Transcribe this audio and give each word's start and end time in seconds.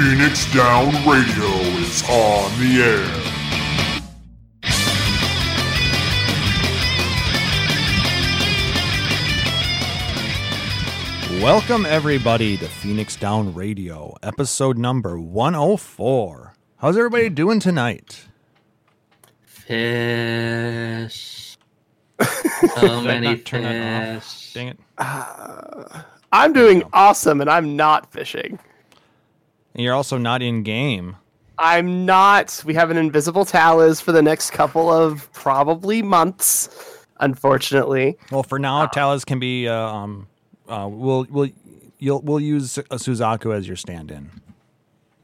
Phoenix 0.00 0.50
Down 0.54 0.86
Radio 1.06 1.50
is 1.76 2.02
on 2.08 2.50
the 2.58 2.80
air. 2.80 3.04
Welcome, 11.42 11.84
everybody, 11.84 12.56
to 12.56 12.66
Phoenix 12.66 13.14
Down 13.16 13.52
Radio, 13.52 14.14
episode 14.22 14.78
number 14.78 15.20
104. 15.20 16.54
How's 16.78 16.96
everybody 16.96 17.28
doing 17.28 17.60
tonight? 17.60 18.26
Fish. 19.44 20.78
So 22.76 23.02
many 23.02 23.26
not 23.26 23.44
turn 23.44 23.64
it 23.64 24.16
off? 24.16 24.24
fish. 24.24 24.54
Dang 24.54 24.68
it. 24.68 24.78
Uh, 24.96 26.02
I'm 26.32 26.54
doing 26.54 26.84
awesome, 26.94 27.42
and 27.42 27.50
I'm 27.50 27.76
not 27.76 28.10
fishing. 28.10 28.58
And 29.74 29.84
you're 29.84 29.94
also 29.94 30.18
not 30.18 30.42
in 30.42 30.62
game. 30.62 31.16
I'm 31.58 32.06
not. 32.06 32.62
We 32.64 32.74
have 32.74 32.90
an 32.90 32.96
invisible 32.96 33.44
Talus 33.44 34.00
for 34.00 34.12
the 34.12 34.22
next 34.22 34.50
couple 34.50 34.90
of 34.90 35.30
probably 35.32 36.02
months, 36.02 37.06
unfortunately. 37.20 38.16
Well, 38.30 38.42
for 38.42 38.58
now, 38.58 38.86
Talas 38.86 39.26
can 39.26 39.38
be. 39.38 39.68
Uh, 39.68 39.74
um, 39.74 40.26
uh, 40.68 40.88
we'll 40.90 41.26
we'll 41.28 41.50
you'll 41.98 42.22
we'll 42.22 42.40
use 42.40 42.78
a 42.78 42.96
Suzaku 42.96 43.54
as 43.54 43.66
your 43.66 43.76
stand-in. 43.76 44.30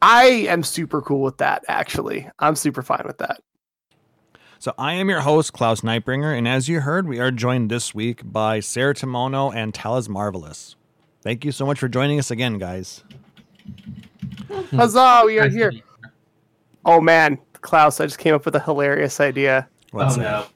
I 0.02 0.24
am 0.24 0.62
super 0.62 1.00
cool 1.00 1.22
with 1.22 1.38
that, 1.38 1.64
actually. 1.68 2.28
I'm 2.38 2.54
super 2.54 2.82
fine 2.82 3.02
with 3.06 3.18
that. 3.18 3.40
So 4.58 4.74
I 4.78 4.94
am 4.94 5.08
your 5.08 5.20
host, 5.20 5.52
Klaus 5.52 5.80
Nightbringer, 5.80 6.36
and 6.36 6.46
as 6.46 6.68
you 6.68 6.80
heard, 6.80 7.08
we 7.08 7.18
are 7.18 7.30
joined 7.30 7.70
this 7.70 7.94
week 7.94 8.20
by 8.24 8.60
Sarah 8.60 8.94
Timono 8.94 9.54
and 9.54 9.72
Talas 9.72 10.08
Marvelous. 10.08 10.76
Thank 11.22 11.44
you 11.44 11.52
so 11.52 11.66
much 11.66 11.78
for 11.78 11.88
joining 11.88 12.18
us 12.18 12.30
again, 12.30 12.58
guys. 12.58 13.02
Huzzah, 14.70 15.22
we 15.24 15.38
are 15.38 15.48
here. 15.48 15.72
Oh 16.84 17.00
man, 17.00 17.38
Klaus, 17.60 18.00
I 18.00 18.06
just 18.06 18.18
came 18.18 18.34
up 18.34 18.44
with 18.44 18.54
a 18.54 18.60
hilarious 18.60 19.20
idea. 19.20 19.68
What's 19.90 20.16
oh 20.16 20.20
that? 20.20 20.30
no. 20.30 20.46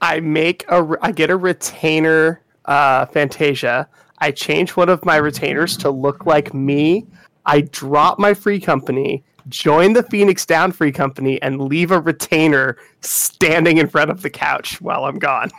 I 0.00 0.20
make 0.20 0.64
a 0.68 0.96
I 1.02 1.12
get 1.12 1.30
a 1.30 1.36
retainer, 1.36 2.42
uh, 2.66 3.06
Fantasia. 3.06 3.88
I 4.18 4.30
change 4.30 4.76
one 4.76 4.88
of 4.88 5.04
my 5.04 5.16
retainers 5.16 5.76
to 5.78 5.90
look 5.90 6.26
like 6.26 6.54
me. 6.54 7.06
I 7.44 7.62
drop 7.62 8.18
my 8.18 8.34
free 8.34 8.60
company, 8.60 9.24
join 9.48 9.92
the 9.92 10.02
Phoenix 10.04 10.46
Down 10.46 10.72
free 10.72 10.92
company, 10.92 11.40
and 11.42 11.60
leave 11.60 11.90
a 11.90 12.00
retainer 12.00 12.76
standing 13.00 13.78
in 13.78 13.88
front 13.88 14.10
of 14.10 14.22
the 14.22 14.30
couch 14.30 14.80
while 14.80 15.04
I'm 15.04 15.18
gone. 15.18 15.50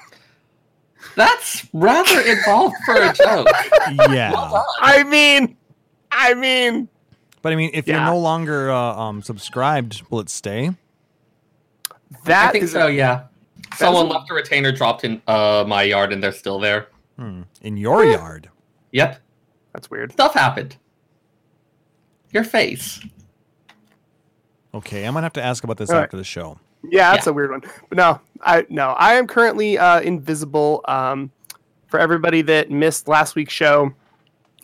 That's 1.16 1.68
rather 1.74 2.22
involved 2.22 2.76
for 2.86 2.96
a 2.96 3.14
joke. 3.14 3.48
Yeah, 4.10 4.34
I 4.82 5.04
mean, 5.04 5.57
I 6.12 6.34
mean, 6.34 6.88
but 7.42 7.54
I 7.54 7.56
mean, 7.56 7.72
if 7.74 7.88
you're 7.88 8.00
no 8.00 8.18
longer 8.18 8.72
uh, 8.72 8.78
um, 8.78 9.22
subscribed, 9.22 10.04
will 10.10 10.20
it 10.20 10.30
stay? 10.30 10.72
that 12.26 12.50
I 12.50 12.52
think 12.52 12.64
is 12.64 12.72
so, 12.72 12.88
yeah. 12.88 13.24
Someone 13.76 14.08
left 14.08 14.30
a 14.32 14.34
retainer 14.34 14.72
dropped 14.72 15.04
in 15.04 15.22
uh, 15.28 15.66
my 15.68 15.84
yard 15.84 16.14
and 16.14 16.24
they're 16.24 16.32
still 16.32 16.60
there. 16.60 16.88
Hmm. 17.18 17.44
In 17.62 17.78
your 17.78 18.06
yard. 18.06 18.50
Yep. 18.92 19.20
that's 19.74 19.90
weird. 19.92 20.14
Stuff 20.14 20.34
happened. 20.34 20.78
Your 22.32 22.44
face. 22.44 23.00
Okay, 24.74 25.06
I'm 25.06 25.14
gonna 25.14 25.26
have 25.26 25.34
to 25.34 25.44
ask 25.44 25.64
about 25.64 25.78
this 25.78 25.90
All 25.90 25.98
right. 25.98 26.04
after 26.04 26.18
the 26.18 26.24
show. 26.24 26.60
Yeah, 26.84 27.12
that's 27.12 27.26
Yeah. 27.26 27.32
a 27.32 27.34
weird 27.34 27.52
one. 27.52 27.62
But 27.90 27.98
no, 27.98 28.22
I 28.42 28.66
no, 28.70 28.90
I 28.90 29.16
am 29.16 29.28
currently 29.28 29.78
uh, 29.78 30.02
invisible. 30.02 30.84
Um, 30.88 31.32
for 31.88 32.00
everybody 32.00 32.42
that 32.44 32.70
missed 32.70 33.08
last 33.08 33.36
week's 33.36 33.54
show 33.54 33.94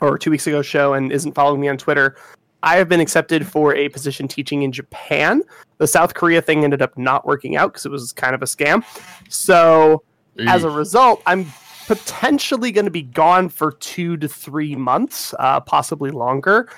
or 0.02 0.18
two 0.18 0.32
weeks 0.32 0.48
ago 0.48 0.62
show 0.62 0.94
and 0.94 1.12
isn't 1.12 1.34
following 1.34 1.62
me 1.62 1.70
on 1.70 1.78
Twitter, 1.78 2.16
I 2.64 2.78
have 2.78 2.88
been 2.88 3.00
accepted 3.00 3.46
for 3.46 3.76
a 3.76 3.90
position 3.90 4.28
teaching 4.28 4.64
in 4.64 4.72
Japan. 4.72 5.44
The 5.78 5.88
South 5.88 6.14
Korea 6.14 6.42
thing 6.42 6.64
ended 6.64 6.82
up 6.82 6.98
not 6.98 7.26
working 7.26 7.58
out 7.58 7.74
because 7.74 7.86
it 7.86 7.92
was 7.92 8.14
kind 8.14 8.34
of 8.34 8.42
a 8.42 8.46
scam. 8.46 8.84
So 9.30 10.04
as 10.48 10.64
a 10.64 10.70
result, 10.70 11.22
I'm 11.26 11.46
potentially 11.88 12.72
going 12.72 12.86
to 12.86 12.92
be 12.92 13.02
gone 13.02 13.50
for 13.50 13.74
two 13.74 14.18
to 14.18 14.28
three 14.28 14.76
months, 14.76 15.34
uh, 15.40 15.60
possibly 15.60 16.10
longer. 16.10 16.70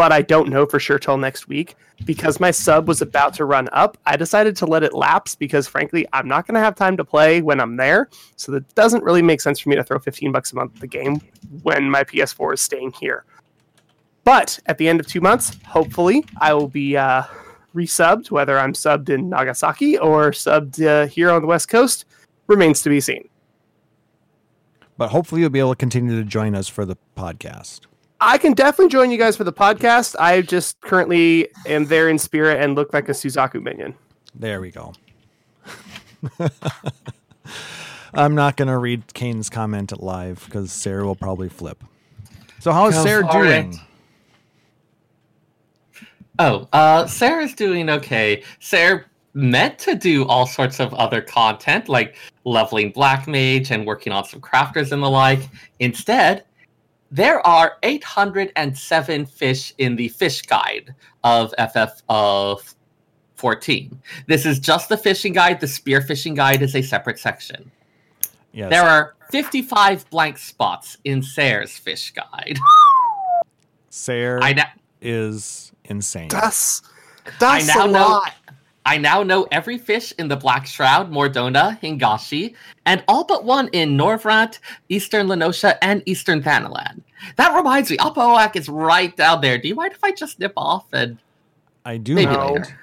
But 0.00 0.12
I 0.12 0.22
don't 0.22 0.48
know 0.48 0.64
for 0.64 0.80
sure 0.80 0.98
till 0.98 1.18
next 1.18 1.46
week 1.46 1.76
because 2.06 2.40
my 2.40 2.50
sub 2.50 2.88
was 2.88 3.02
about 3.02 3.34
to 3.34 3.44
run 3.44 3.68
up. 3.70 3.98
I 4.06 4.16
decided 4.16 4.56
to 4.56 4.64
let 4.64 4.82
it 4.82 4.94
lapse 4.94 5.34
because, 5.34 5.68
frankly, 5.68 6.06
I'm 6.14 6.26
not 6.26 6.46
going 6.46 6.54
to 6.54 6.60
have 6.60 6.74
time 6.74 6.96
to 6.96 7.04
play 7.04 7.42
when 7.42 7.60
I'm 7.60 7.76
there. 7.76 8.08
So 8.36 8.50
that 8.52 8.74
doesn't 8.74 9.04
really 9.04 9.20
make 9.20 9.42
sense 9.42 9.60
for 9.60 9.68
me 9.68 9.76
to 9.76 9.84
throw 9.84 9.98
15 9.98 10.32
bucks 10.32 10.52
a 10.52 10.56
month 10.56 10.76
at 10.76 10.80
the 10.80 10.86
game 10.86 11.20
when 11.60 11.90
my 11.90 12.02
PS4 12.02 12.54
is 12.54 12.62
staying 12.62 12.94
here. 12.98 13.26
But 14.24 14.58
at 14.64 14.78
the 14.78 14.88
end 14.88 15.00
of 15.00 15.06
two 15.06 15.20
months, 15.20 15.58
hopefully, 15.66 16.24
I 16.40 16.54
will 16.54 16.68
be 16.68 16.96
uh, 16.96 17.24
resubbed, 17.74 18.30
whether 18.30 18.58
I'm 18.58 18.72
subbed 18.72 19.10
in 19.10 19.28
Nagasaki 19.28 19.98
or 19.98 20.30
subbed 20.30 20.82
uh, 20.82 21.08
here 21.08 21.30
on 21.30 21.42
the 21.42 21.46
West 21.46 21.68
Coast 21.68 22.06
remains 22.46 22.80
to 22.84 22.88
be 22.88 23.02
seen. 23.02 23.28
But 24.96 25.10
hopefully, 25.10 25.42
you'll 25.42 25.50
be 25.50 25.60
able 25.60 25.72
to 25.72 25.76
continue 25.76 26.16
to 26.16 26.24
join 26.24 26.54
us 26.54 26.68
for 26.68 26.86
the 26.86 26.96
podcast. 27.18 27.80
I 28.20 28.36
can 28.36 28.52
definitely 28.52 28.90
join 28.90 29.10
you 29.10 29.16
guys 29.16 29.36
for 29.36 29.44
the 29.44 29.52
podcast. 29.52 30.14
I 30.18 30.42
just 30.42 30.80
currently 30.82 31.48
am 31.66 31.86
there 31.86 32.08
in 32.08 32.18
spirit 32.18 32.62
and 32.62 32.74
look 32.74 32.92
like 32.92 33.08
a 33.08 33.12
Suzaku 33.12 33.62
minion. 33.62 33.94
There 34.34 34.60
we 34.60 34.70
go. 34.70 34.92
I'm 38.14 38.34
not 38.34 38.56
gonna 38.56 38.78
read 38.78 39.14
Kane's 39.14 39.48
comment 39.48 39.98
live 40.02 40.42
because 40.44 40.70
Sarah 40.72 41.06
will 41.06 41.16
probably 41.16 41.48
flip. 41.48 41.82
So 42.58 42.72
how's 42.72 43.00
Sarah 43.02 43.26
doing? 43.30 43.72
it. 43.72 43.80
Oh, 46.38 46.68
uh, 46.72 47.06
Sarah's 47.06 47.54
doing 47.54 47.88
okay. 47.88 48.42
Sarah 48.58 49.04
meant 49.34 49.78
to 49.78 49.94
do 49.94 50.26
all 50.26 50.46
sorts 50.46 50.80
of 50.80 50.92
other 50.94 51.22
content, 51.22 51.88
like 51.88 52.16
leveling 52.44 52.90
Black 52.90 53.28
Mage 53.28 53.70
and 53.70 53.86
working 53.86 54.12
on 54.12 54.24
some 54.24 54.40
crafters 54.40 54.92
and 54.92 55.02
the 55.02 55.08
like. 55.10 55.48
Instead, 55.78 56.44
there 57.10 57.44
are 57.46 57.76
807 57.82 59.26
fish 59.26 59.74
in 59.78 59.96
the 59.96 60.08
fish 60.08 60.42
guide 60.42 60.94
of 61.24 61.52
FF 61.58 62.02
of 62.08 62.74
14. 63.34 64.00
This 64.26 64.46
is 64.46 64.58
just 64.60 64.88
the 64.88 64.96
fishing 64.96 65.32
guide. 65.32 65.60
The 65.60 65.66
spear 65.66 66.02
fishing 66.02 66.34
guide 66.34 66.62
is 66.62 66.76
a 66.76 66.82
separate 66.82 67.18
section. 67.18 67.70
Yes. 68.52 68.70
There 68.70 68.82
are 68.82 69.14
55 69.30 70.08
blank 70.10 70.38
spots 70.38 70.98
in 71.04 71.22
Sarah's 71.22 71.76
fish 71.76 72.12
guide. 72.12 72.58
Sarah 73.88 74.42
I, 74.42 74.52
na- 74.52 74.64
is 75.00 75.72
insane. 75.84 76.28
That's 77.38 77.68
I 77.68 77.74
now 77.74 77.84
a 77.84 77.88
know 77.88 78.08
lot. 78.08 78.34
I 78.86 78.96
now 78.96 79.22
know 79.22 79.46
every 79.52 79.78
fish 79.78 80.12
in 80.18 80.28
the 80.28 80.36
Black 80.36 80.66
Shroud, 80.66 81.10
Mor 81.10 81.28
Dhona, 81.28 81.78
Hingashi, 81.80 82.54
and 82.86 83.04
all 83.08 83.24
but 83.24 83.44
one 83.44 83.68
in 83.72 83.96
Norvrandt, 83.96 84.58
Eastern 84.88 85.28
La 85.28 85.36
Noscea, 85.36 85.76
and 85.82 86.02
Eastern 86.06 86.42
Thanalan. 86.42 87.02
That 87.36 87.54
reminds 87.54 87.90
me, 87.90 87.98
Apoak 87.98 88.56
is 88.56 88.68
right 88.68 89.14
down 89.16 89.42
there. 89.42 89.58
Do 89.58 89.68
you 89.68 89.74
mind 89.74 89.92
if 89.92 90.02
I 90.02 90.12
just 90.12 90.38
nip 90.40 90.54
off 90.56 90.86
and 90.92 91.18
I 91.84 91.98
do. 91.98 92.14
maybe 92.14 92.32
No. 92.32 92.54
later? 92.54 92.78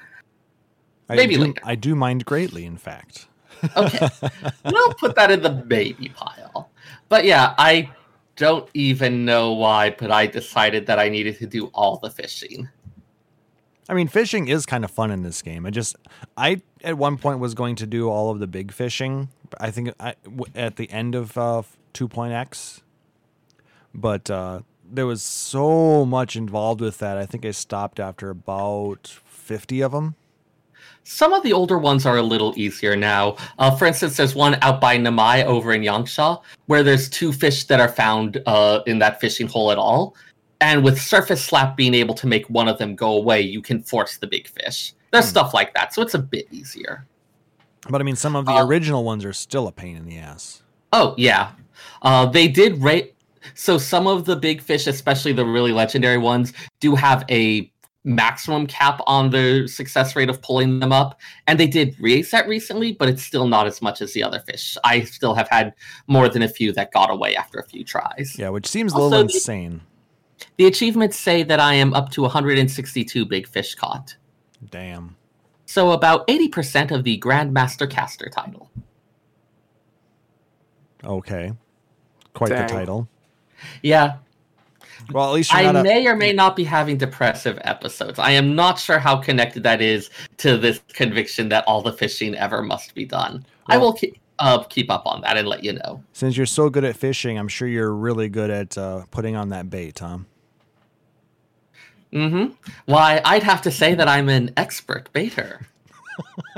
I 1.09 1.15
maybe 1.15 1.35
do, 1.35 1.41
later. 1.41 1.61
I 1.63 1.75
do 1.75 1.95
mind 1.95 2.25
greatly. 2.25 2.65
In 2.65 2.77
fact. 2.77 3.27
Okay. 3.75 4.07
we'll 4.65 4.93
put 4.93 5.15
that 5.15 5.31
in 5.31 5.41
the 5.41 5.63
maybe 5.65 6.09
pile. 6.09 6.69
But 7.09 7.25
yeah, 7.25 7.55
I 7.57 7.89
don't 8.35 8.69
even 8.75 9.25
know 9.25 9.53
why, 9.53 9.89
but 9.89 10.11
I 10.11 10.27
decided 10.27 10.85
that 10.85 10.99
I 10.99 11.09
needed 11.09 11.37
to 11.39 11.47
do 11.47 11.67
all 11.73 11.97
the 11.97 12.11
fishing. 12.11 12.69
I 13.89 13.93
mean, 13.93 14.07
fishing 14.07 14.47
is 14.47 14.65
kind 14.65 14.83
of 14.83 14.91
fun 14.91 15.11
in 15.11 15.23
this 15.23 15.41
game. 15.41 15.65
I 15.65 15.69
just, 15.69 15.95
I 16.35 16.61
at 16.83 16.97
one 16.97 17.17
point 17.17 17.39
was 17.39 17.53
going 17.53 17.75
to 17.77 17.87
do 17.87 18.09
all 18.09 18.31
of 18.31 18.39
the 18.39 18.47
big 18.47 18.71
fishing. 18.71 19.29
I 19.59 19.71
think 19.71 19.93
I, 19.99 20.15
w- 20.25 20.51
at 20.55 20.75
the 20.75 20.89
end 20.91 21.15
of 21.15 21.37
uh, 21.37 21.63
2.x, 21.93 22.81
but 23.93 24.29
uh, 24.29 24.61
there 24.89 25.05
was 25.05 25.23
so 25.23 26.05
much 26.05 26.35
involved 26.35 26.81
with 26.81 26.97
that. 26.97 27.17
I 27.17 27.25
think 27.25 27.45
I 27.45 27.51
stopped 27.51 27.99
after 27.99 28.29
about 28.29 29.07
50 29.25 29.81
of 29.81 29.93
them. 29.93 30.15
Some 31.03 31.31
of 31.31 31.41
the 31.41 31.53
older 31.53 31.77
ones 31.77 32.05
are 32.05 32.17
a 32.17 32.21
little 32.21 32.53
easier 32.57 32.97
now. 32.97 33.37
Uh, 33.57 33.73
for 33.73 33.85
instance, 33.85 34.17
there's 34.17 34.35
one 34.35 34.57
out 34.61 34.81
by 34.81 34.97
Namai 34.97 35.45
over 35.45 35.71
in 35.71 35.81
Yanxia 35.81 36.41
where 36.65 36.83
there's 36.83 37.07
two 37.07 37.31
fish 37.31 37.63
that 37.65 37.79
are 37.79 37.87
found 37.87 38.41
uh, 38.45 38.81
in 38.85 38.99
that 38.99 39.21
fishing 39.21 39.47
hole 39.47 39.71
at 39.71 39.77
all. 39.77 40.15
And 40.59 40.83
with 40.83 40.99
Surface 40.99 41.43
Slap 41.43 41.77
being 41.77 41.93
able 41.93 42.15
to 42.15 42.27
make 42.27 42.49
one 42.49 42.67
of 42.67 42.77
them 42.77 42.95
go 42.95 43.11
away, 43.13 43.41
you 43.41 43.61
can 43.61 43.83
force 43.83 44.17
the 44.17 44.27
big 44.27 44.47
fish. 44.47 44.93
There's 45.11 45.25
Hmm. 45.25 45.29
stuff 45.29 45.53
like 45.53 45.73
that, 45.75 45.93
so 45.93 46.01
it's 46.01 46.13
a 46.15 46.19
bit 46.19 46.47
easier. 46.51 47.05
But 47.89 48.01
I 48.01 48.03
mean, 48.03 48.15
some 48.15 48.35
of 48.35 48.45
the 48.45 48.53
Uh, 48.53 48.65
original 48.65 49.03
ones 49.03 49.23
are 49.23 49.33
still 49.33 49.67
a 49.67 49.71
pain 49.71 49.95
in 49.95 50.05
the 50.05 50.17
ass. 50.17 50.63
Oh, 50.91 51.13
yeah. 51.17 51.51
Uh, 52.01 52.25
they 52.25 52.47
did 52.47 52.81
rate. 52.81 53.13
So 53.53 53.77
some 53.77 54.07
of 54.07 54.25
the 54.25 54.35
big 54.35 54.61
fish, 54.61 54.87
especially 54.87 55.31
the 55.31 55.45
really 55.45 55.71
legendary 55.71 56.17
ones, 56.17 56.51
do 56.81 56.95
have 56.95 57.23
a 57.29 57.71
maximum 58.03 58.65
cap 58.67 58.99
on 59.05 59.29
the 59.29 59.67
success 59.67 60.15
rate 60.15 60.29
of 60.29 60.41
pulling 60.41 60.79
them 60.79 60.91
up. 60.91 61.19
And 61.45 61.59
they 61.59 61.67
did 61.67 61.95
raise 61.99 62.31
that 62.31 62.47
recently, 62.47 62.93
but 62.93 63.09
it's 63.09 63.21
still 63.23 63.47
not 63.47 63.67
as 63.67 63.81
much 63.81 64.01
as 64.01 64.13
the 64.13 64.23
other 64.23 64.39
fish. 64.39 64.77
I 64.83 65.01
still 65.03 65.35
have 65.35 65.47
had 65.49 65.73
more 66.07 66.27
than 66.29 66.41
a 66.41 66.47
few 66.49 66.71
that 66.73 66.91
got 66.91 67.09
away 67.11 67.35
after 67.35 67.59
a 67.59 67.65
few 67.65 67.83
tries. 67.83 68.35
Yeah, 68.37 68.49
which 68.49 68.65
seems 68.65 68.93
a 68.93 68.95
little 68.97 69.09
the- 69.11 69.33
insane. 69.33 69.81
The 70.57 70.65
achievements 70.65 71.17
say 71.17 71.43
that 71.43 71.59
I 71.59 71.73
am 71.75 71.93
up 71.93 72.09
to 72.11 72.21
162 72.23 73.25
big 73.25 73.47
fish 73.47 73.75
caught. 73.75 74.15
Damn. 74.69 75.15
So 75.65 75.91
about 75.91 76.27
80% 76.27 76.91
of 76.91 77.03
the 77.03 77.19
Grandmaster 77.19 77.89
Caster 77.89 78.29
title. 78.29 78.69
Okay. 81.03 81.53
Quite 82.33 82.49
Dang. 82.49 82.67
the 82.67 82.73
title. 82.73 83.07
Yeah, 83.81 84.17
Well, 85.11 85.27
at 85.29 85.33
least 85.33 85.51
you're 85.51 85.61
I 85.61 85.71
not 85.71 85.75
a- 85.77 85.83
may 85.83 86.07
or 86.07 86.15
may 86.15 86.33
not 86.33 86.55
be 86.55 86.63
having 86.63 86.97
depressive 86.97 87.57
episodes. 87.63 88.19
I 88.19 88.31
am 88.31 88.55
not 88.55 88.79
sure 88.79 88.99
how 88.99 89.17
connected 89.17 89.63
that 89.63 89.81
is 89.81 90.09
to 90.37 90.57
this 90.57 90.81
conviction 90.93 91.49
that 91.49 91.63
all 91.67 91.81
the 91.81 91.93
fishing 91.93 92.35
ever 92.35 92.61
must 92.61 92.93
be 92.95 93.05
done. 93.05 93.45
I 93.67 93.77
will 93.77 93.93
keep 93.93 94.17
uh, 94.39 94.63
keep 94.63 94.89
up 94.91 95.05
on 95.05 95.21
that 95.21 95.37
and 95.37 95.47
let 95.47 95.63
you 95.63 95.73
know. 95.73 96.03
since 96.13 96.37
you're 96.37 96.45
so 96.45 96.69
good 96.69 96.83
at 96.83 96.95
fishing, 96.95 97.37
I'm 97.37 97.47
sure 97.47 97.67
you're 97.67 97.93
really 97.93 98.29
good 98.29 98.49
at 98.49 98.77
uh, 98.77 99.05
putting 99.11 99.35
on 99.35 99.49
that 99.49 99.69
bait, 99.69 99.95
Tom. 99.95 100.27
Mm 102.13 102.29
hmm 102.29 102.53
Why, 102.85 103.21
I'd 103.25 103.43
have 103.43 103.61
to 103.63 103.71
say 103.71 103.93
that 103.95 104.07
I'm 104.07 104.29
an 104.29 104.51
expert 104.55 105.11
baiter. 105.13 105.67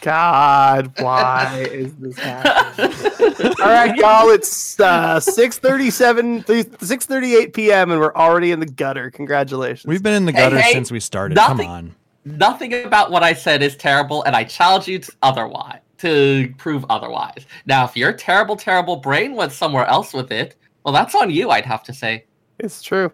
God, 0.00 0.92
why 1.00 1.66
is 1.70 1.94
this 1.96 2.18
happening? 2.18 3.54
All 3.62 3.68
right, 3.68 3.96
y'all. 3.96 4.28
It's 4.28 4.78
uh, 4.78 5.18
six 5.18 5.58
thirty-seven, 5.58 6.44
six 6.80 7.06
thirty-eight 7.06 7.54
p.m., 7.54 7.90
and 7.90 7.98
we're 7.98 8.14
already 8.14 8.50
in 8.52 8.60
the 8.60 8.66
gutter. 8.66 9.10
Congratulations. 9.10 9.86
We've 9.86 10.02
been 10.02 10.12
in 10.12 10.26
the 10.26 10.32
gutter 10.32 10.60
hey, 10.60 10.72
since 10.72 10.90
we 10.90 11.00
started. 11.00 11.38
Come 11.38 11.60
on. 11.60 11.94
Nothing 12.26 12.84
about 12.84 13.10
what 13.10 13.22
I 13.22 13.32
said 13.32 13.62
is 13.62 13.76
terrible, 13.76 14.22
and 14.24 14.36
I 14.36 14.44
challenge 14.44 14.88
you 14.88 14.98
to 14.98 15.12
otherwise 15.22 15.80
to 15.98 16.52
prove 16.58 16.84
otherwise. 16.90 17.46
Now, 17.66 17.84
if 17.84 17.96
your 17.96 18.12
terrible, 18.12 18.56
terrible 18.56 18.96
brain 18.96 19.34
went 19.34 19.52
somewhere 19.52 19.86
else 19.86 20.12
with 20.12 20.32
it, 20.32 20.56
well, 20.84 20.92
that's 20.92 21.14
on 21.14 21.30
you. 21.30 21.50
I'd 21.50 21.66
have 21.66 21.82
to 21.84 21.94
say. 21.94 22.24
it's 22.58 22.82
true. 22.82 23.12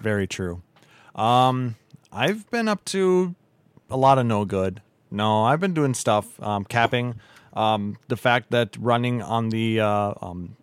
Very 0.00 0.26
true. 0.26 0.62
Um, 1.14 1.76
I've 2.12 2.48
been 2.50 2.68
up 2.68 2.84
to 2.86 3.34
a 3.90 3.96
lot 3.96 4.18
of 4.18 4.26
no 4.26 4.44
good. 4.44 4.80
No, 5.10 5.44
I've 5.44 5.60
been 5.60 5.74
doing 5.74 5.94
stuff, 5.94 6.40
um, 6.42 6.64
capping. 6.64 7.20
Um, 7.54 7.96
the 8.08 8.16
fact 8.16 8.50
that 8.50 8.76
running 8.78 9.22
on 9.22 9.48
the 9.48 9.80
uh, 9.80 10.14
um, 10.20 10.56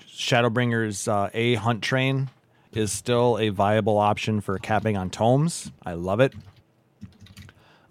Shadowbringers 0.00 1.08
uh, 1.08 1.30
A 1.34 1.54
hunt 1.54 1.82
train 1.82 2.30
is 2.72 2.92
still 2.92 3.38
a 3.38 3.48
viable 3.48 3.98
option 3.98 4.40
for 4.40 4.58
capping 4.58 4.96
on 4.96 5.10
tomes. 5.10 5.72
I 5.84 5.94
love 5.94 6.20
it. 6.20 6.34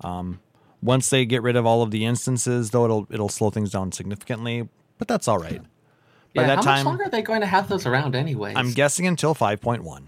Um, 0.01 0.39
once 0.85 1.09
they 1.09 1.25
get 1.25 1.41
rid 1.41 1.55
of 1.55 1.65
all 1.65 1.81
of 1.81 1.91
the 1.91 2.05
instances, 2.05 2.69
though, 2.69 2.85
it'll 2.85 3.07
it'll 3.09 3.29
slow 3.29 3.49
things 3.49 3.71
down 3.71 3.91
significantly. 3.91 4.69
But 4.97 5.07
that's 5.07 5.27
all 5.27 5.39
right. 5.39 5.61
By 6.33 6.43
Yeah, 6.43 6.47
that 6.47 6.55
how 6.57 6.61
time, 6.61 6.85
much 6.85 6.85
longer 6.85 7.03
are 7.05 7.09
they 7.09 7.21
going 7.21 7.41
to 7.41 7.47
have 7.47 7.67
those 7.67 7.85
around, 7.85 8.15
anyway? 8.15 8.53
I'm 8.55 8.71
guessing 8.71 9.07
until 9.07 9.33
5.1. 9.33 10.03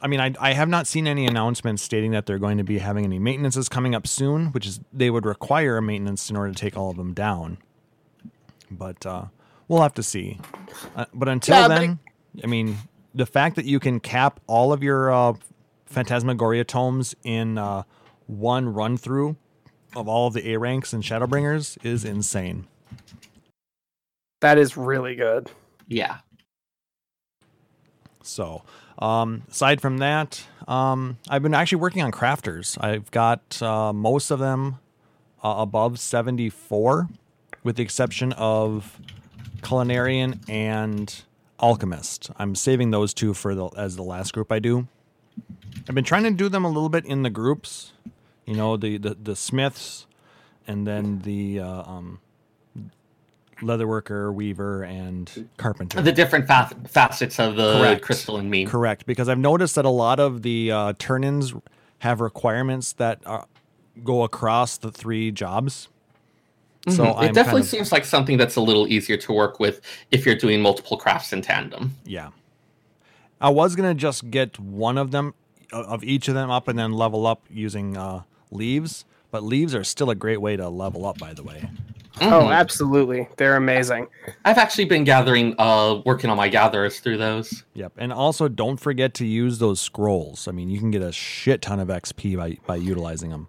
I 0.00 0.06
mean, 0.06 0.20
I, 0.20 0.32
I 0.40 0.52
have 0.52 0.68
not 0.68 0.86
seen 0.86 1.06
any 1.06 1.26
announcements 1.26 1.82
stating 1.82 2.12
that 2.12 2.24
they're 2.26 2.38
going 2.38 2.58
to 2.58 2.64
be 2.64 2.78
having 2.78 3.04
any 3.04 3.18
maintenances 3.18 3.68
coming 3.68 3.94
up 3.94 4.06
soon, 4.06 4.52
which 4.52 4.66
is 4.66 4.80
they 4.92 5.10
would 5.10 5.26
require 5.26 5.76
a 5.76 5.82
maintenance 5.82 6.30
in 6.30 6.36
order 6.36 6.52
to 6.52 6.58
take 6.58 6.76
all 6.76 6.90
of 6.90 6.96
them 6.96 7.12
down. 7.12 7.58
But 8.70 9.04
uh, 9.04 9.26
we'll 9.66 9.82
have 9.82 9.94
to 9.94 10.02
see. 10.02 10.38
Uh, 10.94 11.06
but 11.12 11.28
until 11.28 11.56
Yeah, 11.56 11.68
but 11.68 11.80
then, 11.80 11.98
I 12.42 12.46
mean, 12.46 12.78
the 13.14 13.26
fact 13.26 13.56
that 13.56 13.64
you 13.64 13.80
can 13.80 13.98
cap 13.98 14.38
all 14.46 14.72
of 14.72 14.82
your 14.82 15.12
uh, 15.12 15.34
Phantasmagoria 15.86 16.64
tomes 16.64 17.16
in 17.24 17.58
uh, 17.58 17.82
one 18.28 18.72
run 18.72 18.96
through 18.96 19.36
of 19.96 20.06
all 20.06 20.28
of 20.28 20.34
the 20.34 20.52
A 20.52 20.58
ranks 20.58 20.92
and 20.92 21.02
Shadowbringers 21.02 21.84
is 21.84 22.04
insane. 22.04 22.68
That 24.40 24.58
is 24.58 24.76
really 24.76 25.16
good. 25.16 25.50
Yeah. 25.88 26.18
So, 28.22 28.62
um, 28.98 29.42
aside 29.50 29.80
from 29.80 29.98
that, 29.98 30.44
um, 30.68 31.16
I've 31.28 31.42
been 31.42 31.54
actually 31.54 31.78
working 31.78 32.02
on 32.02 32.12
crafters. 32.12 32.76
I've 32.80 33.10
got 33.10 33.60
uh, 33.62 33.92
most 33.92 34.30
of 34.30 34.38
them 34.38 34.78
uh, 35.42 35.54
above 35.58 35.98
74, 35.98 37.08
with 37.64 37.76
the 37.76 37.82
exception 37.82 38.32
of 38.34 39.00
Culinarian 39.62 40.38
and 40.48 41.22
Alchemist. 41.58 42.30
I'm 42.36 42.54
saving 42.54 42.90
those 42.90 43.14
two 43.14 43.34
for 43.34 43.54
the 43.54 43.66
as 43.76 43.96
the 43.96 44.02
last 44.02 44.32
group 44.32 44.52
I 44.52 44.58
do. 44.58 44.86
I've 45.88 45.94
been 45.94 46.04
trying 46.04 46.24
to 46.24 46.30
do 46.30 46.48
them 46.48 46.64
a 46.64 46.68
little 46.68 46.88
bit 46.88 47.06
in 47.06 47.22
the 47.22 47.30
groups, 47.30 47.92
you 48.48 48.54
know, 48.56 48.76
the 48.78 48.96
the, 48.96 49.14
the 49.14 49.36
smiths, 49.36 50.06
and 50.66 50.86
then 50.86 51.20
the 51.20 51.60
uh, 51.60 51.82
um, 51.82 52.20
leatherworker, 53.60 54.32
weaver, 54.32 54.82
and 54.84 55.48
carpenter. 55.58 56.00
The 56.00 56.12
different 56.12 56.46
fa- 56.46 56.74
facets 56.86 57.38
of 57.38 57.56
the 57.56 57.78
Correct. 57.78 58.02
Crystalline 58.02 58.48
Mean. 58.48 58.66
Correct, 58.66 59.04
because 59.04 59.28
I've 59.28 59.38
noticed 59.38 59.74
that 59.74 59.84
a 59.84 59.90
lot 59.90 60.18
of 60.18 60.42
the 60.42 60.72
uh, 60.72 60.92
turn-ins 60.98 61.52
have 61.98 62.20
requirements 62.20 62.92
that 62.94 63.20
are, 63.26 63.46
go 64.02 64.22
across 64.22 64.78
the 64.78 64.90
three 64.90 65.30
jobs. 65.30 65.88
So 66.88 67.04
Mhm. 67.04 67.14
I'm 67.18 67.24
it 67.24 67.34
definitely 67.34 67.60
kind 67.60 67.64
of, 67.64 67.68
seems 67.68 67.92
like 67.92 68.04
something 68.06 68.38
that's 68.38 68.56
a 68.56 68.60
little 68.62 68.86
easier 68.86 69.18
to 69.18 69.32
work 69.32 69.60
with 69.60 69.82
if 70.10 70.24
you're 70.24 70.36
doing 70.36 70.62
multiple 70.62 70.96
crafts 70.96 71.32
in 71.34 71.42
tandem. 71.42 71.96
yeah. 72.06 72.30
I 73.40 73.50
was 73.50 73.76
gonna 73.76 73.94
just 73.94 74.30
get 74.30 74.58
one 74.58 74.96
of 74.98 75.10
them 75.10 75.34
uh, 75.72 75.82
of 75.82 76.02
each 76.02 76.28
of 76.28 76.34
them 76.34 76.50
up 76.50 76.66
and 76.66 76.78
then 76.78 76.92
level 76.92 77.26
up 77.26 77.42
using 77.50 77.96
uh, 77.96 78.22
leves, 78.50 79.04
but 79.30 79.42
leves 79.42 79.74
are 79.74 79.84
still 79.84 80.10
a 80.10 80.14
great 80.14 80.40
way 80.40 80.56
to 80.56 80.68
level 80.68 81.06
up. 81.06 81.18
By 81.18 81.34
the 81.34 81.42
way, 81.42 81.68
Oh, 82.20 82.42
Mhm. 82.48 82.52
absolutely. 82.52 83.28
They're 83.36 83.54
amazing. 83.56 84.08
I've 84.44 84.58
actually 84.58 84.86
been 84.86 85.04
gathering, 85.04 85.54
uh, 85.56 86.00
working 86.04 86.30
on 86.30 86.36
my 86.36 86.48
gatherers 86.48 86.98
through 86.98 87.18
those. 87.18 87.62
yep. 87.74 87.92
And 87.96 88.12
also, 88.12 88.48
don't 88.48 88.78
forget 88.78 89.14
to 89.14 89.24
use 89.26 89.58
those 89.58 89.80
scrolls. 89.80 90.48
I 90.48 90.52
mean, 90.52 90.68
you 90.68 90.80
can 90.80 90.90
get 90.90 91.00
a 91.02 91.12
shit 91.12 91.62
ton 91.62 91.78
of 91.78 91.88
XP 91.90 92.34
by 92.36 92.56
by 92.66 92.76
utilizing 92.76 93.30
them. 93.30 93.46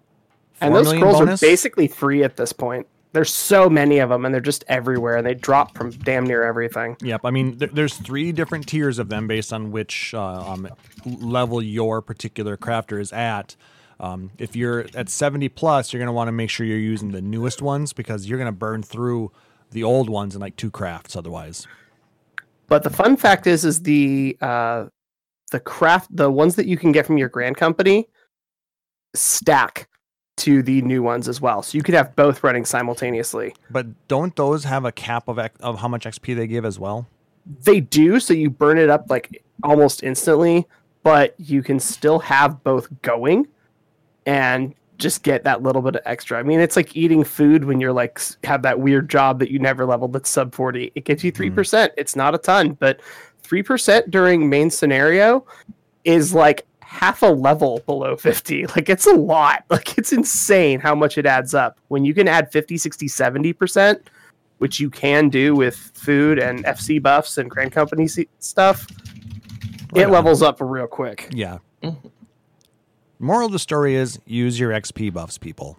And 0.60 0.74
those 0.74 0.88
scrolls 0.90 1.18
bonus? 1.18 1.42
are 1.42 1.46
basically 1.46 1.88
free 1.88 2.22
at 2.22 2.36
this 2.36 2.52
point. 2.52 2.86
There's 3.12 3.32
so 3.34 3.68
many 3.68 3.98
of 3.98 4.10
them, 4.10 4.24
and 4.24 4.32
they're 4.32 4.40
just 4.40 4.62
everywhere, 4.68 5.16
and 5.16 5.26
they 5.26 5.34
drop 5.34 5.76
from 5.76 5.90
damn 5.90 6.24
near 6.24 6.44
everything. 6.44 6.96
Yep. 7.02 7.22
I 7.24 7.30
mean, 7.32 7.58
there, 7.58 7.70
there's 7.72 7.94
three 7.94 8.30
different 8.30 8.68
tiers 8.68 9.00
of 9.00 9.08
them 9.08 9.26
based 9.26 9.52
on 9.52 9.72
which 9.72 10.14
uh, 10.14 10.22
um, 10.52 10.68
level 11.04 11.60
your 11.60 12.02
particular 12.02 12.56
crafter 12.56 13.00
is 13.00 13.12
at. 13.12 13.56
Um, 14.00 14.30
if 14.38 14.56
you're 14.56 14.86
at 14.94 15.10
70 15.10 15.50
plus, 15.50 15.92
you're 15.92 15.98
going 15.98 16.08
to 16.08 16.12
want 16.12 16.28
to 16.28 16.32
make 16.32 16.48
sure 16.48 16.64
you're 16.64 16.78
using 16.78 17.12
the 17.12 17.20
newest 17.20 17.60
ones 17.60 17.92
because 17.92 18.26
you're 18.26 18.38
going 18.38 18.46
to 18.46 18.52
burn 18.52 18.82
through 18.82 19.30
the 19.72 19.84
old 19.84 20.08
ones 20.08 20.34
in 20.34 20.40
like 20.40 20.56
two 20.56 20.70
crafts 20.70 21.14
otherwise. 21.14 21.66
But 22.66 22.82
the 22.82 22.90
fun 22.90 23.16
fact 23.16 23.46
is, 23.46 23.64
is 23.64 23.82
the 23.82 24.38
uh, 24.40 24.86
the 25.50 25.60
craft, 25.60 26.16
the 26.16 26.30
ones 26.30 26.54
that 26.56 26.66
you 26.66 26.78
can 26.78 26.92
get 26.92 27.04
from 27.04 27.18
your 27.18 27.28
grand 27.28 27.56
company, 27.56 28.08
stack 29.14 29.88
to 30.38 30.62
the 30.62 30.80
new 30.82 31.02
ones 31.02 31.28
as 31.28 31.40
well. 31.40 31.62
So 31.62 31.76
you 31.76 31.82
could 31.82 31.94
have 31.94 32.16
both 32.16 32.42
running 32.42 32.64
simultaneously. 32.64 33.54
But 33.68 34.08
don't 34.08 34.34
those 34.34 34.64
have 34.64 34.86
a 34.86 34.92
cap 34.92 35.28
of 35.28 35.38
of 35.60 35.78
how 35.80 35.88
much 35.88 36.06
XP 36.06 36.34
they 36.34 36.46
give 36.46 36.64
as 36.64 36.78
well? 36.78 37.06
They 37.64 37.80
do, 37.80 38.18
so 38.18 38.32
you 38.32 38.48
burn 38.48 38.78
it 38.78 38.88
up 38.88 39.10
like 39.10 39.44
almost 39.62 40.02
instantly, 40.02 40.66
but 41.02 41.34
you 41.38 41.62
can 41.62 41.80
still 41.80 42.20
have 42.20 42.64
both 42.64 42.88
going 43.02 43.46
and 44.26 44.74
just 44.98 45.22
get 45.22 45.44
that 45.44 45.62
little 45.62 45.80
bit 45.80 45.96
of 45.96 46.02
extra. 46.04 46.38
I 46.38 46.42
mean, 46.42 46.60
it's 46.60 46.76
like 46.76 46.94
eating 46.96 47.24
food 47.24 47.64
when 47.64 47.80
you're 47.80 47.92
like 47.92 48.20
have 48.44 48.62
that 48.62 48.80
weird 48.80 49.08
job 49.08 49.38
that 49.38 49.50
you 49.50 49.58
never 49.58 49.86
leveled 49.86 50.12
that's 50.12 50.28
sub 50.28 50.54
40. 50.54 50.92
It 50.94 51.04
gives 51.06 51.24
you 51.24 51.32
3%. 51.32 51.88
It's 51.96 52.14
not 52.14 52.34
a 52.34 52.38
ton, 52.38 52.72
but 52.74 53.00
3% 53.42 54.10
during 54.10 54.48
main 54.50 54.68
scenario 54.70 55.46
is 56.04 56.34
like 56.34 56.66
half 56.80 57.22
a 57.22 57.26
level 57.26 57.82
below 57.86 58.14
50. 58.16 58.66
Like 58.76 58.88
it's 58.90 59.06
a 59.06 59.14
lot. 59.14 59.64
Like 59.70 59.96
it's 59.96 60.12
insane 60.12 60.80
how 60.80 60.94
much 60.94 61.16
it 61.16 61.24
adds 61.24 61.54
up. 61.54 61.78
When 61.88 62.04
you 62.04 62.12
can 62.12 62.28
add 62.28 62.52
50, 62.52 62.76
60, 62.76 63.06
70%, 63.06 64.00
which 64.58 64.78
you 64.80 64.90
can 64.90 65.30
do 65.30 65.54
with 65.54 65.76
food 65.94 66.38
and 66.38 66.62
FC 66.66 67.00
buffs 67.02 67.38
and 67.38 67.50
Grand 67.50 67.72
Company 67.72 68.06
stuff, 68.40 68.86
Right 69.94 70.02
it 70.02 70.04
on. 70.04 70.12
levels 70.12 70.42
up 70.42 70.58
real 70.60 70.86
quick. 70.86 71.28
Yeah. 71.32 71.58
Mhm. 71.82 71.96
Moral 73.20 73.46
of 73.46 73.52
the 73.52 73.58
story 73.58 73.94
is 73.94 74.18
use 74.24 74.58
your 74.58 74.70
XP 74.72 75.12
buffs, 75.12 75.36
people. 75.36 75.78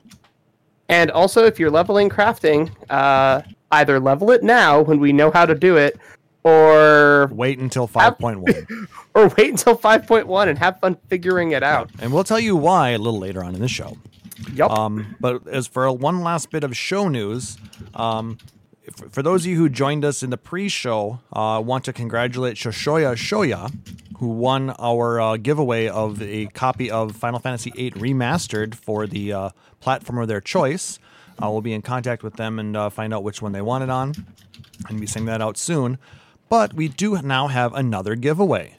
And 0.87 1.09
also, 1.09 1.43
if 1.45 1.59
you're 1.59 1.71
leveling 1.71 2.07
crafting, 2.07 2.71
uh, 2.89 3.41
either 3.71 3.99
level 3.99 4.29
it 4.29 4.43
now 4.43 4.81
when 4.81 4.99
we 4.99 5.11
know 5.11 5.31
how 5.31 5.47
to 5.47 5.55
do 5.55 5.75
it, 5.75 5.99
or 6.43 7.29
Wait 7.31 7.57
until 7.57 7.87
5.1. 7.87 8.87
or 9.15 9.27
wait 9.37 9.49
until 9.49 9.75
5.1 9.75 10.47
and 10.47 10.57
have 10.59 10.79
fun 10.79 10.97
figuring 11.07 11.51
it 11.51 11.63
out. 11.63 11.89
and 11.99 12.13
we'll 12.13 12.23
tell 12.23 12.39
you 12.39 12.55
why 12.55 12.89
a 12.89 12.97
little 12.99 13.19
later 13.19 13.43
on 13.43 13.55
in 13.55 13.61
the 13.61 13.67
show. 13.67 13.97
Yup. 14.53 14.71
Um, 14.71 15.15
but 15.19 15.47
as 15.47 15.65
for 15.65 15.91
one 15.91 16.21
last 16.21 16.51
bit 16.51 16.63
of 16.63 16.77
show 16.77 17.07
news, 17.07 17.57
um, 17.95 18.37
for, 19.11 19.21
those 19.21 19.43
of 19.43 19.51
you 19.51 19.57
who 19.57 19.69
joined 19.69 20.03
us 20.03 20.23
in 20.23 20.29
the 20.29 20.37
pre-show, 20.37 21.19
uh, 21.35 21.57
I 21.57 21.59
want 21.59 21.85
to 21.85 21.93
congratulate 21.93 22.57
Shoshoya 22.57 23.15
Shoya, 23.15 23.71
who 24.17 24.29
won 24.29 24.71
our 24.79 25.19
uh, 25.19 25.37
giveaway 25.37 25.87
of 25.87 26.21
a 26.21 26.47
copy 26.47 26.89
of 26.89 27.15
Final 27.15 27.39
Fantasy 27.39 27.71
VIII 27.71 27.91
Remastered 27.91 28.75
for 28.75 29.07
the 29.07 29.33
uh, 29.33 29.49
platform 29.79 30.19
of 30.19 30.27
their 30.27 30.41
choice. 30.41 30.99
Uh, 31.41 31.49
we'll 31.49 31.61
be 31.61 31.73
in 31.73 31.81
contact 31.81 32.23
with 32.23 32.35
them 32.35 32.59
and 32.59 32.75
uh, 32.75 32.89
find 32.89 33.13
out 33.13 33.23
which 33.23 33.41
one 33.41 33.51
they 33.51 33.61
want 33.61 33.83
it 33.83 33.89
on, 33.89 34.13
and 34.89 34.99
be 34.99 35.07
sending 35.07 35.27
that 35.27 35.41
out 35.41 35.57
soon. 35.57 35.97
But 36.49 36.73
we 36.73 36.87
do 36.87 37.19
now 37.21 37.47
have 37.47 37.73
another 37.73 38.15
giveaway. 38.15 38.77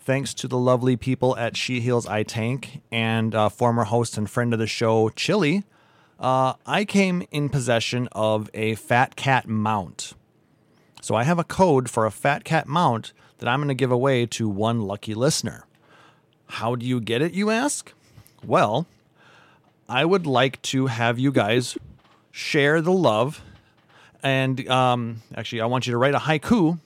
Thanks 0.00 0.34
to 0.34 0.48
the 0.48 0.58
lovely 0.58 0.96
people 0.96 1.36
at 1.36 1.56
She 1.56 1.80
Heals 1.80 2.06
I 2.06 2.22
Tank 2.22 2.82
and 2.92 3.34
uh, 3.34 3.48
former 3.48 3.84
host 3.84 4.16
and 4.16 4.30
friend 4.30 4.52
of 4.52 4.58
the 4.58 4.66
show, 4.66 5.08
Chili, 5.08 5.64
uh, 6.18 6.54
I 6.64 6.84
came 6.84 7.26
in 7.30 7.48
possession 7.48 8.08
of 8.12 8.50
a 8.54 8.74
Fat 8.74 9.16
Cat 9.16 9.48
mount. 9.48 10.14
So 11.00 11.14
I 11.14 11.24
have 11.24 11.38
a 11.38 11.44
code 11.44 11.90
for 11.90 12.06
a 12.06 12.10
Fat 12.10 12.44
Cat 12.44 12.66
mount 12.66 13.12
that 13.38 13.48
I'm 13.48 13.60
going 13.60 13.68
to 13.68 13.74
give 13.74 13.92
away 13.92 14.26
to 14.26 14.48
one 14.48 14.82
lucky 14.82 15.14
listener. 15.14 15.66
How 16.48 16.74
do 16.74 16.86
you 16.86 17.00
get 17.00 17.22
it, 17.22 17.32
you 17.32 17.50
ask? 17.50 17.92
Well, 18.44 18.86
I 19.88 20.04
would 20.04 20.26
like 20.26 20.60
to 20.62 20.86
have 20.86 21.18
you 21.18 21.32
guys 21.32 21.76
share 22.30 22.80
the 22.80 22.92
love. 22.92 23.42
And 24.22 24.68
um, 24.68 25.22
actually, 25.34 25.60
I 25.60 25.66
want 25.66 25.86
you 25.86 25.92
to 25.92 25.98
write 25.98 26.14
a 26.14 26.18
haiku 26.18 26.80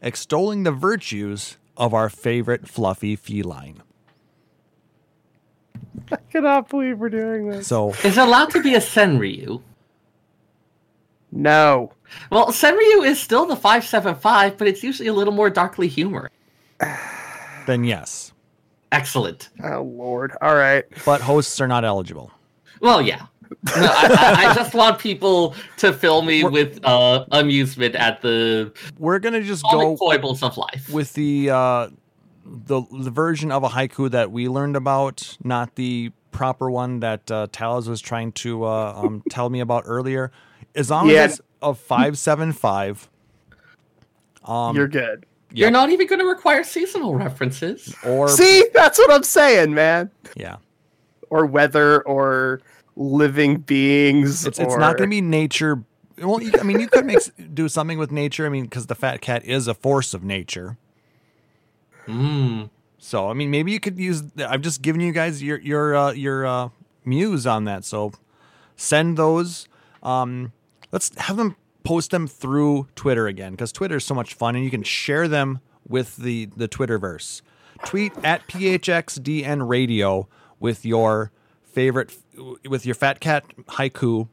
extolling 0.00 0.62
the 0.62 0.72
virtues 0.72 1.56
of 1.76 1.92
our 1.92 2.08
favorite 2.08 2.68
fluffy 2.68 3.16
feline. 3.16 3.82
I 6.12 6.16
cannot 6.30 6.68
believe 6.68 6.98
we're 6.98 7.08
doing 7.08 7.48
this. 7.48 7.66
So, 7.66 7.90
Is 8.04 8.16
it 8.16 8.18
allowed 8.18 8.50
to 8.50 8.62
be 8.62 8.74
a 8.74 8.80
Senryu? 8.80 9.60
No. 11.32 11.92
Well, 12.30 12.48
Senryu 12.48 13.04
is 13.04 13.20
still 13.20 13.46
the 13.46 13.56
575, 13.56 14.56
but 14.56 14.68
it's 14.68 14.82
usually 14.82 15.08
a 15.08 15.12
little 15.12 15.34
more 15.34 15.50
darkly 15.50 15.88
humor. 15.88 16.30
then 17.66 17.84
yes. 17.84 18.32
Excellent. 18.92 19.48
Oh 19.64 19.82
Lord. 19.82 20.32
All 20.40 20.54
right. 20.54 20.84
But 21.04 21.20
hosts 21.20 21.60
are 21.60 21.66
not 21.66 21.84
eligible. 21.84 22.30
Well, 22.80 23.02
yeah. 23.02 23.26
No, 23.50 23.72
I, 23.76 24.34
I, 24.46 24.50
I 24.50 24.54
just 24.54 24.74
want 24.74 24.98
people 24.98 25.54
to 25.78 25.92
fill 25.92 26.22
me 26.22 26.44
with 26.44 26.80
uh, 26.84 27.24
amusement 27.32 27.94
at 27.94 28.20
the 28.22 28.72
We're 28.98 29.18
going 29.18 29.34
to 29.34 29.42
just 29.42 29.62
comic 29.64 29.86
go 29.86 29.96
foibles 29.96 30.42
of 30.42 30.56
life. 30.56 30.88
with 30.90 31.12
the 31.14 31.50
uh, 31.50 31.88
the 32.48 32.82
the 32.92 33.10
version 33.10 33.50
of 33.50 33.64
a 33.64 33.68
haiku 33.70 34.10
that 34.10 34.30
we 34.30 34.48
learned 34.48 34.76
about, 34.76 35.36
not 35.42 35.74
the 35.74 36.12
proper 36.30 36.70
one 36.70 37.00
that 37.00 37.30
uh, 37.30 37.46
Talos 37.48 37.88
was 37.88 38.00
trying 38.00 38.32
to 38.32 38.64
uh, 38.64 38.92
um, 38.96 39.22
tell 39.28 39.50
me 39.50 39.60
about 39.60 39.82
earlier. 39.86 40.30
As 40.74 40.90
long 40.90 41.08
Yeah. 41.10 41.22
as 41.24 41.32
it's 41.38 41.40
a 41.62 41.74
five 41.74 42.18
seven 42.18 42.52
five, 42.52 43.08
um, 44.44 44.76
You're 44.76 44.88
good. 44.88 45.26
You're 45.52 45.70
not 45.70 45.90
even 45.90 46.06
going 46.06 46.18
to 46.18 46.26
require 46.26 46.62
seasonal 46.64 47.14
references. 47.14 47.94
or 48.04 48.28
See, 48.28 48.66
that's 48.74 48.98
what 48.98 49.10
I'm 49.10 49.22
saying, 49.22 49.72
man. 49.72 50.10
yeah, 50.36 50.56
Or 51.30 51.46
weather, 51.46 52.02
or 52.02 52.60
living 52.94 53.58
beings. 53.58 54.44
it's 54.44 54.58
it's 54.58 54.76
not 54.76 54.98
going 54.98 55.08
to 55.08 55.14
be 55.14 55.20
nature. 55.22 55.82
Well, 56.18 56.42
you, 56.42 56.52
I 56.60 56.62
mean, 56.62 56.80
you 56.80 56.88
could 56.88 57.06
make 57.06 57.18
do 57.54 57.68
something 57.68 57.96
with 57.98 58.10
nature. 58.10 58.44
I 58.44 58.48
mean, 58.50 58.64
because 58.64 58.86
the 58.86 58.94
fat 58.94 59.20
cat 59.22 59.44
is 59.44 59.66
a 59.68 59.74
force 59.74 60.12
of 60.14 60.22
nature. 60.24 60.76
Mm. 62.06 62.70
So 62.98 63.28
I 63.28 63.34
mean, 63.34 63.50
maybe 63.50 63.72
you 63.72 63.80
could 63.80 63.98
use. 63.98 64.22
I've 64.38 64.62
just 64.62 64.82
given 64.82 65.00
you 65.00 65.12
guys 65.12 65.42
your 65.42 65.58
your 65.58 65.94
uh, 65.94 66.12
your 66.12 66.46
uh, 66.46 66.68
muse 67.04 67.46
on 67.46 67.64
that. 67.64 67.84
So 67.84 68.12
send 68.76 69.16
those. 69.16 69.68
Um, 70.02 70.52
let's 70.92 71.16
have 71.18 71.36
them 71.36 71.56
post 71.84 72.10
them 72.10 72.26
through 72.26 72.88
Twitter 72.96 73.26
again 73.26 73.52
because 73.52 73.72
Twitter 73.72 73.96
is 73.96 74.04
so 74.04 74.14
much 74.14 74.34
fun, 74.34 74.56
and 74.56 74.64
you 74.64 74.70
can 74.70 74.82
share 74.82 75.28
them 75.28 75.60
with 75.88 76.16
the 76.16 76.46
the 76.56 76.68
Twitterverse. 76.68 77.42
Tweet 77.84 78.12
at 78.24 78.46
phxdn 78.48 79.68
radio 79.68 80.26
with 80.58 80.86
your 80.86 81.30
favorite 81.62 82.16
with 82.68 82.86
your 82.86 82.94
fat 82.94 83.20
cat 83.20 83.44
haiku. 83.68 84.28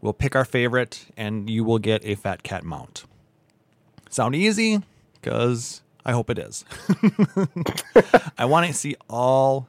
We'll 0.00 0.12
pick 0.12 0.36
our 0.36 0.44
favorite, 0.44 1.06
and 1.16 1.48
you 1.48 1.64
will 1.64 1.78
get 1.78 2.04
a 2.04 2.14
fat 2.14 2.42
cat 2.42 2.64
mount. 2.64 3.04
Sound 4.08 4.34
easy? 4.34 4.82
Because 5.20 5.82
I 6.06 6.12
hope 6.12 6.30
it 6.30 6.38
is. 6.38 6.64
I 8.38 8.44
want 8.46 8.66
to 8.68 8.72
see 8.72 8.94
all 9.10 9.68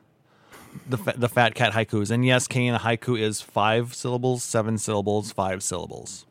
the 0.87 0.97
fa- 0.97 1.15
the 1.17 1.27
fat 1.27 1.55
cat 1.55 1.73
haikus, 1.73 2.11
and 2.11 2.23
yes, 2.23 2.47
Kane, 2.47 2.73
a 2.75 2.79
haiku 2.79 3.19
is 3.19 3.41
five 3.41 3.93
syllables, 3.95 4.43
seven 4.43 4.77
syllables, 4.77 5.31
five 5.31 5.63
syllables. 5.63 6.25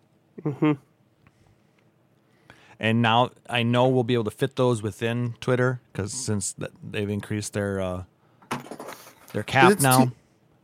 And 2.79 3.01
now 3.03 3.31
I 3.49 3.63
know 3.63 3.89
we'll 3.89 4.05
be 4.05 4.15
able 4.15 4.25
to 4.25 4.31
fit 4.31 4.57
those 4.57 4.83
within 4.83 5.35
Twitter 5.41 5.81
because 5.93 6.13
since 6.13 6.53
th- 6.53 6.71
they've 6.89 7.09
increased 7.09 7.55
their 7.55 7.81
uh, 7.81 8.05
their 9.33 9.43
cap 9.43 9.81
now. 9.81 10.13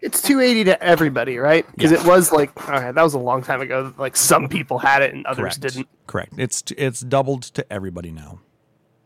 It's 0.02 0.20
280 0.20 0.64
to 0.64 0.82
everybody, 0.82 1.38
right? 1.38 1.64
Because 1.74 1.92
Yeah. 1.92 2.00
it 2.00 2.06
was 2.06 2.32
like, 2.32 2.50
okay, 2.68 2.90
that 2.90 3.02
was 3.02 3.14
a 3.14 3.18
long 3.20 3.40
time 3.42 3.60
ago. 3.60 3.94
Like 3.96 4.16
some 4.16 4.48
people 4.48 4.78
had 4.78 5.00
it 5.00 5.14
and 5.14 5.24
others 5.26 5.56
Correct. 5.56 5.60
didn't. 5.60 5.88
Correct. 6.08 6.32
It's 6.38 6.60
t- 6.62 6.74
it's 6.76 7.00
doubled 7.00 7.42
to 7.54 7.72
everybody 7.72 8.10
now. 8.10 8.40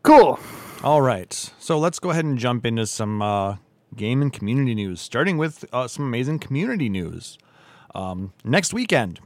Cool. 0.07 0.39
All 0.85 1.03
right. 1.03 1.33
So 1.59 1.81
let's 1.81 1.99
go 1.99 2.11
ahead 2.11 2.25
and 2.25 2.39
jump 2.39 2.65
into 2.65 2.87
some 2.87 3.21
uh, 3.21 3.57
game 3.97 4.23
and 4.23 4.33
community 4.33 4.73
news, 4.73 5.01
starting 5.01 5.37
with 5.37 5.65
uh, 5.73 5.89
some 5.89 6.05
amazing 6.05 6.39
community 6.39 6.89
news. 6.89 7.39
Um, 7.93 8.33
next 8.45 8.73
weekend, 8.73 9.19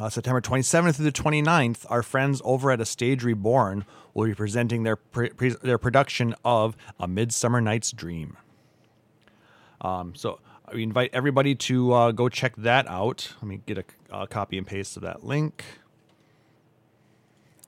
uh, 0.00 0.08
September 0.08 0.40
27th 0.40 0.96
through 0.96 1.04
the 1.04 1.12
29th, 1.12 1.86
our 1.88 2.02
friends 2.02 2.42
over 2.44 2.72
at 2.72 2.80
A 2.80 2.84
Stage 2.84 3.22
Reborn 3.22 3.84
will 4.14 4.26
be 4.26 4.34
presenting 4.34 4.82
their, 4.82 4.96
pre- 4.96 5.30
pre- 5.30 5.54
their 5.62 5.78
production 5.78 6.34
of 6.44 6.76
A 6.98 7.06
Midsummer 7.06 7.60
Night's 7.60 7.92
Dream. 7.92 8.36
Um, 9.80 10.16
so 10.16 10.40
we 10.72 10.82
invite 10.82 11.10
everybody 11.12 11.54
to 11.54 11.92
uh, 11.92 12.10
go 12.10 12.28
check 12.28 12.56
that 12.56 12.88
out. 12.88 13.32
Let 13.40 13.48
me 13.48 13.60
get 13.64 13.78
a, 13.78 13.84
a 14.10 14.26
copy 14.26 14.58
and 14.58 14.66
paste 14.66 14.96
of 14.96 15.04
that 15.04 15.22
link. 15.22 15.64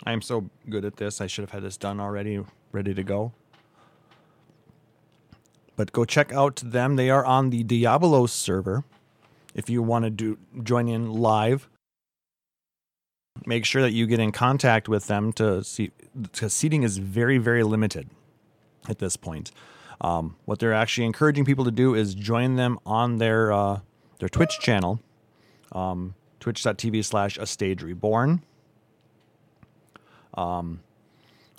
I 0.05 0.13
am 0.13 0.21
so 0.21 0.51
good 0.69 0.85
at 0.85 0.97
this. 0.97 1.21
I 1.21 1.27
should 1.27 1.43
have 1.43 1.51
had 1.51 1.63
this 1.63 1.77
done 1.77 2.01
already, 2.01 2.45
ready 2.73 2.95
to 2.95 3.03
go. 3.03 3.33
But 5.77 5.93
go 5.93 6.05
check 6.05 6.33
out 6.33 6.57
them. 6.57 6.97
They 6.97 7.11
are 7.11 7.25
on 7.25 7.51
the 7.51 7.65
Diabolos 7.65 8.31
server. 8.31 8.85
If 9.55 9.71
you 9.71 9.83
want 9.83 10.05
to 10.05 10.11
do 10.11 10.39
join 10.63 10.89
in 10.89 11.11
live, 11.13 11.69
make 13.47 13.65
sure 13.65 13.83
that 13.83 13.93
you 13.93 14.07
get 14.07 14.21
in 14.21 14.33
contact 14.33 14.89
with 14.89 15.07
them 15.07 15.33
to 15.35 15.65
see 15.65 15.93
because 16.21 16.53
seating 16.53 16.83
is 16.83 16.99
very 16.99 17.39
very 17.39 17.63
limited 17.63 18.09
at 18.89 18.99
this 18.99 19.17
point. 19.17 19.51
Um, 20.01 20.37
what 20.45 20.59
they're 20.59 20.75
actually 20.75 21.07
encouraging 21.07 21.45
people 21.45 21.65
to 21.65 21.71
do 21.71 21.95
is 21.95 22.15
join 22.15 22.57
them 22.57 22.79
on 22.85 23.17
their 23.17 23.53
uh, 23.53 23.81
their 24.19 24.29
Twitch 24.29 24.59
channel, 24.61 25.01
um, 25.73 26.15
twitch.tv 26.41 27.05
slash 27.05 27.39
a 27.39 27.47
stage 27.47 27.83
reborn. 27.83 28.43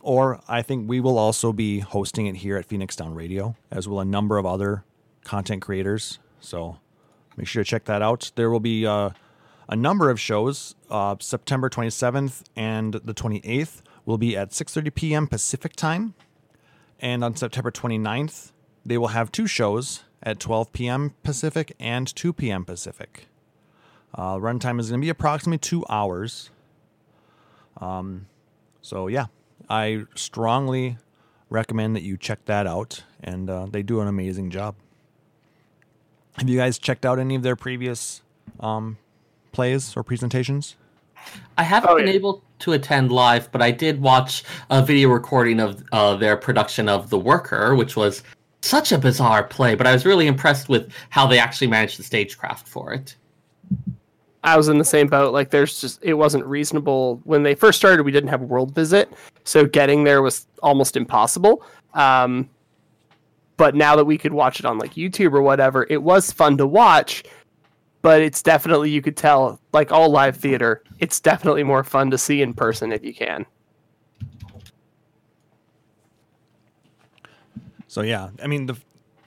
Or 0.01 0.39
I 0.47 0.61
think 0.61 0.89
we 0.89 0.99
will 0.99 1.17
also 1.17 1.51
be 1.51 1.79
hosting 1.79 2.27
it 2.27 2.37
here 2.37 2.57
at 2.57 2.65
Phoenix 2.65 2.95
Down 2.95 3.13
Radio, 3.13 3.55
as 3.71 3.87
will 3.87 3.99
a 3.99 4.05
number 4.05 4.37
of 4.37 4.45
other 4.45 4.83
content 5.23 5.61
creators. 5.61 6.19
So 6.39 6.79
make 7.35 7.47
sure 7.47 7.63
to 7.63 7.69
check 7.69 7.85
that 7.85 8.01
out. 8.01 8.31
There 8.35 8.49
will 8.49 8.59
be 8.59 8.85
uh, 8.85 9.09
a 9.67 9.75
number 9.75 10.09
of 10.09 10.19
shows. 10.19 10.75
Uh, 10.89 11.15
September 11.19 11.69
27th 11.69 12.43
and 12.55 12.93
the 12.93 13.13
28th 13.13 13.81
will 14.05 14.17
be 14.17 14.37
at 14.37 14.51
6:30 14.51 14.93
p.m. 14.95 15.27
Pacific 15.27 15.75
time, 15.75 16.13
and 16.99 17.23
on 17.23 17.35
September 17.35 17.71
29th 17.71 18.53
they 18.85 18.97
will 18.97 19.09
have 19.09 19.31
two 19.31 19.47
shows 19.47 20.03
at 20.23 20.39
12 20.39 20.71
p.m. 20.71 21.13
Pacific 21.23 21.73
and 21.79 22.07
2 22.15 22.31
p.m. 22.31 22.63
Pacific. 22.63 23.27
Uh, 24.15 24.35
runtime 24.37 24.79
is 24.79 24.89
going 24.89 25.01
to 25.01 25.05
be 25.05 25.09
approximately 25.09 25.57
two 25.57 25.83
hours. 25.89 26.49
So 28.81 29.07
yeah, 29.07 29.25
I 29.69 30.05
strongly 30.15 30.97
recommend 31.49 31.95
that 31.95 32.03
you 32.03 32.17
check 32.17 32.45
that 32.45 32.67
out, 32.67 33.03
and 33.23 33.49
uh, 33.49 33.67
they 33.69 33.83
do 33.83 34.01
an 34.01 34.07
amazing 34.07 34.49
job. 34.49 34.75
Have 36.37 36.47
you 36.49 36.57
guys 36.57 36.77
checked 36.77 37.05
out 37.05 37.19
any 37.19 37.35
of 37.35 37.41
their 37.43 37.55
previous 37.55 38.21
um, 38.59 38.97
plays 39.51 39.95
or 39.97 40.03
presentations? 40.03 40.75
I 41.57 41.63
haven't 41.63 41.89
Oh, 41.89 41.95
been 41.95 42.07
yeah. 42.07 42.13
able 42.13 42.43
to 42.59 42.73
attend 42.73 43.11
live, 43.11 43.51
but 43.51 43.61
I 43.61 43.71
did 43.71 43.99
watch 44.01 44.43
a 44.69 44.83
video 44.83 45.09
recording 45.09 45.59
of 45.59 45.83
uh, 45.91 46.15
their 46.15 46.37
production 46.37 46.87
of 46.87 47.09
The 47.09 47.17
Worker, 47.17 47.75
which 47.75 47.95
was 47.95 48.23
such 48.61 48.91
a 48.91 48.97
bizarre 48.97 49.43
play, 49.43 49.75
but 49.75 49.87
I 49.87 49.93
was 49.93 50.05
really 50.05 50.27
impressed 50.27 50.69
with 50.69 50.91
how 51.09 51.25
they 51.27 51.39
actually 51.39 51.67
managed 51.67 51.97
the 51.97 52.03
stagecraft 52.03 52.67
for 52.67 52.93
it. 52.93 53.15
I 54.43 54.55
was 54.55 54.67
in 54.67 54.77
the 54.77 54.85
same 54.85 55.07
boat. 55.07 55.33
Like, 55.33 55.49
there's 55.49 55.81
just, 55.81 56.03
it 56.03 56.13
wasn't 56.13 56.45
reasonable. 56.45 57.21
When 57.23 57.43
they 57.43 57.55
first 57.55 57.77
started, 57.77 58.03
we 58.03 58.11
didn't 58.11 58.29
have 58.29 58.41
a 58.41 58.45
world 58.45 58.73
visit. 58.73 59.11
So 59.43 59.65
getting 59.65 60.03
there 60.03 60.21
was 60.21 60.47
almost 60.61 60.95
impossible. 60.95 61.63
Um, 61.93 62.49
but 63.57 63.75
now 63.75 63.95
that 63.95 64.05
we 64.05 64.17
could 64.17 64.33
watch 64.33 64.59
it 64.59 64.65
on 64.65 64.77
like 64.77 64.93
YouTube 64.93 65.33
or 65.33 65.41
whatever, 65.41 65.87
it 65.89 66.01
was 66.01 66.31
fun 66.31 66.57
to 66.57 66.67
watch. 66.67 67.23
But 68.03 68.21
it's 68.21 68.43
definitely, 68.43 68.91
you 68.91 69.01
could 69.01 69.17
tell, 69.17 69.59
like 69.73 69.91
all 69.91 70.09
live 70.11 70.37
theater, 70.37 70.83
it's 70.99 71.19
definitely 71.19 71.63
more 71.63 71.83
fun 71.83 72.11
to 72.11 72.17
see 72.17 72.41
in 72.41 72.53
person 72.53 72.91
if 72.91 73.03
you 73.03 73.13
can. 73.13 73.45
So 77.87 78.01
yeah, 78.01 78.29
I 78.43 78.47
mean 78.47 78.67
the 78.67 78.75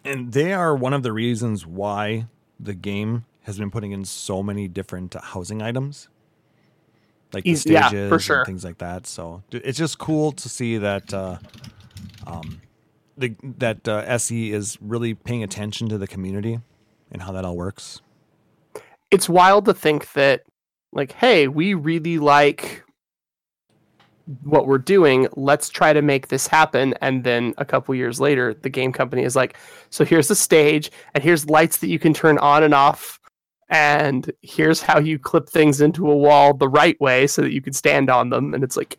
and 0.04 0.32
they 0.32 0.52
are 0.52 0.76
one 0.76 0.92
of 0.92 1.02
the 1.02 1.12
reasons 1.12 1.66
why 1.66 2.26
the 2.60 2.74
game 2.74 3.24
has 3.42 3.58
been 3.58 3.70
putting 3.70 3.92
in 3.92 4.04
so 4.04 4.42
many 4.42 4.68
different 4.68 5.14
housing 5.14 5.62
items. 5.62 6.08
like 7.32 7.44
the 7.44 7.50
yeah, 7.66 7.88
stages 7.88 8.08
for 8.08 8.18
sure. 8.18 8.38
and 8.38 8.46
things 8.46 8.64
like 8.64 8.78
that. 8.78 9.06
So 9.06 9.42
it's 9.50 9.78
just 9.78 9.98
cool 9.98 10.32
to 10.32 10.48
see 10.48 10.78
that 10.78 11.12
uh, 11.14 11.38
um, 12.26 12.60
the 13.16 13.34
that 13.58 13.86
uh, 13.88 13.98
SE 14.06 14.52
is 14.52 14.78
really 14.80 15.14
paying 15.14 15.42
attention 15.42 15.88
to 15.88 15.98
the 15.98 16.06
community 16.06 16.60
and 17.12 17.22
how 17.22 17.32
that 17.32 17.44
all 17.44 17.56
works. 17.56 18.00
it's 19.10 19.28
wild 19.28 19.64
to 19.66 19.74
think 19.74 20.12
that 20.12 20.42
like 20.92 21.12
hey 21.12 21.48
we 21.48 21.74
really 21.74 22.18
like 22.18 22.84
what 24.44 24.66
we're 24.66 24.78
doing 24.78 25.26
let's 25.36 25.68
try 25.68 25.92
to 25.92 26.02
make 26.02 26.28
this 26.28 26.46
happen 26.46 26.94
and 27.00 27.24
then 27.24 27.52
a 27.58 27.64
couple 27.64 27.94
years 27.94 28.20
later 28.20 28.54
the 28.54 28.68
game 28.68 28.92
company 28.92 29.22
is 29.24 29.34
like 29.34 29.56
so 29.90 30.04
here's 30.04 30.28
the 30.28 30.34
stage 30.34 30.90
and 31.14 31.24
here's 31.24 31.46
lights 31.48 31.78
that 31.78 31.88
you 31.88 31.98
can 31.98 32.14
turn 32.14 32.38
on 32.38 32.62
and 32.62 32.74
off 32.74 33.19
and 33.70 34.30
here's 34.42 34.82
how 34.82 34.98
you 34.98 35.18
clip 35.18 35.48
things 35.48 35.80
into 35.80 36.10
a 36.10 36.16
wall 36.16 36.52
the 36.52 36.68
right 36.68 37.00
way 37.00 37.26
so 37.26 37.40
that 37.42 37.52
you 37.52 37.62
can 37.62 37.72
stand 37.72 38.10
on 38.10 38.28
them 38.30 38.52
and 38.52 38.62
it's 38.64 38.76
like 38.76 38.98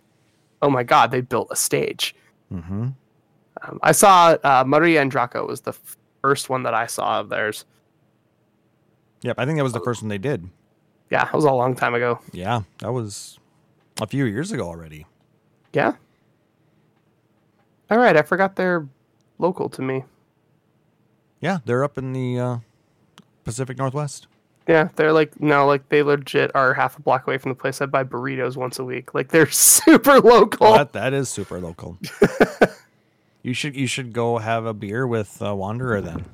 oh 0.61 0.69
my 0.69 0.81
god 0.83 1.11
they 1.11 1.21
built 1.21 1.47
a 1.51 1.55
stage 1.55 2.15
hmm 2.49 2.87
um, 3.63 3.79
i 3.83 3.91
saw 3.91 4.35
uh, 4.43 4.63
maria 4.65 5.01
and 5.01 5.11
draco 5.11 5.45
was 5.45 5.61
the 5.61 5.73
first 6.21 6.49
one 6.49 6.63
that 6.63 6.73
i 6.73 6.85
saw 6.87 7.19
of 7.19 7.29
theirs 7.29 7.65
Yep, 9.23 9.37
I 9.37 9.45
think 9.45 9.57
that 9.57 9.63
was 9.63 9.73
the 9.73 9.79
first 9.81 10.01
one 10.01 10.09
they 10.09 10.17
did. 10.17 10.49
yeah 11.11 11.27
it 11.27 11.33
was 11.33 11.45
a 11.45 11.51
long 11.51 11.75
time 11.75 11.93
ago 11.93 12.19
Yeah, 12.33 12.61
that 12.79 12.91
was 12.91 13.37
a 14.01 14.07
few 14.07 14.25
years 14.25 14.51
ago 14.51 14.65
already. 14.67 15.05
Yeah. 15.73 15.93
All 17.91 17.99
right, 17.99 18.17
I 18.17 18.23
forgot 18.23 18.55
they're 18.55 18.87
local 19.37 19.69
to 19.69 19.81
me. 19.83 20.05
Yeah, 21.39 21.59
they're 21.65 21.83
up 21.83 21.99
in 21.99 22.13
the 22.13 22.39
uh, 22.39 22.57
Pacific 23.43 23.77
Northwest. 23.77 24.25
Yeah, 24.67 24.89
they're 24.95 25.11
like 25.11 25.39
no, 25.41 25.65
like 25.65 25.89
they 25.89 26.03
legit 26.03 26.51
are 26.55 26.73
half 26.73 26.97
a 26.97 27.01
block 27.01 27.27
away 27.27 27.37
from 27.37 27.51
the 27.51 27.55
place 27.55 27.81
I 27.81 27.87
buy 27.87 28.03
burritos 28.03 28.55
once 28.55 28.79
a 28.79 28.85
week. 28.85 29.13
Like 29.13 29.29
they're 29.29 29.49
super 29.51 30.19
local. 30.19 30.67
Well, 30.67 30.77
that 30.77 30.93
that 30.93 31.13
is 31.13 31.29
super 31.29 31.59
local. 31.59 31.97
you 33.43 33.53
should 33.53 33.75
you 33.75 33.87
should 33.87 34.13
go 34.13 34.37
have 34.37 34.65
a 34.65 34.73
beer 34.73 35.07
with 35.07 35.41
uh, 35.41 35.55
Wanderer 35.55 36.01
then. 36.01 36.25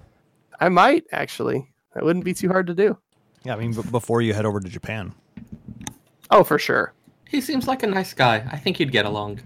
I 0.59 0.69
might 0.69 1.05
actually. 1.11 1.71
That 1.93 2.03
wouldn't 2.03 2.25
be 2.25 2.33
too 2.33 2.49
hard 2.49 2.67
to 2.67 2.73
do. 2.75 2.97
Yeah, 3.43 3.55
I 3.55 3.57
mean 3.57 3.73
b- 3.73 3.81
before 3.89 4.21
you 4.21 4.33
head 4.33 4.45
over 4.45 4.59
to 4.59 4.69
Japan. 4.69 5.13
Oh, 6.29 6.43
for 6.43 6.59
sure. 6.59 6.93
He 7.29 7.41
seems 7.41 7.67
like 7.67 7.83
a 7.83 7.87
nice 7.87 8.13
guy. 8.13 8.47
I 8.51 8.57
think 8.57 8.79
you'd 8.79 8.91
get 8.91 9.05
along. 9.05 9.39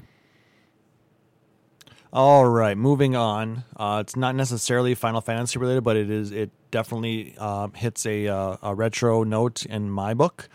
All 2.14 2.46
right, 2.46 2.78
moving 2.78 3.16
on. 3.16 3.64
Uh, 3.78 4.04
it's 4.06 4.18
not 4.18 4.36
necessarily 4.36 4.96
Final 4.96 5.22
Fantasy 5.22 5.58
related, 5.58 5.86
but 5.86 5.96
it 5.96 6.10
is. 6.10 6.34
It 6.34 6.52
definitely 6.70 7.36
uh, 7.38 7.70
hits 7.70 8.06
a, 8.06 8.28
uh, 8.28 8.58
a 8.62 8.76
retro 8.76 9.24
note 9.24 9.66
in 9.66 9.90
my 9.90 10.14
book. 10.14 10.50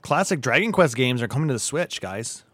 Classic 0.00 0.40
Dragon 0.40 0.72
Quest 0.72 0.96
games 0.96 1.20
are 1.20 1.28
coming 1.28 1.48
to 1.48 1.54
the 1.54 1.60
Switch, 1.60 2.00
guys. 2.00 2.44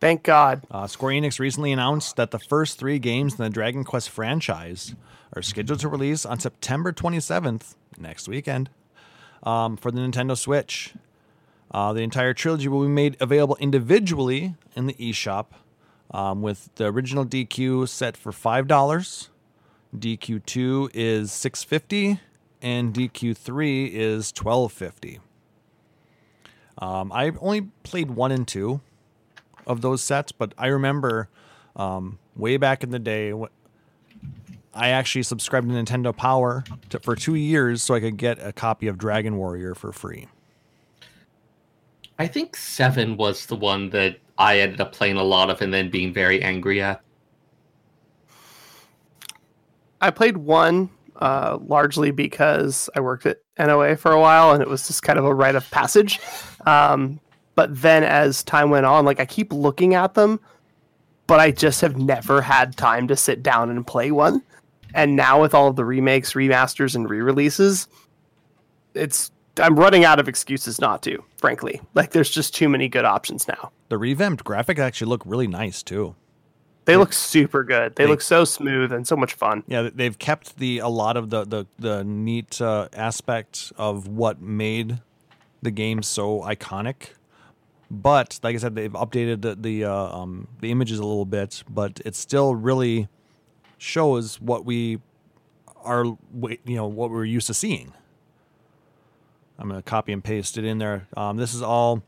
Thank 0.00 0.22
God. 0.22 0.62
Uh, 0.70 0.86
Square 0.86 1.14
Enix 1.14 1.38
recently 1.38 1.72
announced 1.72 2.16
that 2.16 2.30
the 2.30 2.38
first 2.38 2.78
three 2.78 2.98
games 2.98 3.38
in 3.38 3.44
the 3.44 3.48
Dragon 3.48 3.82
Quest 3.82 4.10
franchise 4.10 4.94
are 5.34 5.40
scheduled 5.40 5.80
to 5.80 5.88
release 5.88 6.26
on 6.26 6.40
September 6.40 6.92
27th, 6.92 7.74
next 7.98 8.28
weekend, 8.28 8.68
um, 9.44 9.78
for 9.78 9.90
the 9.90 10.00
Nintendo 10.00 10.36
Switch. 10.36 10.92
Uh, 11.70 11.94
the 11.94 12.02
entire 12.02 12.34
trilogy 12.34 12.68
will 12.68 12.82
be 12.82 12.88
made 12.88 13.16
available 13.18 13.56
individually 13.60 14.56
in 14.76 14.86
the 14.86 14.94
eShop, 14.94 15.46
um, 16.10 16.42
with 16.42 16.70
the 16.76 16.86
original 16.86 17.24
DQ 17.24 17.88
set 17.88 18.16
for 18.16 18.32
five 18.32 18.66
dollars. 18.66 19.30
DQ2 19.96 20.90
is 20.94 21.32
six 21.32 21.64
fifty, 21.64 22.20
and 22.62 22.94
DQ3 22.94 23.90
is 23.92 24.32
twelve 24.32 24.72
fifty. 24.72 25.18
Um, 26.78 27.12
I 27.12 27.32
only 27.40 27.62
played 27.82 28.12
one 28.12 28.32
and 28.32 28.46
two 28.46 28.80
of 29.66 29.82
those 29.82 30.02
sets, 30.02 30.32
but 30.32 30.54
I 30.56 30.68
remember 30.68 31.28
um, 31.76 32.18
way 32.36 32.56
back 32.56 32.82
in 32.82 32.90
the 32.90 32.98
day, 32.98 33.32
I 34.74 34.88
actually 34.88 35.24
subscribed 35.24 35.68
to 35.68 35.74
Nintendo 35.74 36.16
Power 36.16 36.64
to, 36.90 36.98
for 37.00 37.16
two 37.16 37.34
years 37.34 37.82
so 37.82 37.94
I 37.94 38.00
could 38.00 38.16
get 38.16 38.38
a 38.44 38.52
copy 38.52 38.86
of 38.86 38.98
Dragon 38.98 39.36
Warrior 39.36 39.74
for 39.74 39.92
free. 39.92 40.28
I 42.20 42.26
think 42.26 42.54
seven 42.54 43.16
was 43.16 43.46
the 43.46 43.56
one 43.56 43.88
that 43.90 44.18
I 44.36 44.58
ended 44.58 44.78
up 44.78 44.92
playing 44.92 45.16
a 45.16 45.22
lot 45.22 45.48
of 45.48 45.62
and 45.62 45.72
then 45.72 45.88
being 45.88 46.12
very 46.12 46.42
angry 46.42 46.82
at. 46.82 47.00
I 50.02 50.10
played 50.10 50.36
one 50.36 50.90
uh, 51.16 51.56
largely 51.62 52.10
because 52.10 52.90
I 52.94 53.00
worked 53.00 53.24
at 53.24 53.38
NOA 53.58 53.96
for 53.96 54.12
a 54.12 54.20
while 54.20 54.52
and 54.52 54.60
it 54.60 54.68
was 54.68 54.86
just 54.86 55.02
kind 55.02 55.18
of 55.18 55.24
a 55.24 55.34
rite 55.34 55.54
of 55.54 55.70
passage. 55.70 56.20
Um, 56.66 57.20
but 57.54 57.80
then 57.80 58.04
as 58.04 58.44
time 58.44 58.68
went 58.68 58.84
on, 58.84 59.06
like 59.06 59.18
I 59.18 59.24
keep 59.24 59.50
looking 59.50 59.94
at 59.94 60.12
them, 60.12 60.40
but 61.26 61.40
I 61.40 61.50
just 61.50 61.80
have 61.80 61.96
never 61.96 62.42
had 62.42 62.76
time 62.76 63.08
to 63.08 63.16
sit 63.16 63.42
down 63.42 63.70
and 63.70 63.86
play 63.86 64.10
one. 64.10 64.42
And 64.92 65.16
now 65.16 65.40
with 65.40 65.54
all 65.54 65.68
of 65.68 65.76
the 65.76 65.86
remakes, 65.86 66.34
remasters, 66.34 66.94
and 66.94 67.08
re-releases, 67.08 67.88
it's 68.92 69.30
I'm 69.58 69.78
running 69.78 70.04
out 70.04 70.18
of 70.18 70.28
excuses 70.28 70.80
not 70.80 71.02
to. 71.02 71.22
Frankly, 71.36 71.80
like 71.94 72.10
there's 72.12 72.30
just 72.30 72.54
too 72.54 72.68
many 72.68 72.88
good 72.88 73.04
options 73.04 73.48
now. 73.48 73.72
The 73.88 73.98
revamped 73.98 74.44
graphics 74.44 74.78
actually 74.78 75.08
look 75.08 75.22
really 75.24 75.46
nice 75.48 75.82
too. 75.82 76.14
They 76.86 76.96
look 76.96 77.12
super 77.12 77.62
good. 77.62 77.94
They 77.96 78.04
They- 78.04 78.10
look 78.10 78.22
so 78.22 78.44
smooth 78.44 78.90
and 78.92 79.06
so 79.06 79.16
much 79.16 79.34
fun. 79.34 79.62
Yeah, 79.66 79.90
they've 79.94 80.18
kept 80.18 80.56
the 80.58 80.78
a 80.78 80.88
lot 80.88 81.16
of 81.16 81.30
the 81.30 81.44
the 81.44 81.66
the 81.78 82.04
neat 82.04 82.60
uh, 82.60 82.88
aspect 82.92 83.72
of 83.76 84.08
what 84.08 84.40
made 84.40 85.00
the 85.62 85.70
game 85.70 86.02
so 86.02 86.40
iconic. 86.40 87.10
But 87.90 88.38
like 88.42 88.54
I 88.54 88.58
said, 88.58 88.74
they've 88.76 88.92
updated 88.92 89.42
the 89.42 89.56
the 89.56 89.84
uh, 89.84 89.92
um, 90.18 90.48
the 90.60 90.70
images 90.70 90.98
a 90.98 91.04
little 91.04 91.26
bit, 91.26 91.64
but 91.68 92.00
it 92.04 92.14
still 92.14 92.54
really 92.54 93.08
shows 93.78 94.40
what 94.40 94.64
we 94.64 95.00
are, 95.82 96.04
you 96.04 96.76
know, 96.76 96.86
what 96.86 97.10
we're 97.10 97.24
used 97.24 97.46
to 97.48 97.54
seeing. 97.54 97.92
I'm 99.60 99.68
gonna 99.68 99.82
copy 99.82 100.12
and 100.12 100.24
paste 100.24 100.56
it 100.56 100.64
in 100.64 100.78
there. 100.78 101.06
Um, 101.16 101.36
this 101.36 101.54
is 101.54 101.60
all 101.60 102.02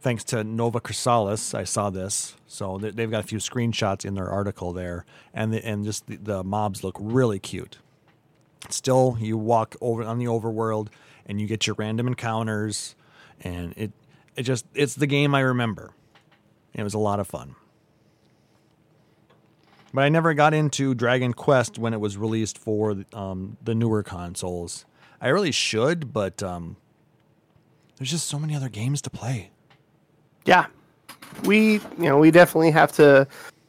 thanks 0.00 0.24
to 0.24 0.42
Nova 0.42 0.80
Crystallis. 0.80 1.54
I 1.54 1.64
saw 1.64 1.90
this, 1.90 2.34
so 2.46 2.78
they- 2.78 2.90
they've 2.90 3.10
got 3.10 3.20
a 3.20 3.26
few 3.26 3.38
screenshots 3.38 4.04
in 4.06 4.14
their 4.14 4.28
article 4.30 4.72
there, 4.72 5.04
and 5.34 5.52
the, 5.52 5.64
and 5.64 5.84
just 5.84 6.06
the, 6.06 6.16
the 6.16 6.42
mobs 6.42 6.82
look 6.82 6.96
really 6.98 7.38
cute. 7.38 7.78
Still, 8.70 9.16
you 9.20 9.36
walk 9.36 9.76
over 9.80 10.02
on 10.02 10.18
the 10.18 10.24
overworld, 10.24 10.88
and 11.26 11.40
you 11.40 11.46
get 11.46 11.66
your 11.66 11.76
random 11.78 12.06
encounters, 12.08 12.96
and 13.42 13.74
it 13.76 13.92
it 14.34 14.42
just 14.44 14.64
it's 14.74 14.94
the 14.94 15.06
game 15.06 15.34
I 15.34 15.40
remember. 15.40 15.90
It 16.74 16.82
was 16.82 16.94
a 16.94 16.98
lot 16.98 17.20
of 17.20 17.26
fun. 17.26 17.54
But 19.92 20.04
I 20.04 20.08
never 20.08 20.32
got 20.34 20.54
into 20.54 20.94
Dragon 20.94 21.32
Quest 21.32 21.78
when 21.78 21.92
it 21.94 22.00
was 22.00 22.16
released 22.16 22.58
for 22.58 23.04
um, 23.12 23.56
the 23.62 23.74
newer 23.74 24.02
consoles. 24.02 24.84
I 25.20 25.28
really 25.28 25.52
should, 25.52 26.12
but 26.12 26.42
um, 26.42 26.76
there's 27.96 28.10
just 28.10 28.28
so 28.28 28.38
many 28.38 28.54
other 28.54 28.68
games 28.68 29.02
to 29.02 29.10
play. 29.10 29.50
yeah 30.44 30.66
we 31.44 31.74
you 31.74 31.80
know 31.98 32.18
we 32.18 32.30
definitely 32.30 32.70
have 32.70 32.90
to 32.90 33.26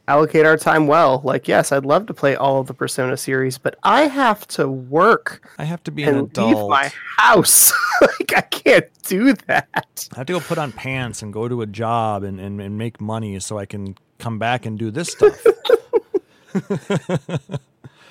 allocate 0.07 0.45
our 0.45 0.57
time 0.57 0.87
well 0.87 1.21
like 1.23 1.47
yes 1.47 1.71
i'd 1.71 1.85
love 1.85 2.05
to 2.07 2.13
play 2.13 2.35
all 2.35 2.59
of 2.59 2.67
the 2.67 2.73
persona 2.73 3.15
series 3.17 3.57
but 3.57 3.75
i 3.83 4.03
have 4.03 4.47
to 4.47 4.67
work 4.67 5.47
I 5.59 5.65
have 5.65 5.83
to 5.83 5.91
be 5.91 6.03
an 6.03 6.17
adult. 6.17 6.55
leave 6.55 6.69
my 6.69 6.91
house 7.17 7.71
like 8.01 8.33
i 8.35 8.41
can't 8.41 8.87
do 9.03 9.33
that 9.47 10.07
I 10.13 10.17
have 10.17 10.27
to 10.27 10.33
go 10.33 10.39
put 10.39 10.57
on 10.57 10.71
pants 10.71 11.21
and 11.21 11.33
go 11.33 11.47
to 11.47 11.61
a 11.61 11.67
job 11.67 12.23
and, 12.23 12.39
and, 12.39 12.59
and 12.61 12.77
make 12.77 12.99
money 13.01 13.39
so 13.39 13.57
I 13.59 13.65
can 13.65 13.95
come 14.17 14.39
back 14.39 14.65
and 14.65 14.79
do 14.79 14.89
this 14.89 15.11
stuff. 15.11 15.45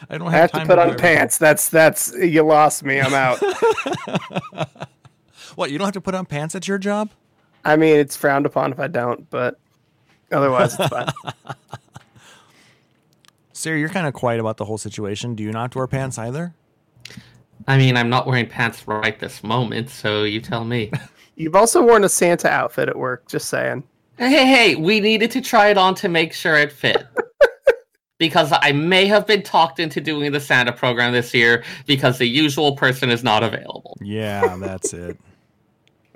I 0.08 0.18
don't 0.18 0.30
have, 0.30 0.34
i 0.34 0.38
have 0.38 0.52
to 0.52 0.60
put 0.60 0.76
do 0.76 0.80
on 0.80 0.96
pants 0.96 1.38
that's 1.38 1.68
that's 1.68 2.12
you 2.14 2.42
lost 2.42 2.84
me 2.84 3.00
i'm 3.00 3.14
out 3.14 3.38
What, 5.54 5.72
you 5.72 5.78
don't 5.78 5.86
have 5.86 5.94
to 5.94 6.00
put 6.00 6.14
on 6.14 6.24
pants 6.24 6.54
at 6.54 6.68
your 6.68 6.78
job? 6.78 7.10
i 7.64 7.76
mean 7.76 7.96
it's 7.96 8.16
frowned 8.16 8.46
upon 8.46 8.72
if 8.72 8.78
i 8.78 8.86
don't 8.86 9.28
but 9.30 9.58
otherwise 10.30 10.78
it's 10.78 10.88
fine 10.88 11.08
Sarah, 13.58 13.76
you're 13.76 13.88
kind 13.88 14.06
of 14.06 14.14
quiet 14.14 14.38
about 14.38 14.56
the 14.56 14.64
whole 14.64 14.78
situation. 14.78 15.34
Do 15.34 15.42
you 15.42 15.50
not 15.50 15.62
have 15.62 15.70
to 15.72 15.78
wear 15.78 15.88
pants 15.88 16.16
either? 16.16 16.54
I 17.66 17.76
mean, 17.76 17.96
I'm 17.96 18.08
not 18.08 18.24
wearing 18.24 18.46
pants 18.46 18.86
right 18.86 19.18
this 19.18 19.42
moment, 19.42 19.90
so 19.90 20.22
you 20.22 20.40
tell 20.40 20.64
me. 20.64 20.92
you've 21.34 21.56
also 21.56 21.82
worn 21.82 22.04
a 22.04 22.08
santa 22.08 22.48
outfit 22.48 22.88
at 22.88 22.96
work 22.96 23.26
just 23.26 23.48
saying 23.48 23.82
hey, 24.16 24.30
hey, 24.30 24.46
hey, 24.46 24.74
we 24.74 25.00
needed 25.00 25.30
to 25.32 25.40
try 25.40 25.68
it 25.68 25.78
on 25.78 25.94
to 25.96 26.08
make 26.08 26.32
sure 26.32 26.56
it 26.56 26.72
fit. 26.72 27.06
Because 28.18 28.52
I 28.52 28.72
may 28.72 29.06
have 29.06 29.26
been 29.26 29.42
talked 29.42 29.78
into 29.78 30.00
doing 30.00 30.32
the 30.32 30.40
Santa 30.40 30.72
program 30.72 31.12
this 31.12 31.32
year 31.32 31.64
because 31.86 32.18
the 32.18 32.26
usual 32.26 32.76
person 32.76 33.10
is 33.10 33.22
not 33.22 33.42
available. 33.42 33.96
Yeah, 34.02 34.56
that's 34.58 34.92
it. 34.92 35.18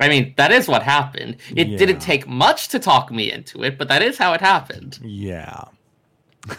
I 0.01 0.09
mean, 0.09 0.35
that 0.37 0.51
is 0.51 0.67
what 0.67 0.83
happened. 0.83 1.37
It 1.55 1.69
Yeah. 1.69 1.79
didn't 1.79 2.01
take 2.01 2.27
much 2.27 2.69
to 2.69 2.79
talk 2.81 3.13
me 3.13 3.31
into 3.31 3.63
it, 3.63 3.79
but 3.79 3.89
that 3.89 4.03
is 4.03 4.19
how 4.19 4.33
it 4.33 4.41
happened. 4.41 4.99
Yeah. 5.03 5.63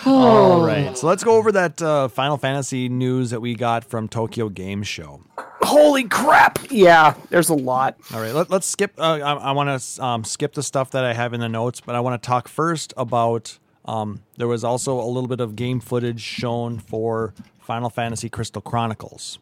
Oh. 0.06 0.62
All 0.62 0.66
right. 0.66 0.98
So 0.98 1.08
let's 1.08 1.24
go 1.24 1.36
over 1.36 1.52
that 1.52 1.82
uh, 1.82 2.08
Final 2.08 2.38
Fantasy 2.38 2.90
news 2.90 3.32
that 3.32 3.42
we 3.42 3.56
got 3.56 3.84
from 3.84 4.08
Tokyo 4.08 4.50
Game 4.50 4.84
Show. 4.84 5.22
Holy 5.62 6.06
crap! 6.06 6.60
Yeah, 6.72 7.16
there's 7.30 7.50
a 7.50 7.56
lot. 7.56 7.98
All 8.14 8.22
right, 8.22 8.34
let, 8.34 8.50
let's 8.50 8.66
skip. 8.66 8.94
Uh, 8.98 9.20
I, 9.22 9.34
I 9.34 9.52
want 9.52 9.82
to 9.82 10.04
um, 10.04 10.24
skip 10.24 10.54
the 10.54 10.64
stuff 10.64 10.92
that 10.92 11.04
I 11.04 11.14
have 11.14 11.34
in 11.34 11.42
the 11.42 11.50
notes, 11.50 11.82
but 11.82 11.94
I 11.94 12.00
want 12.00 12.22
to 12.22 12.26
talk 12.26 12.48
first 12.48 12.94
about. 12.96 13.58
Um, 13.84 14.22
there 14.38 14.48
was 14.48 14.64
also 14.64 15.00
a 15.00 15.04
little 15.08 15.28
bit 15.28 15.42
of 15.42 15.56
game 15.56 15.80
footage 15.80 16.22
shown 16.22 16.80
for 16.80 17.34
Final 17.60 17.90
Fantasy 17.90 18.30
Crystal 18.30 18.62
Chronicles. 18.62 19.40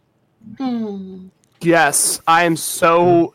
Yes, 1.61 2.21
I 2.27 2.43
am 2.43 2.55
so 2.55 3.33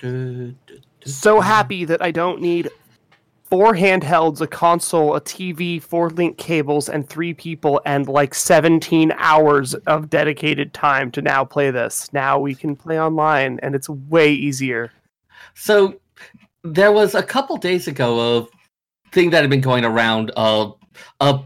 so 1.05 1.41
happy 1.41 1.85
that 1.85 2.03
I 2.03 2.11
don't 2.11 2.41
need 2.41 2.71
four 3.51 3.75
handhelds, 3.75 4.41
a 4.41 4.47
console, 4.47 5.17
a 5.17 5.21
TV, 5.21 5.83
four 5.83 6.09
link 6.11 6.39
cables, 6.39 6.89
and 6.89 7.09
three 7.09 7.35
people, 7.35 7.81
and 7.85 8.09
like 8.09 8.33
17 8.33 9.13
hours 9.19 9.75
of 9.75 10.09
dedicated 10.09 10.73
time 10.73 11.11
to 11.11 11.21
now 11.21 11.45
play 11.45 11.71
this. 11.71 12.11
Now 12.13 12.39
we 12.39 12.55
can 12.55 12.77
play 12.77 13.01
online, 13.01 13.59
and 13.63 13.75
it's 13.75 13.89
way 13.89 14.33
easier. 14.33 14.93
So 15.55 16.01
there 16.63 16.93
was 16.93 17.15
a 17.15 17.23
couple 17.23 17.57
days 17.57 17.89
ago 17.89 18.39
a 18.39 18.47
thing 19.11 19.31
that 19.31 19.41
had 19.41 19.51
been 19.51 19.61
going 19.61 19.85
around 19.85 20.31
of 20.37 20.77
a 21.19 21.41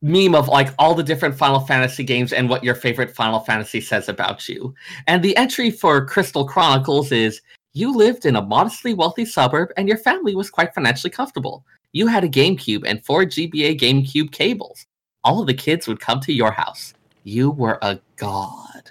meme 0.00 0.34
of 0.34 0.48
like 0.48 0.70
all 0.78 0.94
the 0.94 1.04
different 1.04 1.36
Final 1.36 1.60
Fantasy 1.60 2.02
games 2.02 2.32
and 2.32 2.48
what 2.48 2.64
your 2.64 2.74
favorite 2.74 3.14
Final 3.14 3.38
Fantasy 3.38 3.80
says 3.80 4.08
about 4.08 4.48
you. 4.48 4.74
And 5.06 5.22
the 5.22 5.36
entry 5.36 5.70
for 5.70 6.04
Crystal 6.04 6.44
Chronicles 6.44 7.12
is 7.12 7.40
you 7.72 7.94
lived 7.96 8.26
in 8.26 8.36
a 8.36 8.42
modestly 8.42 8.94
wealthy 8.94 9.24
suburb 9.24 9.70
and 9.76 9.88
your 9.88 9.96
family 9.98 10.34
was 10.34 10.50
quite 10.50 10.74
financially 10.74 11.10
comfortable. 11.10 11.64
You 11.92 12.06
had 12.06 12.24
a 12.24 12.28
GameCube 12.28 12.82
and 12.86 13.04
four 13.04 13.24
GBA 13.24 13.78
GameCube 13.78 14.30
cables. 14.32 14.86
All 15.24 15.40
of 15.40 15.46
the 15.46 15.54
kids 15.54 15.86
would 15.88 16.00
come 16.00 16.20
to 16.20 16.32
your 16.32 16.50
house. 16.52 16.94
You 17.24 17.50
were 17.50 17.78
a 17.82 17.98
god. 18.16 18.90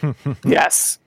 Yes, 0.44 0.98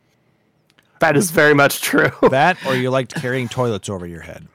that 0.99 1.15
is 1.15 1.31
very 1.31 1.53
much 1.53 1.81
true. 1.81 2.11
That, 2.29 2.57
or 2.65 2.75
you 2.75 2.89
liked 2.89 3.15
carrying 3.15 3.47
toilets 3.47 3.87
over 3.89 4.05
your 4.05 4.21
head. 4.21 4.47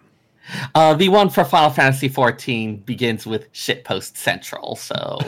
Uh, 0.75 0.95
the 0.95 1.09
one 1.09 1.29
for 1.31 1.43
Final 1.45 1.71
Fantasy 1.71 2.09
XIV 2.09 2.85
begins 2.85 3.27
with 3.27 3.51
shitpost 3.53 4.17
central, 4.17 4.77
so 4.77 5.19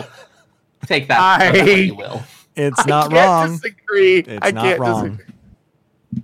take 0.87 1.09
that 1.09 1.19
I- 1.41 1.57
you 1.63 1.95
will. 1.95 2.23
It's 2.55 2.79
I 2.81 2.85
not 2.89 3.11
can't 3.11 3.15
wrong. 3.15 3.53
Disagree. 3.57 4.19
It's 4.19 4.39
I 4.43 4.51
not 4.51 4.65
can't 4.65 4.81
wrong. 4.81 5.11
disagree. 5.17 5.35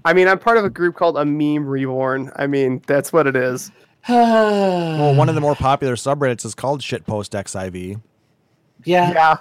I 0.04 0.12
mean, 0.12 0.28
I'm 0.28 0.38
part 0.38 0.56
of 0.56 0.64
a 0.64 0.70
group 0.70 0.96
called 0.96 1.16
a 1.18 1.24
meme 1.24 1.66
reborn. 1.66 2.32
I 2.36 2.46
mean, 2.46 2.82
that's 2.86 3.12
what 3.12 3.26
it 3.26 3.36
is. 3.36 3.70
Well, 4.08 5.14
one 5.14 5.28
of 5.30 5.34
the 5.34 5.40
more 5.40 5.54
popular 5.54 5.94
subreddits 5.96 6.44
is 6.44 6.54
called 6.54 6.82
Shitpost 6.82 7.30
XIV. 7.30 8.00
yeah. 8.84 9.10
Yeah, 9.12 9.36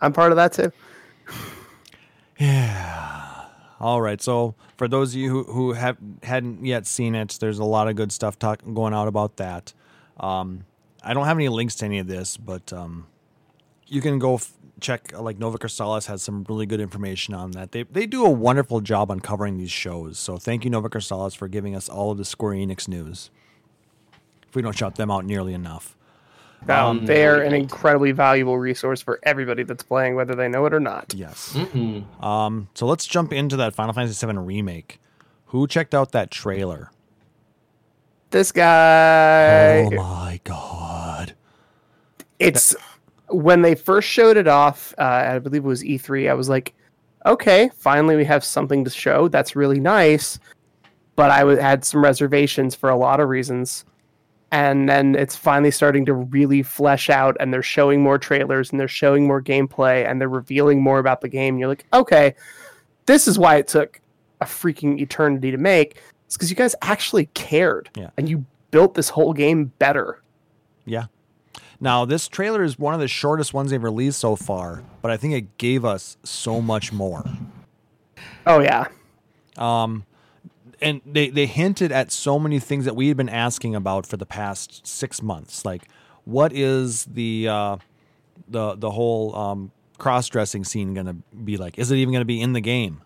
I'm 0.00 0.12
part 0.12 0.32
of 0.32 0.36
that 0.36 0.52
too. 0.52 0.72
Yeah. 2.38 3.44
All 3.80 4.00
right. 4.00 4.20
So 4.20 4.54
for 4.76 4.88
those 4.88 5.14
of 5.14 5.20
you 5.20 5.30
who, 5.30 5.44
who 5.44 5.72
have 5.72 5.96
hadn't 6.22 6.64
yet 6.64 6.86
seen 6.86 7.14
it, 7.14 7.38
there's 7.40 7.58
a 7.58 7.64
lot 7.64 7.88
of 7.88 7.96
good 7.96 8.12
stuff 8.12 8.38
talk, 8.38 8.60
going 8.74 8.94
out 8.94 9.08
about 9.08 9.36
that. 9.36 9.72
Um, 10.18 10.64
I 11.02 11.14
don't 11.14 11.26
have 11.26 11.36
any 11.36 11.48
links 11.48 11.76
to 11.76 11.84
any 11.84 11.98
of 12.00 12.06
this, 12.08 12.36
but 12.36 12.72
um, 12.72 13.06
you 13.86 14.00
can 14.00 14.18
go 14.18 14.34
f- 14.34 14.52
check. 14.80 15.12
uh, 15.14 15.20
Like 15.22 15.38
Nova 15.38 15.58
Crystallis 15.58 16.06
has 16.06 16.22
some 16.22 16.44
really 16.48 16.66
good 16.66 16.80
information 16.80 17.34
on 17.34 17.52
that. 17.52 17.72
They 17.72 17.82
they 17.84 18.06
do 18.06 18.24
a 18.24 18.30
wonderful 18.30 18.80
job 18.80 19.10
on 19.10 19.20
covering 19.20 19.58
these 19.58 19.70
shows. 19.70 20.18
So 20.18 20.36
thank 20.38 20.64
you, 20.64 20.70
Nova 20.70 20.88
Crystallis, 20.88 21.36
for 21.36 21.48
giving 21.48 21.74
us 21.74 21.88
all 21.88 22.10
of 22.12 22.18
the 22.18 22.24
Square 22.24 22.54
Enix 22.54 22.88
news. 22.88 23.30
If 24.48 24.54
we 24.54 24.62
don't 24.62 24.76
shout 24.76 24.94
them 24.96 25.10
out 25.10 25.24
nearly 25.24 25.52
enough. 25.54 25.94
Um, 26.68 27.06
they're 27.06 27.42
an 27.42 27.54
incredibly 27.54 28.10
valuable 28.10 28.58
resource 28.58 29.00
for 29.00 29.20
everybody 29.22 29.62
that's 29.62 29.84
playing, 29.84 30.16
whether 30.16 30.34
they 30.34 30.48
know 30.48 30.66
it 30.66 30.74
or 30.74 30.80
not. 30.80 31.14
Yes. 31.14 31.52
Mhm. 31.54 32.22
Um, 32.24 32.68
so 32.74 32.84
let's 32.86 33.06
jump 33.06 33.32
into 33.32 33.56
that 33.56 33.74
Final 33.76 33.92
Fantasy 33.94 34.26
VII 34.26 34.38
remake. 34.38 35.00
Who 35.46 35.66
checked 35.68 35.94
out 35.94 36.10
that 36.12 36.30
trailer? 36.32 36.90
This 38.30 38.50
guy, 38.52 39.84
oh 39.86 39.90
my 39.90 40.40
god! 40.44 41.34
it's 42.38 42.74
when 43.30 43.62
they 43.62 43.74
first 43.74 44.08
showed 44.08 44.36
it 44.36 44.48
off. 44.48 44.94
Uh, 44.98 45.02
I 45.02 45.38
believe 45.38 45.64
it 45.64 45.68
was 45.68 45.82
E3. 45.82 46.30
I 46.30 46.34
was 46.34 46.48
like, 46.48 46.74
okay, 47.26 47.70
finally 47.76 48.16
we 48.16 48.24
have 48.24 48.44
something 48.44 48.84
to 48.84 48.90
show. 48.90 49.28
That's 49.28 49.56
really 49.56 49.80
nice. 49.80 50.38
But 51.16 51.30
I 51.30 51.40
w- 51.40 51.58
had 51.58 51.84
some 51.84 52.02
reservations 52.02 52.74
for 52.74 52.90
a 52.90 52.96
lot 52.96 53.20
of 53.20 53.28
reasons. 53.28 53.84
And 54.50 54.88
then 54.88 55.14
it's 55.14 55.36
finally 55.36 55.70
starting 55.70 56.06
to 56.06 56.14
really 56.14 56.62
flesh 56.62 57.10
out, 57.10 57.36
and 57.38 57.52
they're 57.52 57.62
showing 57.62 58.00
more 58.02 58.16
trailers 58.18 58.70
and 58.70 58.80
they're 58.80 58.88
showing 58.88 59.26
more 59.26 59.42
gameplay 59.42 60.08
and 60.08 60.18
they're 60.18 60.28
revealing 60.28 60.80
more 60.80 60.98
about 61.00 61.20
the 61.20 61.28
game. 61.28 61.58
You're 61.58 61.68
like, 61.68 61.84
okay, 61.92 62.34
this 63.04 63.28
is 63.28 63.38
why 63.38 63.56
it 63.56 63.68
took 63.68 64.00
a 64.40 64.46
freaking 64.46 65.00
eternity 65.00 65.50
to 65.50 65.58
make. 65.58 66.00
It's 66.26 66.36
because 66.36 66.48
you 66.48 66.56
guys 66.56 66.74
actually 66.80 67.26
cared 67.34 67.90
Yeah. 67.94 68.08
and 68.16 68.26
you 68.28 68.44
built 68.70 68.94
this 68.94 69.08
whole 69.10 69.34
game 69.34 69.66
better. 69.78 70.22
Yeah. 70.86 71.06
Now 71.80 72.04
this 72.04 72.26
trailer 72.28 72.62
is 72.64 72.78
one 72.78 72.94
of 72.94 73.00
the 73.00 73.08
shortest 73.08 73.54
ones 73.54 73.70
they've 73.70 73.82
released 73.82 74.18
so 74.18 74.34
far, 74.36 74.82
but 75.02 75.10
I 75.10 75.16
think 75.16 75.34
it 75.34 75.58
gave 75.58 75.84
us 75.84 76.16
so 76.24 76.60
much 76.60 76.92
more. 76.92 77.24
Oh, 78.46 78.60
yeah. 78.60 78.86
Um, 79.56 80.04
and 80.80 81.00
they 81.04 81.28
they 81.30 81.46
hinted 81.46 81.92
at 81.92 82.10
so 82.12 82.38
many 82.38 82.58
things 82.60 82.84
that 82.84 82.94
we 82.96 83.08
had 83.08 83.16
been 83.16 83.28
asking 83.28 83.74
about 83.74 84.06
for 84.06 84.16
the 84.16 84.26
past 84.26 84.86
six 84.86 85.22
months. 85.22 85.64
Like, 85.64 85.88
what 86.24 86.52
is 86.52 87.04
the 87.04 87.48
uh, 87.48 87.76
the 88.48 88.74
the 88.76 88.90
whole 88.92 89.34
um, 89.36 89.72
cross 89.98 90.28
dressing 90.28 90.64
scene 90.64 90.94
going 90.94 91.06
to 91.06 91.14
be 91.36 91.56
like? 91.56 91.78
Is 91.78 91.90
it 91.90 91.96
even 91.96 92.12
going 92.12 92.20
to 92.22 92.26
be 92.26 92.40
in 92.40 92.52
the 92.52 92.60
game? 92.60 93.02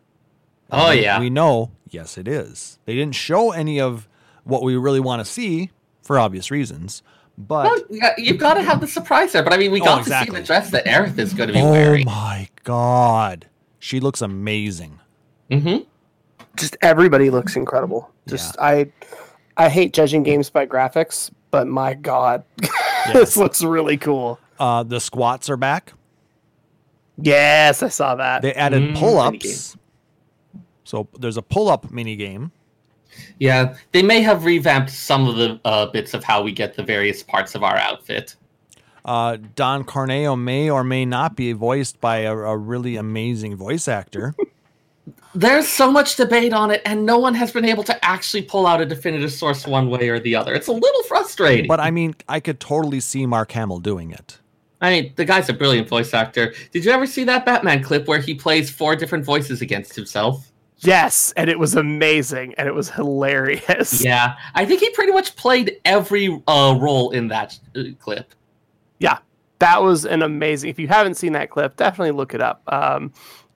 Oh 0.70 0.90
We- 0.90 1.02
yeah. 1.02 1.18
we 1.20 1.30
know. 1.30 1.70
Yes, 1.90 2.16
it 2.16 2.26
is. 2.28 2.78
They 2.86 2.94
didn't 2.94 3.14
show 3.14 3.50
any 3.52 3.78
of 3.80 4.08
what 4.44 4.62
we 4.62 4.76
really 4.76 5.00
want 5.00 5.20
to 5.24 5.30
see 5.30 5.70
for 6.02 6.18
obvious 6.18 6.50
reasons, 6.50 7.02
but 7.48 7.84
Well, 7.90 8.12
you've 8.18 8.38
got 8.38 8.54
to 8.54 8.62
have 8.62 8.80
the 8.80 8.86
surprise 8.86 9.32
there. 9.32 9.42
But 9.42 9.52
I 9.52 9.56
mean, 9.56 9.70
we 9.72 9.80
Oh, 9.80 9.84
got 9.84 10.00
exactly. 10.00 10.30
to 10.30 10.36
see 10.36 10.40
the 10.40 10.46
dress 10.46 10.70
that 10.70 10.84
Aerith 10.86 11.18
is 11.18 11.34
going 11.34 11.48
to 11.48 11.52
be 11.52 11.60
oh 11.60 11.70
wearing. 11.70 12.08
Oh 12.08 12.10
my 12.10 12.48
god, 12.64 13.46
she 13.78 14.00
looks 14.00 14.20
amazing. 14.22 14.98
hmm 15.50 15.78
just 16.56 16.76
everybody 16.82 17.30
looks 17.30 17.56
incredible. 17.56 18.10
Just 18.28 18.56
I 18.58 18.92
I 19.56 19.68
hate 19.70 19.92
judging 19.94 20.22
games 20.22 20.50
by 20.50 20.66
graphics, 20.66 21.30
but 21.50 21.66
my 21.66 21.94
god, 21.94 22.44
this 23.12 23.36
looks 23.36 23.62
really 23.64 23.96
cool. 23.96 24.38
Uh, 24.58 24.82
the 24.82 25.00
squats 25.00 25.48
are 25.50 25.56
back. 25.56 25.92
Yes, 27.18 27.82
I 27.82 27.88
saw 27.88 28.14
that. 28.16 28.42
They 28.42 28.52
added 28.54 28.82
Mm, 28.82 28.96
pull 28.98 29.18
ups. 29.18 29.76
So 30.84 31.08
there's 31.18 31.36
a 31.36 31.42
pull 31.42 31.68
up 31.70 31.90
mini 31.90 32.16
game. 32.16 32.52
Yeah, 33.42 33.74
they 33.90 34.04
may 34.04 34.20
have 34.20 34.44
revamped 34.44 34.90
some 34.90 35.26
of 35.26 35.34
the 35.34 35.60
uh, 35.64 35.86
bits 35.86 36.14
of 36.14 36.22
how 36.22 36.44
we 36.44 36.52
get 36.52 36.76
the 36.76 36.84
various 36.84 37.24
parts 37.24 37.56
of 37.56 37.64
our 37.64 37.76
outfit. 37.76 38.36
Uh, 39.04 39.36
Don 39.56 39.82
Corneo 39.82 40.40
may 40.40 40.70
or 40.70 40.84
may 40.84 41.04
not 41.04 41.34
be 41.34 41.52
voiced 41.52 42.00
by 42.00 42.18
a, 42.18 42.32
a 42.32 42.56
really 42.56 42.94
amazing 42.94 43.56
voice 43.56 43.88
actor. 43.88 44.32
There's 45.34 45.66
so 45.66 45.90
much 45.90 46.14
debate 46.14 46.52
on 46.52 46.70
it, 46.70 46.82
and 46.84 47.04
no 47.04 47.18
one 47.18 47.34
has 47.34 47.50
been 47.50 47.64
able 47.64 47.82
to 47.82 48.04
actually 48.04 48.42
pull 48.42 48.64
out 48.64 48.80
a 48.80 48.86
definitive 48.86 49.32
source 49.32 49.66
one 49.66 49.90
way 49.90 50.08
or 50.08 50.20
the 50.20 50.36
other. 50.36 50.54
It's 50.54 50.68
a 50.68 50.72
little 50.72 51.02
frustrating. 51.08 51.66
but 51.66 51.80
I 51.80 51.90
mean, 51.90 52.14
I 52.28 52.38
could 52.38 52.60
totally 52.60 53.00
see 53.00 53.26
Mark 53.26 53.50
Hamill 53.50 53.80
doing 53.80 54.12
it. 54.12 54.38
I 54.80 54.90
mean, 54.90 55.14
the 55.16 55.24
guy's 55.24 55.48
a 55.48 55.52
brilliant 55.52 55.88
voice 55.88 56.14
actor. 56.14 56.54
Did 56.70 56.84
you 56.84 56.92
ever 56.92 57.08
see 57.08 57.24
that 57.24 57.44
Batman 57.44 57.82
clip 57.82 58.06
where 58.06 58.20
he 58.20 58.36
plays 58.36 58.70
four 58.70 58.94
different 58.94 59.24
voices 59.24 59.62
against 59.62 59.96
himself? 59.96 60.51
Yes, 60.82 61.32
and 61.36 61.48
it 61.48 61.58
was 61.58 61.74
amazing 61.74 62.54
and 62.58 62.68
it 62.68 62.74
was 62.74 62.90
hilarious. 62.90 64.04
Yeah, 64.04 64.36
I 64.54 64.64
think 64.66 64.80
he 64.80 64.90
pretty 64.90 65.12
much 65.12 65.36
played 65.36 65.80
every 65.84 66.42
uh, 66.46 66.76
role 66.80 67.10
in 67.10 67.28
that 67.28 67.58
uh, 67.76 67.82
clip. 67.98 68.34
Yeah. 68.98 69.18
That 69.58 69.80
was 69.80 70.04
an 70.04 70.22
amazing. 70.22 70.70
If 70.70 70.78
you 70.80 70.88
haven't 70.88 71.14
seen 71.14 71.34
that 71.34 71.50
clip, 71.50 71.76
definitely 71.76 72.10
look 72.10 72.34
it 72.34 72.40
up. 72.40 72.62
Um, 72.66 73.12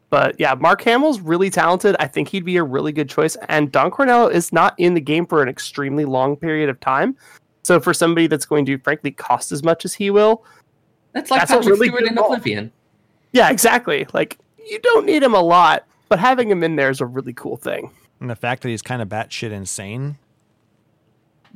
but 0.08 0.38
yeah, 0.38 0.54
Mark 0.54 0.82
Hamill's 0.82 1.18
really 1.18 1.50
talented. 1.50 1.96
I 1.98 2.06
think 2.06 2.28
he'd 2.28 2.44
be 2.44 2.58
a 2.58 2.62
really 2.62 2.92
good 2.92 3.08
choice. 3.08 3.36
And 3.48 3.72
Don 3.72 3.90
Corneo 3.90 4.30
is 4.30 4.52
not 4.52 4.74
in 4.78 4.94
the 4.94 5.00
game 5.00 5.26
for 5.26 5.42
an 5.42 5.48
extremely 5.48 6.04
long 6.04 6.36
period 6.36 6.68
of 6.68 6.78
time. 6.78 7.16
So 7.64 7.80
for 7.80 7.92
somebody 7.92 8.28
that's 8.28 8.46
going 8.46 8.64
to 8.66 8.78
frankly 8.78 9.10
cost 9.10 9.50
as 9.50 9.64
much 9.64 9.84
as 9.84 9.94
he 9.94 10.10
will, 10.10 10.44
That's 11.12 11.28
like 11.28 11.40
That's 11.40 11.50
Patrick 11.50 11.70
really 11.74 11.88
Stewart 11.88 12.04
in. 12.04 12.18
Oblivion. 12.18 12.72
Yeah, 13.32 13.50
exactly. 13.50 14.06
Like 14.14 14.38
you 14.64 14.78
don't 14.78 15.06
need 15.06 15.24
him 15.24 15.34
a 15.34 15.42
lot, 15.42 15.84
but 16.08 16.18
having 16.18 16.50
him 16.50 16.62
in 16.62 16.76
there 16.76 16.90
is 16.90 17.00
a 17.00 17.06
really 17.06 17.32
cool 17.32 17.56
thing. 17.56 17.90
And 18.20 18.30
the 18.30 18.36
fact 18.36 18.62
that 18.62 18.68
he's 18.68 18.82
kind 18.82 19.02
of 19.02 19.08
batshit 19.08 19.50
insane. 19.52 20.18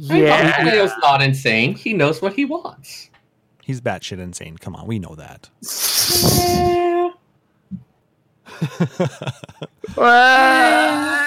I 0.08 0.12
mean, 0.14 0.24
Yeah. 0.24 0.62
Leo's 0.64 0.92
not 1.02 1.22
insane. 1.22 1.74
He 1.74 1.92
knows 1.94 2.22
what 2.22 2.34
he 2.34 2.44
wants. 2.44 3.10
He's 3.62 3.80
batshit 3.80 4.18
insane. 4.18 4.56
Come 4.58 4.74
on, 4.74 4.86
we 4.86 4.98
know 4.98 5.14
that. 5.16 5.48
Uh, 9.96 11.26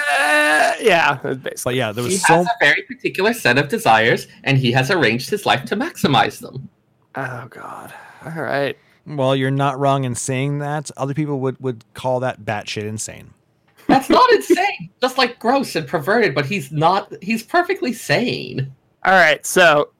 yeah, 0.80 1.14
basically. 1.22 1.52
But 1.64 1.74
yeah, 1.74 1.92
there 1.92 2.04
was 2.04 2.12
He 2.12 2.16
was 2.16 2.24
has 2.26 2.46
so 2.46 2.52
a 2.52 2.64
very 2.64 2.82
particular 2.82 3.32
set 3.32 3.58
of 3.58 3.68
desires, 3.68 4.26
and 4.44 4.58
he 4.58 4.72
has 4.72 4.90
arranged 4.90 5.30
his 5.30 5.46
life 5.46 5.64
to 5.66 5.76
maximize 5.76 6.40
them. 6.40 6.68
Oh 7.14 7.46
god. 7.50 7.92
All 8.24 8.42
right. 8.42 8.76
Well. 9.06 9.34
You're 9.36 9.50
not 9.50 9.78
wrong 9.78 10.04
in 10.04 10.14
saying 10.14 10.58
that. 10.58 10.90
Other 10.96 11.14
people 11.14 11.40
would 11.40 11.58
would 11.60 11.84
call 11.94 12.20
that 12.20 12.42
batshit 12.42 12.84
insane. 12.84 13.32
That's 13.86 14.08
not 14.08 14.30
insane. 14.32 14.90
Just 15.00 15.18
like 15.18 15.38
gross 15.38 15.76
and 15.76 15.86
perverted, 15.86 16.34
but 16.34 16.46
he's 16.46 16.72
not. 16.72 17.12
He's 17.22 17.42
perfectly 17.42 17.92
sane. 17.92 18.72
All 19.04 19.12
right, 19.12 19.44
so 19.44 19.90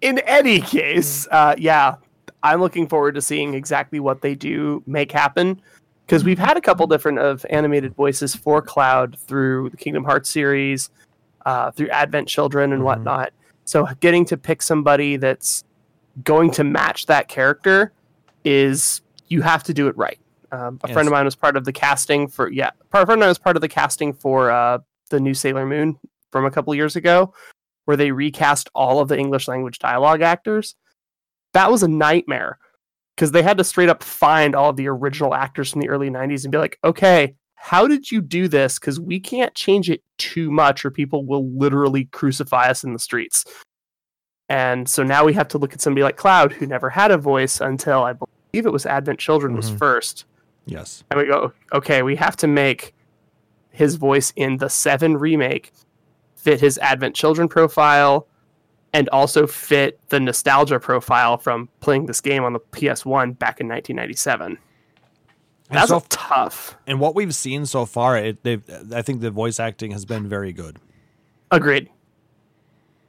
in 0.00 0.18
any 0.20 0.60
case, 0.60 1.28
uh, 1.30 1.54
yeah, 1.56 1.94
I'm 2.42 2.60
looking 2.60 2.88
forward 2.88 3.14
to 3.14 3.22
seeing 3.22 3.54
exactly 3.54 4.00
what 4.00 4.20
they 4.20 4.34
do 4.34 4.82
make 4.86 5.12
happen 5.12 5.62
because 6.04 6.24
we've 6.24 6.38
had 6.38 6.56
a 6.56 6.60
couple 6.60 6.86
different 6.88 7.20
of 7.20 7.46
animated 7.50 7.94
voices 7.94 8.34
for 8.34 8.60
Cloud 8.60 9.16
through 9.16 9.70
the 9.70 9.76
Kingdom 9.76 10.02
Hearts 10.02 10.28
series, 10.28 10.90
uh, 11.46 11.70
through 11.70 11.88
Advent 11.90 12.26
Children 12.26 12.72
and 12.72 12.82
Mhm. 12.82 12.86
whatnot. 12.86 13.32
So 13.64 13.86
getting 14.00 14.24
to 14.26 14.36
pick 14.36 14.60
somebody 14.60 15.16
that's 15.16 15.62
going 16.22 16.50
to 16.52 16.64
match 16.64 17.06
that 17.06 17.28
character 17.28 17.92
is 18.44 19.00
you 19.28 19.42
have 19.42 19.62
to 19.64 19.74
do 19.74 19.88
it 19.88 19.96
right. 19.96 20.18
Um, 20.50 20.78
a 20.84 20.92
friend 20.92 21.08
of 21.08 21.12
mine 21.12 21.24
was 21.24 21.34
part 21.34 21.56
of 21.56 21.64
the 21.64 21.72
casting 21.72 22.28
for 22.28 22.50
yeah, 22.50 22.70
a 22.92 23.06
friend 23.06 23.10
of 23.10 23.18
mine 23.18 23.28
was 23.28 23.38
part 23.38 23.56
of 23.56 23.62
the 23.62 23.68
casting 23.68 24.12
for 24.12 24.50
uh, 24.50 24.78
the 25.08 25.18
new 25.18 25.32
Sailor 25.32 25.64
Moon 25.64 25.98
from 26.30 26.44
a 26.44 26.50
couple 26.50 26.74
years 26.74 26.94
ago, 26.94 27.32
where 27.86 27.96
they 27.96 28.12
recast 28.12 28.68
all 28.74 29.00
of 29.00 29.08
the 29.08 29.18
English 29.18 29.48
language 29.48 29.78
dialogue 29.78 30.20
actors. 30.20 30.74
That 31.54 31.70
was 31.70 31.82
a 31.82 31.88
nightmare 31.88 32.58
because 33.16 33.32
they 33.32 33.42
had 33.42 33.58
to 33.58 33.64
straight 33.64 33.88
up 33.88 34.02
find 34.02 34.54
all 34.54 34.70
of 34.70 34.76
the 34.76 34.88
original 34.88 35.34
actors 35.34 35.70
from 35.70 35.80
the 35.80 35.88
early 35.88 36.10
90s 36.10 36.44
and 36.44 36.52
be 36.52 36.58
like, 36.58 36.78
okay, 36.84 37.34
how 37.54 37.86
did 37.86 38.10
you 38.10 38.20
do 38.20 38.48
this? 38.48 38.78
Because 38.78 38.98
we 38.98 39.20
can't 39.20 39.54
change 39.54 39.88
it 39.88 40.02
too 40.18 40.50
much 40.50 40.84
or 40.84 40.90
people 40.90 41.24
will 41.24 41.48
literally 41.56 42.06
crucify 42.06 42.68
us 42.68 42.84
in 42.84 42.92
the 42.92 42.98
streets. 42.98 43.44
And 44.52 44.86
so 44.86 45.02
now 45.02 45.24
we 45.24 45.32
have 45.32 45.48
to 45.48 45.58
look 45.58 45.72
at 45.72 45.80
somebody 45.80 46.02
like 46.02 46.18
Cloud, 46.18 46.52
who 46.52 46.66
never 46.66 46.90
had 46.90 47.10
a 47.10 47.16
voice 47.16 47.58
until 47.58 48.02
I 48.02 48.12
believe 48.12 48.66
it 48.66 48.72
was 48.72 48.84
Advent 48.84 49.18
Children 49.18 49.56
was 49.56 49.70
Mhm. 49.70 49.78
first. 49.78 50.26
Yes. 50.66 51.04
And 51.10 51.18
we 51.18 51.26
go, 51.26 51.52
okay, 51.72 52.02
we 52.02 52.16
have 52.16 52.36
to 52.36 52.46
make 52.46 52.94
his 53.70 53.94
voice 53.96 54.30
in 54.36 54.58
the 54.58 54.68
7 54.68 55.16
remake 55.16 55.72
fit 56.36 56.60
his 56.60 56.76
Advent 56.78 57.14
Children 57.16 57.48
profile 57.48 58.26
and 58.92 59.08
also 59.08 59.46
fit 59.46 59.98
the 60.10 60.20
nostalgia 60.20 60.78
profile 60.78 61.38
from 61.38 61.70
playing 61.80 62.04
this 62.04 62.20
game 62.20 62.44
on 62.44 62.52
the 62.52 62.60
PS1 62.60 63.32
back 63.38 63.58
in 63.58 63.66
1997. 63.68 64.58
That's 65.70 65.88
so, 65.88 66.04
tough. 66.10 66.76
and 66.86 67.00
what 67.00 67.14
we've 67.14 67.34
seen 67.34 67.64
so 67.64 67.86
far, 67.86 68.18
it, 68.18 68.42
they've. 68.42 68.62
I 68.92 69.00
think 69.00 69.22
the 69.22 69.30
voice 69.30 69.58
acting 69.58 69.92
has 69.92 70.04
been 70.04 70.28
very 70.28 70.52
good. 70.52 70.78
Agreed. 71.50 71.88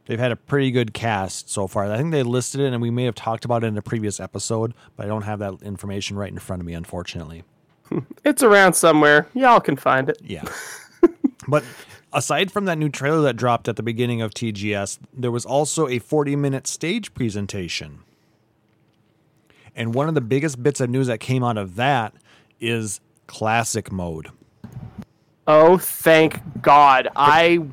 They've 0.06 0.20
had 0.20 0.32
a 0.32 0.36
pretty 0.36 0.72
good 0.72 0.94
cast 0.94 1.50
so 1.50 1.68
far. 1.68 1.92
I 1.92 1.98
think 1.98 2.12
they 2.12 2.24
listed 2.24 2.60
it, 2.60 2.74
and 2.74 2.82
we 2.82 2.90
may 2.90 3.06
have 3.06 3.16
talked 3.16 3.46
about 3.46 3.64
it 3.64 3.68
in 3.68 3.78
a 3.78 3.82
previous 3.82 4.20
episode, 4.20 4.74
but 4.96 5.06
I 5.06 5.08
don't 5.08 5.22
have 5.22 5.40
that 5.40 5.62
information 5.62 6.18
right 6.18 6.32
in 6.32 6.40
front 6.40 6.62
of 6.62 6.66
me, 6.66 6.74
unfortunately. 6.74 7.44
It's 8.26 8.42
around 8.42 8.74
somewhere. 8.74 9.28
Y'all 9.36 9.60
can 9.60 9.76
find 9.76 10.10
it. 10.10 10.18
Yeah. 10.24 10.44
but 11.48 11.64
aside 12.12 12.52
from 12.52 12.66
that 12.66 12.78
new 12.78 12.90
trailer 12.90 13.22
that 13.24 13.36
dropped 13.36 13.68
at 13.68 13.76
the 13.76 13.84
beginning 13.84 14.22
of 14.22 14.32
TGS, 14.32 14.98
there 15.14 15.30
was 15.30 15.46
also 15.46 15.88
a 15.88 16.00
40 16.00 16.36
minute 16.36 16.66
stage 16.66 17.14
presentation. 17.14 18.00
And 19.76 19.94
one 19.94 20.08
of 20.08 20.16
the 20.16 20.22
biggest 20.22 20.64
bits 20.64 20.80
of 20.80 20.90
news 20.90 21.06
that 21.08 21.20
came 21.20 21.44
out 21.44 21.58
of 21.58 21.76
that 21.76 22.14
is 22.60 23.00
classic 23.28 23.92
mode. 23.92 24.30
Oh, 25.46 25.78
thank 25.78 26.40
God. 26.62 27.10
I 27.16 27.68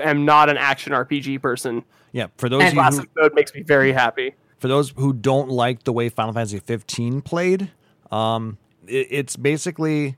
am 0.00 0.24
not 0.24 0.48
an 0.48 0.56
action 0.56 0.92
RPG 0.92 1.40
person. 1.42 1.84
Yeah, 2.12 2.26
for 2.36 2.48
those 2.48 2.62
And 2.62 2.74
you 2.74 2.82
who, 2.82 3.06
mode 3.16 3.34
makes 3.34 3.54
me 3.54 3.62
very 3.62 3.92
happy. 3.92 4.34
for 4.58 4.68
those 4.68 4.90
who 4.96 5.12
don't 5.12 5.48
like 5.48 5.84
the 5.84 5.92
way 5.92 6.08
Final 6.08 6.32
Fantasy 6.32 6.58
15 6.58 7.22
played, 7.22 7.70
um, 8.10 8.58
it, 8.86 9.06
it's 9.10 9.36
basically, 9.36 10.16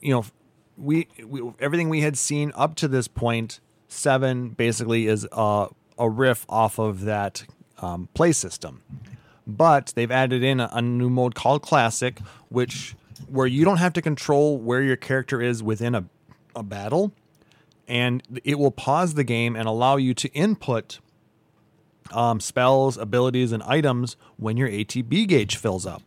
you 0.00 0.12
know, 0.12 0.24
we, 0.76 1.08
we 1.24 1.42
everything 1.60 1.88
we 1.88 2.00
had 2.00 2.16
seen 2.18 2.52
up 2.54 2.74
to 2.76 2.88
this 2.88 3.08
point, 3.08 3.60
seven 3.88 4.50
basically 4.50 5.06
is 5.06 5.26
a, 5.32 5.68
a 5.98 6.08
riff 6.08 6.46
off 6.48 6.78
of 6.78 7.02
that 7.02 7.44
um, 7.80 8.08
play 8.14 8.32
system, 8.32 8.82
but 9.46 9.92
they've 9.94 10.10
added 10.10 10.42
in 10.42 10.60
a, 10.60 10.70
a 10.72 10.82
new 10.82 11.10
mode 11.10 11.34
called 11.34 11.62
Classic, 11.62 12.18
which 12.48 12.96
where 13.28 13.46
you 13.46 13.64
don't 13.64 13.76
have 13.76 13.92
to 13.92 14.02
control 14.02 14.58
where 14.58 14.82
your 14.82 14.96
character 14.96 15.40
is 15.40 15.62
within 15.62 15.94
a, 15.94 16.04
a 16.56 16.62
battle, 16.62 17.12
and 17.88 18.22
it 18.44 18.58
will 18.58 18.70
pause 18.70 19.14
the 19.14 19.24
game 19.24 19.56
and 19.56 19.68
allow 19.68 19.96
you 19.96 20.14
to 20.14 20.28
input 20.32 20.98
um, 22.12 22.40
spells, 22.40 22.96
abilities, 22.96 23.52
and 23.52 23.62
items 23.64 24.16
when 24.36 24.56
your 24.56 24.68
ATB 24.68 25.28
gauge 25.28 25.56
fills 25.56 25.86
up. 25.86 26.02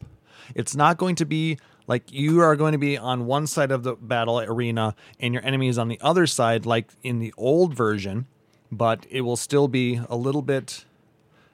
It's 0.55 0.75
not 0.75 0.97
going 0.97 1.15
to 1.15 1.25
be 1.25 1.57
like 1.87 2.11
you 2.11 2.41
are 2.41 2.55
going 2.55 2.73
to 2.73 2.77
be 2.77 2.97
on 2.97 3.25
one 3.25 3.47
side 3.47 3.71
of 3.71 3.83
the 3.83 3.95
battle 3.95 4.39
arena 4.39 4.95
and 5.19 5.33
your 5.33 5.43
enemy 5.45 5.69
is 5.69 5.77
on 5.77 5.87
the 5.87 5.99
other 6.01 6.27
side, 6.27 6.65
like 6.65 6.89
in 7.03 7.19
the 7.19 7.33
old 7.37 7.73
version, 7.73 8.27
but 8.71 9.05
it 9.09 9.21
will 9.21 9.37
still 9.37 9.67
be 9.67 9.99
a 10.09 10.15
little 10.15 10.41
bit. 10.41 10.85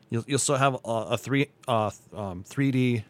You'll, 0.09 0.23
you'll 0.27 0.39
still 0.39 0.57
have 0.57 0.75
a, 0.85 0.89
a 0.89 1.17
three 1.17 1.49
uh, 1.67 1.91
um, 2.15 2.43
3D 2.43 3.03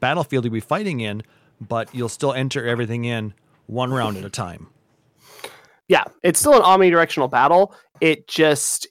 battlefield 0.00 0.44
you'll 0.44 0.52
be 0.52 0.60
fighting 0.60 1.00
in, 1.00 1.22
but 1.60 1.94
you'll 1.94 2.08
still 2.08 2.32
enter 2.32 2.66
everything 2.66 3.04
in 3.04 3.34
one 3.66 3.92
round 3.92 4.16
at 4.16 4.24
a 4.24 4.30
time. 4.30 4.68
Yeah, 5.90 6.04
it's 6.22 6.38
still 6.38 6.54
an 6.54 6.62
omnidirectional 6.62 7.28
battle. 7.28 7.74
It 8.00 8.28
just 8.28 8.86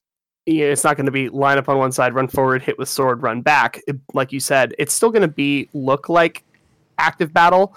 you 0.45 0.65
know, 0.65 0.71
it's 0.71 0.83
not 0.83 0.97
going 0.97 1.05
to 1.05 1.13
be 1.13 1.29
line 1.29 1.57
up 1.57 1.69
on 1.69 1.77
one 1.77 1.93
side, 1.93 2.13
run 2.13 2.27
forward, 2.27 2.61
hit 2.61 2.77
with 2.77 2.89
sword, 2.89 3.23
run 3.23 3.41
back. 3.41 3.79
It, 3.87 3.95
like 4.13 4.33
you 4.33 4.41
said, 4.41 4.75
it's 4.77 4.93
still 4.93 5.09
going 5.09 5.21
to 5.21 5.29
be 5.29 5.69
look 5.73 6.09
like 6.09 6.43
active 6.97 7.31
battle, 7.31 7.73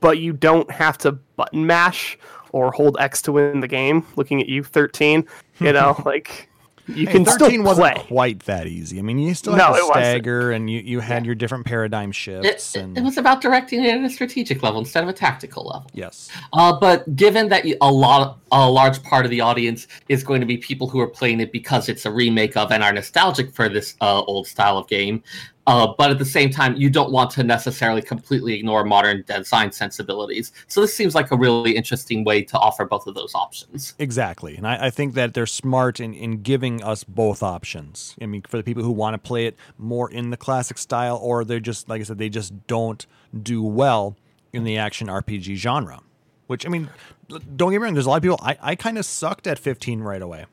but 0.00 0.18
you 0.18 0.34
don't 0.34 0.70
have 0.70 0.98
to 0.98 1.12
button 1.12 1.66
mash 1.66 2.18
or 2.52 2.70
hold 2.70 2.98
X 3.00 3.22
to 3.22 3.32
win 3.32 3.60
the 3.60 3.68
game. 3.68 4.04
Looking 4.16 4.42
at 4.42 4.48
you, 4.50 4.62
thirteen, 4.62 5.24
you 5.58 5.72
know, 5.72 5.98
like 6.04 6.50
you 6.88 7.06
Hey, 7.06 7.12
can 7.12 7.24
still 7.26 7.46
13 7.48 7.64
wasn't 7.64 7.94
play. 7.94 8.04
quite 8.06 8.40
that 8.40 8.66
easy. 8.66 8.98
I 8.98 9.02
mean, 9.02 9.18
you 9.18 9.34
still 9.34 9.56
No, 9.56 9.64
had 9.66 9.70
to 9.72 9.78
it 9.78 9.88
wasn't. 9.88 10.04
stagger, 10.04 10.52
and 10.52 10.70
you, 10.70 10.80
you 10.80 11.00
had 11.00 11.26
your 11.26 11.34
different 11.34 11.66
paradigm 11.66 12.10
It, 12.10 12.14
shifts. 12.14 12.76
it, 12.76 12.80
and 12.82 12.96
it 12.98 13.02
was 13.02 13.16
about 13.18 13.40
directing 13.40 13.84
it 13.84 13.88
at 13.98 14.04
a 14.04 14.10
strategic 14.10 14.62
level 14.62 14.80
instead 14.80 15.02
of 15.02 15.08
a 15.08 15.12
tactical 15.12 15.64
level. 15.66 15.90
yes, 15.94 16.30
Uh, 16.52 16.78
but 16.78 17.14
given 17.16 17.48
that 17.48 17.64
you- 17.64 17.76
a 17.80 17.90
lot, 17.90 18.38
a 18.52 18.70
large 18.70 19.02
part 19.02 19.24
of 19.24 19.30
the 19.30 19.40
audience 19.40 19.86
is 20.08 20.22
going 20.22 20.40
to 20.40 20.46
be 20.46 20.56
people 20.56 20.88
who 20.88 21.00
are 21.00 21.08
playing 21.08 21.40
it 21.40 21.50
because 21.52 21.88
it's 21.88 22.06
a 22.06 22.10
remake 22.10 22.56
of 22.56 22.70
and 22.70 22.82
are 22.82 22.92
nostalgic 22.92 23.52
for 23.54 23.68
this 23.68 23.94
uh, 24.00 24.22
old 24.22 24.46
style 24.46 24.78
of 24.78 24.86
game, 24.88 25.22
uh, 25.66 25.92
but 25.98 26.10
at 26.10 26.18
the 26.18 26.24
same 26.24 26.50
time, 26.50 26.76
you 26.76 26.88
don't 26.88 27.10
want 27.10 27.30
to 27.30 27.42
necessarily 27.42 28.00
completely 28.00 28.54
ignore 28.54 28.84
modern 28.84 29.24
design 29.26 29.72
sensibilities. 29.72 30.52
So 30.68 30.80
this 30.80 30.94
seems 30.94 31.14
like 31.14 31.30
a 31.32 31.36
really 31.36 31.76
interesting 31.76 32.24
way 32.24 32.42
to 32.42 32.58
offer 32.58 32.84
both 32.84 33.06
of 33.06 33.14
those 33.14 33.34
options. 33.34 33.94
exactly. 33.98 34.56
And 34.56 34.66
I, 34.66 34.86
I 34.86 34.90
think 34.90 35.14
that 35.14 35.34
they're 35.34 35.46
smart 35.46 35.98
in, 35.98 36.14
in 36.14 36.42
giving 36.42 36.82
us 36.82 37.02
both 37.02 37.42
options. 37.42 38.14
I 38.20 38.26
mean, 38.26 38.42
for 38.42 38.56
the 38.56 38.62
people 38.62 38.84
who 38.84 38.92
want 38.92 39.14
to 39.14 39.18
play 39.18 39.46
it 39.46 39.56
more 39.76 40.10
in 40.10 40.30
the 40.30 40.36
classic 40.36 40.78
style, 40.78 41.18
or 41.20 41.44
they're 41.44 41.60
just, 41.60 41.88
like 41.88 42.00
I 42.00 42.04
said, 42.04 42.18
they 42.18 42.28
just 42.28 42.66
don't 42.66 43.04
do 43.42 43.62
well 43.62 44.16
in 44.52 44.64
the 44.64 44.78
action 44.78 45.08
RPG 45.08 45.56
genre. 45.56 46.00
Which, 46.46 46.64
I 46.64 46.68
mean, 46.68 46.88
don't 47.28 47.72
get 47.72 47.78
me 47.80 47.84
wrong, 47.84 47.94
there's 47.94 48.06
a 48.06 48.10
lot 48.10 48.18
of 48.18 48.22
people, 48.22 48.38
I, 48.40 48.56
I 48.62 48.74
kind 48.76 48.98
of 48.98 49.04
sucked 49.04 49.48
at 49.48 49.58
15 49.58 50.00
right 50.00 50.22
away. 50.22 50.46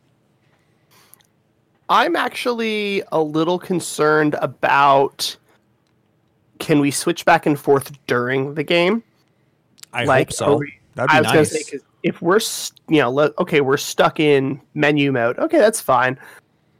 I'm 1.90 2.16
actually 2.16 3.04
a 3.12 3.22
little 3.22 3.60
concerned 3.60 4.36
about 4.42 5.36
can 6.60 6.80
we 6.80 6.92
switch 6.92 7.26
back 7.26 7.46
and 7.46 7.60
forth 7.60 7.92
during 8.08 8.54
the 8.54 8.64
game? 8.64 9.04
I 9.92 10.06
Like, 10.06 10.30
hope 10.30 10.34
so. 10.34 10.58
we- 10.58 10.74
That'd 10.96 11.10
be 11.10 11.16
I 11.16 11.20
was 11.20 11.26
nice. 11.28 11.34
gonna 11.36 11.46
say 11.46 11.80
if 12.04 12.22
we're 12.22 12.40
you 12.88 13.02
know 13.02 13.10
le- 13.12 13.32
okay 13.40 13.62
we're 13.62 13.78
stuck 13.78 14.20
in 14.20 14.62
menu 14.76 15.12
mode 15.12 15.40
okay 15.40 15.58
that's 15.58 15.82
fine 15.82 16.20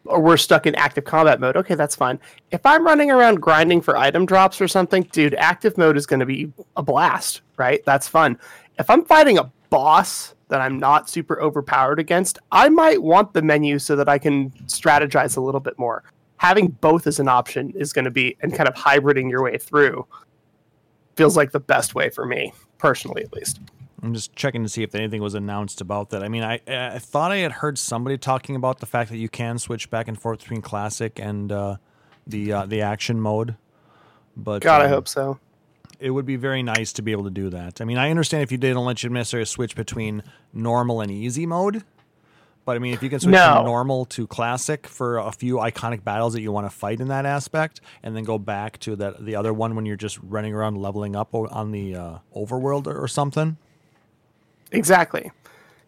or 0.06 0.20
we're 0.22 0.38
stuck 0.38 0.68
in 0.68 0.76
active 0.76 1.04
combat 1.06 1.40
mode 1.40 1.56
okay 1.58 1.74
that's 1.76 1.96
fine 1.96 2.20
if 2.52 2.64
i'm 2.66 2.86
running 2.86 3.10
around 3.10 3.42
grinding 3.42 3.82
for 3.82 3.96
item 3.98 4.26
drops 4.26 4.60
or 4.62 4.68
something 4.68 5.02
dude 5.14 5.34
active 5.36 5.78
mode 5.80 5.96
is 5.98 6.06
going 6.06 6.20
to 6.20 6.26
be 6.28 6.52
a 6.76 6.84
blast 6.84 7.42
right 7.58 7.84
that's 7.86 8.08
fun 8.08 8.38
if 8.78 8.88
i'm 8.90 9.04
fighting 9.06 9.38
a 9.40 9.50
boss 9.72 10.36
that 10.54 10.62
i'm 10.62 10.78
not 10.78 11.10
super 11.10 11.42
overpowered 11.42 12.00
against 12.00 12.38
i 12.52 12.70
might 12.70 13.02
want 13.02 13.34
the 13.34 13.42
menu 13.42 13.80
so 13.80 13.96
that 13.96 14.08
i 14.08 14.20
can 14.20 14.52
strategize 14.68 15.36
a 15.36 15.42
little 15.42 15.60
bit 15.60 15.78
more 15.80 16.04
having 16.38 16.68
both 16.68 17.08
as 17.08 17.20
an 17.20 17.28
option 17.28 17.72
is 17.76 17.92
going 17.92 18.06
to 18.06 18.12
be 18.12 18.38
and 18.42 18.54
kind 18.54 18.70
of 18.70 18.76
hybriding 18.76 19.32
your 19.32 19.42
way 19.42 19.58
through 19.58 20.06
feels 21.16 21.36
like 21.36 21.52
the 21.52 21.60
best 21.60 21.96
way 21.96 22.08
for 22.08 22.24
me 22.24 22.54
personally 22.78 23.24
at 23.24 23.34
least 23.34 23.60
I'm 24.04 24.14
just 24.14 24.36
checking 24.36 24.62
to 24.64 24.70
see 24.70 24.84
if 24.84 24.94
anything 24.96 25.22
was 25.22 25.34
announced 25.34 25.80
about 25.80 26.10
that. 26.10 26.26
I 26.26 26.28
mean, 26.28 26.44
I 26.44 26.60
I 26.68 27.00
thought 27.00 27.32
I 27.32 27.38
had 27.38 27.54
heard 27.54 27.78
somebody 27.78 28.18
talking 28.18 28.58
about 28.58 28.82
the 28.82 28.86
fact 28.86 29.10
that 29.12 29.18
you 29.18 29.30
can 29.30 29.58
switch 29.58 29.90
back 29.90 30.10
and 30.10 30.20
forth 30.20 30.40
between 30.40 30.62
classic 30.62 31.22
and 31.22 31.50
uh, 31.50 31.78
the 32.28 32.52
uh, 32.52 32.66
the 32.66 32.82
action 32.82 33.22
mode. 33.22 33.56
But 34.36 34.62
god 34.62 34.82
i 34.82 34.86
um, 34.86 34.92
hope 34.92 35.08
so 35.08 35.40
it 36.04 36.10
would 36.10 36.26
be 36.26 36.36
very 36.36 36.62
nice 36.62 36.92
to 36.94 37.02
be 37.02 37.14
able 37.14 37.24
to 37.24 37.30
do 37.30 37.50
that. 37.50 37.80
I 37.80 37.86
mean, 37.86 37.98
I 37.98 38.10
understand 38.10 38.44
if 38.44 38.52
you 38.52 38.58
didn't 38.58 38.84
let 38.84 39.04
you 39.04 39.10
necessarily 39.10 39.46
switch 39.46 39.74
between 39.76 40.22
normal 40.52 41.00
and 41.00 41.10
easy 41.10 41.46
mode, 41.46 41.84
but 42.66 42.76
I 42.76 42.80
mean, 42.80 42.94
if 42.94 43.02
you 43.02 43.10
can 43.10 43.22
switch 43.22 43.32
No. 43.32 43.54
from 43.56 43.66
normal 43.66 44.06
to 44.06 44.28
classic 44.28 44.86
for 44.86 45.18
a 45.18 45.32
few 45.32 45.56
iconic 45.58 46.04
battles 46.04 46.34
that 46.34 46.42
you 46.42 46.52
want 46.52 46.66
to 46.66 46.70
fight 46.70 47.00
in 47.00 47.08
that 47.08 47.26
aspect, 47.26 47.80
and 48.04 48.16
then 48.16 48.26
go 48.26 48.38
back 48.38 48.80
to 48.80 48.96
that 48.98 49.26
the 49.26 49.36
other 49.36 49.54
one 49.54 49.76
when 49.76 49.86
you're 49.86 49.96
just 49.96 50.20
running 50.22 50.54
around 50.54 50.76
leveling 50.78 51.16
up 51.16 51.34
on 51.34 51.72
the 51.72 51.96
uh, 51.96 52.18
overworld 52.36 52.86
or, 52.88 52.98
or 53.02 53.08
something. 53.08 53.56
Exactly. 54.74 55.32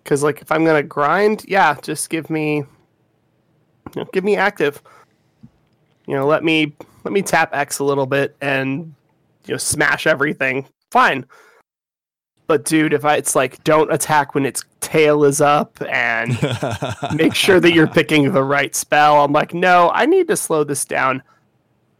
Because 0.03 0.23
like 0.23 0.41
if 0.41 0.51
I'm 0.51 0.63
gonna 0.63 0.83
grind, 0.83 1.43
yeah, 1.47 1.75
just 1.81 2.09
give 2.09 2.29
me, 2.29 2.57
you 2.57 2.65
know, 3.95 4.05
give 4.13 4.23
me 4.23 4.35
active. 4.37 4.81
You 6.07 6.15
know, 6.15 6.25
let 6.27 6.43
me 6.43 6.73
let 7.03 7.11
me 7.11 7.21
tap 7.21 7.53
X 7.53 7.79
a 7.79 7.83
little 7.83 8.05
bit 8.05 8.35
and 8.39 8.93
you 9.47 9.53
know 9.53 9.57
smash 9.57 10.07
everything. 10.07 10.67
Fine. 10.91 11.25
But 12.47 12.63
dude, 12.65 12.93
if 12.93 13.05
I, 13.05 13.15
it's 13.15 13.35
like 13.35 13.63
don't 13.63 13.91
attack 13.91 14.35
when 14.35 14.45
its 14.45 14.63
tail 14.79 15.23
is 15.23 15.41
up 15.41 15.81
and 15.89 16.37
make 17.15 17.33
sure 17.33 17.59
that 17.59 17.73
you're 17.73 17.87
picking 17.87 18.31
the 18.31 18.43
right 18.43 18.75
spell. 18.75 19.23
I'm 19.23 19.33
like, 19.33 19.53
no, 19.53 19.89
I 19.93 20.05
need 20.05 20.27
to 20.27 20.37
slow 20.37 20.63
this 20.63 20.85
down 20.85 21.23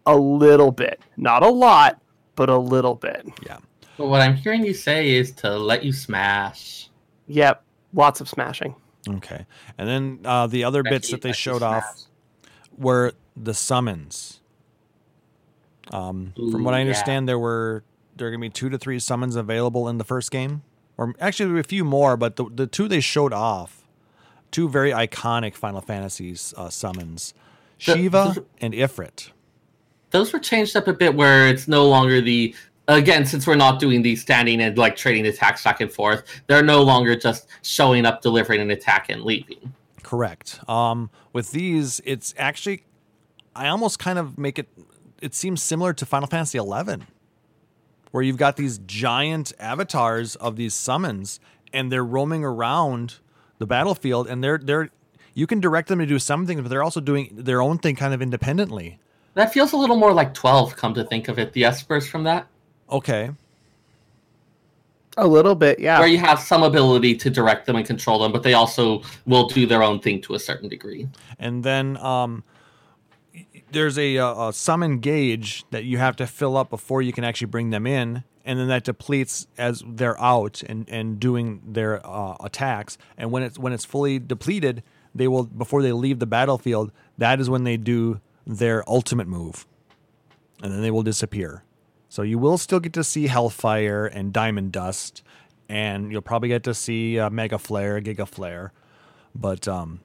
a 0.05 0.15
little 0.15 0.71
bit, 0.71 1.01
not 1.17 1.41
a 1.41 1.49
lot, 1.49 1.99
but 2.35 2.49
a 2.49 2.57
little 2.57 2.95
bit. 2.95 3.25
yeah. 3.45 3.57
But 3.97 4.07
what 4.07 4.21
I'm 4.21 4.35
hearing 4.35 4.65
you 4.65 4.73
say 4.73 5.11
is 5.11 5.31
to 5.33 5.57
let 5.57 5.83
you 5.83 5.93
smash. 5.93 6.89
Yep, 7.27 7.63
lots 7.93 8.21
of 8.21 8.27
smashing. 8.27 8.75
Okay. 9.07 9.45
And 9.77 9.87
then 9.87 10.19
uh, 10.25 10.47
the 10.47 10.63
other 10.63 10.83
bits 10.83 11.07
Becky, 11.07 11.11
that 11.11 11.21
they 11.21 11.31
showed 11.31 11.63
off 11.63 12.03
were 12.77 13.13
the 13.35 13.53
summons. 13.53 14.41
Um, 15.91 16.33
from 16.35 16.63
what 16.63 16.73
I 16.73 16.77
yeah. 16.77 16.81
understand, 16.81 17.27
there 17.27 17.39
were 17.39 17.83
there 18.15 18.27
are 18.27 18.31
gonna 18.31 18.41
be 18.41 18.49
two 18.49 18.69
to 18.69 18.77
three 18.77 18.99
summons 18.99 19.35
available 19.35 19.87
in 19.87 19.97
the 19.97 20.03
first 20.03 20.31
game, 20.31 20.63
or 20.97 21.13
actually 21.19 21.47
there 21.47 21.53
were 21.55 21.59
a 21.59 21.63
few 21.63 21.83
more, 21.85 22.17
but 22.17 22.35
the 22.35 22.45
the 22.53 22.67
two 22.67 22.87
they 22.87 22.99
showed 22.99 23.33
off, 23.33 23.85
two 24.51 24.67
very 24.69 24.91
iconic 24.91 25.55
Final 25.55 25.81
Fantasies 25.81 26.53
uh, 26.57 26.69
summons, 26.69 27.33
The- 27.85 27.93
Shiva 27.95 28.31
the- 28.35 28.45
and 28.61 28.73
Ifrit. 28.73 29.29
Those 30.11 30.31
were 30.31 30.39
changed 30.39 30.75
up 30.77 30.87
a 30.87 30.93
bit 30.93 31.13
where 31.15 31.47
it's 31.47 31.67
no 31.67 31.87
longer 31.87 32.21
the 32.21 32.55
again 32.87 33.25
since 33.25 33.45
we're 33.47 33.55
not 33.55 33.79
doing 33.79 34.01
the 34.01 34.15
standing 34.15 34.61
and 34.61 34.77
like 34.77 34.95
trading 34.95 35.25
attacks 35.25 35.63
back 35.63 35.81
and 35.81 35.91
forth. 35.91 36.23
They're 36.47 36.63
no 36.63 36.83
longer 36.83 37.15
just 37.15 37.47
showing 37.63 38.05
up, 38.05 38.21
delivering 38.21 38.61
an 38.61 38.71
attack, 38.71 39.09
and 39.09 39.23
leaving. 39.23 39.73
Correct. 40.03 40.59
Um, 40.69 41.09
with 41.33 41.51
these, 41.51 41.99
it's 42.05 42.33
actually, 42.37 42.83
I 43.55 43.67
almost 43.67 43.99
kind 43.99 44.17
of 44.19 44.37
make 44.37 44.57
it. 44.59 44.69
It 45.25 45.33
seems 45.33 45.63
similar 45.63 45.91
to 45.91 46.05
Final 46.05 46.27
Fantasy 46.27 46.59
XI, 46.59 47.03
where 48.11 48.21
you've 48.21 48.37
got 48.37 48.57
these 48.57 48.77
giant 48.77 49.53
avatars 49.59 50.35
of 50.35 50.55
these 50.55 50.75
summons, 50.75 51.39
and 51.73 51.91
they're 51.91 52.05
roaming 52.05 52.45
around 52.45 53.15
the 53.57 53.65
battlefield, 53.65 54.27
and 54.27 54.43
they're 54.43 54.59
they're. 54.59 54.91
You 55.33 55.47
can 55.47 55.59
direct 55.59 55.87
them 55.87 55.97
to 55.97 56.05
do 56.05 56.19
something, 56.19 56.61
but 56.61 56.69
they're 56.69 56.83
also 56.83 57.01
doing 57.01 57.29
their 57.31 57.59
own 57.59 57.79
thing 57.79 57.95
kind 57.95 58.13
of 58.13 58.21
independently. 58.21 58.99
That 59.33 59.51
feels 59.51 59.73
a 59.73 59.77
little 59.77 59.95
more 59.95 60.13
like 60.13 60.35
twelve. 60.35 60.75
Come 60.75 60.93
to 60.93 61.03
think 61.03 61.27
of 61.27 61.39
it, 61.39 61.53
the 61.53 61.63
espers 61.63 62.07
from 62.07 62.23
that, 62.25 62.45
Okay. 62.91 63.31
A 65.17 65.25
little 65.25 65.55
bit, 65.55 65.79
yeah. 65.79 65.97
where 65.97 66.07
you 66.09 66.19
have 66.19 66.39
some 66.39 66.61
ability 66.61 67.15
to 67.15 67.31
direct 67.31 67.65
them 67.65 67.77
and 67.77 67.85
control 67.87 68.19
them, 68.19 68.31
but 68.31 68.43
they 68.43 68.53
also 68.53 69.01
will 69.25 69.47
do 69.47 69.65
their 69.65 69.81
own 69.81 69.99
thing 69.99 70.21
to 70.21 70.35
a 70.35 70.39
certain 70.39 70.69
degree. 70.69 71.07
and 71.39 71.63
then 71.63 71.97
um, 71.97 72.43
there's 73.71 73.97
a, 73.97 74.15
a, 74.17 74.49
a 74.49 74.53
summon 74.53 74.99
gauge 74.99 75.65
that 75.71 75.83
you 75.85 75.97
have 75.97 76.15
to 76.17 76.27
fill 76.27 76.57
up 76.57 76.69
before 76.69 77.01
you 77.01 77.11
can 77.13 77.23
actually 77.23 77.47
bring 77.47 77.69
them 77.69 77.85
in 77.85 78.23
and 78.45 78.59
then 78.59 78.67
that 78.67 78.83
depletes 78.83 79.47
as 79.57 79.83
they're 79.85 80.21
out 80.21 80.61
and, 80.63 80.87
and 80.87 81.19
doing 81.19 81.61
their 81.65 82.05
uh, 82.05 82.37
attacks. 82.43 82.97
And 83.17 83.31
when 83.31 83.41
it's 83.43 83.57
when 83.57 83.73
it's 83.73 83.85
fully 83.85 84.19
depleted 84.19 84.83
they 85.13 85.27
will 85.27 85.43
before 85.43 85.81
they 85.81 85.91
leave 85.91 86.19
the 86.19 86.25
battlefield 86.25 86.91
that 87.17 87.39
is 87.39 87.49
when 87.49 87.63
they 87.63 87.77
do 87.77 88.21
their 88.45 88.87
ultimate 88.87 89.27
move. 89.27 89.65
And 90.61 90.71
then 90.71 90.81
they 90.81 90.91
will 90.91 91.03
disappear. 91.03 91.63
So 92.07 92.21
you 92.21 92.37
will 92.37 92.57
still 92.57 92.79
get 92.79 92.93
to 92.93 93.03
see 93.03 93.27
hellfire 93.27 94.05
and 94.05 94.31
diamond 94.31 94.71
dust 94.71 95.23
and 95.67 96.11
you'll 96.11 96.21
probably 96.21 96.49
get 96.49 96.63
to 96.63 96.73
see 96.75 97.19
uh, 97.19 97.29
mega 97.31 97.57
flare 97.57 97.99
giga 97.99 98.27
flare. 98.27 98.71
But 99.33 99.67
um, 99.67 99.99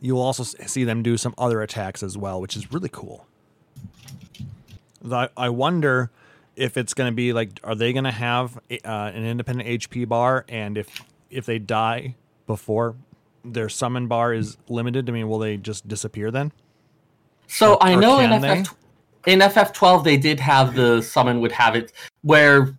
you 0.00 0.14
will 0.14 0.22
also 0.22 0.42
see 0.42 0.84
them 0.84 1.02
do 1.02 1.16
some 1.16 1.34
other 1.38 1.62
attacks 1.62 2.02
as 2.02 2.16
well, 2.16 2.40
which 2.40 2.56
is 2.56 2.72
really 2.72 2.88
cool. 2.90 3.26
I, 5.10 5.48
wonder 5.48 6.10
if 6.56 6.76
it's 6.76 6.94
going 6.94 7.10
to 7.10 7.14
be 7.14 7.32
like, 7.32 7.60
are 7.62 7.74
they 7.74 7.92
going 7.92 8.04
to 8.04 8.10
have 8.10 8.56
uh, 8.56 9.10
an 9.14 9.24
independent 9.24 9.68
HP 9.68 10.08
bar, 10.08 10.44
and 10.48 10.76
if 10.76 10.88
if 11.30 11.46
they 11.46 11.58
die 11.58 12.14
before 12.46 12.96
their 13.44 13.68
summon 13.68 14.08
bar 14.08 14.32
is 14.32 14.56
limited, 14.68 15.08
I 15.08 15.12
mean, 15.12 15.28
will 15.28 15.38
they 15.38 15.56
just 15.56 15.86
disappear 15.86 16.30
then? 16.30 16.52
So 17.46 17.74
Or- 17.74 17.84
I 17.84 17.94
know 17.94 18.18
in 18.18 18.30
FF 18.64 18.74
in 19.26 19.40
FF12 19.40 20.04
they 20.04 20.16
did 20.16 20.40
have 20.40 20.74
the 20.74 21.02
summon 21.02 21.40
would 21.40 21.52
have 21.52 21.74
it 21.74 21.92
where 22.22 22.76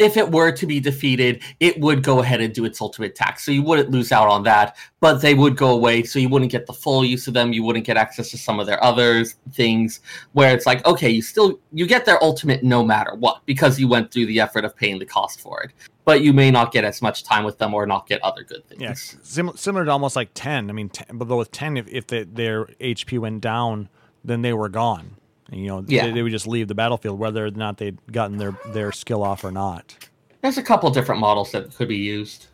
if 0.00 0.16
it 0.16 0.32
were 0.32 0.50
to 0.50 0.66
be 0.66 0.80
defeated, 0.80 1.42
it 1.60 1.78
would 1.78 2.02
go 2.02 2.20
ahead 2.20 2.40
and 2.40 2.54
do 2.54 2.64
its 2.64 2.80
ultimate 2.80 3.10
attack. 3.10 3.38
So 3.38 3.52
you 3.52 3.62
wouldn't 3.62 3.90
lose 3.90 4.12
out 4.12 4.28
on 4.28 4.42
that, 4.44 4.76
but 4.98 5.20
they 5.20 5.34
would 5.34 5.56
go 5.56 5.72
away. 5.72 6.02
So 6.04 6.18
you 6.18 6.30
wouldn't 6.30 6.50
get 6.50 6.66
the 6.66 6.72
full 6.72 7.04
use 7.04 7.28
of 7.28 7.34
them. 7.34 7.52
You 7.52 7.62
wouldn't 7.62 7.84
get 7.84 7.98
access 7.98 8.30
to 8.30 8.38
some 8.38 8.58
of 8.58 8.66
their 8.66 8.82
other 8.82 9.26
things. 9.52 10.00
Where 10.32 10.54
it's 10.54 10.64
like, 10.64 10.84
okay, 10.86 11.10
you 11.10 11.20
still 11.20 11.60
you 11.72 11.86
get 11.86 12.06
their 12.06 12.22
ultimate 12.24 12.64
no 12.64 12.82
matter 12.82 13.14
what 13.14 13.42
because 13.44 13.78
you 13.78 13.88
went 13.88 14.10
through 14.10 14.26
the 14.26 14.40
effort 14.40 14.64
of 14.64 14.74
paying 14.74 14.98
the 14.98 15.04
cost 15.04 15.42
for 15.42 15.62
it. 15.62 15.72
But 16.06 16.22
you 16.22 16.32
may 16.32 16.50
not 16.50 16.72
get 16.72 16.84
as 16.84 17.02
much 17.02 17.22
time 17.22 17.44
with 17.44 17.58
them 17.58 17.74
or 17.74 17.84
not 17.84 18.08
get 18.08 18.22
other 18.22 18.42
good 18.42 18.66
things. 18.66 18.80
Yeah, 18.80 18.94
sim- 19.22 19.56
similar 19.56 19.84
to 19.84 19.90
almost 19.90 20.16
like 20.16 20.30
ten. 20.32 20.70
I 20.70 20.72
mean, 20.72 20.88
10, 20.88 21.18
but 21.18 21.36
with 21.36 21.52
ten, 21.52 21.76
if, 21.76 21.86
if 21.88 22.06
they, 22.06 22.24
their 22.24 22.64
HP 22.64 23.18
went 23.18 23.42
down, 23.42 23.90
then 24.24 24.40
they 24.40 24.54
were 24.54 24.70
gone. 24.70 25.16
And, 25.50 25.60
you 25.60 25.66
know, 25.68 25.84
Yeah. 25.86 26.06
they, 26.06 26.12
they 26.12 26.22
would 26.22 26.32
just 26.32 26.46
leave 26.46 26.68
the 26.68 26.74
battlefield, 26.74 27.18
whether 27.18 27.44
or 27.46 27.50
not 27.50 27.78
they'd 27.78 27.98
gotten 28.12 28.36
their 28.38 28.56
their 28.72 28.92
skill 28.92 29.22
off 29.22 29.44
or 29.44 29.50
not. 29.50 29.96
There's 30.42 30.58
a 30.58 30.62
couple 30.62 30.90
different 30.90 31.20
models 31.20 31.52
that 31.52 31.74
could 31.74 31.88
be 31.88 31.96
used. 31.98 32.46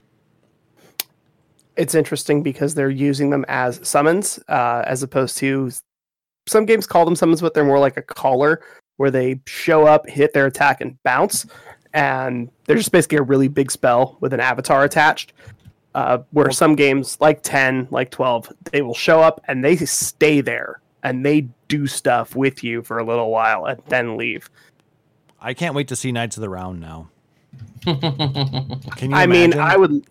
it's 1.77 1.95
interesting 1.95 2.43
because 2.43 2.75
they're 2.75 2.91
using 2.91 3.31
them 3.31 3.45
as 3.49 3.87
summons 3.87 4.39
uh, 4.49 4.83
as 4.87 5.03
opposed 5.03 5.37
to 5.39 5.71
some 6.49 6.65
games 6.65 6.87
call 6.87 7.05
them 7.05 7.15
summons 7.17 7.41
but 7.41 7.53
they're 7.55 7.65
more 7.65 7.79
like 7.79 7.97
a 7.97 8.03
caller 8.03 8.63
where 8.97 9.11
they 9.11 9.39
show 9.47 9.85
up 9.87 10.09
hit 10.09 10.33
their 10.33 10.47
attack 10.47 10.81
and 10.81 10.97
bounce 11.03 11.45
and 11.93 12.51
they're 12.65 12.77
just 12.77 12.93
basically 12.93 13.19
a 13.19 13.23
really 13.23 13.49
big 13.49 13.71
spell 13.71 14.17
with 14.21 14.33
an 14.33 14.41
avatar 14.41 14.85
attached 14.85 15.33
uh, 15.95 16.19
where 16.31 16.51
some 16.51 16.75
games 16.77 17.19
like 17.21 17.43
10 17.43 17.89
like 17.91 18.11
12 18.11 18.53
they 18.73 18.81
will 18.81 18.95
show 18.95 19.21
up 19.21 19.41
and 19.49 19.63
they 19.65 19.77
stay 19.77 20.41
there 20.41 20.81
and 21.03 21.27
they 21.27 21.47
do 21.69 21.87
stuff 21.87 22.37
with 22.37 22.63
you 22.63 22.83
for 22.83 22.99
a 22.99 23.05
little 23.05 23.31
while 23.31 23.65
and 23.67 23.81
then 23.89 24.17
leave 24.17 24.49
I 25.41 25.55
can't 25.55 25.75
wait 25.75 25.89
to 25.89 25.97
see 25.97 26.13
Knights 26.13 26.37
of 26.37 26.41
the 26.41 26.49
Round 26.49 26.81
now. 26.81 27.11
Can 27.85 29.11
you 29.11 29.15
I 29.17 29.27
mean. 29.27 29.59
I 29.59 29.77
would. 29.77 30.05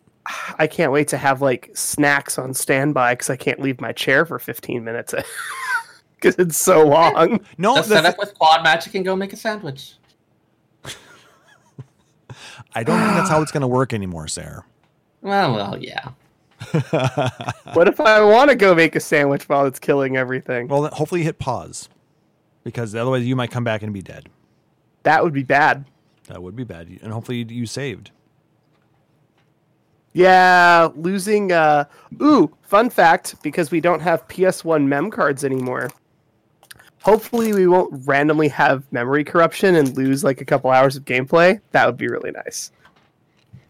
I 0.57 0.65
can't 0.67 0.91
wait 0.91 1.07
to 1.09 1.17
have 1.17 1.41
like 1.41 1.71
snacks 1.73 2.37
on 2.39 2.53
standby 2.53 3.13
because 3.13 3.29
I 3.29 3.35
can't 3.35 3.59
leave 3.59 3.81
my 3.81 3.91
chair 3.91 4.25
for 4.25 4.39
15 4.39 4.83
minutes 4.83 5.13
because 6.15 6.35
it's 6.35 6.59
so 6.59 6.87
long. 6.87 7.41
no, 7.57 7.75
Just 7.75 7.89
the 7.89 7.95
set 7.95 8.03
thi- 8.03 8.09
up 8.09 8.17
with 8.17 8.37
quad 8.37 8.63
magic 8.63 8.95
and 8.95 9.03
go 9.03 9.15
make 9.15 9.33
a 9.33 9.35
sandwich. 9.35 9.95
I 12.73 12.83
don't 12.83 12.99
think 12.99 13.13
that's 13.15 13.29
how 13.29 13.41
it's 13.41 13.51
going 13.51 13.61
to 13.61 13.67
work 13.67 13.93
anymore, 13.93 14.27
Sarah. 14.27 14.65
Well, 15.21 15.53
well, 15.53 15.77
yeah. 15.83 16.09
what 17.73 17.87
if 17.87 17.99
I 17.99 18.21
want 18.23 18.49
to 18.49 18.55
go 18.55 18.75
make 18.75 18.95
a 18.95 18.99
sandwich 18.99 19.47
while 19.49 19.65
it's 19.65 19.79
killing 19.79 20.17
everything? 20.17 20.67
Well, 20.67 20.87
hopefully 20.87 21.21
you 21.21 21.25
hit 21.25 21.39
pause, 21.39 21.89
because 22.63 22.95
otherwise 22.95 23.25
you 23.25 23.35
might 23.35 23.51
come 23.51 23.63
back 23.63 23.83
and 23.83 23.93
be 23.93 24.01
dead. 24.01 24.29
That 25.03 25.23
would 25.23 25.33
be 25.33 25.43
bad. 25.43 25.85
That 26.27 26.41
would 26.41 26.55
be 26.55 26.63
bad, 26.63 26.87
and 27.01 27.13
hopefully 27.13 27.39
you, 27.39 27.45
you 27.49 27.65
saved. 27.65 28.11
Yeah, 30.13 30.89
losing. 30.95 31.51
Uh, 31.51 31.85
ooh, 32.21 32.55
fun 32.61 32.89
fact 32.89 33.35
because 33.43 33.69
we 33.69 33.81
don't 33.81 33.99
have 33.99 34.27
PS1 34.29 34.85
mem 34.85 35.11
cards 35.11 35.43
anymore. 35.43 35.89
Hopefully, 37.01 37.53
we 37.53 37.67
won't 37.67 38.07
randomly 38.07 38.47
have 38.47 38.91
memory 38.91 39.23
corruption 39.23 39.75
and 39.75 39.95
lose 39.95 40.23
like 40.23 40.41
a 40.41 40.45
couple 40.45 40.71
hours 40.71 40.95
of 40.95 41.05
gameplay. 41.05 41.59
That 41.71 41.85
would 41.85 41.97
be 41.97 42.07
really 42.07 42.31
nice. 42.31 42.71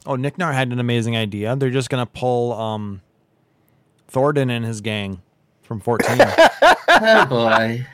Oh, 0.06 0.16
Nick 0.16 0.38
Nar 0.38 0.54
had 0.54 0.72
an 0.72 0.80
amazing 0.80 1.16
idea. 1.18 1.56
They're 1.56 1.70
just 1.72 1.90
going 1.90 2.06
to 2.06 2.12
pull 2.12 2.54
um, 2.54 3.02
Thordan 4.08 4.50
and 4.52 4.64
his 4.66 4.82
gang 4.82 5.22
from 5.62 5.80
14. 5.80 6.18
Oh 6.98 7.26
boy. 7.26 7.86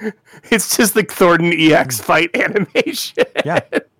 It's 0.44 0.76
just 0.76 0.94
the 0.94 1.02
Thordan 1.02 1.52
EX 1.52 2.00
fight 2.00 2.30
animation. 2.36 3.24
yeah, 3.44 3.56
it, 3.72 3.90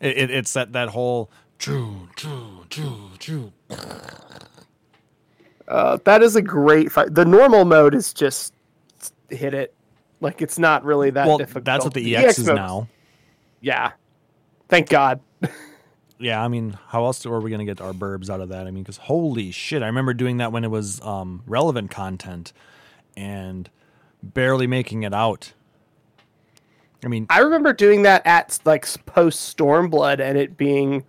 it, 0.00 0.30
it's 0.30 0.52
that 0.52 0.72
that 0.74 0.90
whole 0.90 1.28
choo 1.58 2.08
choo 2.14 2.64
choo 2.70 3.10
choo. 3.18 3.52
Uh, 5.66 5.98
that 6.04 6.22
is 6.22 6.36
a 6.36 6.42
great 6.42 6.92
fight. 6.92 7.14
The 7.14 7.24
normal 7.24 7.64
mode 7.64 7.94
is 7.96 8.12
just 8.14 8.54
hit 9.28 9.54
it. 9.54 9.74
Like 10.20 10.40
it's 10.40 10.58
not 10.58 10.84
really 10.84 11.10
that 11.10 11.26
Well, 11.26 11.38
difficult. 11.38 11.64
that's 11.64 11.84
what 11.84 11.94
the 11.94 12.16
EX 12.16 12.38
is 12.38 12.46
mode- 12.46 12.56
now. 12.56 12.88
Yeah. 13.60 13.92
Thank 14.68 14.88
God. 14.88 15.20
Yeah, 16.24 16.42
I 16.42 16.48
mean, 16.48 16.78
how 16.88 17.04
else 17.04 17.26
are 17.26 17.38
we 17.38 17.50
going 17.50 17.58
to 17.58 17.66
get 17.66 17.82
our 17.82 17.92
burbs 17.92 18.30
out 18.30 18.40
of 18.40 18.48
that? 18.48 18.66
I 18.66 18.70
mean, 18.70 18.82
because 18.82 18.96
holy 18.96 19.50
shit, 19.50 19.82
I 19.82 19.86
remember 19.86 20.14
doing 20.14 20.38
that 20.38 20.52
when 20.52 20.64
it 20.64 20.70
was 20.70 20.98
um, 21.02 21.42
relevant 21.46 21.90
content 21.90 22.54
and 23.14 23.68
barely 24.22 24.66
making 24.66 25.02
it 25.02 25.12
out. 25.12 25.52
I 27.04 27.08
mean, 27.08 27.26
I 27.28 27.40
remember 27.40 27.74
doing 27.74 28.04
that 28.04 28.26
at 28.26 28.58
like 28.64 28.86
post 29.04 29.54
Stormblood 29.54 30.18
and 30.18 30.38
it 30.38 30.56
being 30.56 31.04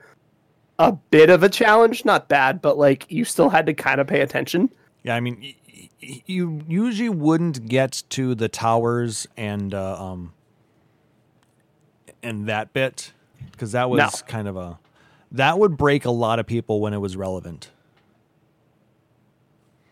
a 0.79 0.91
bit 0.91 1.29
of 1.29 1.43
a 1.43 1.47
challenge. 1.49 2.03
Not 2.03 2.27
bad, 2.27 2.61
but 2.61 2.77
like 2.77 3.09
you 3.09 3.23
still 3.23 3.47
had 3.49 3.65
to 3.67 3.73
kind 3.73 4.01
of 4.01 4.07
pay 4.07 4.19
attention. 4.19 4.69
Yeah, 5.03 5.15
I 5.15 5.21
mean, 5.21 5.37
y- 5.41 5.55
y- 6.03 6.23
you 6.25 6.61
usually 6.67 7.07
wouldn't 7.07 7.69
get 7.69 8.03
to 8.09 8.35
the 8.35 8.49
towers 8.49 9.27
and 9.37 9.73
uh, 9.73 10.03
um 10.03 10.33
and 12.21 12.47
that 12.47 12.73
bit 12.73 13.13
because 13.53 13.71
that 13.71 13.89
was 13.89 13.99
No. 13.99 14.09
kind 14.27 14.49
of 14.49 14.57
a 14.57 14.77
that 15.35 15.59
would 15.59 15.77
break 15.77 16.05
a 16.05 16.11
lot 16.11 16.39
of 16.39 16.47
people 16.47 16.81
when 16.81 16.93
it 16.93 16.99
was 16.99 17.15
relevant. 17.15 17.69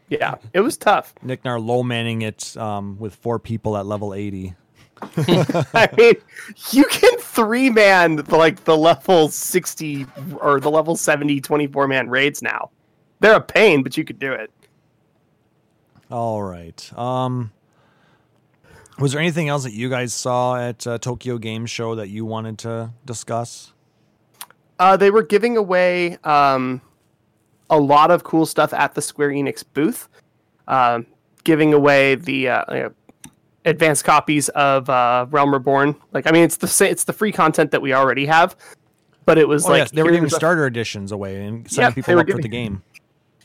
Yeah, 0.09 0.35
it 0.53 0.59
was 0.59 0.77
tough. 0.77 1.13
Nick 1.21 1.43
Nar 1.43 1.59
low 1.59 1.81
manning 1.81 2.21
it 2.21 2.55
um, 2.57 2.97
with 2.99 3.15
four 3.15 3.39
people 3.39 3.77
at 3.77 3.85
level 3.85 4.13
eighty. 4.13 4.55
I 5.17 5.89
mean, 5.97 6.15
you 6.71 6.85
can 6.85 7.17
three 7.19 7.69
man 7.69 8.17
like 8.29 8.63
the 8.63 8.77
level 8.77 9.27
60 9.27 10.05
or 10.37 10.59
the 10.59 10.71
level 10.71 10.95
70 10.95 11.41
24 11.41 11.87
man 11.87 12.09
raids 12.09 12.41
now. 12.41 12.69
They're 13.19 13.35
a 13.35 13.41
pain, 13.41 13.83
but 13.83 13.97
you 13.97 14.05
could 14.05 14.19
do 14.19 14.31
it. 14.31 14.51
All 16.09 16.41
right. 16.43 16.97
Um, 16.97 17.51
was 18.99 19.11
there 19.11 19.21
anything 19.21 19.49
else 19.49 19.63
that 19.63 19.73
you 19.73 19.89
guys 19.89 20.13
saw 20.13 20.55
at 20.55 20.85
uh, 20.85 20.97
Tokyo 20.99 21.37
Game 21.37 21.65
Show 21.65 21.95
that 21.95 22.09
you 22.09 22.25
wanted 22.25 22.59
to 22.59 22.91
discuss? 23.05 23.72
Uh, 24.79 24.97
they 24.97 25.11
were 25.11 25.23
giving 25.23 25.55
away 25.57 26.17
um, 26.23 26.81
a 27.69 27.79
lot 27.79 28.11
of 28.11 28.23
cool 28.23 28.45
stuff 28.45 28.73
at 28.73 28.93
the 28.95 29.01
Square 29.01 29.29
Enix 29.29 29.63
booth, 29.73 30.09
um, 30.67 31.05
giving 31.43 31.73
away 31.73 32.15
the 32.15 32.49
uh, 32.49 32.63
you 32.75 32.79
know, 32.83 32.93
advanced 33.65 34.03
copies 34.03 34.49
of 34.49 34.89
uh, 34.89 35.25
Realm 35.29 35.53
Reborn. 35.53 35.95
Like, 36.11 36.27
I 36.27 36.31
mean, 36.31 36.43
it's 36.43 36.57
the 36.57 36.67
sa- 36.67 36.85
it's 36.85 37.03
the 37.03 37.13
free 37.13 37.31
content 37.31 37.71
that 37.71 37.81
we 37.81 37.93
already 37.93 38.25
have, 38.25 38.55
but 39.25 39.37
it 39.37 39.47
was 39.47 39.65
Oh, 39.65 39.69
like 39.69 39.79
yes, 39.79 39.91
they 39.91 40.03
were 40.03 40.11
giving 40.11 40.29
starter 40.29 40.65
editions 40.65 41.11
away 41.11 41.45
and 41.45 41.69
signing 41.69 41.87
Yep, 41.89 41.95
they 41.95 42.01
people 42.01 42.15
were 42.15 42.19
up 42.21 42.27
for 42.27 42.33
the 42.37 42.41
giving- 42.43 42.49
game. 42.51 42.83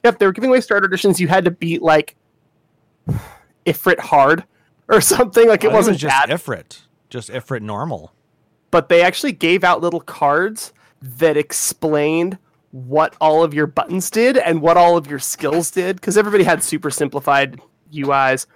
Yep, 0.05 0.19
they 0.19 0.27
were 0.27 0.33
giving 0.33 0.51
away 0.51 0.61
starter 0.61 0.87
editions. 0.87 1.21
You 1.21 1.29
had 1.29 1.45
to 1.45 1.51
beat 1.51 1.83
like 1.83 2.17
Ifrit 3.67 3.99
hard 3.99 4.45
or 4.89 5.01
something. 5.01 5.49
Like 5.49 5.65
it 5.65 5.73
wasn't 5.73 5.95
was 5.95 6.01
just 6.03 6.27
bad, 6.27 6.31
Ifrit, 6.31 6.81
just 7.11 7.31
Ifrit 7.31 7.63
normal. 7.63 8.13
but 8.71 8.89
they 8.89 9.03
actually 9.03 9.33
gave 9.33 9.65
out 9.65 9.81
little 9.81 10.01
cards 10.01 10.73
that 11.01 11.37
explained 11.37 12.39
what 12.71 13.15
all 13.21 13.43
of 13.43 13.55
your 13.55 13.67
buttons 13.67 14.11
did 14.11 14.37
and 14.37 14.61
what 14.61 14.77
all 14.77 14.97
of 14.97 15.07
your 15.07 15.19
skills 15.19 15.71
did 15.71 15.97
because 15.97 16.19
everybody 16.19 16.45
had 16.45 16.63
super 16.63 16.91
simplified 16.91 17.61
UIs, 17.93 18.47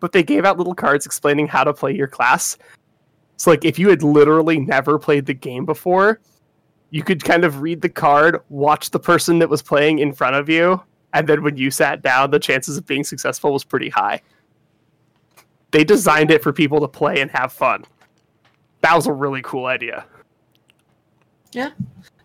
but 0.00 0.12
they 0.12 0.22
gave 0.22 0.44
out 0.44 0.58
little 0.58 0.74
cards 0.74 1.06
explaining 1.06 1.46
how 1.46 1.62
to 1.62 1.72
play 1.72 1.94
your 1.94 2.08
class. 2.08 2.58
So 3.36 3.50
like 3.50 3.64
if 3.64 3.78
you 3.78 3.88
had 3.88 4.02
literally 4.02 4.58
never 4.58 4.98
played 4.98 5.26
the 5.26 5.34
game 5.34 5.64
before, 5.64 6.20
you 6.90 7.02
could 7.04 7.22
kind 7.22 7.44
of 7.44 7.60
read 7.60 7.80
the 7.80 7.88
card, 7.88 8.40
watch 8.48 8.90
the 8.90 8.98
person 8.98 9.38
that 9.38 9.48
was 9.48 9.62
playing 9.62 10.00
in 10.00 10.12
front 10.12 10.34
of 10.34 10.48
you, 10.48 10.82
and 11.12 11.28
then 11.28 11.42
when 11.42 11.56
you 11.56 11.70
sat 11.70 12.02
down, 12.02 12.30
the 12.30 12.38
chances 12.38 12.76
of 12.76 12.86
being 12.86 13.04
successful 13.04 13.52
was 13.52 13.64
pretty 13.64 13.88
high. 13.88 14.20
They 15.70 15.84
designed 15.84 16.32
it 16.32 16.42
for 16.42 16.52
people 16.52 16.80
to 16.80 16.88
play 16.88 17.20
and 17.20 17.30
have 17.30 17.52
fun. 17.52 17.84
That 18.80 18.96
was 18.96 19.06
a 19.06 19.12
really 19.12 19.42
cool 19.42 19.66
idea. 19.66 20.04
Yeah, 21.52 21.70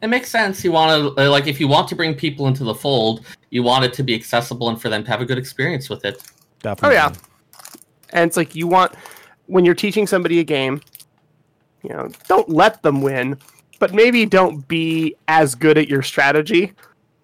it 0.01 0.07
makes 0.07 0.29
sense. 0.29 0.63
You 0.63 0.71
want 0.71 1.15
to 1.15 1.25
uh, 1.25 1.29
like 1.29 1.47
if 1.47 1.59
you 1.59 1.67
want 1.67 1.87
to 1.89 1.95
bring 1.95 2.13
people 2.13 2.47
into 2.47 2.63
the 2.63 2.75
fold, 2.75 3.25
you 3.49 3.63
want 3.63 3.85
it 3.85 3.93
to 3.93 4.03
be 4.03 4.13
accessible 4.13 4.69
and 4.69 4.79
for 4.81 4.89
them 4.89 5.03
to 5.03 5.09
have 5.09 5.21
a 5.21 5.25
good 5.25 5.37
experience 5.37 5.89
with 5.89 6.05
it. 6.05 6.21
Definitely. 6.61 6.97
Oh, 6.97 6.99
yeah. 6.99 7.13
And 8.11 8.27
it's 8.27 8.37
like 8.37 8.55
you 8.55 8.67
want 8.67 8.93
when 9.47 9.65
you're 9.65 9.75
teaching 9.75 10.07
somebody 10.07 10.39
a 10.39 10.43
game, 10.43 10.81
you 11.83 11.89
know, 11.89 12.09
don't 12.27 12.49
let 12.49 12.81
them 12.81 13.01
win, 13.01 13.37
but 13.79 13.93
maybe 13.93 14.25
don't 14.25 14.67
be 14.67 15.15
as 15.27 15.55
good 15.55 15.77
at 15.77 15.87
your 15.87 16.01
strategy. 16.01 16.73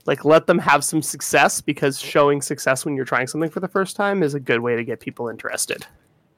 Like 0.05 0.25
let 0.25 0.47
them 0.47 0.57
have 0.59 0.83
some 0.83 1.01
success 1.01 1.61
because 1.61 1.99
showing 1.99 2.41
success 2.41 2.85
when 2.85 2.95
you're 2.95 3.05
trying 3.05 3.27
something 3.27 3.49
for 3.49 3.59
the 3.59 3.67
first 3.67 3.95
time 3.95 4.23
is 4.23 4.33
a 4.33 4.39
good 4.39 4.59
way 4.59 4.75
to 4.75 4.83
get 4.83 4.99
people 4.99 5.29
interested. 5.29 5.85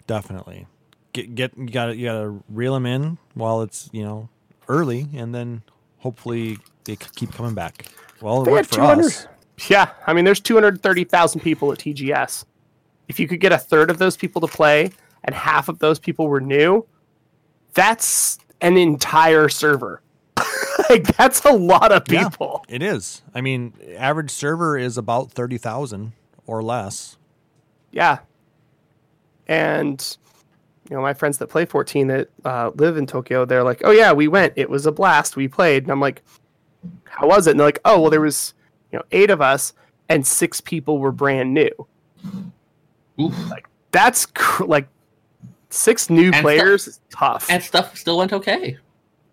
Definitely. 0.07 0.67
Get 1.13 1.35
get 1.35 1.57
you 1.57 1.69
got 1.69 1.85
to 1.87 1.95
you 1.95 2.05
got 2.05 2.21
to 2.21 2.43
reel 2.49 2.73
them 2.73 2.85
in 2.85 3.17
while 3.35 3.61
it's 3.61 3.89
you 3.93 4.03
know 4.03 4.29
early, 4.67 5.07
and 5.13 5.33
then 5.33 5.61
hopefully 5.99 6.57
they 6.85 6.95
keep 6.95 7.31
coming 7.33 7.53
back. 7.53 7.85
Well, 8.21 8.41
it 8.41 8.45
They 8.45 8.51
worked 8.51 8.69
for 8.69 8.75
200 8.75 9.05
us. 9.05 9.27
Yeah, 9.69 9.89
I 10.07 10.13
mean, 10.13 10.25
there's 10.25 10.39
230,000 10.39 11.41
people 11.41 11.71
at 11.71 11.77
TGS. 11.79 12.45
If 13.07 13.19
you 13.19 13.27
could 13.27 13.39
get 13.39 13.51
a 13.51 13.57
third 13.57 13.89
of 13.91 13.97
those 13.99 14.17
people 14.17 14.41
to 14.41 14.47
play 14.47 14.91
and 15.23 15.35
half 15.35 15.69
of 15.69 15.79
those 15.79 15.99
people 15.99 16.27
were 16.27 16.41
new, 16.41 16.85
that's 17.73 18.39
an 18.61 18.77
entire 18.77 19.49
server. 19.49 20.01
like, 20.89 21.15
that's 21.17 21.43
a 21.45 21.51
lot 21.51 21.91
of 21.91 22.03
Yeah. 22.09 22.27
people. 22.29 22.65
It 22.67 22.81
is. 22.81 23.21
I 23.33 23.41
mean, 23.41 23.73
average 23.97 24.31
server 24.31 24.77
is 24.77 24.97
about 24.97 25.31
thirty 25.31 25.57
thousand 25.57 26.13
or 26.47 26.63
less. 26.63 27.17
Yeah. 27.91 28.19
And, 29.47 30.17
you 30.89 30.95
know, 30.95 31.01
my 31.01 31.13
friends 31.13 31.37
that 31.37 31.47
play 31.47 31.65
14 31.65 32.07
that 32.07 32.29
uh, 32.43 32.71
live 32.75 32.97
in 32.97 33.05
Tokyo, 33.05 33.45
they're 33.45 33.63
like, 33.63 33.81
oh, 33.85 33.91
yeah, 33.91 34.11
we 34.11 34.27
went. 34.27 34.53
It 34.55 34.69
was 34.69 34.85
a 34.85 34.91
blast. 34.91 35.35
We 35.35 35.47
played. 35.47 35.83
And 35.83 35.91
I'm 35.91 36.01
like, 36.01 36.23
how 37.05 37.27
was 37.27 37.47
it? 37.47 37.51
And 37.51 37.59
they're 37.59 37.67
like, 37.67 37.79
oh, 37.85 38.01
well, 38.01 38.09
there 38.09 38.21
was, 38.21 38.53
you 38.91 38.99
know, 38.99 39.05
eight 39.11 39.29
of 39.29 39.41
us 39.41 39.73
and 40.09 40.25
six 40.25 40.59
people 40.61 40.99
were 40.99 41.11
brand 41.11 41.53
new. 41.53 41.71
Oof. 43.19 43.49
Like 43.49 43.67
That's 43.91 44.25
cr- 44.25 44.65
like 44.65 44.87
six 45.69 46.09
new 46.09 46.31
And 46.31 46.43
players 46.43 46.87
is 46.87 46.99
tough. 47.09 47.49
And 47.49 47.63
stuff 47.63 47.97
still 47.97 48.17
went 48.17 48.33
okay. 48.33 48.77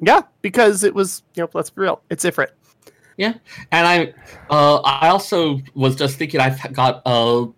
yeah, 0.01 0.23
because 0.43 0.85
it 0.85 0.95
was, 0.95 1.23
you 1.35 1.43
know, 1.43 1.51
let's 1.53 1.71
be 1.71 1.83
real, 1.83 2.03
it's 2.11 2.23
different. 2.23 2.51
Yeah, 3.17 3.35
and 3.71 3.87
I, 3.87 4.15
uh, 4.49 4.77
I 4.77 5.09
also 5.09 5.61
was 5.75 5.95
just 5.95 6.17
thinking 6.17 6.41
I've 6.41 6.73
got 6.73 7.03
uh, 7.05 7.49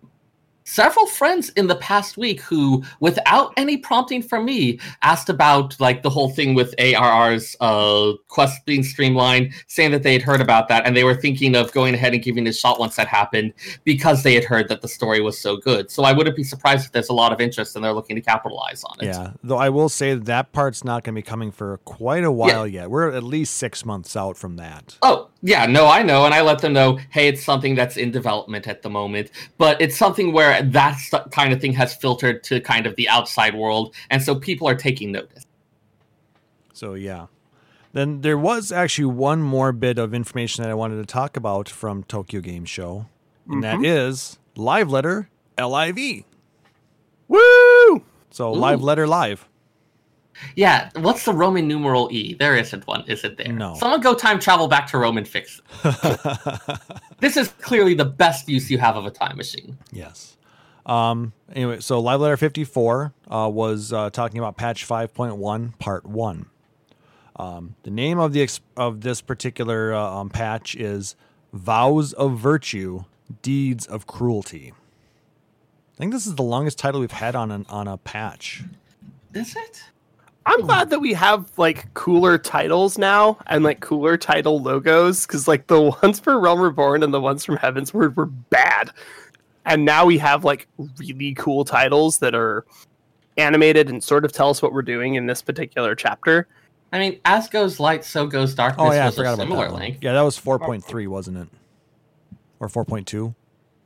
several 0.63 1.05
friends 1.05 1.49
in 1.49 1.67
the 1.67 1.75
past 1.75 2.17
week 2.17 2.41
who, 2.41 2.83
without 2.99 3.53
any 3.57 3.77
prompting 3.77 4.21
from 4.21 4.45
me, 4.45 4.79
asked 5.01 5.29
about 5.29 5.79
like 5.79 6.03
the 6.03 6.09
whole 6.09 6.29
thing 6.29 6.53
with 6.53 6.73
ARR's 6.79 7.55
uh, 7.59 8.13
quest 8.27 8.65
being 8.65 8.83
streamlined, 8.83 9.53
saying 9.67 9.91
that 9.91 10.03
they 10.03 10.13
had 10.13 10.21
heard 10.21 10.41
about 10.41 10.67
that 10.69 10.85
and 10.85 10.95
they 10.95 11.03
were 11.03 11.15
thinking 11.15 11.55
of 11.55 11.71
going 11.71 11.93
ahead 11.93 12.13
and 12.13 12.23
giving 12.23 12.45
it 12.47 12.49
a 12.49 12.53
shot 12.53 12.79
once 12.79 12.95
that 12.95 13.07
happened 13.07 13.53
because 13.83 14.23
they 14.23 14.33
had 14.33 14.43
heard 14.43 14.67
that 14.69 14.81
the 14.81 14.87
story 14.87 15.21
was 15.21 15.39
so 15.39 15.57
good. 15.57 15.89
So 15.91 16.03
I 16.03 16.13
wouldn't 16.13 16.35
be 16.35 16.43
surprised 16.43 16.85
if 16.85 16.91
there's 16.91 17.09
a 17.09 17.13
lot 17.13 17.31
of 17.31 17.41
interest 17.41 17.75
and 17.75 17.83
they're 17.83 17.93
looking 17.93 18.15
to 18.15 18.21
capitalize 18.21 18.83
on 18.83 18.97
it. 19.01 19.05
Yeah, 19.05 19.31
though 19.43 19.57
I 19.57 19.69
will 19.69 19.89
say 19.89 20.15
that 20.15 20.51
part's 20.51 20.83
not 20.83 21.03
going 21.03 21.15
to 21.15 21.19
be 21.19 21.23
coming 21.23 21.51
for 21.51 21.77
quite 21.79 22.23
a 22.23 22.31
while 22.31 22.67
yet. 22.67 22.89
We're 22.89 23.11
at 23.11 23.23
least 23.23 23.55
six 23.55 23.85
months 23.85 24.15
out 24.15 24.37
from 24.37 24.55
that. 24.57 24.97
Oh, 25.01 25.29
yeah, 25.43 25.65
no, 25.65 25.87
I 25.87 26.01
know. 26.03 26.25
And 26.25 26.33
I 26.33 26.41
let 26.41 26.59
them 26.59 26.71
know, 26.71 26.97
hey, 27.09 27.27
it's 27.27 27.43
something 27.43 27.75
that's 27.75 27.97
in 27.97 28.11
development 28.11 28.65
at 28.65 28.81
the 28.81 28.89
moment, 28.89 29.29
but 29.57 29.79
it's 29.81 29.97
something 29.97 30.31
where 30.31 30.63
that 30.63 30.97
st- 30.97 31.31
kind 31.31 31.51
of 31.51 31.59
thing 31.59 31.73
has 31.73 31.93
filtered 31.93 32.43
to 32.45 32.61
kind 32.61 32.87
of 32.87 32.95
the 32.95 33.09
outside 33.09 33.53
world. 33.53 33.93
And 34.09 34.23
so 34.23 34.35
people 34.35 34.67
are 34.69 34.75
taking 34.75 35.11
notice. 35.11 35.45
So 36.71 36.93
yeah. 36.93 37.27
Then 37.91 38.21
there 38.21 38.37
was 38.37 38.71
actually 38.71 39.05
one 39.05 39.41
more 39.41 39.71
bit 39.71 39.99
of 39.99 40.13
information 40.13 40.63
that 40.63 40.71
I 40.71 40.73
wanted 40.73 40.95
to 40.95 41.05
talk 41.05 41.37
about 41.37 41.69
from 41.69 42.03
Tokyo 42.03 42.41
Game 42.41 42.65
Show, 42.65 43.05
and 43.47 43.63
that 43.63 43.75
mm-hmm. 43.75 43.85
is 43.85 44.39
Live 44.55 44.89
Letter 44.89 45.29
LIV. 45.59 46.23
Woo! 47.27 48.03
So 48.31 48.49
Ooh. 48.49 48.57
Live 48.57 48.81
Letter 48.81 49.05
Live. 49.05 49.47
Yeah, 50.55 50.89
what's 50.95 51.25
the 51.25 51.33
Roman 51.33 51.67
numeral 51.67 52.09
E? 52.11 52.33
There 52.33 52.55
isn't 52.55 52.85
one, 52.87 53.03
is 53.07 53.23
it 53.23 53.37
there? 53.37 53.51
No. 53.51 53.75
Someone 53.75 54.01
go 54.01 54.13
time 54.13 54.39
travel 54.39 54.67
back 54.67 54.87
to 54.87 54.97
Rome 54.97 55.17
and 55.17 55.27
fix. 55.27 55.61
This 57.23 57.37
is 57.37 57.47
clearly 57.61 57.93
the 57.93 58.03
best 58.03 58.49
use 58.49 58.69
you 58.69 58.79
have 58.79 58.97
of 58.97 59.05
a 59.05 59.09
time 59.09 59.37
machine. 59.37 59.77
Yes. 59.93 60.35
Um, 60.85 61.31
anyway, 61.53 61.79
so 61.79 62.01
Live 62.01 62.19
Letter 62.19 62.35
54 62.35 63.13
uh, 63.31 63.49
was 63.49 63.93
uh, 63.93 64.09
talking 64.09 64.39
about 64.39 64.57
patch 64.57 64.85
5.1, 64.85 65.79
part 65.79 66.05
1. 66.05 66.45
Um, 67.37 67.75
the 67.83 67.91
name 67.91 68.19
of 68.19 68.33
the 68.33 68.41
ex- 68.41 68.59
of 68.75 69.01
this 69.01 69.21
particular 69.21 69.93
uh, 69.93 70.03
um, 70.03 70.29
patch 70.31 70.75
is 70.75 71.15
Vows 71.53 72.11
of 72.11 72.37
Virtue, 72.37 73.05
Deeds 73.41 73.85
of 73.85 74.05
Cruelty. 74.05 74.73
I 75.93 75.97
think 75.97 76.11
this 76.11 76.27
is 76.27 76.35
the 76.35 76.43
longest 76.43 76.77
title 76.77 76.99
we've 76.99 77.09
had 77.11 77.37
on 77.37 77.51
an, 77.51 77.65
on 77.69 77.87
a 77.87 77.95
patch. 77.97 78.63
Is 79.33 79.55
it? 79.55 79.83
I'm 80.45 80.61
hmm. 80.61 80.65
glad 80.65 80.89
that 80.89 80.99
we 80.99 81.13
have 81.13 81.51
like 81.57 81.93
cooler 81.93 82.37
titles 82.37 82.97
now 82.97 83.37
and 83.47 83.63
like 83.63 83.79
cooler 83.79 84.17
title 84.17 84.61
logos 84.61 85.25
because 85.25 85.47
like 85.47 85.67
the 85.67 85.81
ones 86.03 86.19
for 86.19 86.39
Realm 86.39 86.61
Reborn 86.61 87.03
and 87.03 87.13
the 87.13 87.21
ones 87.21 87.45
from 87.45 87.57
Heavensward 87.57 88.15
were 88.15 88.25
bad. 88.25 88.91
And 89.65 89.85
now 89.85 90.05
we 90.05 90.17
have 90.17 90.43
like 90.43 90.67
really 90.97 91.33
cool 91.35 91.63
titles 91.63 92.17
that 92.19 92.35
are 92.35 92.65
animated 93.37 93.89
and 93.89 94.03
sort 94.03 94.25
of 94.25 94.31
tell 94.31 94.49
us 94.49 94.61
what 94.61 94.73
we're 94.73 94.81
doing 94.81 95.15
in 95.15 95.25
this 95.25 95.41
particular 95.41 95.95
chapter. 95.95 96.47
I 96.91 96.99
mean, 96.99 97.19
as 97.25 97.47
goes 97.47 97.79
light, 97.79 98.03
so 98.05 98.27
goes 98.27 98.53
darkness 98.53 98.87
Oh 98.87 98.93
yeah, 98.93 99.07
I 99.07 99.11
forgot 99.11 99.31
a 99.31 99.33
about 99.33 99.43
similar 99.43 99.65
that 99.65 99.71
one. 99.71 99.81
length. 99.81 100.03
Yeah, 100.03 100.13
that 100.13 100.21
was 100.21 100.39
4.3, 100.39 101.07
wasn't 101.07 101.37
it? 101.37 101.47
Or 102.59 102.67
4.2? 102.67 103.33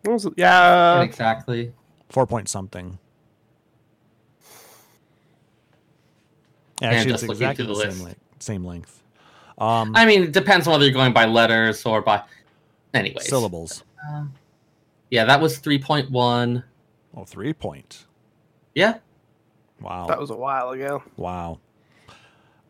What 0.04 0.14
was 0.14 0.26
it? 0.26 0.34
Yeah, 0.36 1.02
exactly. 1.02 1.72
4 2.10 2.28
point 2.28 2.50
something. 2.50 3.00
Actually, 6.82 7.12
just 7.12 7.24
it's 7.24 7.32
exactly 7.34 7.66
the 7.66 7.74
the 7.74 7.80
same, 7.80 7.90
list. 7.90 8.04
length, 8.04 8.20
same 8.40 8.66
length. 8.66 9.04
Um, 9.58 9.94
I 9.96 10.06
mean, 10.06 10.24
it 10.24 10.32
depends 10.32 10.68
on 10.68 10.74
whether 10.74 10.86
you're 10.86 10.94
going 10.94 11.14
by 11.14 11.26
letters 11.26 11.86
or 11.86 12.02
by. 12.02 12.24
Anyways. 12.94 13.28
syllables. 13.28 13.84
Yeah, 15.10 15.26
that 15.26 15.42
was 15.42 15.60
3.1. 15.60 16.64
Oh, 17.16 17.26
three 17.26 17.54
point. 17.54 18.06
Yeah. 18.76 18.98
Wow. 19.82 20.08
That 20.08 20.20
was 20.20 20.30
a 20.30 20.36
while 20.36 20.70
ago. 20.72 21.04
wow. 21.16 21.60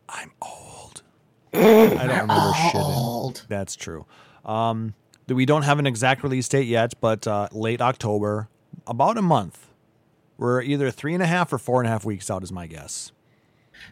I'm 0.08 0.32
old. 0.40 1.02
I 1.52 1.58
don't 1.58 1.98
remember 2.20 2.52
shit. 2.54 2.74
in- 2.76 2.80
Old. 2.80 3.44
That's 3.48 3.76
true. 3.76 4.06
Um, 4.44 4.94
we 5.28 5.44
don't 5.44 5.62
have 5.62 5.78
an 5.78 5.86
exact 5.86 6.22
release 6.22 6.48
date 6.48 6.66
yet, 6.66 6.94
but 7.00 7.26
uh, 7.26 7.48
late 7.52 7.80
October, 7.82 8.48
about 8.86 9.18
a 9.18 9.22
month. 9.22 9.66
We're 10.38 10.62
either 10.62 10.90
three 10.90 11.14
and 11.14 11.22
a 11.22 11.26
half 11.26 11.52
or 11.52 11.58
four 11.58 11.80
and 11.80 11.88
a 11.88 11.90
half 11.90 12.04
weeks 12.04 12.30
out, 12.30 12.42
is 12.42 12.52
my 12.52 12.66
guess. 12.66 13.12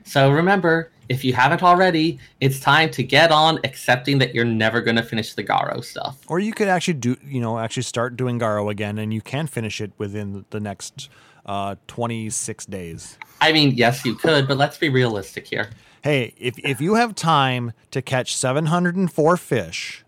So 0.05 0.31
remember, 0.31 0.91
if 1.09 1.25
you 1.25 1.33
haven't 1.33 1.63
already, 1.63 2.19
it's 2.41 2.61
time 2.61 2.91
to 2.91 3.03
get 3.03 3.31
on 3.31 3.59
accepting 3.65 4.19
that 4.19 4.35
you're 4.35 4.45
never 4.45 4.81
going 4.81 4.97
to 4.97 5.03
finish 5.03 5.35
the 5.35 5.45
Garo 5.45 5.85
stuff. 5.85 6.19
Or 6.29 6.39
you 6.39 6.53
could 6.53 6.69
actually 6.69 6.95
do, 6.95 7.17
you 7.25 7.41
know, 7.41 7.59
actually 7.59 7.85
start 7.85 8.17
doing 8.17 8.39
Garo 8.41 8.71
again, 8.71 8.99
and 8.99 9.13
you 9.13 9.21
can 9.21 9.47
finish 9.47 9.81
it 9.81 9.93
within 9.99 10.45
the 10.51 10.61
next 10.61 11.09
uh, 11.45 11.77
26 11.87 12.67
days. 12.67 13.19
I 13.41 13.53
mean, 13.53 13.75
yes, 13.75 14.05
you 14.05 14.15
could, 14.15 14.49
but 14.49 14.57
let's 14.57 14.79
be 14.79 14.89
realistic 14.89 15.47
here. 15.47 15.71
Hey, 16.03 16.35
if, 16.37 16.59
if 16.59 16.81
you 16.81 16.95
have 16.95 17.15
time 17.15 17.73
to 17.91 18.01
catch 18.01 18.37
704 18.37 19.37
fish, 19.37 20.05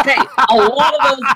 Okay, 0.00 0.16
a 0.50 0.54
lot 0.54 0.94
of 0.94 1.10
those. 1.18 1.26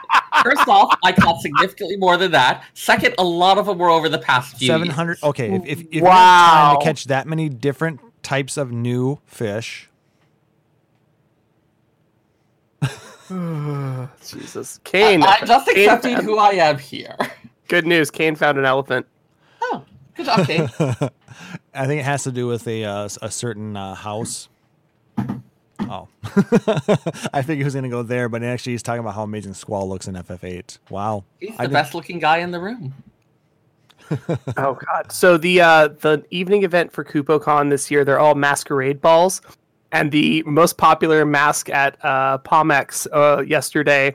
First 0.43 0.69
off, 0.69 0.97
I 1.05 1.13
caught 1.13 1.41
significantly 1.41 1.97
more 1.97 2.17
than 2.17 2.33
that. 2.33 2.65
Second, 2.75 3.15
a 3.19 3.25
lot 3.25 3.59
of 3.59 3.67
them 3.67 3.79
were 3.79 3.91
over 3.91 4.09
the 4.09 4.19
past 4.19 4.57
few. 4.59 4.67
700. 4.69 5.19
Okay, 5.23 5.53
if, 5.55 5.63
if, 5.67 5.81
if 5.81 5.95
you 5.95 6.05
have 6.05 6.11
time 6.13 6.73
Wow. 6.75 6.77
to 6.79 6.85
catch 6.85 7.05
that 7.07 7.27
many 7.27 7.49
different 7.49 8.01
types 8.23 8.57
of 8.57 8.71
new 8.73 9.19
fish, 9.27 9.89
Jesus. 14.27 14.79
Kane. 14.85 15.23
I'm 15.23 15.47
just 15.47 15.67
Kane 15.69 15.79
accepting 15.89 16.15
found- 16.17 16.27
who 16.27 16.39
I 16.39 16.51
am 16.53 16.79
here. 16.79 17.17
Good 17.69 17.87
news. 17.87 18.11
Kane 18.11 18.35
found 18.37 18.59
an 18.59 18.65
elephant. 18.65 19.07
Oh, 19.63 19.85
good 20.15 20.27
job, 20.27 20.47
Kane. 20.47 20.69
I 21.75 21.87
think 21.87 22.01
it 22.01 22.05
has 22.05 22.25
to 22.25 22.33
do 22.33 22.47
with 22.47 22.67
a 22.69 22.85
uh, 22.85 23.09
a 23.23 23.31
certain 23.31 23.77
uh, 23.77 23.95
house. 23.95 24.49
Oh, 25.91 26.09
I 27.33 27.43
think 27.43 27.59
he 27.59 27.65
was 27.65 27.75
gonna 27.75 27.89
go 27.89 28.03
there, 28.03 28.29
but 28.29 28.43
actually 28.43 28.73
he's 28.73 28.83
talking 28.83 29.01
about 29.01 29.15
how 29.15 29.23
amazing 29.23 29.55
Squall 29.55 29.89
looks 29.89 30.07
in 30.09 30.15
FF8. 30.15 30.79
Wow, 30.91 31.25
He's 31.41 31.51
I 31.59 31.65
the 31.65 31.69
did- 31.69 31.73
best 31.73 31.95
looking 31.95 32.19
guy 32.19 32.39
in 32.39 32.51
the 32.51 32.61
room. 32.61 32.95
Oh 34.59 34.75
god. 34.75 35.11
So 35.11 35.37
the 35.39 35.61
uh 35.63 35.89
the 35.89 36.25
evening 36.31 36.65
event 36.65 36.93
for 36.93 37.05
KupoCon 37.05 37.71
this 37.71 37.91
year, 37.91 38.05
they're 38.05 38.19
all 38.19 38.35
masquerade 38.35 39.01
balls. 39.01 39.41
And 39.91 40.11
the 40.11 40.43
most 40.45 40.77
popular 40.77 41.25
mask 41.25 41.71
at 41.71 41.97
uh 42.05 42.39
Pomex 42.39 43.07
uh 43.13 43.43
yesterday 43.43 44.15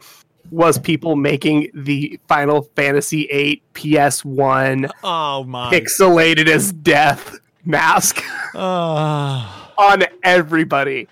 was 0.51 0.77
people 0.77 1.15
making 1.15 1.71
the 1.73 2.19
Final 2.27 2.63
Fantasy 2.75 3.27
VIII 3.27 3.63
PS1 3.73 4.89
Oh 5.03 5.43
my. 5.45 5.71
pixelated 5.73 6.47
as 6.47 6.71
death 6.73 7.39
mask 7.65 8.21
Ah. 8.55 9.71
on 9.77 10.03
everybody. 10.23 11.07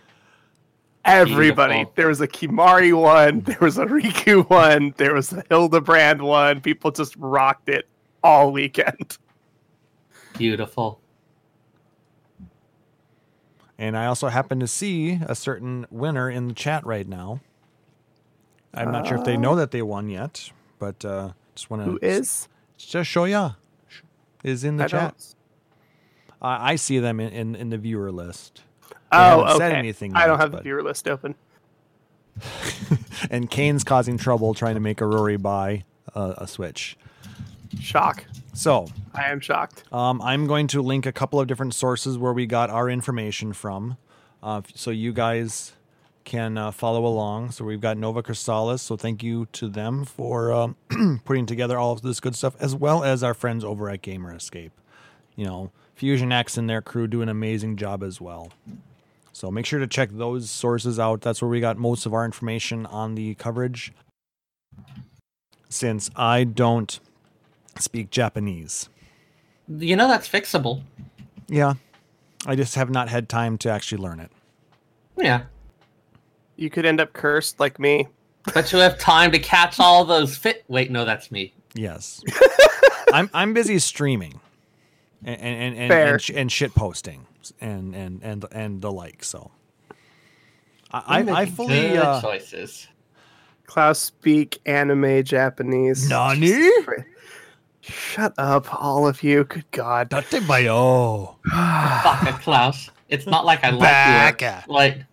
Everybody. 1.05 1.73
Beautiful. 1.75 1.93
There 1.95 2.07
was 2.07 2.21
a 2.21 2.27
Kimahri 2.27 2.91
one, 2.99 3.41
there 3.41 3.57
was 3.61 3.77
a 3.77 3.85
Riku 3.85 4.49
one, 4.49 4.93
there 4.97 5.13
was 5.13 5.31
a 5.33 5.43
Hildebrand 5.49 6.21
one. 6.21 6.61
People 6.61 6.91
just 6.91 7.15
rocked 7.17 7.69
it 7.69 7.87
all 8.23 8.51
weekend. 8.51 9.17
Beautiful. 10.37 10.99
and 13.77 13.97
I 13.97 14.05
also 14.05 14.29
happen 14.29 14.59
to 14.61 14.67
see 14.67 15.19
a 15.27 15.35
certain 15.35 15.85
winner 15.91 16.29
in 16.29 16.47
the 16.47 16.53
chat 16.53 16.85
right 16.85 17.07
now. 17.07 17.41
I'm 18.73 18.91
not 18.91 19.07
sure 19.07 19.17
if 19.17 19.23
they 19.25 19.37
know 19.37 19.55
that 19.55 19.71
they 19.71 19.81
won 19.81 20.09
yet, 20.09 20.49
but 20.79 21.03
uh, 21.05 21.31
just 21.55 21.69
want 21.69 21.83
to 21.85 21.91
Who 21.91 21.99
is? 22.01 22.47
just 22.77 23.09
show 23.09 23.23
ya 23.25 23.51
is 24.43 24.63
in 24.63 24.77
the 24.77 24.85
I 24.85 24.87
chat. 24.87 25.01
don't- 25.01 25.35
I 26.41 26.71
I 26.73 26.75
see 26.75 26.99
them 26.99 27.19
in, 27.19 27.31
in, 27.31 27.55
in 27.55 27.69
the 27.69 27.77
viewer 27.77 28.11
list. 28.11 28.63
Oh, 29.11 29.55
okay. 29.55 29.71
anything 29.73 30.15
I 30.15 30.21
yet, 30.21 30.27
don't 30.27 30.39
have 30.39 30.51
but- 30.51 30.57
the 30.57 30.63
viewer 30.63 30.83
list 30.83 31.07
open. 31.07 31.35
and 33.29 33.49
Kane's 33.49 33.83
causing 33.83 34.17
trouble 34.17 34.53
trying 34.53 34.73
to 34.75 34.81
make 34.81 34.99
a 35.01 35.05
Rory 35.05 35.37
buy 35.37 35.83
uh, 36.13 36.33
a 36.37 36.47
Switch. 36.47 36.97
Shock. 37.79 38.25
So 38.53 38.87
I 39.13 39.31
am 39.31 39.39
shocked. 39.39 39.83
um, 39.91 40.21
I'm 40.21 40.47
going 40.47 40.67
to 40.67 40.81
link 40.81 41.05
a 41.05 41.11
couple 41.11 41.39
of 41.39 41.47
different 41.47 41.73
sources 41.73 42.17
where 42.17 42.33
we 42.33 42.45
got 42.45 42.69
our 42.69 42.89
information 42.89 43.53
from, 43.53 43.97
uh, 44.43 44.61
so 44.73 44.91
you 44.91 45.11
guys 45.13 45.73
can 46.23 46.57
uh, 46.57 46.71
follow 46.71 47.05
along. 47.05 47.51
So 47.51 47.65
we've 47.65 47.81
got 47.81 47.97
Nova 47.97 48.23
Crystallis. 48.23 48.79
So 48.79 48.95
thank 48.97 49.21
you 49.23 49.45
to 49.53 49.67
them 49.69 50.05
for 50.05 50.51
um, 50.53 50.75
putting 51.25 51.45
together 51.45 51.77
all 51.77 51.91
of 51.93 52.01
this 52.01 52.19
good 52.19 52.35
stuff, 52.35 52.55
as 52.59 52.75
well 52.75 53.03
as 53.03 53.23
our 53.23 53.33
friends 53.33 53.63
over 53.63 53.89
at 53.89 54.01
Gamer 54.01 54.33
Escape. 54.33 54.71
You 55.35 55.45
know, 55.45 55.71
Fusion 55.95 56.31
X 56.31 56.57
and 56.57 56.69
their 56.69 56.81
crew 56.81 57.07
do 57.07 57.21
an 57.21 57.29
amazing 57.29 57.75
job 57.77 58.03
as 58.03 58.19
well. 58.21 58.51
So 59.35 59.51
make 59.51 59.65
sure 59.65 59.79
to 59.79 59.87
check 59.87 60.11
those 60.13 60.49
sources 60.49 60.97
out. 60.97 61.19
That's 61.19 61.41
where 61.41 61.49
we 61.49 61.59
got 61.59 61.77
most 61.77 62.05
of 62.05 62.13
our 62.13 62.23
information 62.23 62.85
on 62.85 63.15
the 63.15 63.35
coverage. 63.35 63.91
Since 65.67 66.09
I 66.15 66.45
don't 66.45 66.97
speak 67.77 68.11
Japanese. 68.11 68.87
You 69.67 69.97
know 69.97 70.07
that's 70.07 70.29
fixable. 70.29 70.83
Yeah. 71.49 71.73
I 72.45 72.55
just 72.55 72.75
have 72.75 72.89
not 72.89 73.09
had 73.09 73.27
time 73.27 73.57
to 73.57 73.69
actually 73.69 74.01
learn 74.01 74.21
it. 74.21 74.31
Yeah. 75.17 75.41
You 76.55 76.69
could 76.69 76.85
end 76.85 77.01
up 77.01 77.11
cursed 77.11 77.59
like 77.59 77.77
me. 77.77 78.07
But 78.53 78.71
you 78.71 78.79
have 78.79 78.97
time 78.99 79.33
to 79.33 79.39
catch 79.39 79.81
all 79.81 80.05
those 80.05 80.37
fit. 80.37 80.63
Wait, 80.69 80.91
no, 80.91 81.03
that's 81.03 81.29
me. 81.29 81.53
Yes. 81.73 82.23
I'm 83.11 83.29
I'm 83.33 83.53
busy 83.53 83.79
streaming 83.79 84.39
and 85.25 85.41
and 85.41 85.77
and, 85.77 85.91
Fair. 85.91 86.13
and, 86.13 86.21
sh- 86.21 86.31
and 86.33 86.49
shit 86.49 86.73
posting 86.73 87.27
and 87.59 87.95
and 87.95 88.21
and 88.23 88.45
and 88.51 88.81
the 88.81 88.91
like. 88.91 89.23
So 89.23 89.51
I 90.91 91.21
I, 91.21 91.41
I 91.41 91.45
fully 91.45 91.89
good 91.89 91.99
uh, 91.99 92.21
choices. 92.21 92.87
Klaus 93.65 93.99
speak 93.99 94.59
anime 94.65 95.23
Japanese. 95.23 96.09
Nani? 96.09 96.69
Shut 97.81 98.33
up, 98.37 98.73
all 98.81 99.07
of 99.07 99.21
you. 99.23 99.43
Good 99.43 99.69
God. 99.71 100.09
Datebayo. 100.09 101.35
Fuck 102.03 102.27
it, 102.27 102.41
Klaus. 102.41 102.89
It's 103.09 103.27
not 103.27 103.45
like 103.45 103.63
I 103.63 103.69
like 103.69 104.39
Baka. 104.39 104.63
you. 104.67 104.73
Like 104.73 105.05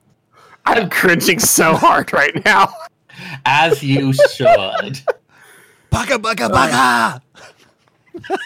I'm 0.65 0.89
cringing 0.89 1.39
so 1.39 1.75
hard 1.77 2.13
right 2.13 2.45
now. 2.45 2.73
as 3.45 3.83
you 3.83 4.13
should. 4.13 5.01
Baka 5.91 6.19
baka 6.19 6.49
baka. 6.49 7.21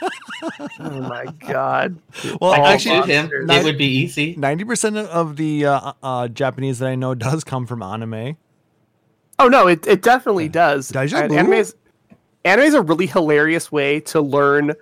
Oh 0.78 1.00
my 1.00 1.26
God. 1.48 1.98
Well, 2.40 2.52
I 2.52 2.74
actually, 2.74 3.12
him. 3.12 3.28
monsters. 3.28 3.50
It 3.50 3.64
would 3.64 3.78
be 3.78 3.86
easy. 3.86 4.36
ninety 4.36 4.64
percent 4.64 4.96
of 4.96 5.36
the 5.36 5.66
uh, 5.66 5.92
uh, 6.02 6.28
Japanese 6.28 6.78
that 6.80 6.88
I 6.88 6.94
know 6.94 7.14
does 7.14 7.42
come 7.42 7.66
from 7.66 7.82
anime. 7.82 8.36
Oh 9.38 9.48
no, 9.48 9.66
it, 9.66 9.86
it 9.86 10.02
definitely 10.02 10.48
does. 10.48 10.88
Deja 10.88 11.18
anime 11.18 11.54
is 11.54 11.74
anime 12.44 12.64
is 12.64 12.74
a 12.74 12.82
really 12.82 13.06
hilarious 13.06 13.72
way 13.72 14.00
to 14.00 14.20
learn 14.20 14.72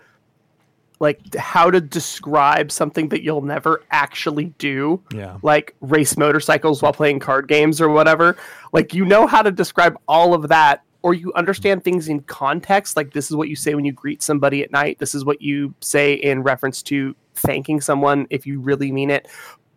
like 1.01 1.35
how 1.37 1.70
to 1.70 1.80
describe 1.80 2.70
something 2.70 3.09
that 3.09 3.22
you'll 3.22 3.43
never 3.43 3.82
actually 3.91 4.47
do. 4.59 5.03
Yeah. 5.12 5.39
Like 5.43 5.74
race 5.80 6.16
motorcycles 6.16 6.82
while 6.82 6.93
playing 6.93 7.18
card 7.20 7.49
games 7.49 7.80
or 7.80 7.89
whatever. 7.89 8.37
Like 8.72 8.95
you 8.95 9.05
know 9.05 9.26
how 9.26 9.43
to 9.43 9.51
describe 9.51 9.99
all 10.09 10.35
of 10.35 10.49
that 10.49 10.82
or 11.05 11.12
you 11.12 11.30
understand 11.34 11.84
things 11.84 12.09
in 12.09 12.18
context 12.20 12.96
like 12.96 13.12
this 13.12 13.30
is 13.30 13.36
what 13.36 13.50
you 13.50 13.55
say 13.55 13.74
when 13.74 13.84
you 13.84 13.92
greet 13.92 14.22
somebody 14.22 14.62
at 14.62 14.72
night. 14.72 14.98
This 14.98 15.14
is 15.14 15.22
what 15.22 15.42
you 15.42 15.74
say 15.80 16.14
in 16.14 16.42
reference 16.42 16.82
to 16.84 17.14
thanking 17.34 17.82
someone 17.82 18.26
if 18.30 18.46
you 18.46 18.59
really 18.59 18.90
mean 18.90 19.11
it. 19.11 19.28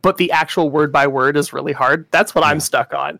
But 0.01 0.15
the 0.15 0.31
actual 0.31 0.69
word 0.69 0.89
by 0.89 1.05
word 1.05 1.35
is 1.35 1.51
really 1.51 1.73
hard. 1.73 2.07
That's 2.11 2.33
what 2.33 2.45
I'm 2.45 2.61
stuck 2.61 2.93
on. 2.93 3.19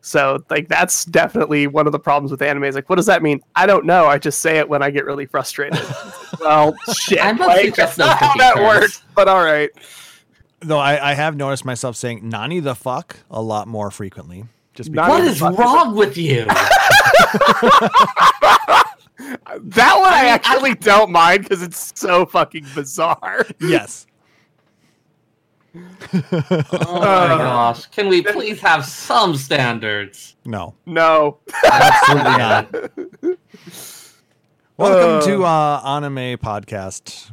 So 0.00 0.42
like 0.48 0.68
that's 0.68 1.04
definitely 1.04 1.66
one 1.66 1.84
of 1.84 1.92
the 1.92 1.98
problems 1.98 2.30
with 2.30 2.40
anime. 2.40 2.64
Is 2.64 2.74
like, 2.74 2.88
what 2.88 2.96
does 2.96 3.06
that 3.06 3.22
mean? 3.22 3.42
I 3.54 3.66
don't 3.66 3.84
know. 3.84 4.06
I 4.06 4.16
just 4.16 4.40
say 4.40 4.56
it 4.56 4.66
when 4.66 4.82
I 4.82 4.90
get 4.90 5.04
really 5.04 5.26
frustrated. 5.26 5.78
well, 6.40 6.74
shit. 6.94 7.22
I 7.22 7.32
mostly 7.32 7.64
like, 7.64 7.74
just 7.74 7.98
that's 7.98 7.98
not 7.98 8.16
how 8.16 8.34
that 8.38 8.54
terms. 8.54 8.66
works. 8.66 9.02
But 9.14 9.28
all 9.28 9.44
right. 9.44 9.68
Though 10.60 10.78
I, 10.78 11.10
I 11.10 11.12
have 11.12 11.36
noticed 11.36 11.66
myself 11.66 11.96
saying 11.96 12.26
"nani 12.26 12.60
the 12.60 12.74
fuck" 12.74 13.18
a 13.30 13.42
lot 13.42 13.68
more 13.68 13.90
frequently. 13.90 14.46
Just 14.74 14.90
because 14.90 15.08
Nani 15.08 15.12
What 15.12 15.24
the 15.24 15.30
is 15.30 15.38
fuck 15.38 15.52
is 15.52 15.58
wrong 15.58 15.94
with 15.96 16.16
you? 16.16 16.46
That 19.64 19.96
one 19.98 20.12
I, 20.12 20.16
I 20.16 20.22
mean, 20.22 20.28
I- 20.30 20.34
actually 20.34 20.74
don't 20.74 21.10
mind 21.12 21.42
because 21.44 21.62
it's 21.62 21.92
so 21.98 22.26
fucking 22.26 22.66
bizarre. 22.74 23.46
yes. 23.60 24.06
Oh 25.74 27.00
my 27.00 27.38
gosh. 27.38 27.86
Can 27.86 28.08
we 28.08 28.22
please 28.22 28.60
have 28.60 28.84
some 28.84 29.36
standards? 29.36 30.36
No. 30.44 30.74
No. 30.84 31.38
Absolutely 31.64 32.30
not. 32.38 32.72
Welcome 34.76 35.18
Uh. 35.18 35.20
to 35.22 35.44
uh, 35.44 35.80
Anime 35.84 36.36
Podcast. 36.38 37.30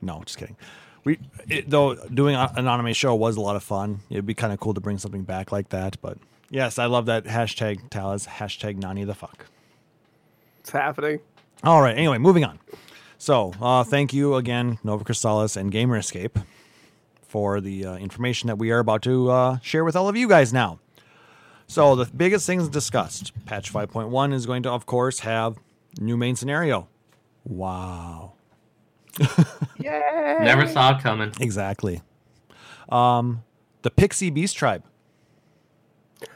No, 0.00 0.22
just 0.24 0.38
kidding. 0.38 0.56
We 1.04 1.18
it, 1.48 1.68
though 1.68 1.94
doing 1.94 2.36
an 2.36 2.68
anime 2.68 2.92
show 2.92 3.14
was 3.14 3.36
a 3.36 3.40
lot 3.40 3.56
of 3.56 3.62
fun. 3.62 4.00
It'd 4.10 4.26
be 4.26 4.34
kind 4.34 4.52
of 4.52 4.60
cool 4.60 4.74
to 4.74 4.80
bring 4.80 4.98
something 4.98 5.22
back 5.22 5.52
like 5.52 5.70
that. 5.70 6.00
But 6.00 6.18
yes, 6.50 6.78
I 6.78 6.86
love 6.86 7.06
that 7.06 7.24
hashtag 7.24 7.90
Talaz 7.90 8.26
hashtag 8.26 8.76
Nani 8.76 9.04
the 9.04 9.14
fuck. 9.14 9.46
It's 10.60 10.70
happening. 10.70 11.20
All 11.64 11.82
right. 11.82 11.96
Anyway, 11.96 12.18
moving 12.18 12.44
on. 12.44 12.58
So, 13.18 13.52
uh, 13.60 13.84
thank 13.84 14.12
you 14.12 14.34
again, 14.34 14.78
Nova 14.82 15.04
Crystallis 15.04 15.56
and 15.56 15.70
Gamer 15.70 15.96
Escape, 15.96 16.40
for 17.22 17.60
the 17.60 17.86
uh, 17.86 17.96
information 17.96 18.48
that 18.48 18.56
we 18.56 18.72
are 18.72 18.80
about 18.80 19.02
to 19.02 19.30
uh, 19.30 19.58
share 19.60 19.84
with 19.84 19.94
all 19.94 20.08
of 20.08 20.16
you 20.16 20.28
guys 20.28 20.52
now. 20.52 20.80
So, 21.68 21.94
the 21.94 22.06
biggest 22.06 22.46
things 22.46 22.68
discussed 22.68 23.32
patch 23.46 23.72
5.1 23.72 24.32
is 24.32 24.44
going 24.44 24.64
to, 24.64 24.70
of 24.70 24.86
course, 24.86 25.20
have 25.20 25.56
new 26.00 26.16
main 26.16 26.34
scenario. 26.34 26.88
Wow. 27.44 28.31
Yeah. 29.78 30.38
Never 30.42 30.66
saw 30.66 30.96
it 30.96 31.02
coming. 31.02 31.32
Exactly. 31.40 32.00
Um, 32.88 33.42
the 33.82 33.90
Pixie 33.90 34.30
Beast 34.30 34.56
Tribe. 34.56 34.84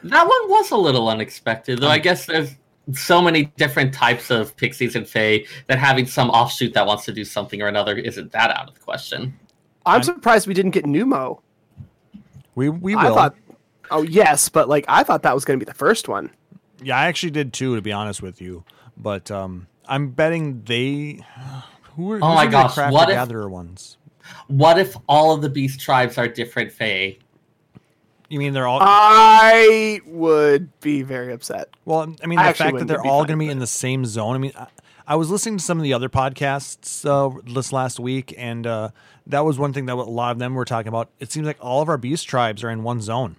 That 0.03 0.27
one 0.27 0.49
was 0.49 0.71
a 0.71 0.77
little 0.77 1.07
unexpected, 1.07 1.79
though. 1.79 1.87
I 1.87 1.97
guess 1.97 2.25
there's 2.25 2.55
so 2.93 3.21
many 3.21 3.45
different 3.57 3.93
types 3.93 4.29
of 4.31 4.55
pixies 4.57 4.95
and 4.95 5.07
fae 5.07 5.45
that 5.67 5.79
having 5.79 6.05
some 6.05 6.29
offshoot 6.29 6.73
that 6.73 6.85
wants 6.85 7.05
to 7.05 7.13
do 7.13 7.23
something 7.25 7.61
or 7.61 7.67
another 7.67 7.95
isn't 7.97 8.31
that 8.31 8.51
out 8.51 8.69
of 8.69 8.73
the 8.75 8.81
question. 8.81 9.37
I'm 9.85 10.03
surprised 10.03 10.47
we 10.47 10.53
didn't 10.53 10.71
get 10.71 10.85
Nu 10.85 11.05
Mou. 11.05 11.39
We, 12.55 12.69
we 12.69 12.95
I 12.95 13.05
will. 13.05 13.15
thought, 13.15 13.35
oh 13.91 14.01
yes, 14.01 14.49
but 14.49 14.67
like 14.67 14.85
I 14.87 15.03
thought 15.03 15.23
that 15.23 15.33
was 15.33 15.45
going 15.45 15.59
to 15.59 15.65
be 15.65 15.69
the 15.69 15.77
first 15.77 16.09
one. 16.09 16.31
Yeah, 16.83 16.97
I 16.97 17.07
actually 17.07 17.31
did 17.31 17.53
too, 17.53 17.75
to 17.75 17.81
be 17.81 17.91
honest 17.91 18.21
with 18.21 18.41
you. 18.41 18.63
But 18.97 19.31
um, 19.31 19.67
I'm 19.87 20.09
betting 20.09 20.63
they. 20.63 21.21
Who 21.97 22.11
are, 22.13 22.19
Oh 22.21 22.35
my 22.35 22.45
in 22.45 22.51
gosh, 22.51 22.75
Crafter 22.75 22.91
what 22.93 23.09
if- 23.09 23.15
Gatherer 23.15 23.49
ones? 23.49 23.97
What 24.47 24.77
if 24.79 24.95
all 25.09 25.33
of 25.33 25.41
the 25.41 25.49
beast 25.49 25.79
tribes 25.81 26.17
are 26.17 26.27
different 26.27 26.71
fae? 26.71 27.17
You 28.29 28.39
mean 28.39 28.53
they're 28.53 28.67
all? 28.67 28.79
I 28.81 30.01
would 30.05 30.79
be 30.81 31.01
very 31.01 31.31
upset. 31.33 31.69
well, 31.85 32.13
I 32.23 32.27
mean 32.27 32.37
I 32.39 32.43
the 32.43 32.49
actually 32.49 32.65
fact 32.71 32.77
that 32.79 32.87
they're 32.87 33.05
all 33.05 33.23
going 33.25 33.39
to 33.39 33.45
be 33.45 33.49
in 33.49 33.59
the 33.59 33.67
same 33.67 34.05
zone. 34.05 34.35
I 34.35 34.37
mean, 34.37 34.51
I, 34.57 34.67
I 35.07 35.15
was 35.15 35.29
listening 35.31 35.57
to 35.59 35.63
some 35.63 35.77
of 35.77 35.83
the 35.83 35.93
other 35.93 36.09
podcasts 36.09 37.05
uh, 37.05 37.39
this 37.53 37.71
last 37.71 37.99
week, 38.01 38.33
and 38.37 38.67
uh, 38.67 38.89
that 39.27 39.45
was 39.45 39.57
one 39.57 39.71
thing 39.71 39.85
that 39.85 39.93
a 39.93 39.95
lot 40.03 40.31
of 40.31 40.39
them 40.39 40.55
were 40.55 40.65
talking 40.65 40.89
about. 40.89 41.09
It 41.19 41.31
seems 41.31 41.47
like 41.47 41.57
all 41.61 41.81
of 41.81 41.87
our 41.87 41.97
beast 41.97 42.27
tribes 42.27 42.63
are 42.65 42.69
in 42.69 42.83
one 42.83 42.99
zone. 43.01 43.37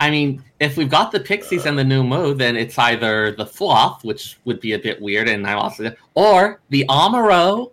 I 0.00 0.10
mean, 0.10 0.42
if 0.60 0.76
we've 0.76 0.88
got 0.90 1.10
the 1.10 1.18
pixies 1.20 1.66
and 1.66 1.76
the 1.78 1.82
Nu 1.84 2.04
Mou, 2.04 2.34
then 2.34 2.56
it's 2.56 2.78
either 2.78 3.32
the 3.32 3.44
fluff, 3.46 4.04
which 4.04 4.38
would 4.44 4.60
be 4.60 4.72
a 4.74 4.78
bit 4.78 5.00
weird, 5.02 5.28
and 5.28 5.46
I 5.46 5.54
also, 5.54 5.92
or 6.14 6.60
the 6.70 6.84
Amaro, 6.88 7.72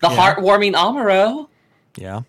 the 0.00 0.08
Yeah. 0.08 0.16
heartwarming 0.16 0.74
Amaro. 0.74 1.48
Yeah. 1.96 2.22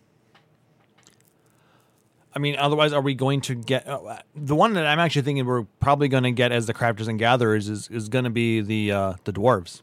I 2.36 2.40
mean, 2.40 2.56
otherwise, 2.58 2.92
are 2.92 3.02
we 3.02 3.14
going 3.14 3.40
to 3.42 3.56
get 3.56 3.88
uh, 3.88 4.18
the 4.36 4.56
one 4.56 4.74
that 4.74 4.86
I'm 4.86 5.00
actually 5.00 5.22
thinking 5.22 5.46
we're 5.46 5.64
probably 5.80 6.08
going 6.10 6.24
to 6.24 6.32
get 6.32 6.52
as 6.52 6.66
the 6.66 6.74
crafters 6.74 7.08
and 7.08 7.18
gatherers 7.18 7.70
is 7.70 7.88
is 7.90 8.10
going 8.10 8.26
to 8.26 8.30
be 8.30 8.60
the 8.62 8.92
uh, 8.92 9.14
the 9.24 9.32
dwarves. 9.32 9.82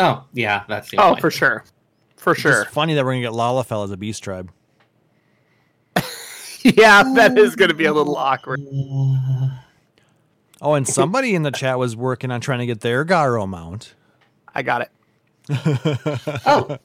Oh, 0.00 0.24
yeah, 0.32 0.64
that's 0.68 0.90
the 0.90 0.96
Oh, 1.00 1.14
for 1.16 1.30
sure, 1.30 1.62
for 2.16 2.34
sure. 2.34 2.50
It's 2.52 2.62
sure. 2.62 2.70
funny 2.72 2.94
that 2.94 3.04
we're 3.04 3.12
going 3.12 3.22
to 3.22 3.28
get 3.28 3.34
Lalafell 3.34 3.84
as 3.84 3.90
a 3.92 3.96
beast 3.96 4.24
tribe. 4.24 4.50
yeah, 6.76 7.02
that 7.14 7.36
is 7.36 7.56
going 7.56 7.70
to 7.70 7.74
be 7.74 7.86
a 7.86 7.92
little 7.92 8.16
awkward. 8.16 8.60
Oh, 10.60 10.74
and 10.74 10.86
somebody 10.86 11.34
in 11.34 11.42
the 11.42 11.50
chat 11.50 11.78
was 11.78 11.96
working 11.96 12.30
on 12.30 12.40
trying 12.40 12.60
to 12.60 12.66
get 12.66 12.80
their 12.80 13.04
Garo 13.04 13.48
mount. 13.48 13.94
I 14.54 14.62
got 14.62 14.82
it. 14.82 14.90
Oh, 16.46 16.78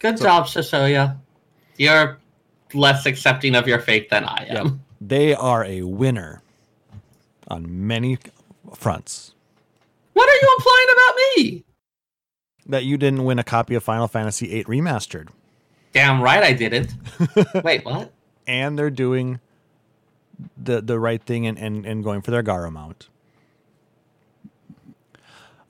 good 0.00 0.18
job, 0.18 0.46
Shashoya. 0.46 1.16
You're 1.76 2.18
less 2.74 3.06
accepting 3.06 3.54
of 3.54 3.66
your 3.66 3.78
fate 3.78 4.10
than 4.10 4.24
I 4.24 4.46
am. 4.48 4.66
Yep. 4.66 4.74
They 5.00 5.34
are 5.34 5.64
a 5.64 5.82
winner 5.82 6.42
on 7.48 7.86
many 7.86 8.18
fronts. 8.74 9.34
What 10.12 10.28
are 10.28 10.34
you 10.34 10.56
implying 10.58 10.86
about 10.92 11.14
me? 11.16 11.64
That 12.66 12.84
you 12.84 12.98
didn't 12.98 13.24
win 13.24 13.38
a 13.38 13.44
copy 13.44 13.74
of 13.74 13.82
Final 13.82 14.08
Fantasy 14.08 14.46
VIII 14.48 14.64
Remastered. 14.64 15.28
Damn 15.92 16.22
right 16.22 16.42
I 16.42 16.52
didn't. 16.52 16.94
Wait, 17.64 17.84
what? 17.84 18.12
and 18.50 18.76
they're 18.78 18.90
doing 18.90 19.40
the 20.56 20.80
the 20.80 20.98
right 20.98 21.22
thing 21.22 21.46
and, 21.46 21.58
and, 21.58 21.86
and 21.86 22.02
going 22.02 22.20
for 22.20 22.30
their 22.30 22.42
Garo 22.42 22.72
mount. 22.72 23.08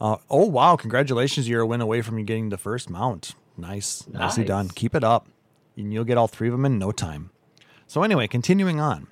Uh, 0.01 0.17
oh 0.31 0.47
wow! 0.47 0.77
Congratulations, 0.77 1.49
you're 1.49 1.61
a 1.61 1.67
win 1.67 1.83
away 1.83 2.01
from 2.01 2.19
you 2.19 2.25
getting 2.25 2.49
the 2.49 2.57
first 2.57 2.89
mount. 2.89 3.35
Nice, 3.59 4.07
nicely 4.09 4.45
done. 4.45 4.71
Keep 4.71 4.95
it 4.95 5.05
up, 5.05 5.29
and 5.77 5.93
you'll 5.93 6.05
get 6.05 6.17
all 6.17 6.29
three 6.29 6.49
of 6.49 6.53
them 6.53 6.65
in 6.65 6.79
no 6.79 6.91
time. 6.91 7.31
So 7.87 8.03
anyway, 8.03 8.27
continuing 8.27 8.81
on. 8.81 9.09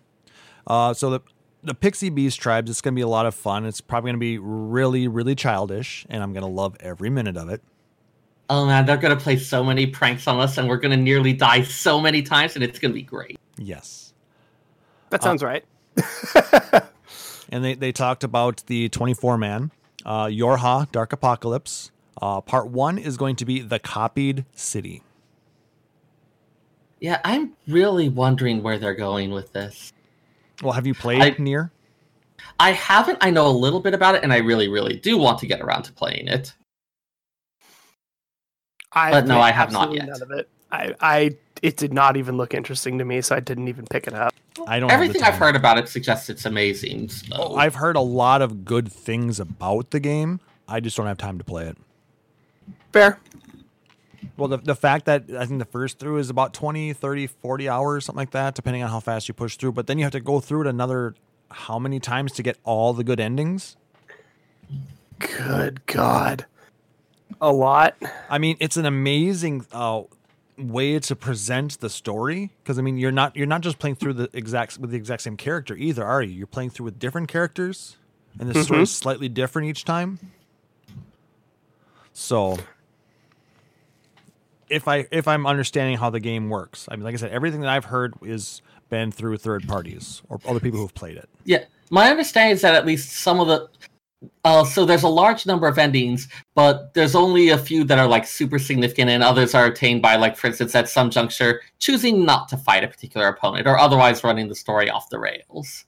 Uh, 0.67 0.95
so 0.95 1.11
the 1.11 1.21
the 1.63 1.75
Pixie 1.75 2.09
Beast 2.09 2.41
tribes. 2.41 2.71
It's 2.71 2.81
going 2.81 2.95
to 2.95 2.97
be 2.97 3.03
a 3.03 3.09
lot 3.09 3.27
of 3.27 3.35
fun. 3.35 3.67
It's 3.67 3.83
probably 3.83 4.09
going 4.09 4.17
to 4.17 4.21
be 4.21 4.39
really 4.39 5.09
really 5.09 5.35
childish, 5.35 6.07
and 6.09 6.23
I'm 6.23 6.33
going 6.33 6.43
to 6.45 6.49
love 6.49 6.75
every 6.81 7.11
minute 7.11 7.37
of 7.37 7.51
it. 7.51 7.63
Oh 8.51 8.65
man, 8.67 8.87
they're 8.87 8.97
gonna 8.97 9.17
play 9.17 9.37
so 9.37 9.63
many 9.63 9.87
pranks 9.87 10.27
on 10.27 10.41
us, 10.41 10.57
and 10.59 10.69
we're 10.69 10.79
gonna 10.79 10.97
nearly 10.97 11.33
die 11.33 11.63
so 11.63 12.01
many 12.01 12.23
times, 12.23 12.55
and 12.55 12.65
it's 12.65 12.79
gonna 12.79 12.95
be 12.95 13.03
great. 13.03 13.39
Yes. 13.57 14.15
That 15.11 15.23
sounds 15.23 15.43
right. 15.43 15.65
and 17.51 17.65
they, 17.65 17.75
they 17.75 17.93
talked 17.93 18.23
about 18.25 18.63
the 18.67 18.89
24 18.91 19.37
man 19.39 19.73
uh, 20.07 20.27
yorha 20.27 20.91
dark 20.93 21.13
apocalypse 21.13 21.91
uh, 22.23 22.41
part 22.41 22.69
one 22.69 22.99
is 22.99 23.17
going 23.17 23.35
to 23.35 23.45
be 23.45 23.61
the 23.61 23.79
copied 23.81 24.45
city 24.55 25.03
Yeah, 27.01 27.21
I'm 27.25 27.55
really 27.67 28.09
wondering 28.09 28.63
where 28.63 28.79
they're 28.79 28.95
going 28.95 29.31
with 29.31 29.53
this. 29.53 29.93
well 30.63 30.73
have 30.73 30.87
you 30.87 30.95
played 30.95 31.23
I- 31.23 31.31
NieR 31.33 31.71
I 32.61 32.73
haven't. 32.73 33.19
I 33.21 33.31
know 33.31 33.49
a 33.49 33.51
little 33.51 33.81
bit 33.81 33.95
about 33.95 34.15
it, 34.15 34.23
and 34.23 34.33
I 34.33 34.39
really, 34.39 34.69
really 34.69 34.97
do 34.97 35.17
want 35.19 35.39
to 35.41 35.47
get 35.47 35.61
around 35.61 35.83
to 35.85 35.93
playing 35.93 36.29
it. 36.29 36.55
I 38.93 39.11
But 39.11 39.27
no, 39.27 39.35
played 39.35 39.45
I 39.45 39.51
have 39.53 39.73
not 39.73 39.89
absolutely 39.89 39.99
yet. 40.09 40.09
None 40.09 40.23
of 40.23 40.31
it. 40.39 40.49
I, 40.71 40.95
I, 41.01 41.31
it 41.63 41.77
did 41.77 41.93
not 41.93 42.17
even 42.17 42.37
look 42.37 42.55
interesting 42.55 42.99
to 42.99 43.05
me, 43.05 43.21
so 43.21 43.35
I 43.35 43.41
didn't 43.41 43.69
even 43.69 43.87
pick 43.87 44.07
it 44.07 44.15
up. 44.15 44.35
i 44.67 44.79
don't 44.79 44.91
have 44.91 45.01
Everything 45.01 45.23
I've 45.23 45.35
heard 45.35 45.57
about 45.57 45.79
it 45.79 45.89
suggests 45.89 46.29
it's 46.29 46.45
amazing. 46.45 47.09
So. 47.09 47.37
Oh, 47.37 47.57
i've 47.57 47.77
heard 47.77 47.97
a 47.97 48.01
lot 48.01 48.43
of 48.43 48.65
good 48.65 48.91
things 48.91 49.39
about 49.41 49.91
the 49.91 50.01
game 50.01 50.41
i 50.67 50.81
just 50.81 50.97
don't 50.97 51.07
have 51.07 51.19
time 51.19 51.39
to 51.39 51.45
play 51.45 51.67
it 51.67 51.77
Fair. 52.93 53.19
well 54.37 54.49
the, 54.49 54.59
the 54.59 54.75
fact 54.75 55.05
that 55.07 55.25
i 55.39 55.47
think 55.47 55.59
the 55.59 55.65
first 55.65 55.99
through 55.99 56.19
is 56.19 56.29
about 56.29 56.53
20 56.55 56.93
30 56.93 57.27
40 57.29 57.69
hours 57.69 58.05
something 58.05 58.19
like 58.19 58.31
that 58.33 58.55
depending 58.55 58.83
on 58.83 58.91
how 58.91 59.01
fast 59.01 59.29
you 59.29 59.35
push 59.35 59.57
through 59.57 59.73
but 59.73 59.87
then 59.87 59.97
you 59.99 60.05
have 60.05 60.13
to 60.13 60.21
go 60.21 60.41
through 60.41 60.63
it 60.63 60.67
another 60.67 61.15
how 61.51 61.79
many 61.79 62.01
times 62.01 62.33
to 62.33 62.43
get 62.43 62.57
all 62.65 62.93
the 62.93 63.05
good 63.05 63.21
endings 63.21 63.77
Good 65.19 65.85
God. 65.87 66.47
A 67.41 67.53
lot. 67.53 67.97
I 68.29 68.39
mean, 68.39 68.57
it's 68.61 68.77
an 68.77 68.87
amazing 68.87 69.67
uh, 69.73 70.03
way 70.59 70.99
to 70.99 71.17
present 71.17 71.81
the 71.81 71.89
story 71.89 72.51
because 72.63 72.79
I 72.79 72.83
mean, 72.83 72.99
you're 72.99 73.13
not 73.13 73.37
you're 73.37 73.47
not 73.47 73.61
just 73.61 73.79
playing 73.79 73.97
through 73.97 74.15
the 74.15 74.31
exact 74.33 74.79
with 74.79 74.91
the 74.91 74.97
exact 74.97 75.23
same 75.23 75.37
character 75.37 75.77
either, 75.77 76.05
are 76.05 76.23
you? 76.23 76.35
You're 76.35 76.47
playing 76.47 76.71
through 76.71 76.85
with 76.85 76.99
different 76.99 77.29
characters, 77.29 77.97
and 78.39 78.51
the 78.51 78.63
story 78.63 78.83
is 78.83 78.91
slightly 78.91 79.29
different 79.29 79.69
each 79.69 79.85
time. 79.85 80.19
So, 82.13 82.59
if 84.69 84.89
I 84.89 85.07
if 85.13 85.29
I'm 85.29 85.47
understanding 85.47 85.97
how 85.99 86.11
the 86.11 86.21
game 86.21 86.49
works, 86.49 86.89
I 86.91 86.97
mean, 86.97 87.05
like 87.05 87.15
I 87.15 87.19
said, 87.19 87.31
everything 87.31 87.61
that 87.61 87.71
I've 87.71 87.87
heard 87.87 88.15
is 88.23 88.63
been 88.89 89.13
through 89.13 89.37
third 89.37 89.69
parties 89.69 90.23
or 90.29 90.41
other 90.47 90.61
people 90.61 90.81
who've 90.81 90.95
played 90.95 91.17
it. 91.17 91.29
Yeah, 91.45 91.65
my 91.91 92.11
understanding 92.11 92.55
is 92.55 92.63
that 92.63 92.75
at 92.75 92.87
least 92.87 93.13
some 93.13 93.39
of 93.39 93.47
the 93.47 93.69
uh, 94.45 94.65
so 94.65 94.85
there's 94.85 95.05
a 95.05 95.09
large 95.09 95.47
number 95.47 95.69
of 95.69 95.79
endings, 95.79 96.29
but 96.55 96.93
there's 96.95 97.15
only 97.15 97.51
a 97.51 97.59
few 97.59 97.85
that 97.85 97.99
are 97.99 98.09
like 98.09 98.27
super 98.27 98.59
significant, 98.59 99.11
and 99.11 99.23
others 99.23 99.55
are 99.55 99.67
attained 99.67 100.03
by 100.03 100.17
like, 100.17 100.37
for 100.37 100.49
instance, 100.49 100.75
at 100.75 100.89
some 100.89 101.11
juncture, 101.11 101.61
choosing 101.79 102.25
not 102.25 102.49
to 102.49 102.57
fight 102.57 102.83
a 102.83 102.89
particular 102.89 103.29
opponent 103.29 103.67
or 103.67 103.79
otherwise 103.79 104.25
running 104.25 104.49
the 104.49 104.55
story 104.55 104.91
off 104.91 105.09
the 105.11 105.19
rails. 105.19 105.85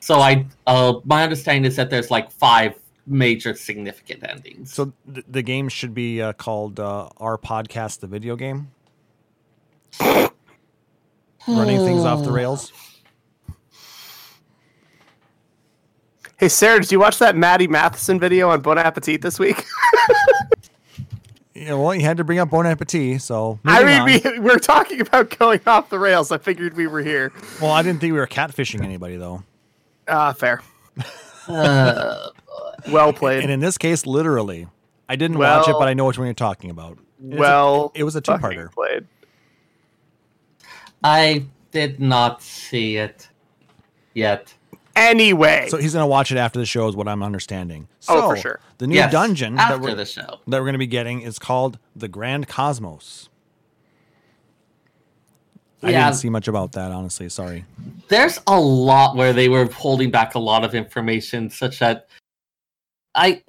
So 0.00 0.20
I, 0.20 0.46
uh, 0.66 1.00
my 1.04 1.22
understanding 1.22 1.64
is 1.64 1.76
that 1.76 1.90
there's 1.90 2.10
like 2.10 2.30
five 2.30 2.78
major 3.06 3.54
significant 3.54 4.26
endings. 4.26 4.72
So 4.72 4.92
th- 5.12 5.26
the 5.28 5.42
game 5.42 5.68
should 5.68 5.94
be 5.94 6.22
uh, 6.22 6.32
called 6.32 6.80
uh, 6.80 7.08
"Our 7.18 7.36
Podcast: 7.36 8.00
The 8.00 8.06
Video 8.06 8.36
Game." 8.36 8.70
Running 10.00 11.78
things 11.78 12.04
off 12.04 12.24
the 12.24 12.32
rails. 12.32 12.72
Hey, 16.38 16.48
Sarah, 16.48 16.80
did 16.80 16.90
you 16.92 16.98
watch 17.00 17.18
that 17.18 17.36
Matty 17.36 17.66
Matheson 17.68 18.18
video 18.18 18.50
on 18.50 18.60
Bon 18.60 18.78
Appetit 18.78 19.22
this 19.22 19.38
week? 19.38 19.64
Yeah, 21.56 21.74
well, 21.74 21.94
you 21.94 22.00
had 22.00 22.16
to 22.16 22.24
bring 22.24 22.40
up 22.40 22.50
Bon 22.50 22.66
Appetit, 22.66 23.22
so. 23.22 23.60
I 23.64 23.84
mean, 23.84 24.00
on. 24.26 24.32
we, 24.34 24.38
we're 24.40 24.58
talking 24.58 25.00
about 25.00 25.38
going 25.38 25.60
off 25.68 25.88
the 25.88 26.00
rails. 26.00 26.32
I 26.32 26.38
figured 26.38 26.76
we 26.76 26.88
were 26.88 27.00
here. 27.00 27.32
well, 27.62 27.70
I 27.70 27.80
didn't 27.82 28.00
think 28.00 28.12
we 28.12 28.18
were 28.18 28.26
catfishing 28.26 28.82
anybody 28.82 29.16
though, 29.16 29.44
Ah, 30.08 30.32
fair. 30.32 30.60
Uh, 31.48 32.30
Well 32.90 33.12
played. 33.12 33.42
and 33.44 33.52
in 33.52 33.60
this 33.60 33.78
case, 33.78 34.04
literally. 34.04 34.66
I 35.08 35.14
didn't 35.14 35.38
watch 35.38 35.68
it, 35.68 35.76
but 35.78 35.86
I 35.86 35.94
know 35.94 36.06
which 36.06 36.18
one 36.18 36.26
you're 36.26 36.34
talking 36.34 36.70
about. 36.70 36.98
It's 37.24 37.36
a- 37.36 37.38
well, 37.38 37.92
it 37.94 38.02
was 38.02 38.16
a 38.16 38.20
two-parter. 38.20 38.72
played. 38.72 39.06
I 41.04 41.46
did 41.70 42.00
not 42.00 42.42
see 42.42 42.96
it 42.96 43.28
yet. 44.12 44.52
Anyway, 44.96 45.66
So 45.70 45.76
he's 45.76 45.92
gonna 45.92 46.06
watch 46.06 46.30
it 46.30 46.38
after 46.38 46.58
the 46.58 46.66
show, 46.66 46.86
is 46.88 46.94
what 46.94 47.08
I'm 47.08 47.22
understanding. 47.22 47.88
Oh, 48.08 48.30
for 48.30 48.36
sure. 48.36 48.60
The 48.78 48.86
new 48.86 48.94
Yes, 48.94 49.10
dungeon 49.12 49.56
that 49.56 49.80
we're, 49.80 49.94
the 49.94 50.04
show. 50.06 50.38
that 50.46 50.60
we're 50.60 50.66
gonna 50.66 50.78
be 50.78 50.86
getting 50.86 51.20
is 51.22 51.38
called 51.38 51.78
the 51.96 52.06
Grand 52.08 52.46
Cosmos. 52.48 53.28
I 55.82 55.90
Yeah. 55.90 56.04
didn't 56.06 56.18
see 56.18 56.30
much 56.30 56.48
about 56.48 56.72
that, 56.72 56.92
honestly. 56.92 57.28
Sorry. 57.28 57.64
There's 58.08 58.38
a 58.46 58.58
lot 58.58 59.16
where 59.16 59.32
they 59.32 59.48
were 59.48 59.66
holding 59.66 60.10
back 60.10 60.34
a 60.34 60.38
lot 60.38 60.64
of 60.64 60.74
information, 60.74 61.50
such 61.50 61.78
that 61.80 62.06
I 63.14 63.42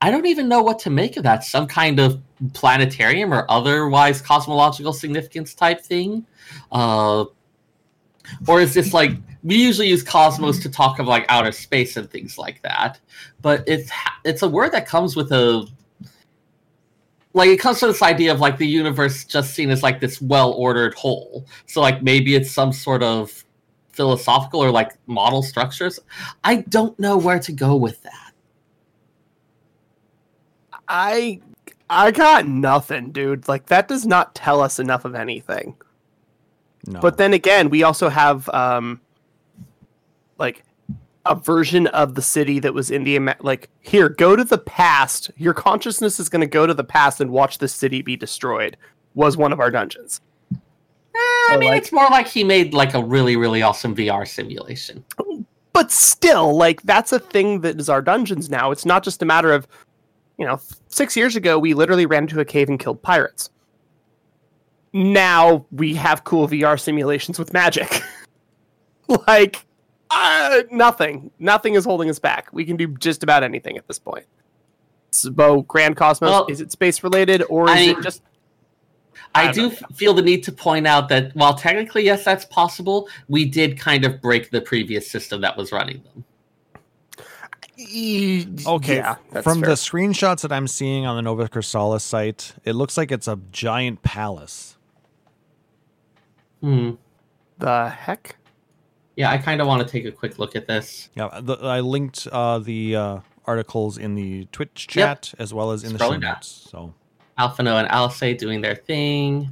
I 0.00 0.10
don't 0.12 0.26
even 0.26 0.48
know 0.48 0.62
what 0.62 0.78
to 0.80 0.90
make 0.90 1.16
of 1.16 1.24
that. 1.24 1.42
Some 1.44 1.66
kind 1.66 1.98
of 1.98 2.20
planetarium 2.52 3.34
or 3.34 3.44
otherwise 3.50 4.20
cosmological 4.22 4.92
significance 4.92 5.54
type 5.54 5.80
thing, 5.80 6.24
uh, 6.70 7.24
or 8.46 8.60
is 8.60 8.74
this 8.74 8.92
like 8.92 9.12
we 9.42 9.56
usually 9.56 9.88
use 9.88 10.02
cosmos 10.02 10.58
to 10.60 10.68
talk 10.68 10.98
of 10.98 11.06
like 11.06 11.24
outer 11.28 11.52
space 11.52 11.96
and 11.96 12.10
things 12.10 12.38
like 12.38 12.60
that, 12.62 13.00
but 13.40 13.64
it's 13.66 13.90
it's 14.24 14.42
a 14.42 14.48
word 14.48 14.72
that 14.72 14.86
comes 14.86 15.16
with 15.16 15.32
a 15.32 15.66
like 17.34 17.50
it 17.50 17.60
comes 17.60 17.80
to 17.80 17.86
this 17.86 18.02
idea 18.02 18.32
of 18.32 18.40
like 18.40 18.58
the 18.58 18.66
universe 18.66 19.24
just 19.24 19.54
seen 19.54 19.70
as 19.70 19.82
like 19.82 20.00
this 20.00 20.20
well 20.20 20.52
ordered 20.52 20.94
whole. 20.94 21.46
So 21.66 21.80
like 21.80 22.02
maybe 22.02 22.34
it's 22.34 22.50
some 22.50 22.72
sort 22.72 23.02
of 23.02 23.44
philosophical 23.92 24.62
or 24.62 24.70
like 24.70 24.92
model 25.06 25.42
structures. 25.42 26.00
I 26.44 26.56
don't 26.68 26.98
know 26.98 27.16
where 27.16 27.38
to 27.40 27.52
go 27.52 27.76
with 27.76 28.02
that. 28.02 28.32
I 30.88 31.40
I 31.90 32.10
got 32.10 32.46
nothing, 32.46 33.12
dude. 33.12 33.48
Like 33.48 33.66
that 33.66 33.88
does 33.88 34.06
not 34.06 34.34
tell 34.34 34.60
us 34.60 34.78
enough 34.78 35.04
of 35.04 35.14
anything. 35.14 35.76
No. 36.92 37.00
But 37.00 37.18
then 37.18 37.32
again, 37.34 37.68
we 37.70 37.82
also 37.82 38.08
have 38.08 38.48
um 38.50 39.00
like 40.38 40.64
a 41.26 41.34
version 41.34 41.86
of 41.88 42.14
the 42.14 42.22
city 42.22 42.58
that 42.60 42.72
was 42.72 42.90
in 42.90 43.04
the 43.04 43.18
like 43.40 43.68
here, 43.80 44.08
go 44.08 44.34
to 44.36 44.44
the 44.44 44.58
past. 44.58 45.30
Your 45.36 45.52
consciousness 45.52 46.18
is 46.18 46.28
going 46.28 46.40
to 46.40 46.46
go 46.46 46.66
to 46.66 46.72
the 46.74 46.84
past 46.84 47.20
and 47.20 47.30
watch 47.30 47.58
the 47.58 47.68
city 47.68 48.00
be 48.02 48.16
destroyed. 48.16 48.76
Was 49.14 49.36
one 49.36 49.52
of 49.52 49.60
our 49.60 49.70
dungeons. 49.70 50.20
Eh, 50.52 50.56
I 51.14 51.48
So, 51.52 51.58
mean, 51.58 51.70
like- 51.70 51.82
it's 51.82 51.92
more 51.92 52.06
like 52.08 52.26
he 52.28 52.44
made 52.44 52.72
like 52.72 52.94
a 52.94 53.02
really, 53.02 53.36
really 53.36 53.60
awesome 53.62 53.94
VR 53.94 54.26
simulation. 54.26 55.04
But 55.74 55.92
still, 55.92 56.56
like 56.56 56.80
that's 56.82 57.12
a 57.12 57.18
thing 57.18 57.60
that 57.60 57.78
is 57.78 57.88
our 57.88 58.00
dungeons 58.02 58.48
now. 58.48 58.70
It's 58.70 58.86
not 58.86 59.04
just 59.04 59.22
a 59.22 59.26
matter 59.26 59.52
of 59.52 59.68
you 60.38 60.46
know, 60.46 60.60
6 60.86 61.16
years 61.16 61.34
ago 61.34 61.58
we 61.58 61.74
literally 61.74 62.06
ran 62.06 62.22
into 62.22 62.38
a 62.38 62.44
cave 62.44 62.68
and 62.68 62.78
killed 62.78 63.02
pirates. 63.02 63.50
Now 64.98 65.64
we 65.70 65.94
have 65.94 66.24
cool 66.24 66.48
VR 66.48 66.78
simulations 66.78 67.38
with 67.38 67.52
magic. 67.52 68.02
like 69.28 69.64
uh, 70.10 70.62
nothing. 70.70 71.30
Nothing 71.38 71.74
is 71.74 71.84
holding 71.84 72.10
us 72.10 72.18
back. 72.18 72.48
We 72.52 72.64
can 72.64 72.76
do 72.76 72.88
just 72.88 73.22
about 73.22 73.42
anything 73.44 73.76
at 73.78 73.86
this 73.86 73.98
point. 73.98 74.26
So, 75.10 75.62
Grand 75.62 75.96
Cosmos, 75.96 76.30
Well, 76.30 76.46
is 76.48 76.60
it 76.60 76.72
space 76.72 77.02
related 77.02 77.42
or 77.48 77.68
is 77.70 77.74
mean- 77.76 77.98
it 77.98 78.02
just 78.02 78.22
I, 79.34 79.48
I 79.48 79.52
do 79.52 79.70
don't 79.70 79.96
feel 79.96 80.14
the 80.14 80.22
need 80.22 80.42
to 80.44 80.52
point 80.52 80.86
out 80.86 81.08
that 81.10 81.34
while 81.36 81.54
technically, 81.54 82.04
yes, 82.04 82.24
that's 82.24 82.46
possible, 82.46 83.08
we 83.28 83.44
did 83.44 83.78
kind 83.78 84.04
of 84.04 84.20
break 84.22 84.50
the 84.50 84.60
previous 84.60 85.10
system 85.10 85.42
that 85.42 85.56
was 85.56 85.70
running 85.70 86.02
them. 86.02 86.24
Okay, 88.66 88.96
Yeah, 88.96 89.16
that's 89.30 89.44
from 89.44 89.60
fair. 89.60 89.68
the 89.70 89.74
screenshots 89.74 90.40
that 90.40 90.50
I'm 90.50 90.66
seeing 90.66 91.06
on 91.06 91.14
the 91.16 91.22
Nova 91.22 91.48
Crystallis 91.48 92.00
site, 92.00 92.54
it 92.64 92.72
looks 92.72 92.96
like 92.96 93.12
it's 93.12 93.28
a 93.28 93.38
giant 93.52 94.02
palace. 94.02 94.77
Hmm. 96.60 96.92
the 97.58 97.88
heck? 97.88 98.36
Yeah, 99.16 99.30
I 99.30 99.38
kind 99.38 99.60
of 99.60 99.66
want 99.66 99.86
to 99.86 99.90
take 99.90 100.04
a 100.04 100.12
quick 100.12 100.38
look 100.38 100.54
at 100.54 100.66
this. 100.66 101.10
Yeah, 101.14 101.40
the, 101.42 101.54
I 101.56 101.80
linked 101.80 102.26
uh, 102.30 102.58
the 102.60 102.94
uh, 102.96 103.18
articles 103.46 103.98
in 103.98 104.14
the 104.14 104.46
Twitch 104.52 104.86
chat 104.86 105.34
as 105.38 105.52
well 105.52 105.72
as 105.72 105.82
in 105.84 105.92
the 105.92 105.98
show 105.98 106.10
Scrolling 106.10 106.20
down. 106.20 106.34
notes. 106.34 106.68
So, 106.70 106.94
Alphinaud 107.38 107.80
and 107.80 107.88
Alisaie 107.88 108.36
doing 108.38 108.60
their 108.60 108.76
thing. 108.76 109.50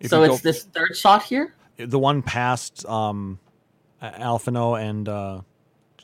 if 0.00 0.10
so 0.10 0.22
it's 0.22 0.40
go- 0.40 0.50
this 0.50 0.64
third 0.64 0.96
shot 0.96 1.22
here? 1.22 1.54
the 1.76 1.98
one 1.98 2.22
past 2.22 2.84
um, 2.86 3.38
Alphinaud 4.02 4.80
and 4.82 5.08
uh, 5.08 5.40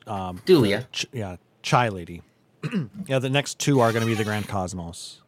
um, 0.06 0.38
Dulia. 0.46 0.86
Ch- 0.92 1.06
yeah, 1.12 1.36
Chai 1.62 1.88
Lady. 1.88 2.22
yeah, 3.06 3.18
the 3.18 3.30
next 3.30 3.58
two 3.58 3.80
are 3.80 3.92
going 3.92 4.02
to 4.02 4.06
be 4.06 4.14
the 4.14 4.24
Grand 4.24 4.46
Cosmos. 4.48 5.20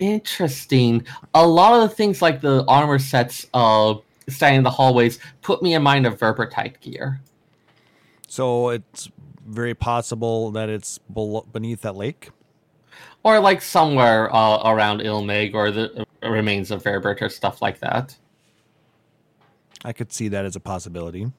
Interesting. 0.00 1.06
A 1.34 1.46
lot 1.46 1.74
of 1.74 1.88
the 1.88 1.94
things 1.94 2.20
like 2.20 2.40
the 2.40 2.64
armor 2.66 2.98
sets 2.98 3.46
uh 3.54 3.94
standing 4.28 4.58
in 4.58 4.64
the 4.64 4.70
hallways 4.70 5.18
put 5.42 5.62
me 5.62 5.74
in 5.74 5.82
mind 5.82 6.06
of 6.06 6.18
Verber 6.18 6.46
type 6.46 6.80
gear. 6.80 7.20
So 8.28 8.70
it's 8.70 9.10
very 9.46 9.74
possible 9.74 10.50
that 10.52 10.68
it's 10.68 10.98
below, 10.98 11.46
beneath 11.52 11.82
that 11.82 11.96
lake. 11.96 12.30
Or 13.22 13.38
like 13.40 13.60
somewhere 13.60 14.34
uh, 14.34 14.62
around 14.70 15.00
Il 15.02 15.22
Mheg 15.22 15.54
or 15.54 15.70
the 15.70 16.06
uh, 16.22 16.30
remains 16.30 16.70
of 16.70 16.82
Voeburt 16.82 17.20
or 17.20 17.28
stuff 17.28 17.60
like 17.60 17.80
that. 17.80 18.16
I 19.84 19.92
could 19.92 20.12
see 20.12 20.28
that 20.28 20.44
as 20.44 20.56
a 20.56 20.60
possibility. 20.60 21.30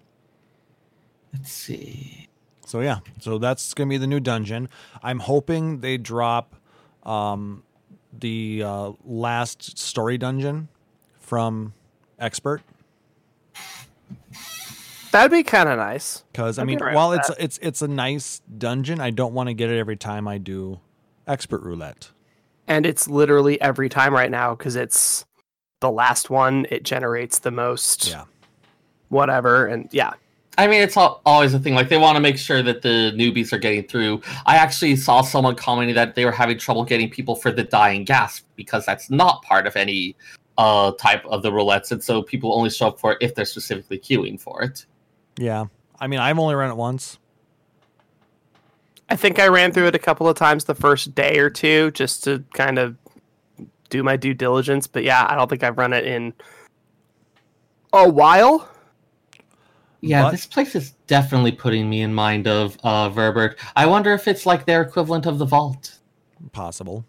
Let's 1.34 1.52
see. 1.52 2.28
So 2.66 2.82
yeah, 2.82 3.00
so 3.20 3.38
that's 3.38 3.74
gonna 3.74 3.90
be 3.90 3.98
the 3.98 4.08
new 4.08 4.20
dungeon. 4.20 4.70
I'm 5.02 5.20
hoping 5.20 5.80
they 5.80 5.98
drop 5.98 6.56
um, 7.04 7.64
the 8.18 8.64
uh, 8.66 8.92
last 9.04 9.78
story 9.78 10.18
dungeon 10.18 10.68
from 11.20 11.74
Expert 12.20 12.62
That'd 15.12 15.32
be 15.32 15.44
kind 15.44 15.68
of 15.68 15.78
nice. 15.78 16.24
because 16.32 16.58
I 16.58 16.62
I'd 16.62 16.66
be 16.68 16.74
mean, 16.74 16.80
alright 16.82 16.96
while 16.96 17.12
it's 17.12 17.28
that. 17.28 17.38
it's 17.40 17.60
it's 17.62 17.82
a 17.82 17.88
nice 17.88 18.42
dungeon, 18.58 19.02
I 19.02 19.10
don't 19.10 19.34
want 19.34 19.48
to 19.48 19.54
get 19.54 19.70
it 19.70 19.78
every 19.78 19.98
time 19.98 20.26
I 20.28 20.38
do 20.38 20.80
Expert 21.28 21.62
Roulette. 21.64 22.12
And 22.68 22.86
it's 22.86 23.10
literally 23.10 23.60
every 23.60 23.90
time 23.90 24.14
right 24.14 24.32
now 24.32 24.56
because 24.56 24.78
it's 24.78 25.26
the 25.82 25.92
last 25.92 26.30
one. 26.30 26.66
It 26.72 26.84
generates 26.84 27.40
the 27.40 27.52
most 27.52 28.08
Yeah, 28.10 28.24
whatever. 29.10 29.66
And 29.66 29.90
yeah, 29.92 30.14
I 30.58 30.68
mean, 30.68 30.82
it's 30.82 30.98
al- 30.98 31.22
always 31.26 31.54
a 31.54 31.60
thing. 31.60 31.76
Like 31.76 31.90
they 31.90 31.98
want 31.98 32.18
to 32.18 32.20
make 32.20 32.38
sure 32.38 32.62
that 32.62 32.82
the 32.82 33.14
newbies 33.16 33.54
are 33.54 33.58
getting 33.58 33.84
through. 33.84 34.22
I 34.46 34.58
actually 34.58 34.96
saw 34.98 35.22
someone 35.22 35.56
commenting 35.56 35.96
that 35.96 36.16
they 36.16 36.26
were 36.26 36.32
having 36.32 36.58
trouble 36.58 36.84
getting 36.84 37.10
people 37.10 37.36
for 37.36 37.52
the 37.52 37.64
dying 37.64 38.04
gasp 38.04 38.46
because 38.56 38.86
that's 38.86 39.10
not 39.10 39.42
part 39.44 39.66
of 39.66 39.76
any 39.76 40.16
uh 40.58 40.92
type 41.00 41.26
of 41.26 41.42
the 41.42 41.52
roulettes, 41.52 41.92
and 41.92 42.04
so 42.04 42.22
people 42.22 42.54
only 42.54 42.70
show 42.70 42.90
up 42.90 43.00
for 43.00 43.14
it 43.14 43.18
if 43.22 43.34
they're 43.34 43.46
specifically 43.46 43.98
queuing 43.98 44.40
for 44.40 44.62
it. 44.62 44.86
yeah. 45.38 45.66
I 46.00 46.08
mean, 46.08 46.20
I've 46.20 46.40
only 46.40 46.56
run 46.56 46.72
it 46.72 46.76
once. 46.76 47.20
I 49.08 49.16
think 49.16 49.38
I 49.38 49.48
ran 49.50 49.72
through 49.72 49.88
it 49.88 49.96
a 49.96 50.00
couple 50.00 50.28
of 50.28 50.36
times 50.36 50.64
the 50.66 50.74
first 50.74 51.14
day 51.14 51.38
or 51.38 51.50
two 51.50 51.92
just 51.92 52.24
to 52.24 52.44
kind 52.54 52.80
of 52.80 52.98
do 53.90 54.02
my 54.02 54.18
due 54.18 54.34
diligence. 54.34 54.88
But 54.88 55.04
yeah, 55.04 55.28
I 55.30 55.36
don't 55.36 55.48
think 55.48 55.64
I've 55.64 55.78
run 55.78 55.94
it 55.94 56.06
in 56.06 56.34
a 57.94 58.10
while. 58.10 58.68
Yeah, 60.02 60.24
But- 60.24 60.32
this 60.32 60.46
place 60.48 60.76
is 60.76 60.92
definitely 61.08 61.52
putting 61.52 61.90
me 61.90 62.02
in 62.02 62.14
mind 62.14 62.48
of 62.48 62.78
uh 62.84 63.10
Voeburt. 63.10 63.56
I 63.76 63.86
wonder 63.86 64.14
if 64.14 64.28
it's 64.28 64.46
like 64.46 64.66
their 64.66 64.82
equivalent 64.82 65.26
of 65.26 65.38
the 65.38 65.46
Vault. 65.46 66.00
Possible. 66.52 67.06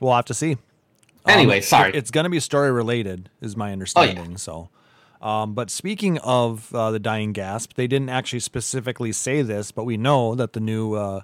We'll 0.00 0.14
have 0.14 0.24
to 0.26 0.34
see. 0.34 0.56
Anyway, 1.26 1.58
it- 1.58 1.64
sorry. 1.64 1.92
it's 1.94 2.10
going 2.10 2.24
to 2.24 2.30
be 2.30 2.40
story 2.40 2.70
related, 2.70 3.28
is 3.40 3.56
my 3.56 3.72
understanding. 3.72 4.36
So, 4.38 4.68
um, 5.20 5.54
but 5.54 5.70
speaking 5.70 6.18
of 6.18 6.72
uh, 6.74 6.90
the 6.92 6.98
dying 6.98 7.32
gasp, 7.32 7.72
they 7.74 7.86
didn't 7.86 8.10
actually 8.10 8.40
specifically 8.40 9.12
say 9.12 9.42
this, 9.42 9.72
but 9.72 9.84
we 9.84 9.96
know 9.96 10.34
that 10.34 10.52
the 10.52 10.60
new 10.60 10.94
uh, 10.94 11.22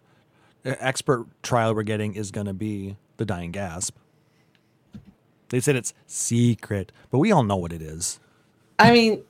expert 0.65 1.27
trial 1.43 1.75
we're 1.75 1.83
getting 1.83 2.15
is 2.15 2.31
going 2.31 2.47
to 2.47 2.53
be 2.55 2.97
the 3.19 3.25
dying 3.25 3.53
gasp. 3.53 3.97
They 5.51 5.61
said 5.61 5.77
it's 5.77 5.93
secret, 6.07 6.91
but 7.11 7.19
we 7.19 7.31
all 7.31 7.43
know 7.45 7.57
what 7.57 7.73
it 7.73 7.83
is. 7.83 8.19
I 8.79 8.91
mean, 8.91 9.23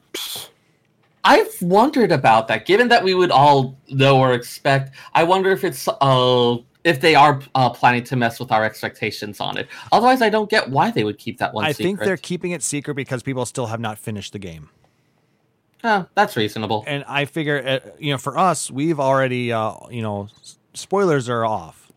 I've 1.25 1.63
wondered 1.63 2.11
about 2.11 2.49
that. 2.49 2.67
Given 2.67 2.89
that 2.89 3.05
we 3.05 3.15
would 3.15 3.31
all 3.31 3.79
know 3.89 4.19
or 4.19 4.33
expect, 4.33 4.95
I 5.15 5.23
wonder 5.23 5.51
if 5.51 5.65
it's 5.65 5.89
uh 5.89 6.57
if 6.85 7.01
they 7.01 7.15
are 7.15 7.41
uh, 7.55 7.71
planning 7.71 8.03
to 8.03 8.17
mess 8.17 8.41
with 8.41 8.51
our 8.51 8.65
expectations 8.65 9.39
on 9.39 9.57
it. 9.57 9.69
Otherwise, 9.93 10.21
I 10.21 10.29
don't 10.29 10.51
get 10.51 10.69
why 10.69 10.91
they 10.91 11.05
would 11.05 11.17
keep 11.17 11.39
that 11.39 11.55
one 11.55 11.65
I 11.65 11.73
secret. 11.73 11.85
think 11.85 12.01
they're 12.01 12.17
keeping 12.17 12.51
it 12.51 12.63
secret 12.63 12.95
because 12.95 13.23
people 13.23 13.47
still 13.47 13.67
have 13.67 13.79
not 13.79 13.99
finished 13.99 14.33
the 14.33 14.41
game. 14.41 14.69
Oh, 15.85 16.07
that's 16.15 16.37
reasonable. 16.37 16.85
and 16.87 17.05
I 17.09 17.25
figure, 17.25 17.63
uh, 17.65 17.91
you 17.99 18.13
know, 18.13 18.19
for 18.19 18.39
us, 18.39 18.71
we've 18.71 19.01
already, 19.01 19.53
uh, 19.53 19.75
you 19.91 20.03
know, 20.03 20.29
spoilers 20.75 21.29
are 21.29 21.45
off. 21.45 21.91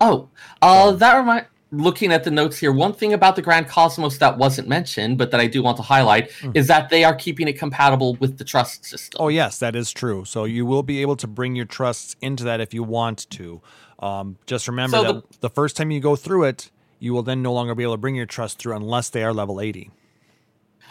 Oh, 0.00 0.28
uh, 0.60 0.92
that 0.92 1.16
remind 1.16 1.46
looking 1.72 2.12
at 2.12 2.22
the 2.22 2.30
notes 2.30 2.58
here, 2.58 2.70
one 2.70 2.92
thing 2.92 3.14
about 3.14 3.34
the 3.34 3.40
Grand 3.42 3.66
Cosmos 3.66 4.18
that 4.18 4.36
wasn't 4.36 4.68
mentioned, 4.68 5.16
but 5.16 5.30
that 5.30 5.40
I 5.40 5.46
do 5.46 5.62
want 5.62 5.78
to 5.78 5.82
highlight, 5.82 6.30
Mm. 6.42 6.54
is 6.54 6.66
that 6.68 6.90
they 6.90 7.02
are 7.02 7.14
keeping 7.14 7.48
it 7.48 7.58
compatible 7.58 8.14
with 8.20 8.36
the 8.36 8.44
trust 8.44 8.84
system. 8.84 9.18
Oh 9.18 9.28
yes, 9.28 9.58
that 9.58 9.74
is 9.74 9.90
true. 9.90 10.24
So 10.26 10.44
you 10.44 10.66
will 10.66 10.82
be 10.82 11.00
able 11.00 11.16
to 11.16 11.26
bring 11.26 11.56
your 11.56 11.64
trusts 11.64 12.14
into 12.20 12.44
that 12.44 12.60
if 12.60 12.74
you 12.74 12.82
want 12.82 13.28
to. 13.30 13.62
Um, 14.00 14.36
just 14.46 14.68
remember 14.68 14.98
So 14.98 15.02
that 15.14 15.40
the, 15.40 15.48
first 15.50 15.76
time 15.76 15.90
you 15.90 16.00
go 16.00 16.14
through 16.14 16.44
it, 16.44 16.70
you 16.98 17.14
will 17.14 17.22
then 17.22 17.40
no 17.40 17.52
longer 17.52 17.74
be 17.74 17.82
able 17.84 17.94
to 17.94 17.98
bring 17.98 18.16
your 18.16 18.26
trust 18.26 18.58
through 18.58 18.76
unless 18.76 19.08
they 19.10 19.22
are 19.24 19.32
level 19.32 19.60
eighty. 19.60 19.90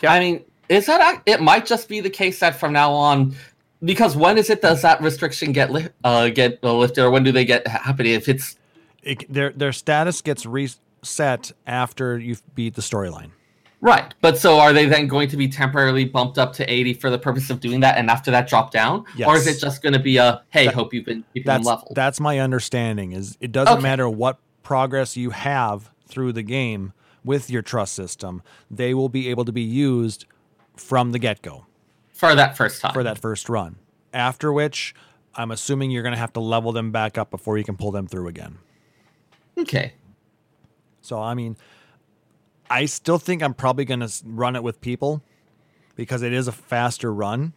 Yeah, 0.01 0.13
I 0.13 0.19
mean, 0.19 0.43
is 0.67 0.87
that 0.87 0.99
ac- 1.13 1.21
it? 1.27 1.41
Might 1.41 1.65
just 1.67 1.87
be 1.89 1.99
the 1.99 2.09
case 2.09 2.39
that 2.39 2.55
from 2.55 2.73
now 2.73 2.91
on, 2.91 3.35
because 3.83 4.15
when 4.15 4.37
is 4.37 4.49
it 4.49 4.61
does 4.61 4.81
that 4.81 4.99
restriction 5.01 5.51
get 5.51 5.71
li- 5.71 5.89
uh, 6.03 6.29
get 6.29 6.59
uh, 6.63 6.73
lifted, 6.73 7.03
or 7.03 7.11
when 7.11 7.23
do 7.23 7.31
they 7.31 7.45
get 7.45 7.67
happening? 7.67 8.13
If 8.13 8.27
it's 8.27 8.55
It, 9.03 9.31
their 9.31 9.51
their 9.51 9.71
status 9.73 10.21
gets 10.21 10.45
reset 10.45 11.51
after 11.65 12.17
you 12.19 12.35
beat 12.55 12.75
the 12.75 12.81
storyline. 12.81 13.31
right, 13.81 14.13
but 14.21 14.37
so 14.37 14.59
are 14.59 14.73
they 14.73 14.85
then 14.85 15.07
going 15.07 15.27
to 15.29 15.37
be 15.37 15.47
temporarily 15.47 16.05
bumped 16.05 16.37
up 16.37 16.53
to 16.53 16.71
eighty 16.71 16.93
for 16.93 17.09
the 17.09 17.17
purpose 17.17 17.49
of 17.49 17.59
doing 17.59 17.79
that, 17.79 17.97
and 17.97 18.09
after 18.09 18.29
that 18.31 18.47
drop 18.47 18.71
down, 18.71 19.03
yes. 19.15 19.27
or 19.27 19.35
is 19.37 19.47
it 19.47 19.59
just 19.59 19.81
going 19.81 19.93
to 19.93 19.99
be 19.99 20.17
a 20.17 20.43
hey, 20.49 20.65
That- 20.65 20.75
hope 20.75 20.93
you've 20.93 21.05
been 21.05 21.23
keeping 21.33 21.47
them 21.47 21.57
That's 21.61 21.65
leveled? 21.67 21.93
that's 21.95 22.19
my 22.19 22.39
understanding. 22.39 23.11
Is 23.13 23.37
it 23.41 23.51
doesn't 23.51 23.73
Okay. 23.75 23.81
matter 23.83 24.07
what 24.07 24.37
progress 24.63 25.17
you 25.17 25.31
have 25.31 25.89
through 26.07 26.33
the 26.33 26.43
game 26.43 26.93
with 27.23 27.49
your 27.49 27.61
trust 27.61 27.93
system, 27.93 28.41
they 28.69 28.93
will 28.93 29.09
be 29.09 29.29
able 29.29 29.45
to 29.45 29.51
be 29.51 29.61
used 29.61 30.25
from 30.75 31.11
the 31.11 31.19
get 31.19 31.41
go. 31.41 31.65
for 32.13 32.35
that 32.35 32.55
first 32.55 32.81
time. 32.81 32.93
for 32.93 33.03
that 33.03 33.17
first 33.17 33.49
run. 33.49 33.77
After 34.13 34.51
which, 34.53 34.93
I'm 35.35 35.49
assuming 35.51 35.89
you're 35.91 36.03
going 36.03 36.13
to 36.13 36.19
have 36.19 36.33
to 36.33 36.39
level 36.39 36.71
them 36.71 36.91
back 36.91 37.17
up 37.17 37.31
before 37.31 37.57
you 37.57 37.63
can 37.63 37.77
pull 37.77 37.91
them 37.91 38.05
through 38.07 38.27
again. 38.27 38.57
Okay. 39.61 39.93
So, 41.01 41.19
I 41.21 41.33
mean, 41.33 41.57
I 42.69 42.85
still 42.85 43.17
think 43.17 43.43
I'm 43.43 43.53
probably 43.53 43.85
going 43.85 43.99
to 43.99 44.11
run 44.25 44.55
it 44.55 44.63
with 44.63 44.81
people 44.81 45.23
because 45.95 46.21
it 46.21 46.33
is 46.33 46.47
a 46.47 46.51
faster 46.51 47.13
run. 47.13 47.53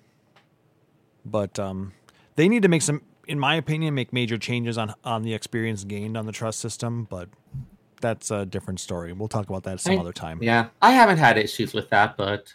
But 1.24 1.58
um, 1.58 1.92
they 2.36 2.48
need 2.48 2.62
to 2.62 2.68
make 2.68 2.82
some, 2.82 3.02
in 3.26 3.38
my 3.38 3.54
opinion, 3.54 3.94
make 3.94 4.12
major 4.12 4.36
changes 4.36 4.76
on 4.76 4.94
on 5.04 5.22
the 5.22 5.32
experience 5.32 5.84
gained 5.84 6.16
on 6.16 6.26
the 6.26 6.32
trust 6.32 6.60
system. 6.60 7.06
But 7.08 7.28
that's 8.00 8.30
a 8.30 8.44
different 8.44 8.80
story. 8.80 9.12
We'll 9.12 9.28
talk 9.28 9.48
about 9.48 9.62
that 9.62 9.80
some 9.80 9.94
I- 9.94 10.00
other 10.00 10.12
time. 10.12 10.42
Yeah, 10.42 10.68
I 10.82 10.90
haven't 10.92 11.18
had 11.18 11.38
issues 11.38 11.72
with 11.72 11.88
that, 11.90 12.16
but 12.16 12.54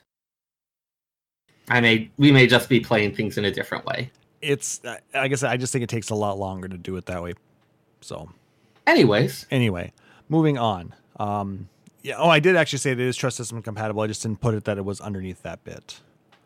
I 1.70 1.82
may 1.82 2.12
we 2.18 2.32
may 2.32 2.46
just 2.46 2.70
be 2.70 2.80
playing 2.80 3.16
things 3.16 3.38
in 3.38 3.46
a 3.46 3.52
different 3.52 3.86
way. 3.86 4.12
It's, 4.42 4.80
I 5.14 5.28
guess, 5.28 5.44
I 5.44 5.58
just 5.58 5.74
think 5.74 5.84
it 5.84 5.90
takes 5.90 6.12
a 6.12 6.16
lot 6.16 6.38
longer 6.38 6.68
to 6.68 6.78
do 6.78 6.96
it 6.96 7.06
that 7.08 7.22
way. 7.22 7.34
So. 8.02 8.30
Anyways, 8.90 9.46
Anyway, 9.52 9.94
moving 10.30 10.58
on. 10.58 10.94
Um, 11.20 11.70
yeah. 12.02 12.16
Oh, 12.18 12.30
I 12.30 12.40
did 12.40 12.56
actually 12.56 12.80
say 12.80 12.94
that 12.94 13.02
it 13.02 13.08
is 13.08 13.16
trust 13.18 13.38
system 13.38 13.62
compatible. 13.62 14.02
I 14.02 14.08
just 14.08 14.22
didn't 14.24 14.42
put 14.42 14.54
it 14.56 14.64
that 14.66 14.78
it 14.78 14.86
was 14.86 15.00
underneath 15.02 15.44
that 15.44 15.64
bit. 15.64 16.00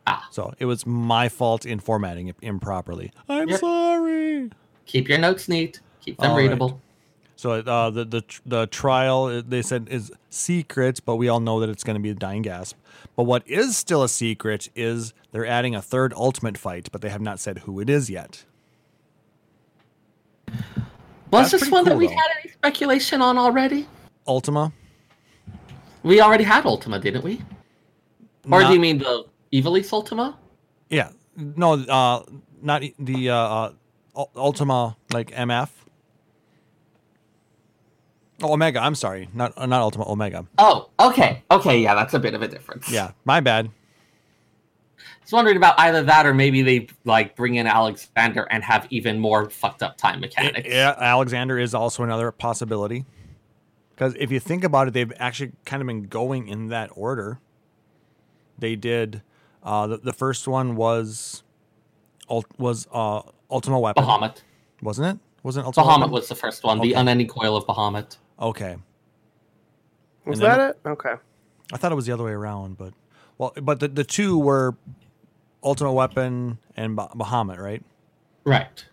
Ah. 0.08 0.28
So 0.32 0.54
it 0.60 0.66
was 0.66 0.86
my 0.86 1.30
fault 1.30 1.66
in 1.66 1.80
formatting 1.80 2.28
it 2.28 2.36
improperly. 2.42 3.12
I'm 3.30 3.50
sorry. 3.58 4.50
keep 4.86 5.08
your 5.08 5.20
notes 5.20 5.48
neat, 5.48 5.80
keep 6.02 6.18
them 6.18 6.32
All 6.32 6.38
right. 6.38 6.44
readable. 6.44 6.82
So 7.36 7.52
uh, 7.52 7.90
the 7.90 8.06
the 8.06 8.24
the 8.46 8.68
trial 8.68 9.26
uh, 9.26 9.42
they 9.46 9.62
said 9.62 9.88
is 9.90 10.12
secret, 10.30 11.00
but 11.06 11.16
we 11.16 11.28
all 11.30 11.40
know 11.40 11.60
that 11.60 11.70
it's 11.70 11.84
going 11.84 11.96
to 11.96 12.02
be 12.02 12.10
a 12.10 12.14
dying 12.16 12.42
gasp. 12.42 12.78
But 13.16 13.24
what 13.24 13.48
is 13.48 13.78
still 13.78 14.04
a 14.04 14.10
secret 14.10 14.70
is 14.76 15.14
they're 15.32 15.46
adding 15.46 15.76
a 15.76 15.82
third 15.82 16.14
ultimate 16.16 16.58
fight, 16.58 16.90
but 16.92 17.02
they 17.02 17.10
have 17.10 17.22
not 17.22 17.40
said 17.40 17.60
who 17.60 17.80
it 17.80 17.90
is 17.90 18.10
yet. 18.10 18.46
Was 21.34 21.50
That's 21.50 21.52
this 21.52 21.60
pretty 21.62 21.72
one 21.74 21.84
that 21.86 21.90
cool, 21.92 21.98
we 21.98 22.08
though. 22.08 22.14
had 22.14 22.28
any 22.44 22.52
speculation 22.54 23.20
on 23.24 23.40
already? 23.40 23.88
Ultima. 24.28 24.72
We 26.04 26.22
already 26.22 26.44
had 26.44 26.64
Ultima, 26.64 27.00
didn't 27.00 27.24
we? 27.24 27.42
Or 28.52 28.62
Not- 28.62 28.68
do 28.68 28.74
you 28.76 28.80
mean 28.80 29.00
the 29.00 29.26
Evilise 29.52 29.92
Ultima? 29.92 30.38
Yeah. 30.92 31.10
No. 31.36 31.74
Uh, 31.74 32.22
not 32.62 32.84
the 33.00 33.32
uh, 33.32 33.72
uh, 34.16 34.26
Ultima 34.36 34.96
like 35.12 35.32
MF. 35.32 35.70
Oh, 38.44 38.54
Omega. 38.54 38.80
I'm 38.80 38.94
sorry. 38.94 39.28
Not 39.34 39.54
uh, 39.58 39.66
not 39.66 39.82
Ultima. 39.82 40.08
Omega. 40.08 40.46
Oh, 40.60 40.90
okay, 41.00 41.42
okay, 41.50 41.80
yeah, 41.80 41.96
that's 41.96 42.14
a 42.14 42.20
bit 42.20 42.36
of 42.36 42.44
a 42.44 42.48
difference. 42.48 42.92
Yeah. 42.92 43.12
My 43.26 43.40
bad. 43.40 43.72
I 45.24 45.26
was 45.26 45.32
wondering 45.32 45.56
about 45.56 45.80
either 45.80 46.04
that 46.04 46.26
or 46.26 46.34
maybe 46.34 46.62
they 46.64 46.88
like 47.06 47.36
bring 47.38 47.56
in 47.56 47.66
Alexander 47.66 48.46
and 48.52 48.62
have 48.62 48.88
even 48.90 49.20
more 49.20 49.50
fucked 49.50 49.82
up 49.82 49.96
time 49.98 50.20
mechanics. 50.20 50.68
Yeah. 50.70 50.94
Alexander 51.00 51.58
is 51.58 51.74
also 51.74 52.04
another 52.04 52.30
possibility. 52.34 53.06
Because 53.92 54.16
if 54.20 54.32
you 54.32 54.42
think 54.42 54.66
about 54.66 54.90
it, 54.90 54.94
they've 54.94 55.14
actually 55.20 55.54
kind 55.66 55.82
of 55.82 55.88
been 55.88 56.04
going 56.08 56.50
in 56.50 56.68
that 56.70 56.90
order. 56.96 57.40
They 58.60 58.76
did. 58.76 59.22
Uh, 59.64 59.88
the, 59.88 59.98
the 59.98 60.12
first 60.14 60.46
one 60.46 60.76
was, 60.76 61.44
was 62.58 62.88
uh, 62.92 63.22
Ultima 63.50 63.80
Weapon, 63.80 64.04
Bahamut. 64.04 64.42
wasn't 64.82 65.16
it? 65.16 65.24
Wasn't 65.42 65.66
Ultima 65.66 65.86
Bahamut 65.88 66.00
Weapon? 66.00 66.12
was 66.12 66.28
the 66.28 66.36
first 66.36 66.64
one, 66.66 66.80
the 66.80 66.92
Okay. 66.92 67.00
unending 67.00 67.28
coil 67.30 67.56
of 67.56 67.66
Bahamut. 67.66 68.18
Okay. 68.42 68.76
Was 70.26 70.40
And 70.40 70.50
then- 70.50 70.58
that 70.58 70.70
it? 70.84 70.88
Okay. 70.90 71.14
I 71.72 71.78
thought 71.78 71.94
it 71.94 71.96
was 71.96 72.08
the 72.08 72.12
other 72.12 72.26
way 72.26 72.32
around, 72.34 72.78
but 72.78 72.94
well, 73.38 73.54
but 73.62 73.80
the, 73.80 73.88
the 73.88 74.04
two 74.04 74.38
were 74.38 74.76
Ultimate 75.64 75.94
Weapon 75.94 76.58
and 76.76 76.96
bah- 76.96 77.10
Bahamut, 77.16 77.58
right? 77.60 77.84
Right. 78.44 78.86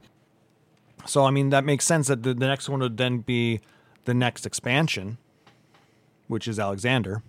So 1.07 1.25
I 1.25 1.31
mean 1.31 1.51
that 1.51 1.65
makes 1.65 1.85
sense 1.85 2.09
that 2.09 2.23
the, 2.23 2.35
the 2.35 2.47
next 2.47 2.69
one 2.69 2.81
would 2.81 2.97
then 2.97 3.19
be 3.19 3.61
the 4.05 4.15
next 4.15 4.47
expansion, 4.47 5.19
which 6.29 6.47
is 6.47 6.59
Alexander. 6.59 7.23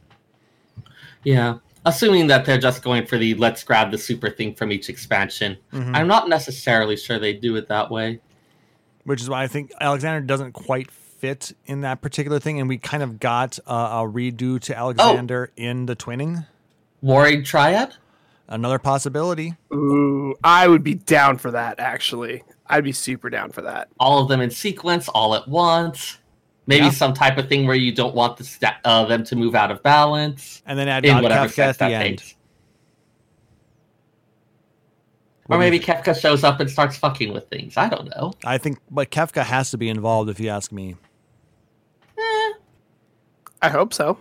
Yeah. 1.24 1.58
Assuming 1.86 2.28
that 2.28 2.46
they're 2.46 2.60
just 2.60 2.84
going 2.84 3.08
for 3.08 3.18
the 3.18 3.34
let's 3.36 3.64
grab 3.64 3.89
the 3.92 3.98
super 3.98 4.30
thing 4.30 4.54
from 4.54 4.72
each 4.72 4.88
expansion. 4.89 5.58
Mhm. 5.74 5.96
I'm 5.96 6.08
not 6.08 6.30
necessarily 6.30 6.96
sure 6.96 7.18
they 7.18 7.34
do 7.34 7.56
it 7.56 7.68
that 7.70 7.89
way. 7.89 8.20
Which 9.04 9.20
is 9.22 9.30
why 9.30 9.44
I 9.44 9.48
think 9.48 9.72
Alexander 9.82 10.22
doesn't 10.26 10.52
quite 10.52 10.92
fit 10.92 11.54
in 11.66 11.82
that 11.82 12.02
particular 12.02 12.39
thing, 12.39 12.60
and 12.60 12.70
we 12.70 12.78
kind 12.78 13.02
of 13.02 13.20
got 13.20 13.58
uh, 13.66 14.04
a 14.04 14.08
redo 14.08 14.60
to 14.60 14.78
Alexander 14.78 15.52
in 15.56 15.88
the 15.88 15.96
twinning. 15.96 16.46
Warring 17.02 17.44
Triad? 17.44 17.96
Another 18.48 18.80
possibility. 18.80 19.56
Ooh, 19.74 20.36
I 20.44 20.68
would 20.68 20.84
be 20.84 20.96
down 20.96 21.38
for 21.38 21.52
that. 21.52 21.80
Actually, 21.80 22.44
I'd 22.68 22.84
be 22.84 22.92
super 22.92 23.30
down 23.30 23.52
for 23.52 23.62
that. 23.62 23.88
All 24.00 24.22
of 24.22 24.28
them 24.28 24.42
in 24.42 24.50
sequence, 24.52 25.08
all 25.10 25.36
at 25.36 25.48
once. 25.48 26.18
Maybe 26.68 26.86
Yeah. 26.86 26.92
some 26.92 27.14
type 27.14 27.38
of 27.38 27.48
thing 27.50 27.66
where 27.66 27.76
you 27.76 27.92
don't 27.94 28.14
want 28.14 28.38
the 28.38 28.44
sta- 28.44 28.78
uh, 28.86 29.06
them 29.06 29.24
to 29.26 29.36
move 29.36 29.56
out 29.56 29.72
of 29.72 29.82
balance. 29.84 30.62
And 30.66 30.78
then 30.78 30.88
add 30.88 31.06
In 31.06 31.22
whatever 31.22 31.48
Kefka 31.48 31.60
at 31.70 31.78
the 31.80 31.86
that 31.86 31.92
end. 31.92 32.04
makes. 32.12 32.36
Or 35.50 35.58
maybe 35.58 35.80
think? 35.80 36.04
Kefka 36.06 36.20
shows 36.20 36.44
up 36.44 36.60
and 36.62 36.70
starts 36.70 36.96
fucking 36.98 37.34
with 37.34 37.50
things. 37.50 37.76
I 37.78 37.89
don't 37.89 38.10
know. 38.16 38.32
I 38.46 38.58
think, 38.58 38.78
but 38.89 39.12
Kefka 39.12 39.44
has 39.44 39.72
to 39.72 39.78
be 39.78 39.89
involved 39.89 40.30
if 40.30 40.39
you 40.39 40.50
ask 40.50 40.72
me. 40.72 40.96
Eh, 42.18 42.52
I 43.62 43.70
hope 43.70 43.94
so, 43.94 44.18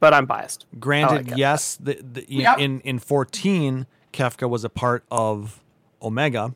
but 0.00 0.12
I'm 0.14 0.26
biased. 0.26 0.66
Granted, 0.78 1.28
Kefka. 1.28 1.36
yes, 1.36 1.76
the, 1.76 1.94
the, 2.02 2.24
Yeah. 2.28 2.56
in 2.56 2.80
in 2.80 2.98
14, 2.98 3.86
Kefka 4.12 4.48
was 4.48 4.64
a 4.64 4.68
part 4.70 5.04
of 5.10 5.62
Omega. 6.02 6.54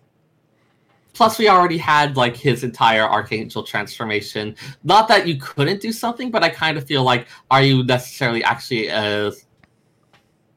Plus, 1.13 1.39
we 1.39 1.49
already 1.49 1.79
had 1.79 2.17
like 2.17 2.37
his 2.37 2.65
entire 2.65 3.03
Archangel 3.05 3.63
transformation. 3.63 4.57
Not 4.83 5.07
that 5.09 5.29
you 5.29 5.37
couldn't 5.37 5.81
do 5.81 5.93
something, 5.93 6.31
but 6.33 6.43
I 6.43 6.49
kind 6.49 6.77
of 6.77 6.85
feel 6.87 7.05
like, 7.05 7.29
are 7.53 7.63
you 7.63 7.85
necessarily 7.85 8.43
actually 8.43 8.91
uh, 8.91 9.31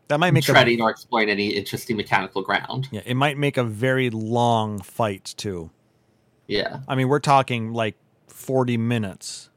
That 0.08 0.20
might 0.20 0.34
make 0.34 0.46
a, 0.50 0.52
treading 0.54 0.82
or 0.82 0.90
exploring 0.90 1.30
any 1.30 1.50
interesting 1.50 1.96
mechanical 1.96 2.42
ground? 2.42 2.88
yeah, 2.92 3.02
it 3.06 3.14
might 3.14 3.38
make 3.38 3.58
a 3.58 3.64
very 3.64 4.10
long 4.10 4.80
fight 4.82 5.36
too. 5.38 5.70
Yeah. 6.48 6.80
I 6.88 6.96
mean, 6.96 7.08
we're 7.08 7.20
talking 7.20 7.74
like 7.74 7.96
40 8.28 8.78
minutes. 8.78 9.52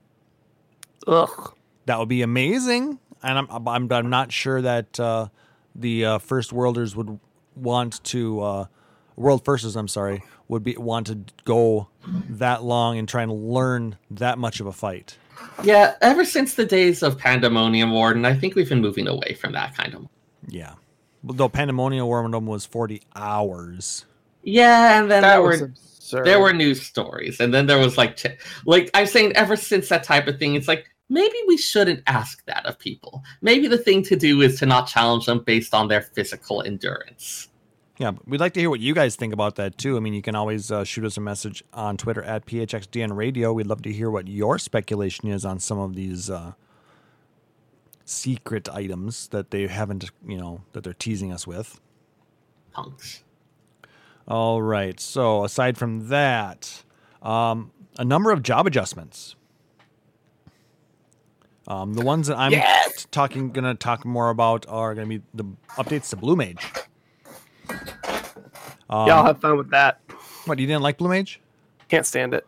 Ugh. 1.07 1.55
That 1.87 1.99
would 1.99 2.09
be 2.11 2.21
amazing, 2.21 2.99
and 3.23 3.39
I'm 3.39 3.69
I'm, 3.69 3.93
I'm 3.93 4.11
not 4.11 4.33
sure 4.33 4.61
that 4.63 4.99
uh, 5.01 5.29
the 5.75 6.05
uh, 6.05 6.19
first 6.19 6.53
worlders 6.53 6.95
would 6.97 7.19
want 7.57 8.03
to 8.05 8.41
uh, 8.41 8.67
world 9.17 9.45
firsters. 9.45 9.77
I'm 9.77 9.89
sorry, 9.89 10.23
would 10.49 10.63
be 10.65 10.77
want 10.77 11.07
to 11.09 11.19
go 11.45 11.89
that 12.29 12.63
long 12.65 12.99
and 12.99 13.09
try 13.09 13.23
and 13.23 13.33
learn 13.33 13.97
that 14.11 14.39
much 14.39 14.61
of 14.61 14.67
a 14.67 14.73
fight. 14.73 15.17
Yeah, 15.63 15.95
ever 16.03 16.25
since 16.25 16.55
the 16.55 16.67
days 16.67 17.03
of 17.03 17.17
Pandemonium 17.19 17.91
Warden, 17.93 18.25
I 18.27 18.35
think 18.35 18.55
we've 18.55 18.69
been 18.69 18.81
moving 18.83 19.09
away 19.09 19.35
from 19.41 19.53
that 19.53 19.75
kind 19.77 19.95
of. 19.95 20.07
Yeah, 20.49 20.75
though 21.25 21.49
Pandemonium 21.49 22.07
Warden 22.07 22.47
was 22.47 22.67
40 22.67 23.01
hours. 23.17 24.05
Yeah, 24.43 25.01
and 25.01 25.11
then 25.11 25.23
That 25.23 25.31
there 25.37 25.43
were 25.43 25.53
absurd. 25.65 26.27
there 26.27 26.41
were 26.41 26.53
news 26.53 26.83
stories, 26.83 27.41
and 27.41 27.55
then 27.55 27.67
there 27.67 27.79
was 27.79 27.97
like, 27.97 28.19
like 28.67 28.91
I'm 28.95 29.07
saying, 29.07 29.33
ever 29.35 29.57
since 29.57 29.89
that 29.89 30.03
type 30.05 30.27
of 30.27 30.39
thing, 30.39 30.55
it's 30.57 30.69
like 30.69 30.90
maybe 31.11 31.37
we 31.47 31.59
shouldn't 31.59 32.03
ask 32.07 32.43
that 32.47 32.65
of 32.65 32.79
people. 32.79 33.23
Maybe 33.43 33.69
the 33.69 33.77
thing 33.77 34.03
to 34.05 34.17
do 34.17 34.41
is 34.41 34.59
to 34.61 34.67
not 34.67 34.87
challenge 34.87 35.27
them 35.27 35.41
based 35.41 35.75
on 35.75 35.89
their 35.89 36.01
physical 36.01 36.63
endurance. 36.63 37.49
Yeah, 37.99 38.13
we'd 38.25 38.41
like 38.41 38.55
to 38.55 38.61
hear 38.61 38.71
what 38.71 38.81
you 38.81 38.95
guys 38.95 39.15
think 39.15 39.35
about 39.35 39.57
that 39.57 39.77
too. 39.77 39.99
I 39.99 40.01
mean, 40.01 40.15
you 40.15 40.23
can 40.23 40.35
always 40.35 40.73
uh, 40.73 40.85
shoot 40.85 41.05
us 41.05 41.19
a 41.19 41.21
message 41.21 41.63
on 41.75 41.99
Twitter 41.99 42.23
at 42.23 42.47
PHXDN 42.47 43.15
Radio. 43.15 43.53
We'd 43.53 43.67
love 43.67 43.83
to 43.83 43.93
hear 43.93 44.11
what 44.11 44.27
your 44.27 44.59
speculation 44.59 45.29
is 45.29 45.45
on 45.45 45.59
some 45.59 45.79
of 45.79 45.95
these 45.95 46.31
uh, 46.31 46.53
secret 48.07 48.71
items 48.71 49.29
that 49.29 49.51
they 49.51 49.67
haven't, 49.67 50.11
you 50.27 50.39
know, 50.39 50.63
that 50.73 50.83
they're 50.83 50.95
teasing 50.95 51.31
us 51.31 51.47
with. 51.47 51.79
Punks. 52.73 53.23
All 54.27 54.63
right. 54.63 54.99
So 54.99 55.45
aside 55.45 55.77
from 55.77 56.09
that, 56.09 56.85
um, 57.21 57.71
a 57.99 58.05
number 58.05 58.31
of 58.31 58.43
job 58.43 58.67
adjustments. 58.67 59.35
Um, 61.71 61.95
the 61.95 62.05
ones 62.05 62.27
that 62.27 62.37
I'm 62.37 62.51
Yes! 62.51 63.07
talking, 63.13 63.53
gonna 63.53 63.77
talk 63.77 64.05
more 64.05 64.31
about 64.31 64.67
are 64.69 64.93
gonna 64.93 65.07
be 65.07 65.23
the 65.35 65.45
updates 65.79 66.11
to 66.11 66.17
Blue 66.17 66.35
Mage. 66.35 66.67
Um, 68.91 69.07
Y'all 69.07 69.25
have 69.25 69.41
fun 69.41 69.57
with 69.57 69.71
that. 69.71 70.01
what 70.47 70.59
you 70.59 70.67
didn't 70.67 70.83
like 70.83 70.99
Blue 70.99 71.09
Mage? 71.09 71.41
Can't 71.89 72.05
stand 72.05 72.35
it. 72.35 72.45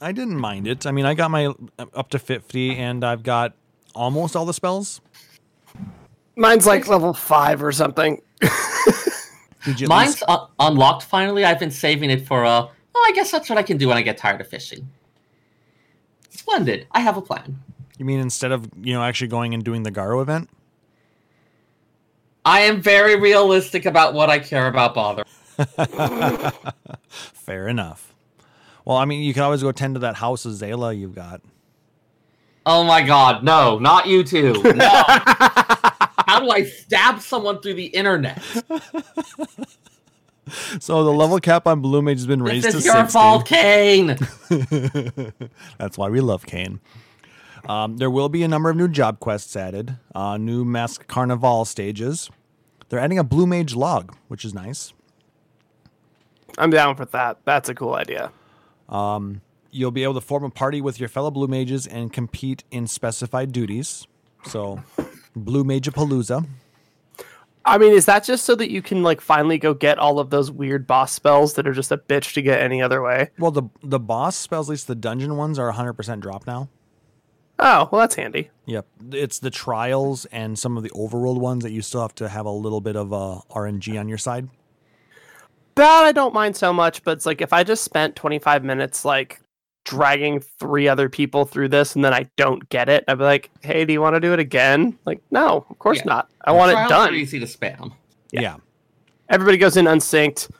I 0.00 0.10
didn't 0.10 0.36
mind 0.36 0.66
it. 0.66 0.84
I 0.84 0.90
mean, 0.90 1.06
I 1.06 1.14
got 1.14 1.30
my 1.30 1.46
uh, 1.46 1.86
up 1.94 2.08
to 2.10 2.18
fifty, 2.18 2.76
and 2.76 3.04
I've 3.04 3.22
got 3.22 3.54
almost 3.94 4.34
all 4.34 4.44
the 4.46 4.52
spells. 4.54 5.00
Mine's 6.34 6.66
like 6.66 6.88
level 6.88 7.12
five 7.14 7.62
or 7.62 7.70
something. 7.70 8.20
Did 9.64 9.80
you? 9.80 9.86
Mine's 9.86 10.14
least- 10.14 10.24
un- 10.26 10.48
unlocked 10.58 11.04
finally. 11.04 11.44
I've 11.44 11.60
been 11.60 11.70
saving 11.70 12.10
it 12.10 12.26
for 12.26 12.44
uh 12.44 12.66
oh, 12.96 13.06
I 13.08 13.12
guess 13.14 13.30
that's 13.30 13.48
what 13.48 13.58
I 13.58 13.62
can 13.62 13.76
do 13.76 13.86
when 13.86 13.96
I 13.96 14.02
get 14.02 14.18
tired 14.18 14.40
of 14.40 14.48
fishing. 14.48 14.90
Splendid. 16.30 16.88
I 16.90 16.98
have 16.98 17.16
a 17.16 17.22
plan. 17.22 17.62
You 18.02 18.06
mean 18.06 18.20
instead 18.20 18.52
of 18.52 18.68
you 18.82 18.92
know 18.92 19.02
actually 19.02 19.28
going 19.28 19.54
and 19.54 19.64
doing 19.64 19.82
the 19.84 19.92
Garo 19.92 20.20
event? 20.20 20.50
I 22.44 22.60
am 22.60 22.82
very 22.82 23.14
realistic 23.16 23.86
about 23.86 24.14
what 24.14 24.28
I 24.28 24.40
care 24.40 24.66
about 24.66 24.94
bother. 24.94 25.24
Fair 27.08 27.68
enough. 27.68 28.12
Well, 28.84 28.96
I 28.96 29.04
mean, 29.04 29.22
you 29.22 29.32
can 29.32 29.44
always 29.44 29.62
go 29.62 29.70
tend 29.70 29.94
to 29.94 30.00
that 30.00 30.16
house 30.16 30.44
of 30.44 30.52
Zayla 30.54 30.98
you've 30.98 31.14
got. 31.14 31.40
Oh 32.66 32.82
my 32.82 33.02
god, 33.02 33.44
no, 33.44 33.78
not 33.78 34.06
you 34.08 34.24
two. 34.24 34.54
No. 34.62 34.88
How 35.06 36.40
do 36.40 36.50
I 36.50 36.64
stab 36.64 37.20
someone 37.20 37.60
through 37.60 37.74
the 37.74 37.86
internet? 37.86 38.42
So 40.80 41.04
the 41.04 41.12
level 41.12 41.38
cap 41.38 41.66
on 41.66 41.80
Blue 41.80 42.02
Mage 42.02 42.18
has 42.18 42.26
been 42.26 42.42
raised 42.42 42.66
This 42.66 42.72
to 42.72 42.78
is 42.78 42.84
your 42.84 42.94
60. 42.96 43.12
fault, 43.12 43.46
Kane. 43.46 44.18
That's 45.78 45.96
why 45.96 46.10
we 46.10 46.20
love 46.20 46.44
Kane. 46.44 46.80
Um, 47.68 47.96
there 47.98 48.10
will 48.10 48.28
be 48.28 48.42
a 48.42 48.48
number 48.48 48.70
of 48.70 48.76
new 48.76 48.88
job 48.88 49.20
quests 49.20 49.54
added, 49.56 49.96
uh, 50.14 50.36
new 50.36 50.64
Mask 50.64 51.06
Carnival 51.06 51.64
stages. 51.64 52.30
They're 52.88 52.98
adding 52.98 53.18
a 53.18 53.24
Blue 53.24 53.46
Mage 53.46 53.74
log, 53.74 54.16
which 54.28 54.44
is 54.44 54.52
nice. 54.52 54.92
I'm 56.58 56.70
down 56.70 56.96
for 56.96 57.04
that. 57.06 57.38
That's 57.44 57.68
a 57.68 57.74
cool 57.74 57.94
idea. 57.94 58.32
You'll 59.74 59.90
be 59.90 60.02
able 60.02 60.14
to 60.14 60.20
form 60.20 60.44
a 60.44 60.50
party 60.50 60.82
with 60.82 61.00
your 61.00 61.08
fellow 61.08 61.30
Blue 61.30 61.46
Mages 61.46 61.86
and 61.86 62.12
compete 62.12 62.62
in 62.70 62.86
specified 62.86 63.52
duties. 63.52 64.06
So, 64.44 64.82
Blue 65.36 65.64
Mage 65.64 65.90
Palooza. 65.90 66.46
I 67.64 67.78
mean, 67.78 67.92
is 67.94 68.04
that 68.04 68.24
just 68.24 68.44
so 68.44 68.54
that 68.56 68.70
you 68.70 68.82
can 68.82 69.02
like 69.02 69.22
finally 69.22 69.56
go 69.56 69.72
get 69.72 69.98
all 69.98 70.18
of 70.18 70.28
those 70.28 70.50
weird 70.50 70.86
boss 70.86 71.12
spells 71.12 71.54
that 71.54 71.66
are 71.66 71.72
just 71.72 71.90
a 71.90 71.96
bitch 71.96 72.34
to 72.34 72.42
get 72.42 72.60
any 72.60 72.82
other 72.82 73.00
way? 73.00 73.30
Well, 73.38 73.50
the 73.52 73.62
the 73.82 74.00
boss 74.00 74.36
spells, 74.36 74.68
at 74.68 74.72
least 74.72 74.88
the 74.88 74.94
dungeon 74.94 75.38
ones, 75.38 75.58
are 75.58 75.72
100% 75.72 76.20
drop 76.20 76.46
now. 76.46 76.68
Oh, 77.64 77.88
well, 77.92 78.00
that's 78.00 78.16
handy. 78.16 78.50
Yep, 78.66 78.86
it's 79.12 79.38
the 79.38 79.50
trials 79.50 80.24
and 80.26 80.58
some 80.58 80.76
of 80.76 80.82
the 80.82 80.90
overworld 80.90 81.38
ones 81.38 81.62
that 81.62 81.70
you 81.70 81.80
still 81.80 82.00
have 82.02 82.14
to 82.16 82.28
have 82.28 82.44
a 82.44 82.50
little 82.50 82.80
bit 82.80 82.96
of 82.96 83.12
uh, 83.12 83.40
RNG 83.50 83.98
on 84.00 84.08
your 84.08 84.18
side. 84.18 84.48
That 85.76 86.04
I 86.04 86.12
don't 86.12 86.34
mind 86.34 86.56
so 86.56 86.72
much, 86.72 87.02
but 87.04 87.12
it's 87.12 87.24
like 87.26 87.40
if 87.40 87.52
I 87.52 87.64
just 87.64 87.84
spent 87.84 88.16
25 88.16 88.64
minutes 88.64 89.04
like 89.04 89.40
dragging 89.84 90.40
three 90.40 90.86
other 90.86 91.08
people 91.08 91.44
through 91.44 91.68
this 91.68 91.94
and 91.94 92.04
then 92.04 92.12
I 92.12 92.28
don't 92.36 92.68
get 92.68 92.88
it, 92.88 93.04
I'd 93.08 93.18
be 93.18 93.24
like, 93.24 93.50
"Hey, 93.62 93.84
do 93.84 93.92
you 93.92 94.00
want 94.00 94.14
to 94.16 94.20
do 94.20 94.32
it 94.32 94.38
again?" 94.38 94.98
Like, 95.06 95.22
no, 95.30 95.64
of 95.70 95.78
course 95.78 95.98
Yeah. 95.98 96.04
not. 96.06 96.30
I 96.44 96.52
want 96.52 96.72
it 96.72 96.88
done. 96.88 97.14
easy 97.14 97.38
to 97.40 97.46
spam. 97.46 97.92
Yeah. 98.32 98.56
Everybody 99.28 99.56
goes 99.56 99.76
in 99.76 99.86
unsynced. 99.86 100.50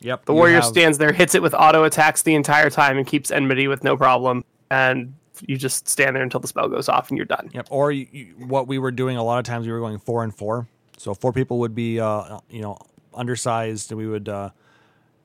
Yep. 0.00 0.24
The 0.24 0.32
warrior 0.34 0.56
have- 0.56 0.64
stands 0.64 0.98
there, 0.98 1.12
hits 1.12 1.34
it 1.34 1.42
with 1.42 1.54
auto 1.54 1.84
attacks 1.84 2.22
the 2.22 2.34
entire 2.34 2.70
time, 2.70 2.96
and 2.98 3.06
keeps 3.06 3.30
enmity 3.30 3.68
with 3.68 3.84
no 3.84 3.96
problem. 3.96 4.44
And 4.70 5.14
you 5.46 5.56
just 5.56 5.88
stand 5.88 6.16
there 6.16 6.22
until 6.22 6.40
the 6.40 6.48
spell 6.48 6.68
goes 6.68 6.88
off, 6.88 7.08
and 7.08 7.16
you're 7.16 7.26
done. 7.26 7.50
Yep. 7.52 7.68
Or 7.70 7.92
you, 7.92 8.06
you, 8.10 8.24
what 8.46 8.66
we 8.66 8.78
were 8.78 8.90
doing 8.90 9.16
a 9.16 9.22
lot 9.22 9.38
of 9.38 9.44
times, 9.44 9.66
we 9.66 9.72
were 9.72 9.80
going 9.80 9.98
four 9.98 10.24
and 10.24 10.34
four. 10.34 10.68
So 10.96 11.14
four 11.14 11.32
people 11.32 11.58
would 11.60 11.74
be, 11.74 12.00
uh, 12.00 12.38
you 12.50 12.60
know, 12.60 12.78
undersized, 13.14 13.90
and 13.90 13.98
we 13.98 14.06
would 14.06 14.28
uh, 14.28 14.50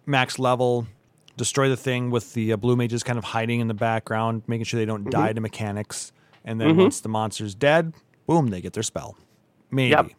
max 0.06 0.38
level, 0.38 0.88
destroy 1.38 1.70
the 1.70 1.78
thing 1.78 2.12
with 2.12 2.34
the 2.34 2.54
uh, 2.54 2.58
blue 2.58 2.76
mages 2.76 3.04
kind 3.04 3.18
of 3.18 3.24
hiding 3.24 3.60
in 3.60 3.68
the 3.68 3.74
background, 3.74 4.44
making 4.48 4.66
sure 4.66 4.80
they 4.80 4.86
don't 4.86 5.10
die 5.10 5.34
to 5.34 5.42
mechanics. 5.42 6.12
And 6.46 6.60
then 6.60 6.78
once 6.78 7.00
the 7.02 7.10
monster's 7.10 7.56
dead, 7.56 7.94
boom, 8.28 8.48
they 8.48 8.62
get 8.62 8.74
their 8.74 8.84
spell. 8.84 9.18
Maybe. 9.72 9.92
Yep. 9.92 10.12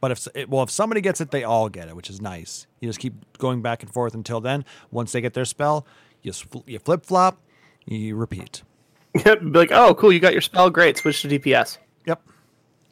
But 0.00 0.10
if 0.10 0.28
it, 0.34 0.48
well, 0.48 0.62
if 0.62 0.70
somebody 0.70 1.00
gets 1.00 1.20
it, 1.20 1.30
they 1.30 1.44
all 1.44 1.68
get 1.68 1.88
it, 1.88 1.94
which 1.94 2.10
is 2.10 2.20
nice. 2.20 2.66
You 2.80 2.88
just 2.88 2.98
keep 2.98 3.14
going 3.38 3.62
back 3.62 3.82
and 3.82 3.92
forth 3.92 4.14
until 4.14 4.40
then. 4.40 4.64
Once 4.90 5.12
they 5.12 5.20
get 5.20 5.34
their 5.34 5.44
spell, 5.44 5.86
you 6.22 6.32
you 6.66 6.78
flip 6.78 7.04
flop, 7.04 7.38
you 7.86 8.16
repeat. 8.16 8.62
Be 9.24 9.58
like, 9.58 9.72
"Oh, 9.72 9.94
cool, 9.94 10.12
you 10.12 10.20
got 10.20 10.32
your 10.32 10.40
spell. 10.40 10.70
Great, 10.70 10.96
switch 10.96 11.22
to 11.22 11.28
DPS." 11.28 11.78
Yep. 12.06 12.22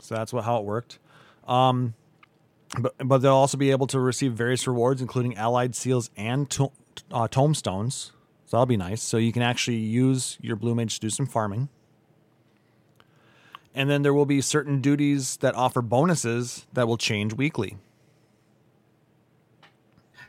So 0.00 0.14
that's 0.14 0.32
what 0.32 0.44
how 0.44 0.58
it 0.58 0.64
worked. 0.64 0.98
Um, 1.46 1.94
but 2.80 2.94
but 2.98 3.18
they'll 3.18 3.32
also 3.32 3.56
be 3.56 3.70
able 3.70 3.86
to 3.88 4.00
receive 4.00 4.32
various 4.32 4.66
rewards, 4.66 5.00
including 5.00 5.36
allied 5.36 5.74
seals 5.74 6.10
and 6.16 6.50
to- 6.50 6.72
uh, 7.12 7.28
tomestones. 7.28 8.12
So 8.46 8.56
that'll 8.56 8.66
be 8.66 8.76
nice. 8.76 9.02
So 9.02 9.16
you 9.16 9.32
can 9.32 9.42
actually 9.42 9.76
use 9.76 10.38
your 10.40 10.56
blue 10.56 10.74
mage 10.74 10.94
to 10.94 11.00
do 11.00 11.10
some 11.10 11.26
farming. 11.26 11.68
And 13.74 13.88
then 13.88 14.02
there 14.02 14.14
will 14.14 14.26
be 14.26 14.40
certain 14.40 14.80
duties 14.80 15.36
that 15.36 15.54
offer 15.54 15.82
bonuses 15.82 16.66
that 16.72 16.88
will 16.88 16.96
change 16.96 17.34
weekly. 17.34 17.76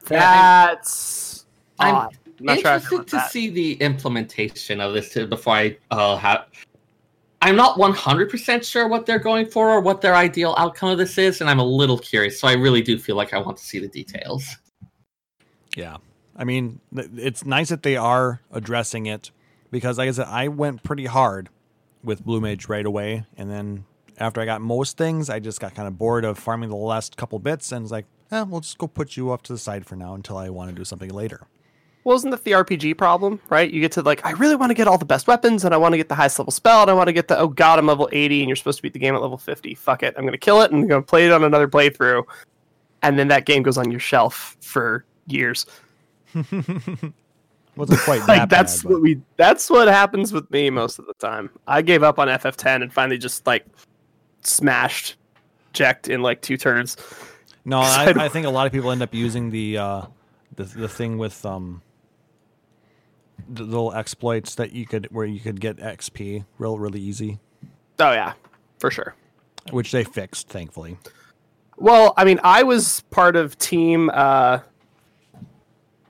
That's 0.05 1.45
I'm 1.79 1.95
odd. 1.95 2.17
I'm 2.39 2.45
not 2.45 2.59
sure 2.59 2.71
I 2.71 2.75
interested 2.75 2.95
about 2.95 3.07
to 3.07 3.15
that. 3.17 3.31
see 3.31 3.49
the 3.49 3.73
implementation 3.73 4.79
of 4.81 4.93
this 4.93 5.13
before 5.13 5.53
I 5.53 5.77
uh, 5.91 6.17
have. 6.17 6.45
I'm 7.41 7.55
not 7.55 7.77
100% 7.77 8.63
sure 8.63 8.87
what 8.87 9.05
they're 9.05 9.19
going 9.19 9.45
for 9.45 9.69
or 9.69 9.79
what 9.79 10.01
their 10.01 10.15
ideal 10.15 10.55
outcome 10.57 10.89
of 10.89 10.97
this 10.97 11.17
is, 11.17 11.39
and 11.41 11.49
I'm 11.49 11.59
a 11.59 11.65
little 11.65 11.97
curious. 11.97 12.39
So 12.39 12.47
I 12.47 12.53
really 12.53 12.81
do 12.81 12.97
feel 12.97 13.15
like 13.15 13.33
I 13.33 13.37
want 13.37 13.57
to 13.57 13.63
see 13.63 13.79
the 13.79 13.87
details. 13.87 14.57
Yeah. 15.75 15.97
I 16.35 16.43
mean, 16.43 16.79
it's 16.93 17.45
nice 17.45 17.69
that 17.69 17.83
they 17.83 17.95
are 17.95 18.41
addressing 18.51 19.05
it 19.05 19.31
because, 19.71 19.97
like 19.97 20.09
I 20.09 20.11
said, 20.11 20.27
I 20.27 20.47
went 20.47 20.83
pretty 20.83 21.05
hard 21.05 21.49
with 22.03 22.25
Blue 22.25 22.41
Mage 22.41 22.67
right 22.67 22.85
away. 22.85 23.25
And 23.37 23.49
then 23.49 23.85
after 24.17 24.41
I 24.41 24.45
got 24.45 24.61
most 24.61 24.97
things, 24.97 25.29
I 25.29 25.39
just 25.39 25.59
got 25.59 25.75
kind 25.75 25.87
of 25.87 25.97
bored 25.97 26.25
of 26.25 26.37
farming 26.37 26.69
the 26.69 26.75
last 26.75 27.17
couple 27.17 27.39
bits 27.39 27.71
and 27.71 27.83
was 27.83 27.91
like, 27.91 28.05
eh, 28.31 28.41
we'll 28.43 28.61
just 28.61 28.77
go 28.77 28.87
put 28.87 29.17
you 29.17 29.31
off 29.31 29.43
to 29.43 29.53
the 29.53 29.59
side 29.59 29.85
for 29.85 29.95
now 29.95 30.13
until 30.13 30.37
I 30.37 30.49
want 30.49 30.69
to 30.69 30.75
do 30.75 30.85
something 30.85 31.09
later. 31.09 31.47
Well, 32.09 32.15
isn't 32.15 32.31
that 32.31 32.43
the 32.43 32.53
RPG 32.53 32.97
problem, 32.97 33.39
right? 33.49 33.71
You 33.71 33.81
get 33.81 33.91
to 33.91 34.01
like, 34.01 34.25
I 34.25 34.31
really 34.31 34.55
want 34.55 34.71
to 34.71 34.73
get 34.73 34.87
all 34.87 34.97
the 34.97 35.05
best 35.05 35.27
weapons, 35.27 35.63
and 35.63 35.75
I 35.75 35.77
want 35.77 35.93
to 35.93 35.97
get 35.97 36.09
the 36.09 36.15
highest 36.15 36.39
level 36.39 36.49
spell, 36.49 36.81
and 36.81 36.89
I 36.89 36.93
want 36.95 37.05
to 37.05 37.13
get 37.13 37.27
the 37.27 37.37
oh 37.37 37.49
god, 37.49 37.77
I'm 37.77 37.85
level 37.85 38.09
80, 38.11 38.39
and 38.41 38.49
you're 38.49 38.55
supposed 38.55 38.79
to 38.79 38.81
beat 38.81 38.93
the 38.93 38.99
game 38.99 39.13
at 39.13 39.21
level 39.21 39.37
50. 39.37 39.75
Fuck 39.75 40.01
it, 40.01 40.15
I'm 40.17 40.25
gonna 40.25 40.35
kill 40.35 40.61
it, 40.63 40.71
and 40.71 40.81
I'm 40.81 40.87
gonna 40.87 41.03
play 41.03 41.27
it 41.27 41.31
on 41.31 41.43
another 41.43 41.67
playthrough, 41.67 42.23
and 43.03 43.19
then 43.19 43.27
that 43.27 43.45
game 43.45 43.61
goes 43.61 43.77
on 43.77 43.91
your 43.91 43.99
shelf 43.99 44.57
for 44.59 45.05
years. 45.27 45.67
Wasn't 46.33 47.99
quite 47.99 48.21
that 48.25 48.27
Like 48.27 48.49
that's 48.49 48.77
bad, 48.77 48.83
but- 48.85 48.91
what 48.91 49.01
we. 49.03 49.21
That's 49.37 49.69
what 49.69 49.87
happens 49.87 50.33
with 50.33 50.49
me 50.49 50.71
most 50.71 50.97
of 50.97 51.05
the 51.05 51.13
time. 51.13 51.51
I 51.67 51.83
gave 51.83 52.01
up 52.01 52.17
on 52.17 52.27
FF10 52.27 52.81
and 52.81 52.91
finally 52.91 53.19
just 53.19 53.45
like 53.45 53.67
smashed, 54.41 55.15
checked 55.73 56.07
in 56.07 56.23
like 56.23 56.41
two 56.41 56.57
turns. 56.57 56.97
No, 57.65 57.77
I 57.81 58.13
I, 58.17 58.25
I 58.25 58.29
think 58.29 58.47
a 58.47 58.49
lot 58.49 58.65
of 58.65 58.73
people 58.73 58.89
end 58.89 59.03
up 59.03 59.13
using 59.13 59.51
the 59.51 59.77
uh, 59.77 60.01
the 60.55 60.63
the 60.63 60.89
thing 60.89 61.19
with 61.19 61.45
um 61.45 61.83
the 63.47 63.63
little 63.63 63.93
exploits 63.93 64.55
that 64.55 64.71
you 64.73 64.85
could 64.85 65.07
where 65.11 65.25
you 65.25 65.39
could 65.39 65.59
get 65.61 65.77
XP 65.77 66.45
real 66.57 66.77
really 66.79 66.99
easy, 66.99 67.39
Oh 67.99 68.11
yeah, 68.11 68.33
for 68.79 68.89
sure. 68.91 69.15
which 69.71 69.91
they 69.91 70.03
fixed 70.03 70.47
thankfully. 70.49 70.97
Well, 71.77 72.13
I 72.17 72.25
mean, 72.25 72.39
I 72.43 72.63
was 72.63 73.01
part 73.09 73.35
of 73.35 73.57
team 73.57 74.09
uh, 74.13 74.59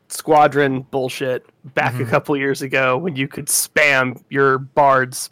squadron 0.08 0.82
bullshit 0.82 1.46
back 1.76 1.94
Mm-hmm. 1.94 2.04
a 2.04 2.06
couple 2.08 2.36
years 2.38 2.62
ago 2.62 2.98
when 2.98 3.16
you 3.16 3.28
could 3.28 3.46
spam 3.48 4.22
your 4.30 4.58
bard's 4.58 5.30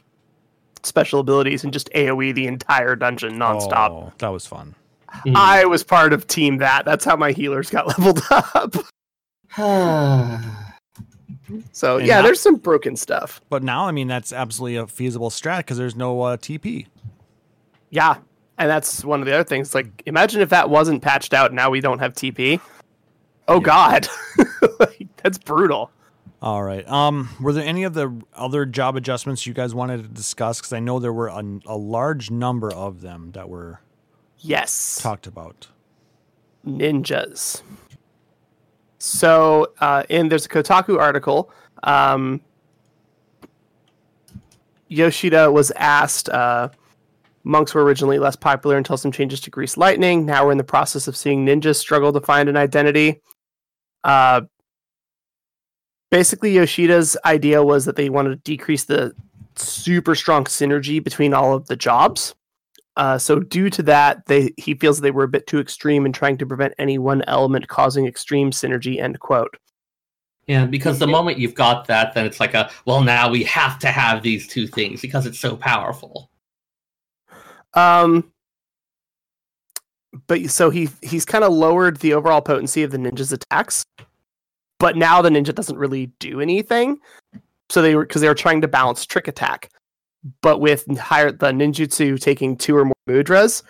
special 0.83 1.19
abilities 1.19 1.63
and 1.63 1.73
just 1.73 1.89
AOE 1.93 2.35
the 2.35 2.45
entire 2.47 2.95
dungeon 2.95 3.33
nonstop. 3.37 3.89
Oh, 3.89 4.13
that 4.19 4.27
was 4.29 4.45
fun. 4.45 4.75
I 5.35 5.65
was 5.65 5.83
part 5.83 6.13
of 6.13 6.27
team 6.27 6.57
that. 6.57 6.85
That's 6.85 7.03
how 7.03 7.15
my 7.15 7.31
healers 7.31 7.69
got 7.71 7.87
leveled 7.87 8.21
up. 8.29 8.75
So 11.71 11.97
And 11.97 12.07
yeah, 12.07 12.17
now- 12.17 12.23
there's 12.23 12.39
some 12.41 12.55
broken 12.55 12.95
stuff. 12.95 13.41
But 13.49 13.63
now, 13.63 13.85
I 13.87 13.91
mean, 13.91 14.07
that's 14.07 14.33
absolutely 14.33 14.75
a 14.77 14.87
feasible 14.87 15.29
strat 15.29 15.59
because 15.59 15.77
there's 15.77 15.95
no 15.95 16.21
uh, 16.21 16.37
TP. 16.37 16.87
Yeah, 17.89 18.17
And 18.57 18.69
that's 18.69 19.05
one 19.05 19.21
of 19.21 19.25
the 19.25 19.33
other 19.33 19.43
things. 19.43 19.73
Like, 19.73 20.03
imagine 20.05 20.41
if 20.41 20.49
that 20.49 20.69
wasn't 20.69 21.01
patched 21.01 21.33
out. 21.33 21.53
Now 21.53 21.69
we 21.69 21.79
don't 21.79 21.99
have 21.99 22.13
TP. 22.13 22.59
Oh 23.47 23.59
God, 23.61 24.07
Like, 24.79 25.07
that's 25.23 25.37
brutal. 25.37 25.89
All 26.41 26.61
right. 26.61 26.85
Um, 26.87 27.29
were 27.39 27.53
there 27.53 27.63
any 27.65 27.83
of 27.83 27.93
the 27.93 28.21
other 28.35 28.65
job 28.65 28.95
adjustments 28.97 29.47
you 29.47 29.53
guys 29.53 29.73
wanted 29.73 30.03
to 30.03 30.07
discuss? 30.09 30.59
Because 30.59 30.73
I 30.73 30.79
know 30.79 30.99
there 30.99 31.13
were 31.13 31.29
a, 31.29 31.41
a 31.65 31.77
large 31.77 32.29
number 32.29 32.71
of 32.71 33.01
them 33.01 33.31
that 33.31 33.47
were 33.49 33.79
Yes, 34.39 34.99
talked 35.01 35.25
about. 35.27 35.67
ninjas. 36.65 37.61
So, 38.99 39.73
uh, 39.79 40.03
in 40.09 40.29
there's 40.29 40.45
a 40.45 40.49
Kotaku 40.49 40.99
article. 40.99 41.51
Um, 41.83 42.41
Yoshida 44.87 45.51
was 45.51 45.71
asked. 45.71 46.29
Uh, 46.29 46.69
monks 47.43 47.73
were 47.73 47.83
originally 47.83 48.19
less 48.19 48.35
popular 48.35 48.77
until 48.77 48.97
some 48.97 49.11
changes 49.11 49.39
to 49.41 49.49
Grease 49.49 49.77
Lightning. 49.77 50.25
Now 50.25 50.45
we're 50.45 50.51
in 50.51 50.57
the 50.57 50.63
process 50.63 51.07
of 51.07 51.15
seeing 51.15 51.45
ninjas 51.45 51.75
struggle 51.75 52.11
to 52.13 52.21
find 52.21 52.49
an 52.49 52.57
identity. 52.57 53.21
Uh, 54.03 54.41
basically, 56.11 56.53
Yoshida's 56.53 57.17
idea 57.25 57.63
was 57.63 57.85
that 57.85 57.95
they 57.95 58.09
wanted 58.09 58.29
to 58.29 58.35
decrease 58.37 58.85
the 58.85 59.13
super 59.55 60.15
strong 60.15 60.45
synergy 60.45 61.03
between 61.03 61.33
all 61.33 61.53
of 61.53 61.67
the 61.67 61.75
jobs. 61.75 62.35
Uh, 62.97 63.17
so 63.17 63.39
due 63.39 63.69
to 63.69 63.83
that, 63.83 64.25
they 64.25 64.51
he 64.57 64.73
feels 64.73 64.99
they 64.99 65.11
were 65.11 65.23
a 65.23 65.29
bit 65.29 65.45
too 65.45 65.59
extreme 65.59 66.05
in 66.05 66.11
trying 66.11 66.37
to 66.39 66.47
prevent 66.47 66.73
any 66.79 66.97
one 66.97 67.23
element 67.27 67.67
causing 67.67 68.07
extreme 68.07 68.49
synergy. 68.49 68.99
End 68.99 69.19
quote. 69.19 69.55
Yeah, 70.47 70.65
because 70.65 70.97
the 70.97 71.07
moment 71.07 71.37
you've 71.37 71.53
got 71.53 71.85
that, 71.87 72.13
then 72.15 72.25
it's 72.25 72.39
like 72.39 72.55
a 72.55 72.71
well, 72.85 73.03
now 73.03 73.29
we 73.29 73.43
have 73.43 73.77
to 73.79 73.87
have 73.89 74.23
these 74.23 74.47
two 74.47 74.65
things 74.65 74.99
because 74.99 75.27
it's 75.27 75.39
so 75.39 75.55
powerful. 75.55 76.31
Um, 77.75 78.31
but 80.25 80.49
so 80.49 80.71
he 80.71 80.89
he's 81.03 81.25
kind 81.25 81.43
of 81.43 81.53
lowered 81.53 81.97
the 81.97 82.15
overall 82.15 82.41
potency 82.41 82.81
of 82.81 82.89
the 82.89 82.97
ninja's 82.97 83.31
attacks, 83.31 83.85
but 84.79 84.95
now 84.97 85.21
the 85.21 85.29
ninja 85.29 85.53
doesn't 85.53 85.77
really 85.77 86.07
do 86.19 86.41
anything. 86.41 86.97
So 87.69 87.83
they 87.83 87.95
were 87.95 88.05
because 88.05 88.21
they 88.21 88.27
were 88.27 88.33
trying 88.33 88.61
to 88.61 88.67
balance 88.67 89.05
trick 89.05 89.27
attack, 89.27 89.69
but 90.41 90.59
with 90.59 90.85
higher 90.97 91.31
the 91.31 91.51
ninjutsu 91.51 92.19
taking 92.19 92.57
two 92.57 92.75
or 92.75 92.85
more 92.85 92.93
mudras, 93.07 93.63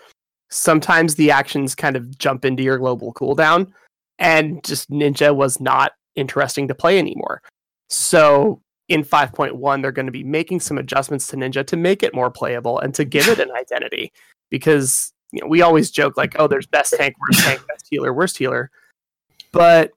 sometimes 0.50 1.14
the 1.14 1.30
actions 1.30 1.74
kind 1.74 1.96
of 1.96 2.18
jump 2.18 2.44
into 2.44 2.62
your 2.62 2.78
global 2.78 3.12
cooldown, 3.14 3.70
and 4.18 4.64
just 4.64 4.90
ninja 4.90 5.34
was 5.34 5.60
not 5.60 5.92
interesting 6.16 6.68
to 6.68 6.74
play 6.74 6.98
anymore. 6.98 7.42
So 7.88 8.60
in 8.88 9.04
5.1 9.04 9.82
they're 9.82 9.92
going 9.92 10.06
to 10.06 10.12
be 10.12 10.24
making 10.24 10.60
some 10.60 10.78
adjustments 10.78 11.26
to 11.28 11.36
ninja 11.36 11.66
to 11.66 11.76
make 11.76 12.02
it 12.02 12.14
more 12.14 12.30
playable 12.30 12.78
and 12.78 12.94
to 12.94 13.04
give 13.04 13.28
it 13.28 13.38
an 13.38 13.50
identity 13.56 14.12
because 14.50 15.12
you 15.32 15.40
know, 15.40 15.46
we 15.46 15.62
always 15.62 15.90
joke 15.90 16.16
like 16.16 16.34
oh 16.38 16.48
there's 16.48 16.66
best 16.66 16.94
tank 16.94 17.14
worst 17.20 17.44
tank 17.44 17.62
best 17.68 17.86
healer 17.90 18.12
worst 18.12 18.38
healer 18.38 18.70
but 19.52 19.90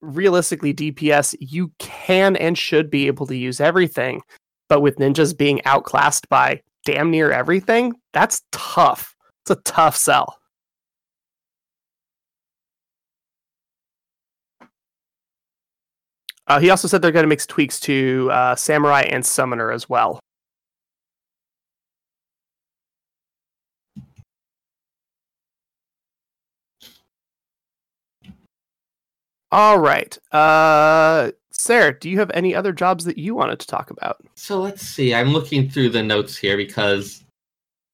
realistically 0.00 0.72
dps 0.72 1.34
you 1.38 1.70
can 1.78 2.36
and 2.36 2.56
should 2.58 2.90
be 2.90 3.06
able 3.06 3.26
to 3.26 3.36
use 3.36 3.60
everything 3.60 4.20
but 4.68 4.80
with 4.80 4.96
ninjas 4.96 5.36
being 5.36 5.60
outclassed 5.64 6.28
by 6.28 6.60
damn 6.84 7.10
near 7.10 7.30
everything 7.30 7.92
that's 8.12 8.42
tough 8.52 9.14
it's 9.42 9.50
a 9.50 9.62
tough 9.62 9.96
sell 9.96 10.38
Uh, 16.46 16.60
he 16.60 16.68
also 16.70 16.86
said 16.88 17.00
they're 17.00 17.10
going 17.12 17.24
to 17.24 17.28
make 17.28 17.44
tweaks 17.46 17.80
to 17.80 18.28
uh, 18.30 18.54
Samurai 18.54 19.02
and 19.02 19.24
Summoner 19.24 19.72
as 19.72 19.88
well. 19.88 20.20
All 29.50 29.78
right. 29.78 30.18
Uh, 30.32 31.30
Sarah, 31.56 31.98
do 31.98 32.10
you 32.10 32.18
have 32.18 32.30
any 32.34 32.54
other 32.54 32.72
jobs 32.72 33.04
that 33.04 33.16
you 33.16 33.34
wanted 33.34 33.60
to 33.60 33.66
talk 33.66 33.90
about? 33.90 34.18
So 34.34 34.60
let's 34.60 34.82
see. 34.82 35.14
I'm 35.14 35.30
looking 35.30 35.70
through 35.70 35.90
the 35.90 36.02
notes 36.02 36.36
here 36.36 36.56
because, 36.56 37.24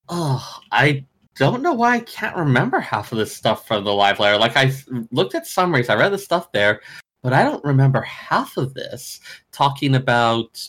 oh, 0.09 0.61
I 0.73 1.05
don't 1.37 1.63
know 1.63 1.75
why 1.75 1.97
I 1.97 2.01
can't 2.01 2.37
remember 2.37 2.81
half 2.81 3.13
of 3.13 3.19
this 3.19 3.35
stuff 3.35 3.67
from 3.67 3.85
the 3.85 3.93
Live 3.95 4.19
Letter. 4.19 4.39
Like 4.39 4.57
I 4.57 4.73
looked 5.13 5.35
at 5.35 5.47
summaries, 5.47 5.89
I 5.89 5.95
read 5.95 6.13
the 6.13 6.19
stuff 6.19 6.51
there, 6.53 6.81
but 7.23 7.33
I 7.33 7.45
don't 7.45 7.65
remember 7.65 8.01
half 8.03 8.57
of 8.57 8.75
this. 8.75 9.21
Talking 9.53 9.95
about, 9.95 10.67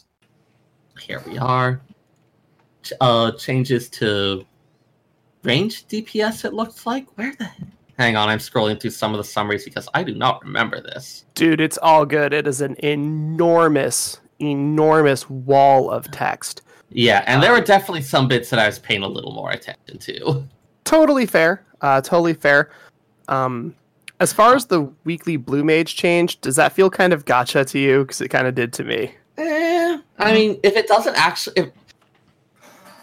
here 1.00 1.24
we 1.26 1.38
are, 1.38 1.82
uh, 3.00 3.32
changes 3.32 3.89
to 3.89 4.46
range 5.44 5.88
DPS. 5.88 6.46
It 6.46 6.54
looks 6.54 6.86
like 6.86 7.08
where 7.18 7.34
the 7.39 7.50
hang 8.02 8.16
on, 8.16 8.30
I'm 8.30 8.39
scrolling 8.39 8.80
through 8.80 8.91
some 8.91 9.14
of 9.14 9.18
the 9.18 9.24
summaries 9.24 9.64
because 9.64 9.88
I 9.93 10.04
do 10.04 10.16
not 10.16 10.43
remember 10.43 10.82
this. 10.82 11.26
Dude, 11.36 11.62
it's 11.62 11.78
all 11.78 12.06
good. 12.06 12.34
It 12.34 12.47
is 12.47 12.62
an 12.62 12.76
enormous, 12.84 14.20
enormous 14.39 15.30
wall 15.30 15.89
of 15.89 16.10
text. 16.12 16.62
Yeah, 16.89 17.24
and 17.28 17.41
there 17.41 17.52
were 17.52 17.62
definitely 17.62 18.02
some 18.02 18.28
bits 18.28 18.49
that 18.49 18.60
I 18.60 18.66
was 18.66 18.80
paying 18.80 19.04
a 19.04 19.08
little 19.08 19.32
more 19.32 19.52
attention 19.52 19.97
to. 19.99 20.43
totally 20.84 21.26
fair. 21.26 21.64
Uh, 21.82 22.02
totally 22.02 22.34
fair. 22.34 22.72
Um, 23.28 23.76
as 24.20 24.34
far 24.34 24.56
as 24.56 24.66
the 24.66 24.82
weekly 25.04 25.38
blue 25.38 25.64
mage 25.64 25.95
change, 25.95 26.41
does 26.41 26.56
that 26.58 26.74
feel 26.74 26.89
kind 26.89 27.14
of 27.14 27.26
gotcha 27.26 27.66
to 27.66 27.80
you? 27.80 28.02
Because 28.02 28.22
it 28.22 28.30
kind 28.30 28.45
of 28.45 28.56
did 28.56 28.74
to 28.74 28.84
me. 28.84 29.16
Eh, 29.38 29.97
I 30.20 30.34
mean, 30.34 30.60
if 30.64 30.76
it 30.76 30.88
doesn't 30.88 31.16
actually, 31.16 31.54
if 31.58 31.80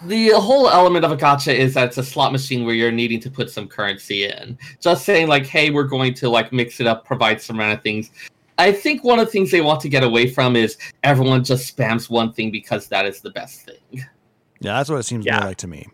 the 0.06 0.28
whole 0.30 0.68
element 0.68 1.04
of 1.04 1.12
a 1.12 1.16
gotcha 1.16 1.54
is 1.54 1.74
that 1.74 1.88
it's 1.88 1.98
a 1.98 2.02
slot 2.04 2.32
machine 2.32 2.64
where 2.64 2.74
you're 2.74 2.92
needing 2.92 3.20
to 3.20 3.30
put 3.30 3.50
some 3.50 3.66
currency 3.66 4.24
in. 4.26 4.56
Just 4.80 5.04
saying, 5.04 5.28
like, 5.28 5.46
hey, 5.46 5.70
we're 5.70 5.84
going 5.84 6.14
to 6.14 6.28
like 6.28 6.52
mix 6.52 6.80
it 6.80 6.86
up, 6.86 7.04
provide 7.04 7.40
some 7.42 7.58
random 7.58 7.80
things. 7.80 8.10
I 8.58 8.72
think 8.72 9.04
one 9.04 9.18
of 9.18 9.26
the 9.26 9.32
things 9.32 9.50
they 9.50 9.60
want 9.60 9.80
to 9.82 9.88
get 9.88 10.02
away 10.02 10.28
from 10.28 10.56
is 10.56 10.76
everyone 11.04 11.44
just 11.44 11.76
spams 11.76 12.10
one 12.10 12.32
thing 12.32 12.50
because 12.50 12.88
that 12.88 13.06
is 13.06 13.20
the 13.20 13.30
best 13.30 13.62
thing. 13.62 13.76
Yeah, 14.60 14.76
that's 14.78 14.90
what 14.90 14.96
it 14.98 15.04
seems 15.04 15.24
Yeah. 15.26 15.38
more 15.38 15.48
like 15.48 15.56
to 15.58 15.68
me. 15.68 15.86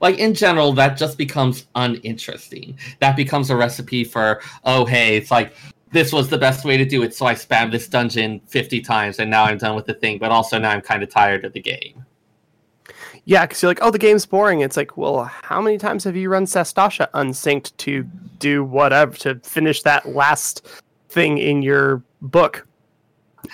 like 0.00 0.18
in 0.18 0.34
general 0.34 0.72
that 0.72 0.96
just 0.96 1.16
becomes 1.16 1.66
uninteresting 1.76 2.76
that 3.00 3.14
becomes 3.16 3.50
a 3.50 3.56
recipe 3.56 4.02
for 4.04 4.40
oh 4.64 4.84
hey 4.84 5.16
it's 5.16 5.30
like 5.30 5.54
this 5.92 6.12
was 6.12 6.28
the 6.28 6.36
best 6.38 6.64
way 6.64 6.76
to 6.76 6.84
do 6.84 7.02
it 7.04 7.14
so 7.14 7.24
i 7.26 7.34
spammed 7.34 7.70
this 7.70 7.86
dungeon 7.88 8.40
50 8.48 8.80
times 8.80 9.18
and 9.20 9.30
now 9.30 9.44
i'm 9.44 9.58
done 9.58 9.74
with 9.76 9.86
the 9.86 9.94
thing 9.94 10.18
but 10.18 10.30
also 10.30 10.58
now 10.58 10.70
i'm 10.70 10.80
kind 10.80 11.02
of 11.02 11.08
tired 11.08 11.44
of 11.44 11.52
the 11.52 11.60
game 11.60 12.04
Yeah, 13.24 13.46
because 13.46 13.62
you're 13.62 13.70
like, 13.70 13.78
oh, 13.82 13.90
the 13.90 13.98
game's 13.98 14.26
boring. 14.26 14.60
It's 14.60 14.76
like, 14.76 14.96
well, 14.96 15.24
how 15.24 15.60
many 15.60 15.78
times 15.78 16.04
have 16.04 16.16
you 16.16 16.28
run 16.28 16.44
Sastasha 16.44 17.08
unsynced 17.14 17.76
to 17.78 18.02
do 18.38 18.64
whatever 18.64 19.16
to 19.18 19.36
finish 19.40 19.82
that 19.82 20.08
last 20.08 20.66
thing 21.08 21.38
in 21.38 21.62
your 21.62 22.02
book, 22.20 22.66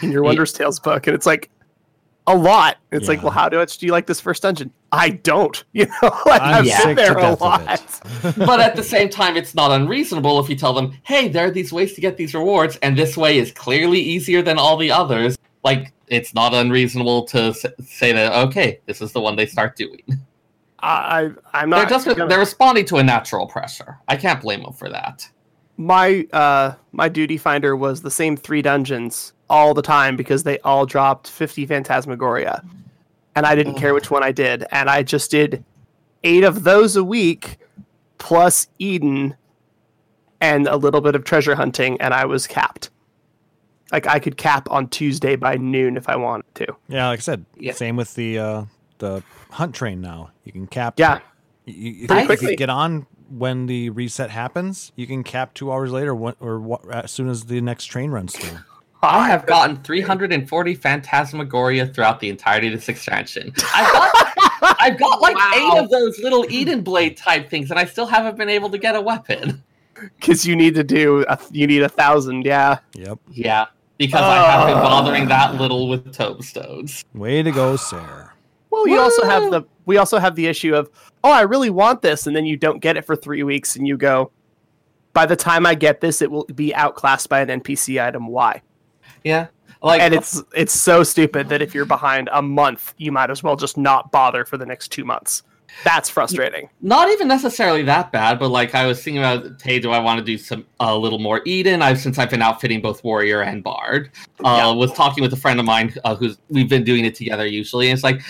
in 0.03 0.11
your 0.11 0.25
Yeah. 0.33 0.45
Tales 0.45 0.81
book? 0.81 1.07
And 1.07 1.15
it's 1.15 1.27
like 1.27 1.51
a 2.27 2.35
lot. 2.35 2.79
It's 2.93 3.09
like, 3.09 3.23
well, 3.23 3.33
how 3.33 3.49
much 3.51 3.79
do 3.79 3.87
you 3.87 3.93
like 3.93 4.07
this 4.07 4.21
first 4.21 4.43
dungeon? 4.43 4.71
I 4.93 5.11
don't. 5.11 5.65
You 5.75 5.87
know, 5.87 5.93
like, 6.27 6.41
I'm 6.43 6.65
I've 6.65 6.67
sick 6.67 6.97
been 6.97 6.97
there 6.97 7.19
a 7.19 7.35
lot. 7.35 8.01
but 8.37 8.61
at 8.61 8.75
the 8.75 8.83
same 8.83 9.09
time 9.09 9.37
it's 9.37 9.55
not 9.55 9.71
unreasonable 9.71 10.41
if 10.41 10.49
you 10.49 10.57
tell 10.57 10.73
them 10.73 10.93
hey 11.05 11.29
there 11.29 11.47
are 11.47 11.51
these 11.51 11.73
ways 11.73 11.93
to 11.95 12.01
get 12.01 12.17
these 12.17 12.35
rewards 12.35 12.77
and 12.83 12.97
this 12.99 13.17
way 13.17 13.39
is 13.39 13.53
clearly 13.53 14.01
easier 14.01 14.43
than 14.43 14.59
all 14.59 14.77
the 14.77 14.91
others 14.91 15.37
like 15.63 15.93
it's 16.11 16.35
not 16.35 16.55
unreasonable 16.55 17.25
to 17.27 17.53
say 17.85 18.13
that 18.13 18.33
okay 18.47 18.81
this 18.87 19.01
is 19.01 19.13
the 19.13 19.21
one 19.21 19.37
they 19.37 19.47
start 19.47 19.77
doing. 19.77 20.03
I, 20.81 21.31
I'm 21.53 21.71
they're 21.71 21.81
not. 21.81 21.89
just 21.89 22.07
gonna- 22.07 22.29
they're 22.29 22.39
responding 22.39 22.85
to 22.87 22.97
a 22.99 23.03
natural 23.03 23.47
pressure. 23.49 23.99
I 24.07 24.17
can't 24.17 24.41
blame 24.41 24.63
them 24.63 24.73
for 24.73 24.89
that. 24.89 25.29
My 25.77 26.27
uh 26.33 26.75
my 26.93 27.09
duty 27.09 27.37
finder 27.37 27.75
was 27.77 28.03
the 28.03 28.11
same 28.11 28.37
three 28.37 28.63
dungeons 28.63 29.33
all 29.51 29.75
the 29.75 29.83
time 29.83 30.17
because 30.17 30.43
they 30.43 30.59
all 30.61 30.87
dropped 30.87 31.29
50 31.29 31.67
phantasmagoria. 31.67 32.63
And 33.37 33.47
i 33.47 33.55
didn't 33.55 33.75
care 33.75 33.95
which 33.95 34.11
one 34.11 34.23
i 34.23 34.33
did. 34.33 34.65
And 34.73 34.89
i 34.91 35.03
just 35.03 35.31
did 35.31 35.65
eight 36.25 36.45
of 36.45 36.65
those 36.65 36.97
a 36.97 37.05
week 37.05 37.59
plus 38.19 38.67
eden 38.79 39.37
and 40.41 40.67
a 40.67 40.77
little 40.77 41.01
bit 41.01 41.15
of 41.15 41.23
treasure 41.25 41.55
hunting 41.55 42.01
and 42.01 42.13
i 42.13 42.25
was 42.25 42.47
capped 42.49 42.91
like 43.93 44.07
i 44.07 44.19
could 44.19 44.37
cap 44.37 44.71
on 44.71 44.89
tuesday 44.89 45.37
by 45.37 45.57
noon 45.57 45.97
if 45.97 46.09
i 46.09 46.17
wanted 46.17 46.45
to 46.55 46.67
Yeah, 46.89 47.09
like 47.09 47.21
I 47.21 47.23
said, 47.23 47.45
Yeah. 47.59 47.73
same 47.73 47.97
with 47.97 48.15
the 48.15 48.39
uh, 48.39 48.65
the 48.99 49.23
hunt 49.51 49.75
train. 49.75 50.01
Now 50.01 50.31
you 50.45 50.53
can 50.53 50.67
cap. 50.67 50.95
yeah 50.99 51.21
you, 51.65 51.91
you- 51.93 52.07
Pretty 52.09 52.23
if 52.23 52.27
quickly. 52.27 52.51
you 52.53 52.57
get 52.57 52.71
on 52.71 53.07
when 53.31 53.67
the 53.67 53.91
reset 53.91 54.31
happens, 54.31 54.91
you 54.97 55.07
can 55.07 55.23
cap 55.23 55.53
two 55.53 55.71
hours 55.71 55.91
later, 55.93 56.15
what, 56.15 56.37
or 56.41 56.59
what, 56.59 56.81
as 56.91 57.11
soon 57.13 57.29
as 57.29 57.45
the 57.45 57.61
next 57.61 57.85
train 57.85 58.11
runs 58.11 58.35
through. 58.35 58.59
I 59.03 59.29
have 59.29 59.45
gotten 59.45 59.77
340 59.83 60.75
Phantasmagoria 60.75 61.87
throughout 61.87 62.21
the 62.21 62.31
entirety 62.31 62.69
of 62.69 62.73
this 62.73 62.89
expansion. 62.89 63.53
I've 63.75 63.93
got, 63.93 64.35
I've 64.81 64.99
got 64.99 65.21
like 65.21 65.37
Wow. 65.37 65.53
eight 65.77 65.85
of 65.85 65.91
those 65.91 66.19
little 66.21 66.47
Eden 66.51 66.81
Blade 66.81 67.17
type 67.19 67.51
things, 67.51 67.71
and 67.71 67.79
I 67.79 67.85
still 67.85 68.07
haven't 68.07 68.37
been 68.39 68.49
able 68.49 68.71
to 68.71 68.79
get 68.79 68.97
a 68.97 69.01
weapon. 69.01 69.63
because 70.19 70.47
you 70.47 70.57
need 70.57 70.75
to 70.77 70.83
do 70.85 71.25
a, 71.29 71.39
you 71.51 71.67
need 71.67 71.83
a 71.83 71.89
thousand 71.89 72.45
yeah 72.47 72.79
Yep. 72.95 73.19
Yeah, 73.31 73.67
because 73.99 74.23
I 74.23 74.37
have 74.51 74.67
been 74.69 74.79
Oh. 74.79 74.83
bothering 74.83 75.29
that 75.29 75.57
little 75.57 75.89
with 75.89 76.13
tomestones. 76.15 77.05
Way 77.15 77.43
to 77.43 77.51
go, 77.53 77.77
Sarah. 77.77 78.33
well 78.71 78.87
you 78.89 78.99
also 78.99 79.25
have 79.25 79.51
the 79.51 79.63
we 79.87 79.97
also 79.97 80.19
have 80.19 80.35
the 80.37 80.47
issue 80.47 80.75
of, 80.75 80.91
oh, 81.25 81.31
I 81.33 81.41
really 81.43 81.71
want 81.71 82.03
this, 82.03 82.27
and 82.27 82.37
then 82.37 82.45
you 82.45 82.57
don't 82.59 82.81
get 82.81 82.97
it 82.99 83.05
for 83.07 83.17
three 83.17 83.43
weeks, 83.43 83.75
and 83.75 83.87
you 83.89 83.97
go, 83.97 84.31
by 85.15 85.25
the 85.25 85.35
time 85.37 85.65
I 85.65 85.75
get 85.75 86.03
this, 86.03 86.21
it 86.21 86.31
will 86.31 86.45
be 86.55 86.75
outclassed 86.75 87.31
by 87.31 87.41
an 87.41 87.49
NPC 87.49 87.99
item. 88.05 88.29
Why? 88.29 88.61
Yeah. 89.25 89.47
Like 89.83 90.01
and 90.03 90.13
it's 90.13 90.43
it's 90.55 90.73
so 90.73 91.03
stupid 91.05 91.49
that 91.49 91.63
if 91.63 91.75
you're 91.75 91.85
behind 91.87 92.29
a 92.33 92.43
month, 92.43 92.95
you 92.99 93.13
might 93.13 93.31
as 93.31 93.43
well 93.43 93.57
just 93.57 93.79
not 93.79 94.11
bother 94.13 94.45
for 94.45 94.59
the 94.59 94.67
next 94.67 94.89
two 94.89 95.05
months. 95.05 95.43
That's 95.85 96.09
frustrating. 96.09 96.69
not 96.81 97.09
even 97.11 97.29
necessarily 97.29 97.83
that 97.85 98.11
bad, 98.13 98.39
but 98.39 98.49
like 98.49 98.75
I 98.75 98.87
was 98.87 99.03
thinking 99.03 99.19
about, 99.23 99.61
hey, 99.63 99.79
do 99.79 99.91
I 99.91 99.99
want 99.99 100.19
to 100.19 100.25
do 100.25 100.39
some 100.39 100.67
a 100.81 100.97
little 100.97 101.19
more 101.19 101.41
Eden? 101.45 101.83
I've 101.83 101.99
since 101.99 102.19
I've 102.19 102.31
been 102.31 102.43
outfitting 102.43 102.81
both 102.81 103.05
warrior 103.05 103.43
and 103.43 103.63
bard. 103.63 104.11
Uh, 104.45 104.57
Yeah. 104.57 104.73
Was 104.73 104.93
talking 104.93 105.23
with 105.23 105.33
a 105.33 105.37
friend 105.37 105.59
of 105.61 105.67
mine 105.67 105.95
uh, 106.05 106.15
who's 106.15 106.39
we've 106.49 106.69
been 106.69 106.85
doing 106.85 107.05
it 107.05 107.15
together 107.15 107.47
usually, 107.47 107.89
and 107.91 107.97
it's 107.97 108.05
like, 108.05 108.23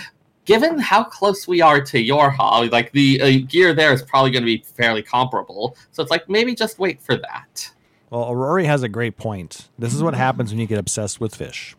given 0.44 0.78
how 0.78 1.04
close 1.04 1.46
we 1.46 1.60
are 1.60 1.80
to 1.80 1.98
YoRHa, 2.02 2.72
like 2.72 2.90
the 2.92 3.20
uh, 3.20 3.46
gear 3.48 3.74
there 3.74 3.92
is 3.92 4.02
probably 4.02 4.30
going 4.30 4.42
to 4.42 4.46
be 4.46 4.64
fairly 4.76 5.02
comparable. 5.02 5.76
So 5.92 6.02
it's 6.02 6.10
like 6.10 6.28
maybe 6.28 6.54
just 6.54 6.78
wait 6.78 7.00
for 7.02 7.16
that. 7.16 7.70
Well, 8.10 8.34
Rory 8.34 8.64
has 8.64 8.82
a 8.82 8.88
great 8.88 9.18
point. 9.18 9.68
This 9.78 9.92
is 9.92 10.02
what 10.02 10.14
happens 10.14 10.50
when 10.50 10.58
you 10.58 10.66
get 10.66 10.78
obsessed 10.78 11.20
with 11.20 11.34
fish. 11.34 11.76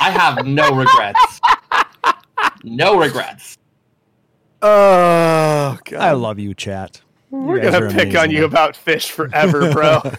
I 0.00 0.10
have 0.10 0.46
no 0.46 0.72
regrets. 0.72 1.40
no 2.62 2.96
regrets. 2.96 3.57
Oh 4.60 5.78
god, 5.84 6.00
I 6.00 6.12
love 6.12 6.38
you, 6.38 6.54
chat. 6.54 7.00
We're 7.30 7.60
gonna 7.60 7.86
are 7.86 7.90
pick 7.90 8.16
on 8.16 8.30
you 8.30 8.44
about 8.44 8.74
fish 8.76 9.10
forever, 9.10 9.72
bro. 9.72 10.00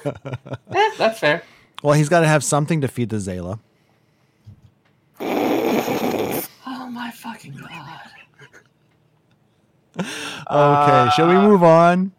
Eh, 0.71 0.91
that's 0.97 1.19
fair. 1.19 1.43
Well, 1.83 1.93
he's 1.93 2.09
got 2.09 2.19
to 2.21 2.27
have 2.27 2.43
something 2.43 2.81
to 2.81 2.87
feed 2.87 3.09
the 3.09 3.17
Zayla. 3.17 3.59
Oh 5.21 6.89
my 6.91 7.11
fucking 7.11 7.55
god. 7.55 7.99
Okay, 10.51 11.09
shall 11.15 11.27
we 11.27 11.33
move 11.35 11.63
on? 11.63 12.11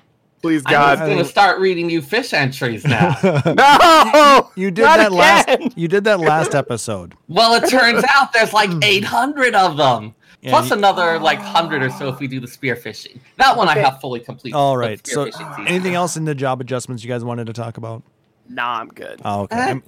Please, 0.42 0.62
God. 0.62 0.98
I'm 0.98 1.08
gonna 1.08 1.24
start 1.24 1.60
reading 1.60 1.90
you 1.90 2.00
fish 2.02 2.32
entries 2.32 2.84
now. 2.84 3.16
no. 3.46 4.50
You 4.56 4.70
did 4.70 4.82
Not 4.82 4.96
that 4.96 5.12
last. 5.12 5.76
You 5.76 5.86
did 5.88 6.04
that 6.04 6.18
last 6.20 6.54
episode. 6.54 7.14
well, 7.28 7.54
it 7.62 7.68
turns 7.68 8.02
out 8.08 8.32
there's 8.32 8.52
like 8.52 8.70
800 8.82 9.54
of 9.54 9.76
them. 9.76 10.14
Yeah, 10.42 10.50
Plus 10.50 10.70
you- 10.70 10.76
another 10.76 11.18
like 11.18 11.38
100 11.38 11.82
or 11.82 11.90
so 11.90 12.08
if 12.08 12.18
we 12.18 12.26
do 12.26 12.40
the 12.40 12.46
spear 12.48 12.74
spearfishing. 12.74 13.20
That 13.36 13.56
one 13.56 13.68
Okay. 13.68 13.80
I 13.80 13.84
have 13.84 14.00
fully 14.00 14.20
completed. 14.20 14.56
All 14.56 14.76
right. 14.76 15.04
So, 15.06 15.28
anything 15.66 15.94
else 15.94 16.16
in 16.16 16.24
the 16.24 16.34
job 16.34 16.60
adjustments 16.60 17.04
you 17.04 17.08
guys 17.10 17.22
wanted 17.24 17.46
to 17.48 17.52
talk 17.52 17.76
about? 17.76 18.02
Nah, 18.48 18.80
I'm 18.80 18.88
good. 18.88 19.20
Oh, 19.24 19.42
okay. 19.42 19.56
Eh, 19.56 19.66
I'm- 19.66 19.82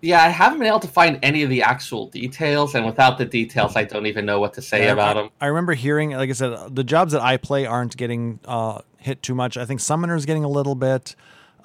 Yeah, 0.00 0.22
I 0.22 0.28
haven't 0.28 0.58
been 0.60 0.68
able 0.68 0.78
to 0.80 0.88
find 0.88 1.18
any 1.24 1.42
of 1.42 1.50
the 1.50 1.62
actual 1.62 2.06
details, 2.06 2.74
and 2.76 2.86
without 2.86 3.18
the 3.18 3.24
details, 3.24 3.74
I 3.74 3.82
don't 3.82 4.06
even 4.06 4.24
know 4.24 4.38
what 4.38 4.54
to 4.54 4.62
say 4.62 4.84
Yeah, 4.84 4.92
about 4.92 5.16
I, 5.16 5.22
them. 5.22 5.30
I 5.40 5.46
remember 5.46 5.74
hearing, 5.74 6.10
like 6.12 6.30
I 6.30 6.34
said, 6.34 6.56
the 6.74 6.84
jobs 6.84 7.12
that 7.12 7.20
I 7.20 7.36
play 7.36 7.66
aren't 7.66 7.96
getting 7.96 8.38
uh, 8.44 8.78
hit 8.98 9.22
too 9.24 9.34
much. 9.34 9.56
I 9.56 9.64
think 9.64 9.80
Summoner's 9.80 10.24
getting 10.24 10.44
a 10.44 10.48
little 10.48 10.76
bit. 10.76 11.16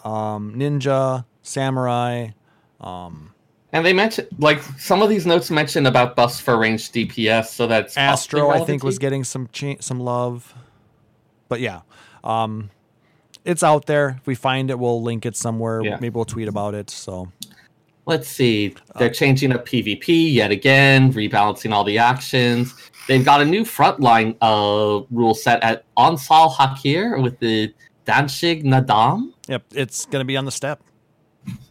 Um, 0.03 0.56
Ninja, 0.56 1.26
Samurai. 1.44 2.30
Um, 2.82 3.32
And 3.73 3.85
they 3.85 3.91
mentioned 3.91 4.27
like 4.37 4.61
some 4.79 5.01
of 5.01 5.09
these 5.09 5.25
notes 5.25 5.49
mention 5.51 5.87
about 5.87 6.15
buffs 6.15 6.39
for 6.39 6.57
ranged 6.57 6.93
DPS, 6.93 7.47
so 7.47 7.67
that's 7.67 7.97
Astro, 7.97 8.49
I 8.49 8.63
think, 8.63 8.83
was 8.83 8.99
getting 8.99 9.23
some 9.23 9.49
cha- 9.51 9.79
some 9.79 9.99
love. 9.99 10.53
But 11.49 11.59
yeah, 11.59 11.81
um, 12.23 12.69
it's 13.43 13.63
out 13.63 13.87
there. 13.87 14.17
If 14.21 14.27
we 14.27 14.35
find 14.35 14.69
it, 14.69 14.77
we'll 14.77 15.01
link 15.01 15.25
it 15.25 15.35
somewhere. 15.35 15.81
Yeah. 15.83 15.97
Maybe 15.99 16.13
we'll 16.13 16.25
tweet 16.25 16.47
about 16.47 16.75
it. 16.75 16.91
So 16.91 17.31
Let's 18.05 18.27
see. 18.27 18.75
They're 18.97 19.09
changing 19.09 19.53
up 19.53 19.65
PvP 19.65 20.33
yet 20.33 20.51
again, 20.51 21.13
rebalancing 21.13 21.71
all 21.71 21.85
the 21.85 21.97
actions. 21.97 22.73
They've 23.07 23.23
got 23.23 23.41
a 23.41 23.45
new 23.45 23.63
frontline 23.63 24.35
uh, 24.41 25.05
rule 25.09 25.33
set 25.33 25.63
at 25.63 25.85
Onsal 25.95 26.53
Hakair 26.53 27.21
with 27.21 27.39
the 27.39 27.73
Danshig 28.05 28.63
Naadam. 28.63 29.31
yep, 29.47 29.63
it's 29.73 30.05
gonna 30.05 30.25
be 30.25 30.35
on 30.35 30.43
the 30.45 30.51
steppe. 30.51 30.81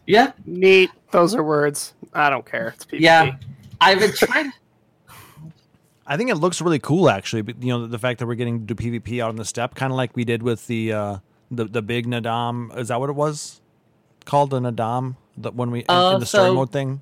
Yeah, 0.05 0.31
Neat. 0.45 0.89
Those 1.11 1.33
are 1.35 1.43
words. 1.43 1.93
I 2.13 2.29
don't 2.29 2.45
care. 2.45 2.69
It's 2.75 2.85
PvP. 2.85 2.99
Yeah. 2.99 3.35
I've 3.79 3.99
been 3.99 4.13
trying. 4.13 4.51
I 6.07 6.17
think 6.17 6.29
it 6.29 6.35
looks 6.35 6.61
really 6.61 6.79
cool, 6.79 7.09
actually. 7.09 7.41
But 7.43 7.61
you 7.63 7.69
know, 7.69 7.87
the 7.87 7.99
fact 7.99 8.19
that 8.19 8.25
we're 8.27 8.35
getting 8.35 8.65
to 8.67 8.73
do 8.73 8.99
PvP 8.99 9.23
out 9.23 9.29
on 9.29 9.35
the 9.37 9.45
steppe, 9.45 9.75
kind 9.75 9.91
of 9.91 9.97
like 9.97 10.15
we 10.15 10.25
did 10.25 10.43
with 10.43 10.67
the 10.67 10.91
uh, 10.93 11.17
the 11.51 11.65
the 11.65 11.81
big 11.81 12.07
Naadam. 12.07 12.75
Is 12.77 12.89
that 12.89 12.99
what 12.99 13.09
it 13.09 13.13
was 13.15 13.61
called? 14.25 14.49
The 14.49 14.59
Naadam. 14.59 15.15
that 15.37 15.55
when 15.55 15.71
we 15.71 15.79
in- 15.79 15.85
Uh, 15.89 16.11
in 16.15 16.19
the 16.19 16.25
story 16.25 16.49
so- 16.49 16.55
mode 16.55 16.71
thing. 16.71 17.01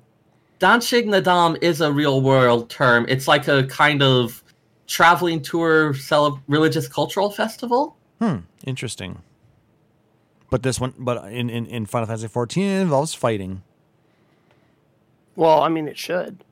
Danshig 0.60 1.06
Naadam 1.06 1.58
is 1.60 1.80
a 1.80 1.90
real 1.92 2.20
world 2.22 2.70
term. 2.70 3.04
It's 3.08 3.26
like 3.26 3.48
a 3.48 3.64
kind 3.64 4.00
of 4.00 4.44
traveling 4.86 5.42
tour 5.42 5.92
cele- 5.94 6.40
religious 6.46 6.86
cultural 6.86 7.30
festival. 7.32 7.96
Hmm. 8.20 8.36
Interesting. 8.64 9.18
But 10.52 10.62
this 10.62 10.78
one, 10.78 10.92
but 10.98 11.32
in 11.32 11.48
in, 11.48 11.64
in 11.64 11.86
Final 11.86 12.06
Fantasy 12.06 12.28
14, 12.28 12.62
it 12.62 12.80
involves 12.82 13.14
fighting. 13.14 13.62
Well, 15.34 15.62
I 15.62 15.70
mean, 15.70 15.88
it 15.88 15.96
should. 15.96 16.44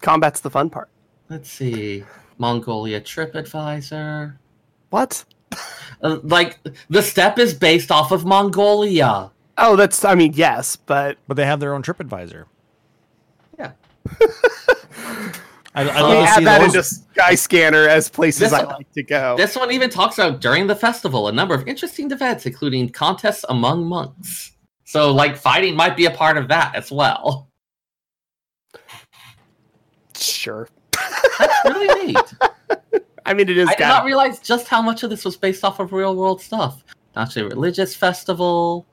Combat's 0.00 0.40
the 0.40 0.50
fun 0.50 0.70
part. 0.70 0.88
Let's 1.30 1.48
see. 1.48 2.02
Mongolia 2.36 3.00
TripAdvisor. 3.00 4.34
What? 4.90 5.24
Uh, 6.02 6.18
like 6.24 6.58
the 6.90 7.00
steppe 7.00 7.38
is 7.38 7.54
based 7.54 7.92
off 7.92 8.10
of 8.10 8.24
Mongolia. 8.24 9.30
Oh, 9.56 9.76
that's. 9.76 10.04
I 10.04 10.16
mean, 10.16 10.32
yes, 10.34 10.74
but 10.74 11.16
But 11.28 11.36
they 11.36 11.46
have 11.46 11.60
their 11.60 11.74
own 11.74 11.82
TripAdvisor. 11.84 12.46
Yeah. 13.56 13.70
I, 15.76 15.82
I 15.82 15.84
let 15.84 16.00
love 16.02 16.10
me 16.10 16.16
to 16.24 16.28
add 16.30 16.38
see 16.38 16.44
that 16.44 16.58
those. 16.60 16.74
into 16.74 17.20
Skyscanner 17.20 17.88
as 17.88 18.08
places 18.08 18.40
This- 18.50 18.52
I 18.52 18.62
like 18.64 18.92
to 18.92 19.02
go. 19.02 19.36
This 19.36 19.56
one 19.56 19.72
even 19.72 19.90
talks 19.90 20.18
about 20.18 20.40
during 20.40 20.66
the 20.66 20.76
festival 20.76 21.28
a 21.28 21.32
number 21.32 21.54
of 21.54 21.66
interesting 21.66 22.10
events, 22.10 22.46
including 22.46 22.88
contests 22.90 23.44
among 23.48 23.84
monks. 23.84 24.52
So, 24.84 25.10
like, 25.12 25.36
fighting 25.36 25.74
might 25.74 25.96
be 25.96 26.04
a 26.06 26.10
part 26.10 26.36
of 26.36 26.46
that 26.48 26.74
as 26.76 26.92
well. 26.92 27.48
Sure. 30.16 30.68
That's 31.38 31.64
really 31.64 32.06
neat. 32.06 32.34
I 33.26 33.32
mean, 33.34 33.48
it 33.48 33.56
is. 33.56 33.68
I 33.68 33.74
did 33.74 33.84
not 33.84 34.04
realize 34.04 34.38
just 34.38 34.68
how 34.68 34.82
much 34.82 35.02
of 35.02 35.10
this 35.10 35.24
was 35.24 35.36
based 35.36 35.64
off 35.64 35.80
of 35.80 35.92
real 35.92 36.14
world 36.14 36.40
stuff. 36.40 36.84
Actually, 37.16 37.46
a 37.46 37.48
religious 37.48 37.96
festival. 37.96 38.86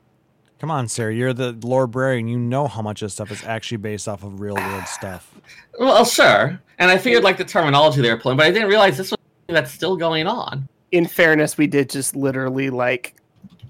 Come 0.60 0.72
on, 0.72 0.88
Sarah, 0.88 1.14
you're 1.14 1.34
the 1.34 1.54
librarian. 1.64 2.28
You 2.28 2.38
know 2.38 2.68
how 2.68 2.82
much 2.82 3.02
of 3.02 3.08
this 3.08 3.14
stuff 3.14 3.32
is 3.32 3.44
actually 3.44 3.78
based 3.78 4.08
off 4.08 4.24
of 4.24 4.40
real 4.40 4.56
world 4.56 4.88
stuff. 4.88 5.36
Well, 5.80 6.06
sure. 6.06 6.62
And 6.82 6.90
I 6.92 6.98
figured 6.98 7.24
like 7.24 7.38
the 7.38 7.46
terminology 7.46 8.02
they 8.02 8.10
were 8.12 8.18
pulling, 8.18 8.38
but 8.38 8.46
I 8.48 8.52
didn't 8.52 8.68
realize 8.68 8.98
this 8.98 9.12
was 9.12 9.20
something 9.20 9.54
that's 9.56 9.72
still 9.72 9.96
going 9.96 10.28
on. 10.28 10.68
in 10.92 11.06
fairness, 11.06 11.58
we 11.58 11.68
did 11.68 11.90
just 11.90 12.16
literally 12.16 12.70
like 12.70 13.16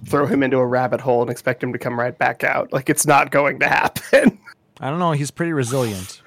throw 0.08 0.26
him 0.26 0.42
into 0.42 0.58
a 0.58 0.66
rabbit 0.66 1.00
hole 1.02 1.22
and 1.22 1.30
expect 1.30 1.62
him 1.64 1.72
to 1.74 1.78
come 1.78 2.00
right 2.00 2.18
back 2.18 2.44
out. 2.44 2.72
Like 2.74 2.90
it's 2.90 3.06
not 3.06 3.30
going 3.30 3.60
to 3.60 3.68
happen. 3.68 4.40
I 4.80 4.90
don't 4.90 4.98
know. 4.98 5.12
He's 5.12 5.30
pretty 5.30 5.54
resilient, 5.54 6.22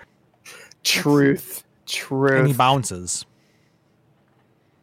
truth, 0.85 1.65
Truth. 1.87 2.33
and 2.39 2.47
he 2.47 2.53
bounces. 2.53 3.27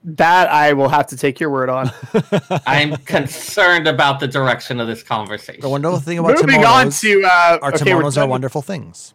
That 0.03 0.49
I 0.49 0.73
will 0.73 0.89
have 0.89 1.05
to 1.07 1.17
take 1.17 1.39
your 1.39 1.51
word 1.51 1.69
on. 1.69 1.91
I'm 2.65 2.97
concerned 2.97 3.87
about 3.87 4.19
the 4.19 4.27
direction 4.27 4.79
of 4.79 4.87
this 4.87 5.03
conversation. 5.03 5.61
The 5.61 5.69
wonderful 5.69 5.99
thing 5.99 6.17
about 6.17 6.37
Moving 6.41 6.65
on 6.65 6.89
to 6.89 7.23
uh, 7.23 7.59
our 7.61 7.73
okay, 7.75 7.93
we're 7.93 8.01
Timonos 8.01 8.17
are 8.17 8.21
done. 8.21 8.29
wonderful 8.29 8.61
things. 8.63 9.13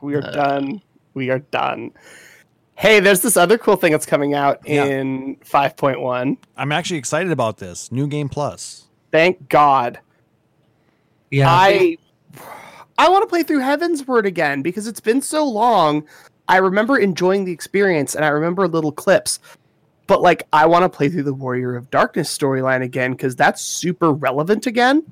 We 0.00 0.14
are 0.14 0.22
Uh, 0.24 0.30
done. 0.30 0.82
We 1.16 1.30
are 1.30 1.38
done. 1.40 1.92
Hey, 2.74 3.00
there's 3.00 3.22
this 3.22 3.38
other 3.38 3.56
cool 3.56 3.76
thing 3.76 3.92
that's 3.92 4.04
coming 4.04 4.34
out 4.34 4.60
Yeah. 4.68 4.84
in 4.84 5.36
5.1. 5.36 6.36
I'm 6.58 6.72
actually 6.72 6.98
excited 6.98 7.32
about 7.32 7.56
this 7.56 7.90
new 7.90 8.06
game 8.06 8.28
plus. 8.28 8.84
Thank 9.10 9.48
God. 9.48 9.98
yeah, 11.30 11.48
I 11.50 11.96
I 12.98 13.08
want 13.08 13.22
to 13.22 13.26
play 13.26 13.42
through 13.42 13.60
Heavensward 13.60 14.26
again 14.26 14.60
because 14.62 14.86
it's 14.86 15.00
been 15.00 15.22
so 15.22 15.44
long. 15.48 16.04
I 16.48 16.58
remember 16.58 16.98
enjoying 16.98 17.44
the 17.46 17.52
experience 17.52 18.14
and 18.14 18.24
I 18.24 18.28
remember 18.28 18.68
little 18.68 18.92
clips. 18.92 19.40
But 20.06 20.20
like 20.22 20.46
I 20.52 20.66
want 20.66 20.82
to 20.84 20.88
play 20.94 21.08
through 21.08 21.22
the 21.24 21.34
Warrior 21.34 21.76
of 21.76 21.90
Darkness 21.90 22.36
storyline 22.36 22.82
again 22.82 23.16
cuz 23.16 23.34
that's 23.36 23.62
super 23.62 24.12
relevant 24.12 24.66
again. 24.66 25.02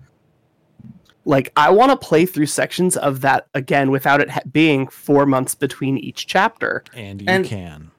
Like 1.24 1.52
I 1.56 1.70
want 1.70 1.90
to 1.90 1.96
play 2.06 2.26
through 2.26 2.46
sections 2.46 2.96
of 2.96 3.20
that 3.22 3.46
again 3.55 3.90
without 3.90 4.20
it 4.20 4.30
ha- 4.30 4.40
being 4.52 4.86
4 4.88 5.24
months 5.26 5.55
between 5.55 5.96
each 5.98 6.26
chapter. 6.26 6.84
And 6.94 7.20
you 7.22 7.26
And- 7.28 7.44
can. 7.46 7.90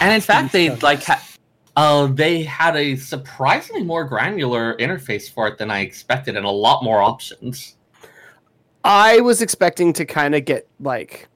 and 0.00 0.12
in 0.14 0.20
fact, 0.32 0.52
they 0.52 0.74
like 0.76 1.02
ha- 1.04 1.22
uh, 1.76 2.06
they 2.06 2.42
had 2.42 2.76
a 2.76 2.96
surprisingly 2.96 3.82
more 3.82 4.04
granular 4.04 4.76
interface 4.78 5.32
for 5.32 5.48
it 5.48 5.58
than 5.58 5.70
I 5.70 5.80
expected, 5.80 6.36
and 6.36 6.46
a 6.46 6.50
lot 6.50 6.84
more 6.84 7.02
options. 7.02 7.76
I 8.84 9.20
was 9.20 9.40
expecting 9.42 9.92
to 9.94 10.04
kind 10.04 10.34
of 10.34 10.44
get 10.44 10.68
like, 10.78 11.28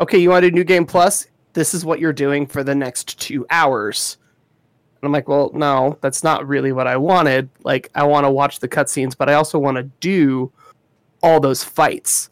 okay, 0.00 0.18
you 0.18 0.30
want 0.30 0.44
a 0.44 0.50
New 0.50 0.64
Game 0.64 0.84
Plus? 0.84 1.26
This 1.54 1.72
is 1.72 1.84
what 1.86 2.00
you're 2.00 2.12
doing 2.12 2.46
for 2.46 2.62
the 2.64 2.74
next 2.74 3.18
two 3.18 3.46
hours. 3.50 4.18
And 5.00 5.08
I'm 5.08 5.12
like, 5.12 5.28
well, 5.28 5.50
no, 5.54 5.98
that's 6.00 6.24
not 6.24 6.46
really 6.46 6.72
what 6.72 6.86
I 6.86 6.96
wanted. 6.96 7.48
Like, 7.64 7.90
I 7.94 8.04
want 8.04 8.24
to 8.24 8.30
watch 8.30 8.60
the 8.60 8.68
cutscenes, 8.68 9.16
but 9.16 9.28
I 9.28 9.34
also 9.34 9.58
want 9.58 9.76
to 9.76 9.84
do 10.00 10.50
all 11.22 11.38
those 11.40 11.62
fights. 11.62 12.30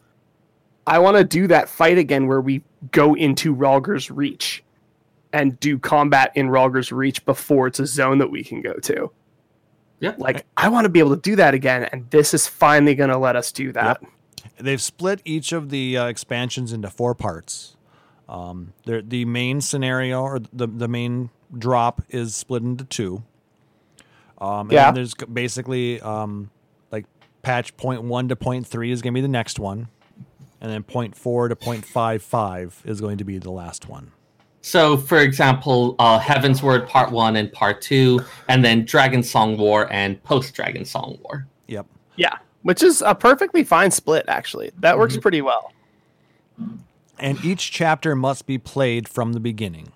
I 0.86 0.98
want 0.98 1.16
to 1.16 1.24
do 1.24 1.46
that 1.48 1.68
fight 1.68 1.98
again 1.98 2.26
where 2.26 2.40
we 2.40 2.62
go 2.90 3.14
into 3.14 3.54
Rhalgr's 3.54 4.10
Reach. 4.10 4.62
and 5.32 5.58
do 5.58 5.78
combat 5.78 6.30
in 6.36 6.48
Rhalgr's 6.48 6.92
Reach 6.92 7.24
before 7.24 7.66
it's 7.66 7.80
a 7.80 7.86
zone 7.86 8.18
that 8.18 8.30
we 8.30 8.44
can 8.44 8.60
go 8.62 8.74
to. 8.74 9.10
Yep. 10.00 10.18
Like 10.18 10.46
I 10.56 10.68
want 10.68 10.84
to 10.84 10.88
be 10.88 11.00
able 11.00 11.16
to 11.16 11.20
do 11.20 11.34
that 11.36 11.54
again, 11.54 11.84
and 11.84 12.08
this 12.10 12.34
is 12.34 12.46
finally 12.46 12.94
going 12.94 13.10
to 13.10 13.18
let 13.18 13.34
us 13.36 13.50
do 13.50 13.72
that. 13.72 14.00
They've 14.60 14.80
split 14.80 15.20
each 15.24 15.52
of 15.52 15.70
the 15.70 15.96
uh, 15.96 16.06
expansions 16.06 16.72
into 16.72 16.88
four 16.90 17.14
parts. 17.14 17.76
Um, 18.28 18.74
they're- 18.84 19.02
the 19.02 19.24
main 19.24 19.60
scenario 19.60 20.22
or 20.22 20.38
the 20.52 20.66
the 20.68 20.88
main 20.88 21.30
drop 21.56 22.02
is 22.08 22.34
split 22.34 22.62
into 22.62 22.84
two. 22.84 23.22
Um, 24.38 24.60
and 24.68 24.72
Yeah. 24.72 24.84
then 24.86 24.94
there's 24.94 25.14
basically 25.14 26.00
um, 26.00 26.50
like 26.90 27.06
patch 27.42 27.76
point 27.76 28.02
one 28.02 28.28
to 28.28 28.36
point 28.36 28.66
three 28.66 28.90
is 28.90 29.02
going 29.02 29.12
to 29.12 29.18
be 29.18 29.22
the 29.22 29.28
next 29.28 29.58
one, 29.58 29.88
and 30.60 30.70
then 30.70 30.82
point 30.82 31.16
four 31.16 31.48
to 31.48 31.56
point 31.56 31.84
five 31.84 32.22
five 32.22 32.80
is 32.84 33.00
going 33.00 33.18
to 33.18 33.24
be 33.24 33.38
the 33.38 33.50
last 33.52 33.88
one. 33.88 34.12
So, 34.60 34.96
for 34.96 35.18
example, 35.18 35.94
uh, 35.98 36.18
Heavensward 36.18 36.88
Part 36.88 37.10
1 37.12 37.36
and 37.36 37.52
Part 37.52 37.82
2, 37.82 38.18
and 38.48 38.64
then 38.64 38.86
Dragonsong 38.86 39.58
War 39.58 39.92
and 39.92 40.22
Post 40.22 40.54
Dragonsong 40.54 41.20
War. 41.20 41.46
Yep. 41.68 41.84
Yeah, 42.16 42.38
which 42.62 42.82
is 42.82 43.02
a 43.02 43.14
perfectly 43.14 43.62
fine 43.62 43.90
split. 43.90 44.24
Actually, 44.26 44.70
that 44.80 44.96
works 44.96 45.18
pretty 45.18 45.42
well. 45.42 45.70
and 47.18 47.44
each 47.44 47.70
chapter 47.72 48.16
must 48.16 48.46
be 48.46 48.56
played 48.56 49.06
from 49.06 49.34
the 49.34 49.40
beginning. 49.40 49.92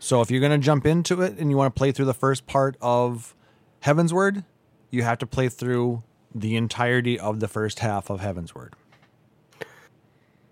So 0.00 0.22
if 0.22 0.30
you're 0.30 0.40
going 0.40 0.58
to 0.58 0.58
jump 0.58 0.86
into 0.86 1.20
it 1.20 1.38
and 1.38 1.50
you 1.50 1.56
want 1.56 1.72
to 1.74 1.78
play 1.78 1.92
through 1.92 2.06
the 2.06 2.14
first 2.14 2.46
part 2.46 2.76
of 2.80 3.34
Heavensward, 3.84 4.44
you 4.90 5.02
have 5.02 5.18
to 5.18 5.26
play 5.26 5.48
through 5.48 6.02
the 6.34 6.56
entirety 6.56 7.18
of 7.20 7.38
the 7.40 7.46
first 7.48 7.80
half 7.80 8.10
of 8.10 8.20
Heavensward. 8.20 8.72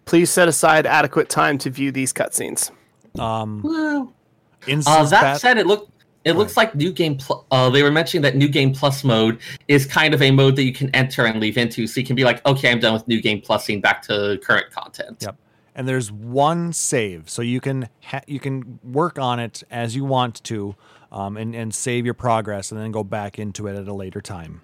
Please 0.05 0.31
set 0.31 0.49
aside 0.49 0.87
adequate 0.87 1.29
time 1.29 1.57
to 1.59 1.71
view 1.71 1.91
these 1.91 2.13
cutscenes. 2.13 2.71
Um, 3.19 3.63
Well, 3.63 4.13
uh, 4.69 5.05
that 5.07 5.23
bat- 5.23 5.41
said, 5.41 5.59
it 5.59 5.67
look 5.67 5.89
it 6.25 6.33
looks 6.33 6.57
like 6.59 6.75
New 6.75 6.93
Game. 6.93 7.17
Pl- 7.17 7.47
uh, 7.51 7.71
they 7.71 7.83
were 7.83 7.91
mentioning 7.91 8.21
that 8.23 8.37
New 8.37 8.49
Game 8.49 8.75
Plus 8.75 9.03
mode 9.03 9.39
is 9.69 9.87
kind 9.87 10.13
of 10.13 10.21
a 10.21 10.31
mode 10.31 10.57
that 10.57 10.65
you 10.65 10.75
can 10.75 10.95
enter 10.95 11.25
and 11.25 11.41
leave 11.41 11.57
into, 11.57 11.87
so 11.87 12.01
you 12.01 12.07
can 12.07 12.17
be 12.17 12.25
like, 12.25 12.45
okay, 12.45 12.71
I'm 12.71 12.81
done 12.81 12.93
with 12.93 13.09
New 13.09 13.23
Game 13.23 13.41
Plusing, 13.41 13.81
back 13.81 14.03
to 14.03 14.39
current 14.43 14.71
content. 14.71 15.19
Yep. 15.23 15.37
And 15.79 15.89
there's 15.89 16.11
one 16.13 16.73
save, 16.73 17.31
so 17.31 17.41
you 17.41 17.61
can 17.61 17.89
ha- 18.03 18.21
you 18.27 18.41
can 18.41 18.81
work 18.83 19.19
on 19.19 19.39
it 19.39 19.63
as 19.71 19.95
you 19.95 20.05
want 20.05 20.43
to, 20.45 20.75
um, 21.13 21.37
and 21.37 21.55
and 21.55 21.75
save 21.75 22.05
your 22.05 22.15
progress, 22.15 22.73
and 22.73 22.81
then 22.81 22.91
go 22.91 23.05
back 23.05 23.39
into 23.39 23.67
it 23.69 23.77
at 23.77 23.87
a 23.89 23.95
later 23.95 24.21
time. 24.21 24.61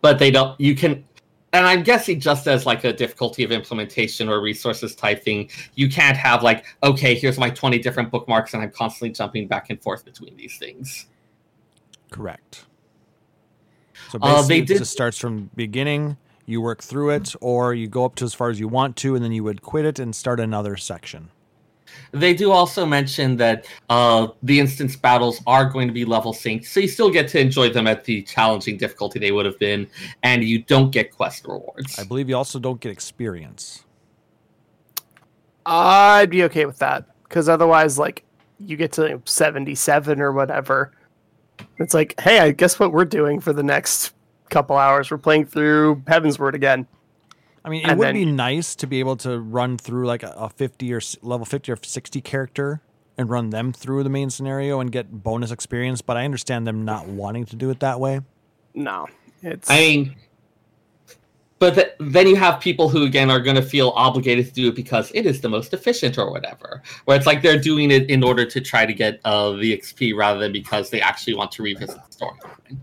but 0.00 0.18
they 0.18 0.30
don't 0.30 0.60
you 0.60 0.74
can 0.74 1.04
and 1.52 1.64
i'm 1.64 1.82
guessing 1.84 2.18
just 2.18 2.48
as 2.48 2.66
like 2.66 2.82
a 2.82 2.92
difficulty 2.92 3.44
of 3.44 3.52
implementation 3.52 4.28
or 4.28 4.40
resources 4.40 4.94
type 4.96 5.22
thing 5.22 5.48
you 5.76 5.88
can't 5.88 6.16
have 6.16 6.42
like 6.42 6.64
okay 6.82 7.14
here's 7.14 7.38
my 7.38 7.48
20 7.48 7.78
different 7.78 8.10
bookmarks 8.10 8.54
and 8.54 8.62
i'm 8.62 8.70
constantly 8.72 9.10
jumping 9.10 9.46
back 9.46 9.70
and 9.70 9.80
forth 9.80 10.04
between 10.04 10.36
these 10.36 10.58
things 10.58 11.06
Correct. 12.12 12.66
So 14.10 14.18
Uh, 14.20 14.34
basically, 14.36 14.60
they 14.60 14.74
it 14.74 14.78
just 14.78 14.92
starts 14.92 15.18
from 15.18 15.50
beginning. 15.56 16.16
You 16.46 16.60
work 16.60 16.82
through 16.82 17.10
it, 17.10 17.34
or 17.40 17.72
you 17.74 17.86
go 17.88 18.04
up 18.04 18.14
to 18.16 18.24
as 18.24 18.34
far 18.34 18.50
as 18.50 18.58
you 18.58 18.68
want 18.68 18.96
to, 18.96 19.14
and 19.14 19.24
then 19.24 19.32
you 19.32 19.44
would 19.44 19.62
quit 19.62 19.84
it 19.84 19.98
and 19.98 20.14
start 20.14 20.40
another 20.40 20.76
section. 20.76 21.30
they 22.12 22.34
do 22.34 22.50
also 22.50 22.84
mention 22.86 23.36
that 23.36 23.66
uh, 23.90 24.28
the 24.42 24.58
instance 24.60 24.96
battles 24.96 25.40
are 25.46 25.64
going 25.68 25.86
to 25.88 25.94
be 25.94 26.04
level 26.04 26.32
synced 26.32 26.66
so 26.66 26.80
you 26.80 26.88
still 26.88 27.10
get 27.10 27.28
to 27.28 27.38
enjoy 27.38 27.68
them 27.68 27.86
at 27.86 28.04
the 28.04 28.22
challenging 28.22 28.76
difficulty 28.76 29.18
they 29.18 29.30
would 29.32 29.44
have 29.46 29.58
been 29.58 29.86
and 30.22 30.42
you 30.44 30.62
don't 30.62 30.90
get 30.90 31.10
quest 31.10 31.44
rewards 31.46 31.98
I 31.98 32.04
believe 32.04 32.28
you 32.28 32.36
also 32.36 32.58
don't 32.58 32.80
get 32.80 32.92
experience. 32.92 33.84
I'd 35.66 36.30
be 36.30 36.42
okay 36.44 36.66
with 36.66 36.78
that 36.78 37.04
because 37.24 37.48
otherwise, 37.48 37.98
like, 37.98 38.24
you 38.58 38.76
get 38.76 38.92
to 38.92 39.20
seventy-seven 39.24 40.20
or 40.20 40.32
whatever. 40.32 40.92
It's 41.78 41.94
like, 41.94 42.18
hey, 42.20 42.40
I 42.40 42.50
guess 42.50 42.78
what 42.80 42.92
we're 42.92 43.04
doing 43.04 43.40
for 43.40 43.52
the 43.52 43.62
next 43.62 44.12
couple 44.52 44.76
hours, 44.76 45.10
we're 45.10 45.18
playing 45.18 45.46
through 45.46 46.02
Heavensward 46.06 46.54
again. 46.54 46.86
I 47.64 47.68
mean, 47.70 47.82
it 47.84 47.90
And 47.90 47.98
would 47.98 48.06
then- 48.06 48.14
be 48.14 48.24
nice 48.24 48.74
to 48.76 48.86
be 48.86 49.00
able 49.00 49.16
to 49.18 49.38
run 49.40 49.78
through 49.78 50.06
like 50.06 50.22
a, 50.22 50.34
a 50.36 50.48
50 50.50 50.92
or 50.92 51.00
level 51.22 51.44
50 51.46 51.72
or 51.72 51.76
60 51.82 52.20
character 52.20 52.82
and 53.18 53.28
run 53.30 53.50
them 53.50 53.72
through 53.72 54.02
the 54.02 54.10
main 54.10 54.30
scenario 54.30 54.80
and 54.80 54.90
get 54.90 55.22
bonus 55.22 55.50
experience, 55.50 56.00
but 56.02 56.16
I 56.16 56.24
understand 56.24 56.66
them 56.66 56.84
not 56.84 57.06
wanting 57.08 57.44
to 57.46 57.56
do 57.56 57.70
it 57.70 57.80
that 57.80 58.00
way. 58.00 58.20
No, 58.74 59.06
it's 59.42 59.70
I 59.70 59.76
mean, 59.78 60.16
but 61.58 61.74
th- 61.74 61.92
then 62.00 62.26
you 62.26 62.34
have 62.36 62.58
people 62.58 62.88
who 62.88 63.04
again 63.04 63.30
are 63.30 63.38
going 63.38 63.54
to 63.54 63.62
feel 63.62 63.90
obligated 63.90 64.46
to 64.46 64.52
do 64.52 64.68
it 64.68 64.74
because 64.74 65.12
it 65.14 65.26
is 65.26 65.40
the 65.42 65.48
most 65.48 65.72
efficient 65.74 66.18
or 66.18 66.30
whatever. 66.32 66.82
Where 67.04 67.16
it's 67.16 67.26
like 67.26 67.42
they're 67.42 67.60
doing 67.60 67.90
it 67.92 68.10
in 68.10 68.24
order 68.24 68.44
to 68.46 68.60
try 68.60 68.86
to 68.86 68.92
get 68.94 69.20
uh, 69.24 69.52
the 69.52 69.76
XP 69.78 70.16
rather 70.16 70.40
than 70.40 70.50
because 70.52 70.90
they 70.90 71.00
actually 71.00 71.34
want 71.34 71.52
to 71.52 71.62
revisit 71.62 71.96
the 71.96 72.16
storyline. 72.16 72.78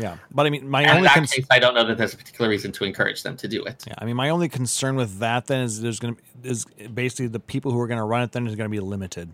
Yeah, 0.00 0.16
but 0.32 0.46
I 0.46 0.50
mean, 0.50 0.68
my 0.68 0.80
And 0.80 0.90
in 0.90 0.96
only 0.96 1.08
that 1.08 1.14
cons- 1.14 1.32
case, 1.32 1.46
I 1.50 1.58
don't 1.58 1.74
know 1.74 1.84
that 1.86 1.98
there's 1.98 2.14
a 2.14 2.16
particular 2.16 2.48
reason 2.48 2.72
to 2.72 2.84
encourage 2.84 3.22
them 3.22 3.36
to 3.36 3.46
do 3.46 3.62
it. 3.64 3.84
yeah, 3.86 3.94
I 3.98 4.04
mean, 4.06 4.16
my 4.16 4.30
only 4.30 4.48
concern 4.48 4.96
with 4.96 5.18
that 5.18 5.46
then 5.46 5.60
is 5.62 5.80
there's 5.82 5.98
gonna 6.00 6.16
is 6.42 6.64
basically 6.94 7.26
the 7.28 7.40
people 7.40 7.70
who 7.72 7.78
are 7.80 7.86
gonna 7.86 8.06
run 8.06 8.22
it 8.22 8.32
then 8.32 8.46
is 8.46 8.56
gonna 8.56 8.68
be 8.70 8.80
limited. 8.80 9.28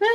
Eh, 0.00 0.06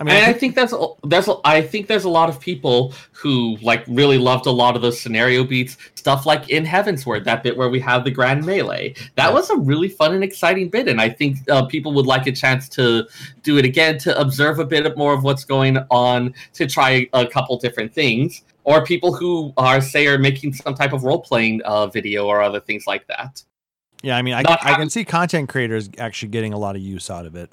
I 0.00 0.02
mean, 0.04 0.14
I 0.14 0.18
and 0.18 0.24
I 0.24 0.26
think- 0.32 0.40
think 0.40 0.54
there's 0.56 0.72
a, 0.72 0.86
there's 1.04 1.28
a, 1.28 1.34
I 1.44 1.60
think 1.60 1.86
there's 1.86 2.04
a 2.04 2.08
lot 2.08 2.28
of 2.30 2.40
people 2.40 2.94
who 3.12 3.56
like 3.60 3.84
really 3.86 4.16
loved 4.16 4.46
a 4.46 4.50
lot 4.50 4.74
of 4.74 4.80
those 4.82 4.98
scenario 4.98 5.44
beats 5.44 5.76
stuff 5.94 6.24
like 6.24 6.48
in 6.48 6.64
Heavensward 6.64 7.24
that 7.24 7.42
bit 7.42 7.54
where 7.56 7.68
we 7.68 7.78
have 7.80 8.04
the 8.04 8.10
grand 8.10 8.44
melee 8.46 8.94
that 9.16 9.28
Yeah. 9.28 9.34
was 9.34 9.50
a 9.50 9.56
really 9.56 9.88
fun 9.90 10.14
and 10.14 10.24
exciting 10.24 10.70
bit 10.70 10.88
and 10.88 11.00
I 11.02 11.10
think 11.10 11.36
uh, 11.50 11.66
people 11.66 11.92
would 11.92 12.06
like 12.06 12.26
a 12.26 12.32
chance 12.32 12.66
to 12.70 13.06
do 13.42 13.58
it 13.58 13.66
again 13.66 13.98
to 13.98 14.18
observe 14.18 14.58
a 14.58 14.64
bit 14.64 14.96
more 14.96 15.12
of 15.12 15.22
what's 15.22 15.44
going 15.44 15.76
on 15.90 16.32
to 16.54 16.66
try 16.66 17.06
a 17.12 17.26
couple 17.26 17.58
different 17.58 17.92
things 17.92 18.42
or 18.64 18.82
people 18.84 19.12
who 19.12 19.52
are 19.58 19.82
say 19.82 20.06
are 20.06 20.18
making 20.18 20.54
some 20.54 20.74
type 20.74 20.94
of 20.94 21.04
role 21.04 21.20
playing 21.20 21.60
uh, 21.62 21.86
video 21.88 22.26
or 22.26 22.40
other 22.40 22.60
things 22.60 22.86
like 22.86 23.06
that 23.08 23.42
yeah, 24.02 24.16
I 24.16 24.22
mean, 24.22 24.32
I, 24.32 24.40
not 24.40 24.60
I 24.60 24.64
can 24.64 24.72
having- 24.72 24.88
see 24.88 25.04
content 25.04 25.50
creators 25.50 25.90
actually 25.98 26.30
getting 26.30 26.54
a 26.54 26.58
lot 26.58 26.74
of 26.74 26.80
use 26.80 27.10
out 27.10 27.26
of 27.26 27.36
it. 27.36 27.50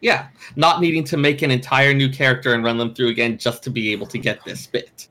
Yeah 0.00 0.28
not 0.56 0.80
needing 0.80 1.04
to 1.04 1.16
make 1.16 1.42
an 1.42 1.50
entire 1.50 1.94
new 1.94 2.08
character 2.08 2.54
and 2.54 2.64
run 2.64 2.78
them 2.78 2.94
through 2.94 3.08
again 3.08 3.38
just 3.38 3.62
to 3.64 3.70
be 3.70 3.92
able 3.92 4.06
to 4.06 4.18
get 4.18 4.44
this 4.44 4.66
bit. 4.66 5.08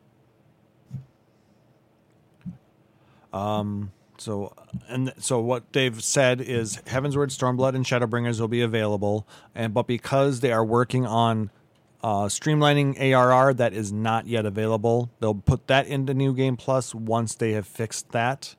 Um, 3.31 3.91
so 4.17 4.53
and 4.87 5.11
so 5.17 5.39
what 5.39 5.73
they've 5.73 6.01
said 6.01 6.39
is 6.39 6.77
Heavensward, 6.85 7.29
Stormblood, 7.35 7.75
and 7.75 7.83
Shadowbringers 7.83 8.39
will 8.39 8.47
be 8.47 8.61
available, 8.61 9.27
and 9.55 9.73
but 9.73 9.87
because 9.87 10.39
they 10.39 10.51
are 10.51 10.63
working 10.63 11.05
on 11.05 11.49
uh, 12.03 12.25
streamlining 12.25 12.99
ARR, 12.99 13.53
that 13.55 13.73
is 13.73 13.91
not 13.91 14.27
yet 14.27 14.45
available. 14.45 15.09
They'll 15.19 15.33
put 15.33 15.67
that 15.67 15.87
into 15.87 16.13
New 16.13 16.33
Game 16.33 16.57
Plus 16.57 16.93
once 16.93 17.35
they 17.35 17.53
have 17.53 17.65
fixed 17.65 18.11
that. 18.11 18.55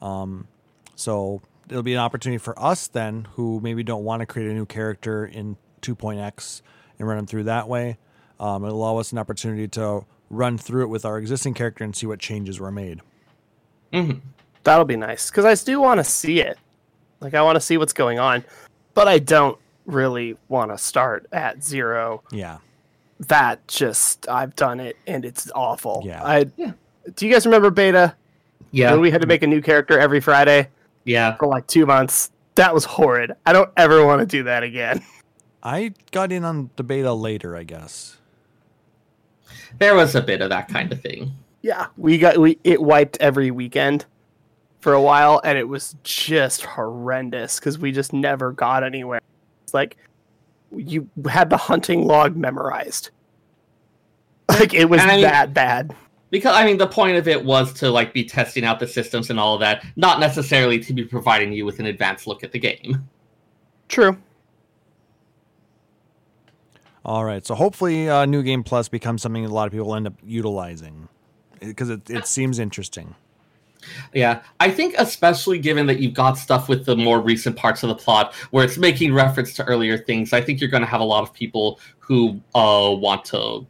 Um, 0.00 0.48
so 0.96 1.42
it'll 1.68 1.82
be 1.82 1.94
an 1.94 2.00
opportunity 2.00 2.38
for 2.38 2.58
us 2.62 2.86
then, 2.88 3.26
who 3.34 3.60
maybe 3.62 3.82
don't 3.82 4.04
want 4.04 4.20
to 4.20 4.26
create 4.26 4.50
a 4.50 4.54
new 4.54 4.66
character 4.66 5.24
in 5.26 5.56
2.x 5.82 6.62
and 6.98 7.08
run 7.08 7.16
them 7.18 7.26
through 7.26 7.44
that 7.44 7.68
way. 7.68 7.98
Um, 8.40 8.64
it'll 8.64 8.76
allow 8.78 8.98
us 8.98 9.12
an 9.12 9.18
opportunity 9.18 9.68
to 9.68 10.04
run 10.30 10.58
through 10.58 10.82
it 10.84 10.88
with 10.88 11.04
our 11.04 11.18
existing 11.18 11.54
character 11.54 11.84
and 11.84 11.94
see 11.94 12.06
what 12.06 12.18
changes 12.18 12.58
were 12.60 12.70
made. 12.72 13.00
Mhm. 13.92 14.20
that'll 14.64 14.84
be 14.86 14.96
nice 14.96 15.30
because 15.30 15.44
I 15.44 15.54
do 15.64 15.80
want 15.80 15.98
to 16.00 16.04
see 16.04 16.40
it. 16.40 16.58
Like 17.20 17.34
I 17.34 17.42
want 17.42 17.56
to 17.56 17.60
see 17.60 17.76
what's 17.76 17.92
going 17.92 18.18
on, 18.18 18.42
but 18.94 19.06
I 19.06 19.18
don't 19.18 19.58
really 19.86 20.36
want 20.48 20.70
to 20.72 20.78
start 20.78 21.26
at 21.32 21.62
zero. 21.62 22.22
Yeah. 22.32 22.58
That 23.20 23.66
just 23.68 24.28
I've 24.28 24.56
done 24.56 24.80
it 24.80 24.96
and 25.06 25.24
it's 25.24 25.50
awful. 25.54 26.02
Yeah. 26.04 26.24
I 26.24 26.46
Yeah. 26.56 26.72
do 27.14 27.26
you 27.26 27.32
guys 27.32 27.44
remember 27.46 27.70
beta? 27.70 28.14
Yeah. 28.72 28.90
When 28.92 29.00
we 29.02 29.10
had 29.10 29.20
to 29.20 29.26
make 29.26 29.42
a 29.42 29.46
new 29.46 29.60
character 29.60 29.98
every 30.00 30.20
Friday 30.20 30.68
Yeah. 31.04 31.36
for 31.36 31.46
like 31.48 31.66
two 31.66 31.86
months. 31.86 32.30
That 32.56 32.72
was 32.72 32.84
horrid. 32.84 33.32
I 33.44 33.52
don't 33.52 33.70
ever 33.76 34.04
want 34.06 34.20
to 34.20 34.26
do 34.26 34.44
that 34.44 34.62
again. 34.62 35.04
I 35.62 35.92
got 36.12 36.30
in 36.30 36.44
on 36.44 36.70
the 36.76 36.82
beta 36.84 37.12
later, 37.12 37.56
I 37.56 37.64
guess. 37.64 38.16
There 39.78 39.94
was 39.94 40.14
a 40.14 40.20
bit 40.20 40.40
of 40.40 40.50
that 40.50 40.68
kind 40.68 40.92
of 40.92 41.00
thing. 41.00 41.32
Yeah, 41.62 41.86
we 41.96 42.18
got 42.18 42.38
we 42.38 42.58
it 42.62 42.80
wiped 42.80 43.16
every 43.20 43.50
weekend 43.50 44.04
for 44.80 44.92
a 44.92 45.00
while, 45.00 45.40
and 45.42 45.56
it 45.58 45.66
was 45.66 45.96
just 46.04 46.62
horrendous 46.62 47.58
because 47.58 47.78
we 47.78 47.90
just 47.90 48.12
never 48.12 48.52
got 48.52 48.84
anywhere. 48.84 49.20
It's 49.64 49.72
like 49.74 49.96
you 50.76 51.08
had 51.26 51.48
the 51.50 51.56
hunting 51.56 52.06
log 52.06 52.36
memorized, 52.36 53.10
like 54.48 54.74
it 54.74 54.84
was 54.84 55.00
I 55.00 55.06
mean- 55.08 55.22
that 55.22 55.54
bad. 55.54 55.96
Because 56.30 56.54
I 56.56 56.64
mean 56.64 56.78
the 56.78 56.86
point 56.86 57.16
of 57.16 57.28
it 57.28 57.44
was 57.44 57.72
to 57.74 57.90
like 57.90 58.12
be 58.12 58.24
testing 58.24 58.64
out 58.64 58.80
the 58.80 58.86
systems 58.86 59.30
and 59.30 59.38
all 59.38 59.54
of 59.54 59.60
that, 59.60 59.84
not 59.96 60.20
necessarily 60.20 60.78
to 60.80 60.92
be 60.92 61.04
providing 61.04 61.52
you 61.52 61.64
with 61.64 61.78
an 61.78 61.86
advanced 61.86 62.26
look 62.26 62.42
at 62.42 62.52
the 62.52 62.58
game. 62.58 63.08
True. 63.88 64.16
All 67.04 67.24
right. 67.24 67.44
So 67.44 67.54
hopefully, 67.54 68.08
uh, 68.08 68.24
New 68.24 68.42
Game 68.42 68.64
Plus 68.64 68.88
becomes 68.88 69.22
something 69.22 69.44
a 69.44 69.48
lot 69.48 69.66
of 69.66 69.72
people 69.72 69.94
end 69.94 70.06
up 70.06 70.14
utilizing 70.24 71.08
because 71.60 71.90
it, 71.90 72.08
it 72.08 72.26
seems 72.26 72.58
interesting. 72.58 73.14
Yeah, 74.14 74.42
I 74.60 74.70
think 74.70 74.94
especially 74.96 75.58
given 75.58 75.86
that 75.86 76.00
you've 76.00 76.14
got 76.14 76.38
stuff 76.38 76.70
with 76.70 76.86
the 76.86 76.96
more 76.96 77.20
recent 77.20 77.56
parts 77.56 77.82
of 77.82 77.90
the 77.90 77.94
plot 77.94 78.34
where 78.50 78.64
it's 78.64 78.78
making 78.78 79.12
reference 79.12 79.52
to 79.54 79.64
earlier 79.64 79.98
things, 79.98 80.32
I 80.32 80.40
think 80.40 80.60
you're 80.60 80.70
going 80.70 80.82
to 80.82 80.88
have 80.88 81.02
a 81.02 81.04
lot 81.04 81.22
of 81.22 81.34
people 81.34 81.80
who 81.98 82.40
uh, 82.54 82.94
want 82.96 83.26
to 83.26 83.66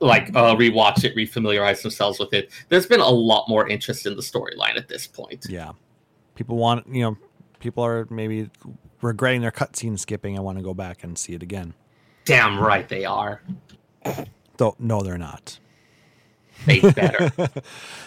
like 0.00 0.34
uh, 0.34 0.54
rewatch 0.54 1.04
it, 1.04 1.16
refamiliarize 1.16 1.82
themselves 1.82 2.18
with 2.18 2.32
it. 2.32 2.50
There's 2.68 2.86
been 2.86 3.00
a 3.00 3.08
lot 3.08 3.48
more 3.48 3.68
interest 3.68 4.06
in 4.06 4.16
the 4.16 4.22
storyline 4.22 4.76
at 4.76 4.88
this 4.88 5.06
point. 5.06 5.46
Yeah. 5.48 5.72
People 6.34 6.56
want, 6.56 6.86
you 6.88 7.02
know, 7.02 7.16
people 7.58 7.84
are 7.84 8.06
maybe 8.10 8.50
regretting 9.02 9.40
their 9.40 9.50
cutscene 9.50 9.98
skipping 9.98 10.36
and 10.36 10.44
want 10.44 10.58
to 10.58 10.64
go 10.64 10.74
back 10.74 11.02
and 11.02 11.18
see 11.18 11.34
it 11.34 11.42
again. 11.42 11.74
Damn 12.24 12.58
right 12.58 12.88
they 12.88 13.04
are. 13.04 13.42
Though, 14.56 14.76
no, 14.78 15.02
they're 15.02 15.18
not. 15.18 15.58
They 16.66 16.80
better. 16.80 17.30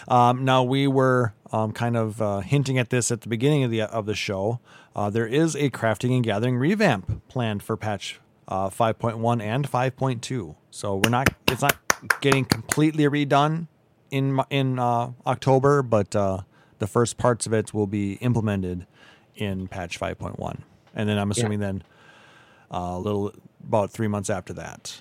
Um, 0.08 0.44
now 0.44 0.62
we 0.62 0.86
were 0.86 1.32
um, 1.52 1.72
kind 1.72 1.96
of 1.96 2.20
uh, 2.20 2.40
hinting 2.40 2.76
at 2.76 2.90
this 2.90 3.10
at 3.10 3.22
the 3.22 3.28
beginning 3.28 3.62
of 3.62 3.70
the 3.70 3.82
of 3.82 4.04
the 4.04 4.14
show. 4.14 4.60
Uh, 4.96 5.08
there 5.10 5.26
is 5.26 5.54
a 5.54 5.70
crafting 5.70 6.14
and 6.14 6.24
gathering 6.24 6.56
revamp 6.56 7.28
planned 7.28 7.62
for 7.62 7.76
patch 7.76 8.20
uh, 8.48 8.68
5.1 8.68 9.40
and 9.40 9.70
5.2. 9.70 10.56
So 10.70 10.96
we're 10.96 11.10
not 11.10 11.28
it's 11.48 11.62
not 11.62 11.81
getting 12.20 12.44
completely 12.44 13.04
redone 13.04 13.68
in 14.10 14.40
in 14.50 14.78
uh, 14.78 15.12
October, 15.26 15.82
but 15.82 16.14
uh, 16.14 16.38
the 16.78 16.86
first 16.86 17.18
parts 17.18 17.46
of 17.46 17.52
it 17.52 17.72
will 17.72 17.86
be 17.86 18.14
implemented 18.14 18.86
in 19.36 19.68
patch 19.68 19.98
5.1, 19.98 20.60
and 20.94 21.08
then 21.08 21.18
I'm 21.18 21.30
assuming 21.30 21.60
then 21.60 21.82
uh, 22.72 22.92
a 22.94 22.98
little 22.98 23.32
about 23.66 23.90
three 23.90 24.08
months 24.08 24.30
after 24.30 24.52
that. 24.54 25.00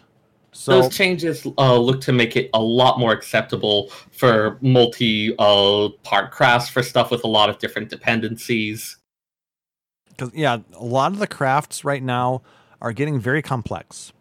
So 0.54 0.82
Those 0.82 0.96
changes 0.96 1.48
uh, 1.58 1.78
look 1.78 2.02
to 2.02 2.12
make 2.12 2.36
it 2.36 2.50
a 2.54 2.62
lot 2.62 3.00
more 3.00 3.14
acceptable 3.14 3.90
for 4.12 4.58
multi 4.62 5.34
uh, 5.40 5.90
part 6.04 6.32
crafts 6.32 6.70
for 6.70 6.84
stuff 6.84 7.10
with 7.10 7.24
a 7.24 7.28
lot 7.28 7.50
of 7.50 7.58
different 7.58 7.90
dependencies. 7.90 8.98
because 10.10 10.34
yeah, 10.34 10.58
a 10.74 10.84
lot 10.84 11.14
of 11.14 11.20
the 11.20 11.28
crafts 11.28 11.86
right 11.86 12.04
now 12.04 12.42
are 12.82 12.92
getting 12.92 13.20
very 13.20 13.42
complex. 13.42 14.12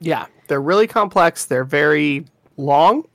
Yeah, 0.00 0.26
they're 0.48 0.62
really 0.62 0.86
complex. 0.86 1.46
They're 1.46 1.64
very 1.64 2.26
long. 2.56 3.06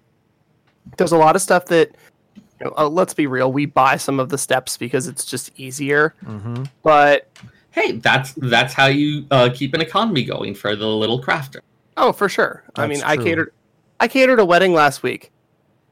There's 0.97 1.11
a 1.11 1.17
lot 1.17 1.35
of 1.35 1.41
stuff 1.41 1.65
that, 1.67 1.95
you 2.35 2.65
know, 2.65 2.73
uh, 2.77 2.89
let's 2.89 3.13
be 3.13 3.27
real, 3.27 3.51
we 3.51 3.65
buy 3.65 3.97
some 3.97 4.19
of 4.19 4.29
the 4.29 4.37
steps 4.37 4.77
because 4.77 5.07
it's 5.07 5.25
just 5.25 5.51
easier. 5.57 6.15
Mm-hmm. 6.25 6.63
But 6.83 7.29
Hey, 7.71 7.93
that's 7.93 8.33
that's 8.33 8.73
how 8.73 8.87
you 8.87 9.25
uh, 9.31 9.49
keep 9.53 9.73
an 9.73 9.81
economy 9.81 10.25
going 10.25 10.53
for 10.53 10.75
the 10.75 10.87
little 10.87 11.21
crafter. 11.21 11.61
oh, 11.97 12.11
for 12.11 12.27
sure. 12.27 12.63
I 12.75 12.85
mean, 12.85 12.99
That's 12.99 13.11
I 13.11 13.17
catered, 13.17 13.53
I 13.99 14.07
catered 14.07 14.39
a 14.39 14.45
wedding 14.45 14.73
last 14.73 15.03
week. 15.03 15.31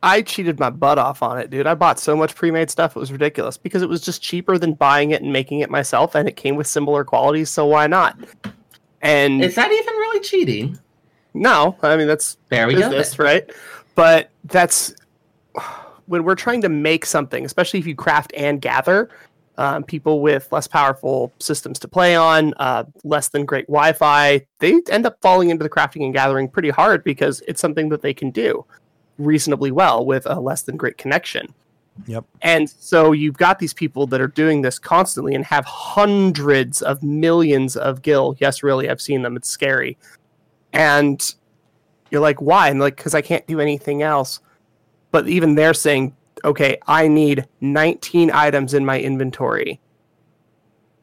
I 0.01 0.21
cheated 0.21 0.59
my 0.59 0.69
butt 0.69 0.97
off 0.97 1.21
on 1.21 1.37
it, 1.39 1.49
dude. 1.49 1.67
I 1.67 1.75
bought 1.75 1.99
so 1.99 2.15
much 2.15 2.35
pre-made 2.35 2.69
stuff; 2.69 2.95
it 2.95 2.99
was 2.99 3.11
ridiculous 3.11 3.57
because 3.57 3.81
it 3.81 3.89
was 3.89 4.01
just 4.01 4.21
cheaper 4.21 4.57
than 4.57 4.73
buying 4.73 5.11
it 5.11 5.21
and 5.21 5.31
making 5.31 5.61
it 5.61 5.69
myself, 5.69 6.15
and 6.15 6.27
it 6.27 6.35
came 6.35 6.55
with 6.55 6.67
similar 6.67 7.05
qualities. 7.05 7.49
So 7.49 7.65
why 7.65 7.87
not? 7.87 8.17
And 9.01 9.43
Is 9.43 9.55
that 9.55 9.71
even 9.71 9.93
really 9.95 10.19
cheating? 10.21 10.79
no, 11.33 11.75
I 11.81 11.95
mean 11.97 12.07
that's 12.07 12.37
There 12.49 12.67
we 12.67 12.73
go. 12.75 12.89
business, 12.89 13.19
right? 13.19 13.49
But 13.95 14.29
that's 14.45 14.93
when 16.07 16.23
we're 16.23 16.35
trying 16.35 16.61
to 16.61 16.69
make 16.69 17.05
something, 17.05 17.45
especially 17.45 17.79
if 17.79 17.87
you 17.87 17.95
craft 17.95 18.33
and 18.35 18.61
gather. 18.61 19.09
Um, 19.57 19.83
people 19.83 20.21
with 20.21 20.49
less 20.53 20.67
powerful 20.67 21.33
systems 21.39 21.79
to 21.79 21.87
play 21.89 22.15
on, 22.15 22.53
uh, 22.59 22.85
less 23.03 23.27
than 23.27 23.43
great 23.45 23.67
Wi-Fi, 23.67 24.45
they 24.59 24.81
end 24.89 25.05
up 25.05 25.17
falling 25.21 25.49
into 25.49 25.63
the 25.63 25.69
crafting 25.69 26.05
and 26.05 26.13
gathering 26.13 26.47
pretty 26.47 26.69
hard 26.69 27.03
because 27.03 27.41
it's 27.45 27.59
something 27.59 27.89
that 27.89 28.01
they 28.01 28.13
can 28.13 28.31
do 28.31 28.65
reasonably 29.17 29.69
well 29.69 30.05
with 30.05 30.25
a 30.27 30.39
less 30.39 30.61
than 30.61 30.77
great 30.77 30.97
connection. 30.97 31.53
Yep. 32.07 32.25
And 32.41 32.69
so 32.69 33.11
you've 33.11 33.37
got 33.37 33.59
these 33.59 33.73
people 33.73 34.07
that 34.07 34.21
are 34.21 34.27
doing 34.27 34.61
this 34.61 34.79
constantly 34.79 35.35
and 35.35 35.45
have 35.45 35.65
hundreds 35.65 36.81
of 36.81 37.03
millions 37.03 37.75
of 37.75 38.01
gil. 38.01 38.35
Yes, 38.39 38.63
really, 38.63 38.89
I've 38.89 39.01
seen 39.01 39.21
them. 39.21 39.35
It's 39.35 39.49
scary. 39.49 39.97
And 40.73 41.21
you're 42.09 42.21
like, 42.21 42.41
why? 42.41 42.69
And 42.69 42.79
like, 42.79 42.95
because 42.95 43.15
I 43.15 43.21
can't 43.21 43.45
do 43.47 43.59
anything 43.59 44.01
else. 44.01 44.39
But 45.11 45.27
even 45.27 45.55
they're 45.55 45.73
saying, 45.73 46.15
okay, 46.45 46.77
I 46.87 47.07
need 47.07 47.47
19 47.61 48.31
items 48.31 48.73
in 48.73 48.85
my 48.85 48.99
inventory. 48.99 49.79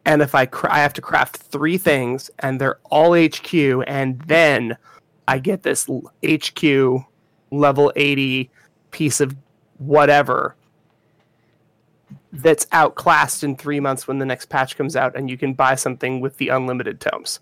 And 0.05 0.23
if 0.23 0.35
I, 0.35 0.47
cra- 0.47 0.73
I 0.73 0.78
have 0.78 0.93
to 0.94 1.01
craft 1.01 1.36
three 1.36 1.78
things 1.78 2.31
and 2.39 2.60
they're 2.60 2.78
all 2.85 3.14
HQ, 3.14 3.52
and 3.86 4.20
then 4.23 4.77
I 5.27 5.39
get 5.39 5.62
this 5.62 5.89
HQ 6.24 7.05
level 7.51 7.93
80 7.97 8.51
piece 8.93 9.20
of 9.20 9.36
whatever 9.78 10.55
that's 12.42 12.66
outclassed 12.72 13.44
in 13.44 13.56
three 13.56 13.80
months 13.80 14.06
when 14.06 14.18
the 14.18 14.26
next 14.26 14.46
patch 14.46 14.76
comes 14.76 14.96
out 14.96 15.16
and 15.16 15.30
you 15.30 15.36
can 15.36 15.54
buy 15.54 15.74
something 15.74 16.20
with 16.20 16.36
the 16.38 16.48
unlimited 16.48 17.00
tomes. 17.00 17.40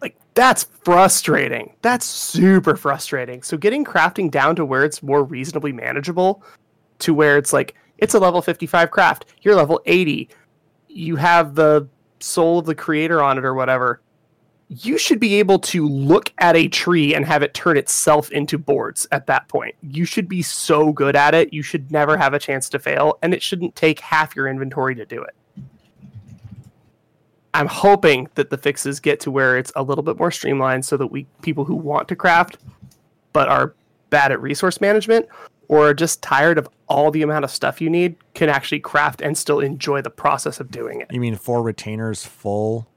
Like, 0.00 0.16
that's 0.34 0.64
frustrating. 0.82 1.74
That's 1.82 2.06
super 2.06 2.76
frustrating. 2.76 3.42
So, 3.42 3.56
getting 3.56 3.84
crafting 3.84 4.30
down 4.30 4.56
to 4.56 4.64
where 4.64 4.84
it's 4.84 5.02
more 5.02 5.24
reasonably 5.24 5.72
manageable, 5.72 6.42
to 7.00 7.14
where 7.14 7.36
it's 7.36 7.52
like, 7.52 7.74
it's 7.98 8.14
a 8.14 8.18
level 8.18 8.40
55 8.40 8.90
craft, 8.90 9.26
you're 9.42 9.56
level 9.56 9.80
80, 9.86 10.28
you 10.88 11.16
have 11.16 11.54
the 11.54 11.88
soul 12.20 12.60
of 12.60 12.66
the 12.66 12.74
creator 12.74 13.22
on 13.22 13.38
it 13.38 13.44
or 13.44 13.54
whatever. 13.54 14.00
You 14.68 14.98
should 14.98 15.18
be 15.18 15.36
able 15.36 15.58
to 15.60 15.88
look 15.88 16.32
at 16.38 16.54
a 16.54 16.68
tree 16.68 17.14
and 17.14 17.24
have 17.24 17.42
it 17.42 17.54
turn 17.54 17.78
itself 17.78 18.30
into 18.30 18.58
boards 18.58 19.08
at 19.12 19.26
that 19.26 19.48
point. 19.48 19.74
You 19.80 20.04
should 20.04 20.28
be 20.28 20.42
so 20.42 20.92
good 20.92 21.16
at 21.16 21.34
it. 21.34 21.52
You 21.54 21.62
should 21.62 21.90
never 21.90 22.18
have 22.18 22.34
a 22.34 22.38
chance 22.38 22.68
to 22.70 22.78
fail, 22.78 23.18
and 23.22 23.32
it 23.32 23.42
shouldn't 23.42 23.76
take 23.76 24.00
half 24.00 24.36
your 24.36 24.46
inventory 24.46 24.94
to 24.96 25.06
do 25.06 25.22
it. 25.22 25.34
I'm 27.54 27.66
hoping 27.66 28.28
that 28.34 28.50
the 28.50 28.58
fixes 28.58 29.00
get 29.00 29.20
to 29.20 29.30
where 29.30 29.56
it's 29.56 29.72
a 29.74 29.82
little 29.82 30.04
bit 30.04 30.18
more 30.18 30.30
streamlined 30.30 30.84
so 30.84 30.96
that 30.96 31.06
we 31.06 31.26
people 31.42 31.64
who 31.64 31.74
want 31.74 32.06
to 32.08 32.16
craft 32.16 32.58
but 33.32 33.48
are 33.48 33.74
bad 34.10 34.32
at 34.32 34.40
resource 34.40 34.80
management 34.80 35.26
or 35.68 35.88
are 35.88 35.94
just 35.94 36.22
tired 36.22 36.58
of 36.58 36.68
all 36.88 37.10
the 37.10 37.22
amount 37.22 37.44
of 37.44 37.50
stuff 37.50 37.80
you 37.80 37.90
need 37.90 38.16
can 38.34 38.48
actually 38.48 38.80
craft 38.80 39.20
and 39.20 39.36
still 39.36 39.60
enjoy 39.60 40.00
the 40.00 40.10
process 40.10 40.60
of 40.60 40.70
doing 40.70 41.00
it. 41.00 41.08
You 41.10 41.20
mean 41.20 41.36
four 41.36 41.62
retainers 41.62 42.24
full 42.24 42.88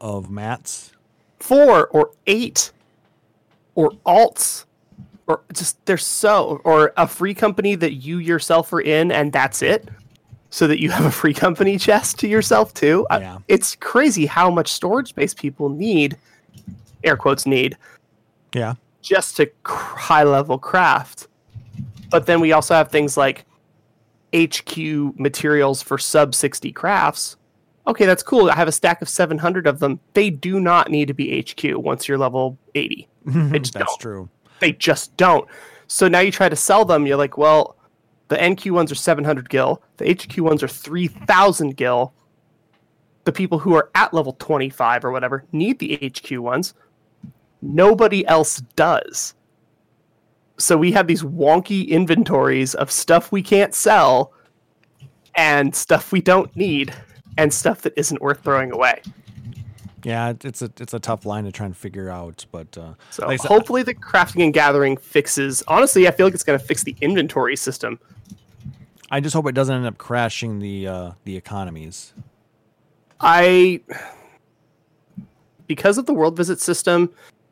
of 0.00 0.30
mats? 0.30 0.91
Four 1.42 1.88
or 1.88 2.10
eight 2.26 2.70
or 3.74 3.90
alts 4.06 4.64
or 5.26 5.42
just 5.52 5.84
they're 5.86 5.96
so 5.98 6.60
or 6.64 6.92
a 6.96 7.06
free 7.08 7.34
company 7.34 7.74
that 7.74 7.94
you 7.94 8.18
yourself 8.18 8.72
are 8.72 8.80
in 8.80 9.10
and 9.10 9.32
that's 9.32 9.60
it 9.62 9.88
so 10.50 10.66
that 10.68 10.80
you 10.80 10.90
have 10.90 11.04
a 11.04 11.10
free 11.10 11.34
company 11.34 11.78
chest 11.78 12.18
to 12.20 12.28
yourself 12.28 12.72
too. 12.74 13.06
I- 13.10 13.18
Yeah. 13.20 13.38
it's 13.48 13.74
crazy 13.76 14.26
how 14.26 14.50
much 14.50 14.70
storage 14.70 15.08
space 15.08 15.34
people 15.34 15.68
need 15.68 16.16
air 17.02 17.16
quotes 17.16 17.44
need 17.46 17.76
Yeah. 18.54 18.74
just 19.00 19.36
to 19.38 19.46
cr- 19.64 19.96
high 19.98 20.24
level 20.24 20.58
craft. 20.58 21.26
But 22.10 22.26
then 22.26 22.40
we 22.40 22.52
also 22.52 22.74
have 22.74 22.90
things 22.90 23.16
like 23.16 23.46
HQ 24.34 25.18
materials 25.18 25.82
for 25.82 25.98
sub 25.98 26.34
60 26.34 26.70
crafts. 26.72 27.36
Okay, 27.86 28.06
that's 28.06 28.22
cool. 28.22 28.50
I 28.50 28.54
have 28.54 28.68
a 28.68 28.72
stack 28.72 29.02
of 29.02 29.08
700 29.08 29.66
of 29.66 29.80
them. 29.80 29.98
They 30.14 30.30
do 30.30 30.60
not 30.60 30.90
need 30.90 31.08
to 31.08 31.14
be 31.14 31.40
HQ 31.40 31.76
once 31.78 32.06
you're 32.06 32.18
level 32.18 32.56
80. 32.74 33.08
Mm-hmm. 33.26 33.50
That's 33.50 33.70
don't. 33.70 34.00
true. 34.00 34.28
They 34.60 34.72
just 34.72 35.16
don't. 35.16 35.48
So 35.88 36.08
now 36.08 36.20
you 36.20 36.30
try 36.30 36.48
to 36.48 36.56
sell 36.56 36.84
them, 36.84 37.06
you're 37.06 37.16
like, 37.16 37.36
well, 37.36 37.76
the 38.28 38.36
NQ 38.36 38.70
ones 38.70 38.92
are 38.92 38.96
700 38.96 39.50
gil, 39.50 39.82
the 39.98 40.12
HQ 40.12 40.38
ones 40.38 40.62
are 40.62 40.68
3000 40.68 41.76
gil. 41.76 42.14
The 43.24 43.32
people 43.32 43.58
who 43.58 43.74
are 43.74 43.90
at 43.94 44.14
level 44.14 44.32
25 44.38 45.04
or 45.04 45.12
whatever 45.12 45.44
need 45.52 45.78
the 45.78 45.98
HQ 46.02 46.40
ones. 46.40 46.74
Nobody 47.60 48.26
else 48.26 48.62
does. 48.74 49.34
So 50.58 50.76
we 50.76 50.92
have 50.92 51.06
these 51.06 51.22
wonky 51.22 51.88
inventories 51.88 52.74
of 52.74 52.90
stuff 52.90 53.30
we 53.30 53.42
can't 53.42 53.74
sell 53.74 54.32
and 55.34 55.74
stuff 55.74 56.10
we 56.12 56.20
don't 56.20 56.54
need 56.56 56.94
and 57.38 57.52
stuff 57.52 57.82
that 57.82 57.92
isn't 57.96 58.20
worth 58.20 58.42
throwing 58.42 58.72
away. 58.72 59.02
Yeah, 60.04 60.32
it's 60.42 60.62
a 60.62 60.70
it's 60.80 60.94
a 60.94 60.98
tough 60.98 61.24
line 61.24 61.44
to 61.44 61.52
try 61.52 61.66
and 61.66 61.76
figure 61.76 62.10
out, 62.10 62.44
but 62.50 62.76
uh, 62.76 62.94
So 63.10 63.26
like 63.26 63.40
hopefully 63.40 63.82
the 63.82 63.94
crafting 63.94 64.42
and 64.42 64.52
gathering 64.52 64.96
fixes. 64.96 65.62
Honestly, 65.68 66.08
I 66.08 66.10
feel 66.10 66.26
like 66.26 66.34
it's 66.34 66.42
going 66.42 66.58
to 66.58 66.64
fix 66.64 66.82
the 66.82 66.96
inventory 67.00 67.56
system. 67.56 68.00
I 69.10 69.20
just 69.20 69.34
hope 69.34 69.46
it 69.46 69.54
doesn't 69.54 69.74
end 69.74 69.86
up 69.86 69.98
crashing 69.98 70.58
the 70.58 70.88
uh, 70.88 71.10
the 71.24 71.36
economies. 71.36 72.14
I 73.20 73.80
because 75.68 75.98
of 75.98 76.06
the 76.06 76.14
world 76.14 76.36
visit 76.36 76.60
system 76.60 77.10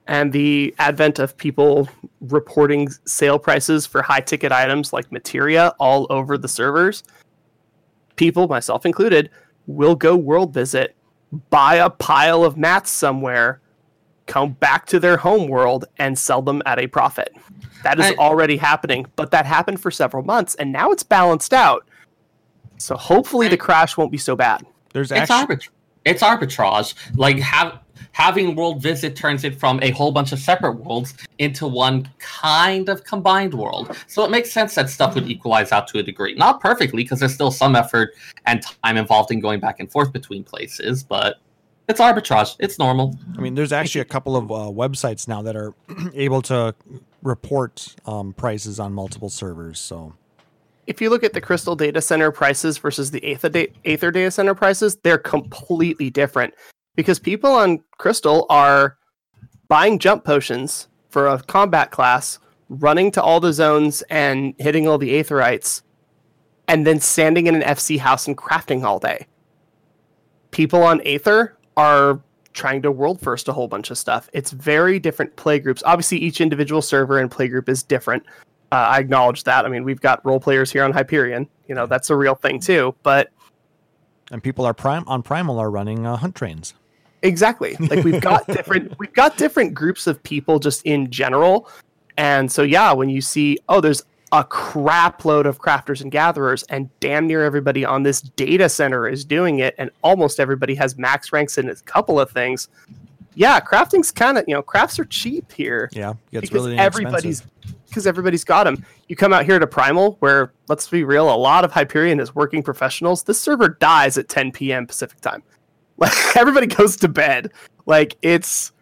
and 0.08 0.32
the 0.32 0.74
advent 0.80 1.20
of 1.20 1.36
people 1.36 1.88
reporting 2.22 2.88
sale 3.04 3.38
prices 3.38 3.86
for 3.86 4.02
high 4.02 4.20
ticket 4.20 4.50
items 4.50 4.92
like 4.92 5.10
materia 5.12 5.72
all 5.78 6.06
over 6.10 6.36
the 6.36 6.48
servers, 6.48 7.04
people, 8.16 8.48
myself 8.48 8.84
included, 8.84 9.30
will 9.70 9.94
go 9.94 10.16
world 10.16 10.52
visit, 10.54 10.94
buy 11.50 11.76
a 11.76 11.90
pile 11.90 12.44
of 12.44 12.56
mats 12.56 12.90
somewhere, 12.90 13.60
come 14.26 14.52
back 14.52 14.86
to 14.86 15.00
their 15.00 15.16
home 15.18 15.48
world 15.48 15.84
and 15.98 16.18
sell 16.18 16.42
them 16.42 16.62
at 16.66 16.78
a 16.78 16.86
profit. 16.86 17.34
That 17.82 17.98
is 17.98 18.06
I- 18.06 18.14
already 18.14 18.56
happening, 18.58 19.06
but 19.16 19.30
that 19.30 19.46
happened 19.46 19.80
for 19.80 19.90
several 19.90 20.22
months 20.22 20.54
and 20.56 20.72
now 20.72 20.90
it's 20.90 21.02
balanced 21.02 21.52
out. 21.52 21.86
So 22.78 22.96
hopefully 22.96 23.48
the 23.48 23.56
crash 23.56 23.96
won't 23.96 24.12
be 24.12 24.18
so 24.18 24.36
bad. 24.36 24.64
There's 24.92 25.10
It's 25.12 25.30
actually 25.30 25.56
arbit- 25.56 25.68
It's 26.04 26.22
arbitrage. 26.22 26.94
Like 27.16 27.38
have 27.40 27.78
having 28.20 28.54
world 28.54 28.82
visit 28.82 29.16
turns 29.16 29.44
it 29.44 29.58
from 29.58 29.82
a 29.82 29.90
whole 29.92 30.12
bunch 30.12 30.30
of 30.30 30.38
separate 30.38 30.72
worlds 30.72 31.14
into 31.38 31.66
one 31.66 32.06
kind 32.18 32.90
of 32.90 33.02
combined 33.04 33.54
world. 33.54 33.96
So 34.08 34.22
it 34.24 34.30
makes 34.30 34.52
sense 34.52 34.74
that 34.74 34.90
stuff 34.90 35.14
would 35.14 35.26
equalize 35.26 35.72
out 35.72 35.88
to 35.88 35.98
a 36.00 36.02
degree. 36.02 36.34
Not 36.34 36.60
perfectly, 36.60 37.02
because 37.02 37.20
there's 37.20 37.32
still 37.32 37.50
some 37.50 37.74
effort 37.74 38.10
and 38.44 38.62
time 38.84 38.98
involved 38.98 39.32
in 39.32 39.40
going 39.40 39.58
back 39.58 39.80
and 39.80 39.90
forth 39.90 40.12
between 40.12 40.44
places, 40.44 41.02
but 41.02 41.36
it's 41.88 41.98
arbitrage. 41.98 42.56
It's 42.60 42.78
normal. 42.78 43.16
I 43.38 43.40
mean, 43.40 43.54
there's 43.54 43.72
actually 43.72 44.02
a 44.02 44.04
couple 44.04 44.36
of 44.36 44.52
uh, 44.52 44.54
websites 44.70 45.26
now 45.26 45.40
that 45.40 45.56
are 45.56 45.72
able 46.14 46.42
to 46.42 46.74
report 47.22 47.96
um, 48.04 48.34
prices 48.34 48.78
on 48.78 48.92
multiple 48.92 49.30
servers. 49.30 49.80
So 49.80 50.12
If 50.86 51.00
you 51.00 51.08
look 51.08 51.24
at 51.24 51.32
the 51.32 51.40
Crystal 51.40 51.74
data 51.74 52.02
center 52.02 52.30
prices 52.30 52.76
versus 52.76 53.10
the 53.12 53.24
Aether, 53.24 53.48
da- 53.48 53.72
Aether 53.86 54.10
data 54.10 54.30
center 54.30 54.54
prices, 54.54 54.96
they're 55.02 55.16
completely 55.16 56.10
different 56.10 56.52
because 57.00 57.18
people 57.18 57.50
on 57.50 57.82
Crystal 57.96 58.44
are 58.50 58.98
buying 59.68 59.98
jump 59.98 60.22
potions 60.22 60.88
for 61.08 61.28
a 61.28 61.42
combat 61.44 61.90
class, 61.90 62.38
running 62.68 63.10
to 63.12 63.22
all 63.22 63.40
the 63.40 63.54
zones 63.54 64.02
and 64.10 64.54
hitting 64.58 64.86
all 64.86 64.98
the 64.98 65.14
Aetherytes, 65.14 65.80
and 66.68 66.86
then 66.86 67.00
standing 67.00 67.46
in 67.46 67.54
an 67.54 67.62
FC 67.62 67.98
house 67.98 68.26
and 68.26 68.36
crafting 68.36 68.84
all 68.84 68.98
day. 68.98 69.26
People 70.50 70.82
on 70.82 71.00
Aether 71.06 71.56
are 71.78 72.20
trying 72.52 72.82
to 72.82 72.92
world 72.92 73.18
first 73.18 73.48
a 73.48 73.52
whole 73.54 73.66
bunch 73.66 73.90
of 73.90 73.96
stuff. 73.96 74.28
It's 74.34 74.50
very 74.50 74.98
different 74.98 75.34
play 75.36 75.58
groups. 75.58 75.82
Obviously, 75.86 76.18
each 76.18 76.42
individual 76.42 76.82
server 76.82 77.18
and 77.18 77.30
play 77.30 77.48
group 77.48 77.70
is 77.70 77.82
different. 77.82 78.26
Uh, 78.72 78.74
I 78.74 78.98
acknowledge 78.98 79.44
that. 79.44 79.64
I 79.64 79.70
mean, 79.70 79.84
we've 79.84 80.02
got 80.02 80.22
role 80.26 80.38
players 80.38 80.70
here 80.70 80.84
on 80.84 80.92
Hyperion. 80.92 81.48
You 81.66 81.74
know, 81.74 81.86
that's 81.86 82.10
a 82.10 82.14
real 82.14 82.34
thing 82.34 82.60
too. 82.60 82.94
But 83.02 83.30
and 84.30 84.42
people 84.42 84.66
are 84.66 84.74
prime 84.74 85.04
on 85.06 85.22
Primal 85.22 85.58
are 85.58 85.70
running 85.70 86.06
uh, 86.06 86.16
hunt 86.16 86.34
trains. 86.34 86.74
Exactly, 87.22 87.76
like 87.78 88.04
we've 88.04 88.20
got 88.20 88.46
different 88.48 88.98
we've 88.98 89.12
got 89.12 89.36
different 89.36 89.74
groups 89.74 90.06
of 90.06 90.22
people 90.22 90.58
just 90.58 90.82
in 90.84 91.10
general. 91.10 91.68
And 92.16 92.50
so 92.50 92.62
yeah, 92.62 92.92
when 92.92 93.08
you 93.08 93.20
see 93.20 93.58
oh, 93.68 93.80
there's 93.80 94.02
a 94.32 94.44
crap 94.44 95.24
load 95.24 95.46
of 95.46 95.60
crafters 95.60 96.00
and 96.00 96.12
gatherers, 96.12 96.62
and 96.64 96.88
damn 97.00 97.26
near 97.26 97.44
everybody 97.44 97.84
on 97.84 98.02
this 98.02 98.20
data 98.20 98.68
center 98.68 99.08
is 99.08 99.24
doing 99.24 99.58
it, 99.58 99.74
and 99.78 99.90
almost 100.02 100.38
everybody 100.38 100.74
has 100.74 100.96
max 100.96 101.32
ranks 101.32 101.58
in 101.58 101.68
a 101.68 101.74
couple 101.76 102.20
of 102.20 102.30
things. 102.30 102.68
Yeah, 103.34 103.60
crafting's 103.60 104.10
kind 104.10 104.38
of 104.38 104.44
you 104.46 104.54
know 104.54 104.62
crafts 104.62 104.98
are 104.98 105.04
cheap 105.04 105.50
here. 105.52 105.88
Yeah, 105.92 106.14
it's 106.32 106.42
because 106.42 106.50
really 106.66 106.78
everybody's 106.78 107.42
because 107.90 108.06
everybody's 108.06 108.44
got 108.44 108.64
them. 108.64 108.84
You 109.08 109.16
come 109.16 109.32
out 109.32 109.44
here 109.44 109.58
to 109.58 109.66
Primal, 109.66 110.16
where 110.20 110.52
let's 110.68 110.88
be 110.88 111.04
real, 111.04 111.32
a 111.32 111.34
lot 111.34 111.64
of 111.64 111.72
Hyperion 111.72 112.20
is 112.20 112.34
working 112.34 112.62
professionals. 112.62 113.24
This 113.24 113.40
server 113.40 113.68
dies 113.68 114.16
at 114.16 114.28
10 114.28 114.52
p.m. 114.52 114.86
Pacific 114.86 115.20
time. 115.20 115.42
Like 116.00 116.14
everybody 116.36 116.66
goes 116.66 116.96
to 116.96 117.08
bed. 117.08 117.52
Like 117.86 118.16
it's 118.22 118.72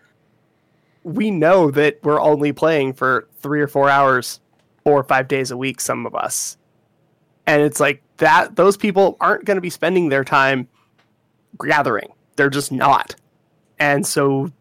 we 1.03 1.31
know 1.31 1.71
that 1.73 1.99
we're 2.03 2.21
only 2.21 2.53
playing 2.53 2.93
for 2.93 3.29
three 3.39 3.61
or 3.61 3.67
four 3.67 3.91
hours, 3.91 4.41
four 4.85 5.01
or 5.01 5.05
five 5.05 5.29
days 5.29 5.51
a 5.51 5.57
week. 5.57 5.81
Some 5.81 6.07
of 6.07 6.15
us, 6.15 6.57
and 7.47 7.61
it's 7.61 7.81
like 7.81 8.03
that. 8.19 8.57
Those 8.57 8.77
people 8.77 9.17
aren't 9.21 9.45
going 9.45 9.57
to 9.57 9.61
be 9.61 9.71
spending 9.71 10.09
their 10.09 10.25
time 10.25 10.69
gathering. 11.61 12.13
They're 12.37 12.51
just 12.51 12.71
not. 12.71 13.17
And 13.81 14.07
so, 14.07 14.53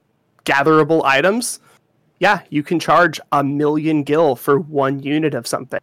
gatherable 0.46 1.04
items 1.04 1.60
yeah, 2.20 2.42
you 2.50 2.64
can 2.64 2.80
charge 2.80 3.20
a 3.32 3.44
million 3.44 4.04
gil 4.04 4.36
for 4.36 4.60
one 4.60 5.02
unit 5.02 5.34
of 5.34 5.46
something 5.46 5.80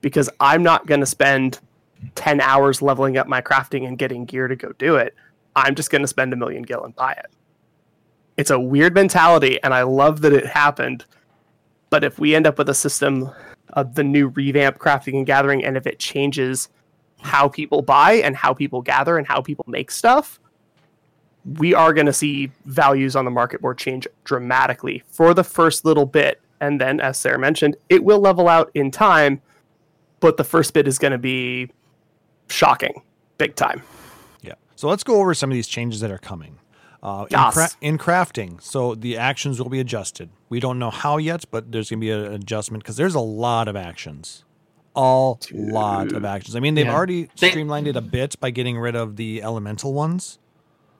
because 0.00 0.28
I'm 0.40 0.62
not 0.62 0.86
going 0.86 1.00
to 1.00 1.06
spend 1.06 1.60
10 2.16 2.40
hours 2.40 2.82
leveling 2.82 3.16
up 3.16 3.28
my 3.28 3.40
crafting 3.40 3.86
and 3.86 3.96
getting 3.96 4.24
gear 4.24 4.48
to 4.48 4.56
go 4.56 4.72
do 4.78 4.96
it. 4.96 5.14
I'm 5.54 5.74
just 5.74 5.90
going 5.90 6.02
to 6.02 6.08
spend 6.08 6.32
a 6.32 6.36
million 6.36 6.62
gil 6.62 6.84
and 6.84 6.94
buy 6.94 7.12
it. 7.12 7.26
It's 8.36 8.50
a 8.50 8.58
weird 8.58 8.94
mentality, 8.94 9.62
and 9.62 9.74
I 9.74 9.82
love 9.82 10.22
that 10.22 10.32
it 10.32 10.46
happened. 10.46 11.04
But 11.90 12.04
if 12.04 12.18
we 12.18 12.34
end 12.34 12.46
up 12.46 12.58
with 12.58 12.68
a 12.70 12.74
system 12.74 13.30
of 13.74 13.94
the 13.94 14.04
new 14.04 14.28
revamp 14.28 14.78
crafting 14.78 15.16
and 15.16 15.26
gathering, 15.26 15.64
and 15.64 15.76
if 15.76 15.86
it 15.86 15.98
changes 15.98 16.68
how 17.20 17.48
people 17.48 17.82
buy 17.82 18.14
and 18.14 18.34
how 18.34 18.54
people 18.54 18.82
gather 18.82 19.18
and 19.18 19.26
how 19.26 19.40
people 19.40 19.64
make 19.68 19.90
stuff, 19.90 20.40
we 21.58 21.74
are 21.74 21.92
going 21.92 22.06
to 22.06 22.12
see 22.12 22.50
values 22.66 23.16
on 23.16 23.24
the 23.24 23.30
market 23.30 23.60
board 23.60 23.78
change 23.78 24.06
dramatically 24.24 25.02
for 25.08 25.34
the 25.34 25.44
first 25.44 25.84
little 25.84 26.06
bit. 26.06 26.40
And 26.60 26.80
then, 26.80 27.00
as 27.00 27.18
Sarah 27.18 27.38
mentioned, 27.38 27.76
it 27.88 28.02
will 28.02 28.20
level 28.20 28.48
out 28.48 28.70
in 28.74 28.90
time, 28.90 29.40
but 30.20 30.36
the 30.36 30.44
first 30.44 30.72
bit 30.72 30.86
is 30.86 30.98
going 30.98 31.12
to 31.12 31.18
be 31.18 31.70
shocking, 32.48 33.02
big 33.38 33.56
time. 33.56 33.82
Yeah. 34.82 34.86
So 34.86 34.88
let's 34.88 35.04
go 35.04 35.20
over 35.20 35.32
some 35.34 35.50
of 35.50 35.54
these 35.54 35.68
changes 35.68 36.00
that 36.00 36.10
are 36.10 36.18
coming. 36.18 36.58
Uh, 37.02 37.26
in, 37.30 37.38
cra- 37.50 37.70
in 37.80 37.98
crafting, 37.98 38.62
so 38.62 38.94
the 38.94 39.16
actions 39.16 39.60
will 39.60 39.68
be 39.68 39.80
adjusted. 39.80 40.30
We 40.48 40.60
don't 40.60 40.78
know 40.78 40.90
how 40.90 41.16
yet, 41.16 41.44
but 41.50 41.72
there's 41.72 41.90
going 41.90 42.00
to 42.00 42.04
be 42.04 42.10
an 42.12 42.32
adjustment 42.32 42.84
because 42.84 42.96
there's 42.96 43.16
a 43.16 43.20
lot 43.20 43.66
of 43.66 43.74
actions. 43.74 44.44
A 44.94 45.34
lot 45.52 46.12
of 46.12 46.24
actions. 46.24 46.54
I 46.54 46.60
mean, 46.60 46.74
they've 46.76 46.86
Yeah. 46.86 46.94
already 46.94 47.28
They- 47.40 47.50
streamlined 47.50 47.88
it 47.88 47.96
a 47.96 48.00
bit 48.00 48.38
by 48.38 48.50
getting 48.50 48.78
rid 48.78 48.94
of 48.94 49.16
the 49.16 49.42
elemental 49.42 49.92
ones. 49.94 50.38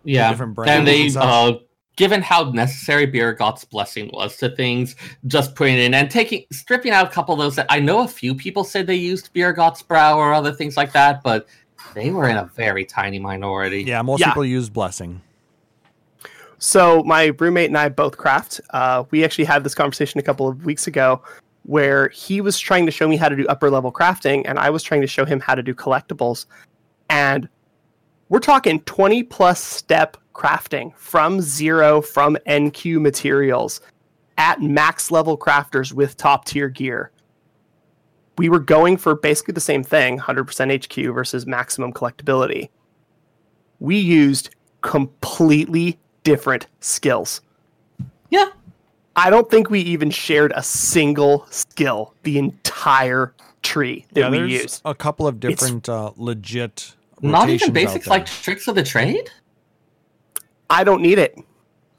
Yeah, 0.02 0.28
different 0.30 0.54
brands 0.54 0.72
and 0.78 0.88
they, 0.88 1.02
and 1.02 1.12
such. 1.12 1.22
uh, 1.24 1.52
given 1.96 2.20
how 2.22 2.50
necessary 2.50 3.06
Byregot's 3.06 3.64
blessing 3.64 4.10
was 4.12 4.36
to 4.38 4.48
things, 4.56 4.96
just 5.28 5.54
putting 5.54 5.74
it 5.74 5.80
in 5.82 5.94
and 5.94 6.10
taking, 6.10 6.46
stripping 6.50 6.90
out 6.90 7.06
a 7.06 7.10
couple 7.10 7.34
of 7.34 7.38
those 7.38 7.54
that 7.56 7.66
I 7.68 7.78
know 7.78 8.02
a 8.02 8.08
few 8.08 8.34
people 8.34 8.64
said 8.64 8.86
they 8.88 8.96
used 8.96 9.32
Byregot's 9.34 9.82
brow 9.82 10.18
or 10.18 10.32
other 10.32 10.52
things 10.52 10.76
like 10.76 10.92
that, 10.94 11.22
but 11.22 11.46
they 11.94 12.10
were 12.10 12.28
in 12.28 12.36
a 12.36 12.44
very 12.56 12.84
tiny 12.84 13.18
minority. 13.18 13.82
Yeah, 13.82 14.02
most 14.02 14.20
Yeah. 14.20 14.28
people 14.28 14.44
use 14.44 14.68
blessing. 14.68 15.20
So 16.58 17.02
my 17.04 17.32
roommate 17.38 17.68
and 17.70 17.78
I 17.78 17.88
both 17.88 18.16
craft. 18.16 18.60
Uh, 18.70 19.04
we 19.10 19.24
actually 19.24 19.44
had 19.44 19.64
this 19.64 19.74
conversation 19.74 20.20
a 20.20 20.22
couple 20.22 20.48
of 20.48 20.64
weeks 20.64 20.86
ago, 20.86 21.22
where 21.64 22.08
he 22.08 22.40
was 22.40 22.58
trying 22.58 22.86
to 22.86 22.92
show 22.92 23.06
me 23.08 23.16
how 23.16 23.28
to 23.28 23.36
do 23.36 23.46
upper 23.46 23.70
level 23.70 23.92
crafting, 23.92 24.42
and 24.46 24.58
I 24.58 24.70
was 24.70 24.82
trying 24.82 25.00
to 25.00 25.06
show 25.06 25.24
him 25.24 25.40
how 25.40 25.54
to 25.54 25.62
do 25.62 25.74
collectibles. 25.74 26.46
And 27.08 27.48
we're 28.28 28.40
talking 28.40 28.80
twenty 28.80 29.22
plus 29.22 29.62
step 29.62 30.16
crafting 30.34 30.94
from 30.96 31.40
zero 31.40 32.00
from 32.00 32.36
NQ 32.48 33.00
materials 33.00 33.80
at 34.38 34.60
max 34.60 35.10
level 35.10 35.36
crafters 35.36 35.92
with 35.92 36.16
top 36.16 36.46
tier 36.46 36.68
gear. 36.68 37.11
We 38.38 38.48
were 38.48 38.58
going 38.58 38.96
for 38.96 39.14
basically 39.14 39.52
the 39.52 39.60
same 39.60 39.84
thing, 39.84 40.18
100% 40.18 40.84
HQ 40.84 41.14
versus 41.14 41.46
maximum 41.46 41.92
collectability. 41.92 42.70
We 43.78 43.98
used 43.98 44.50
completely 44.80 45.98
different 46.24 46.66
skills. 46.80 47.40
Yeah. 48.30 48.48
I 49.16 49.28
don't 49.28 49.50
think 49.50 49.68
we 49.70 49.80
even 49.80 50.10
shared 50.10 50.52
a 50.56 50.62
single 50.62 51.46
skill 51.50 52.14
the 52.22 52.38
entire 52.38 53.34
tree 53.62 54.06
that 54.12 54.20
yeah, 54.20 54.30
we 54.30 54.38
there's 54.38 54.50
used. 54.50 54.82
a 54.84 54.94
couple 54.94 55.26
of 55.26 55.38
different 55.38 55.88
uh, 55.88 56.12
legit. 56.16 56.94
Not 57.20 57.48
even 57.50 57.68
out 57.68 57.74
basics 57.74 58.06
like 58.06 58.26
tricks 58.26 58.66
of 58.68 58.74
the 58.74 58.82
trade? 58.82 59.30
I 60.70 60.84
don't 60.84 61.02
need 61.02 61.18
it. 61.18 61.38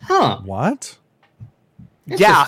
Huh. 0.02 0.42
what? 0.44 0.98
Yeah. 2.06 2.46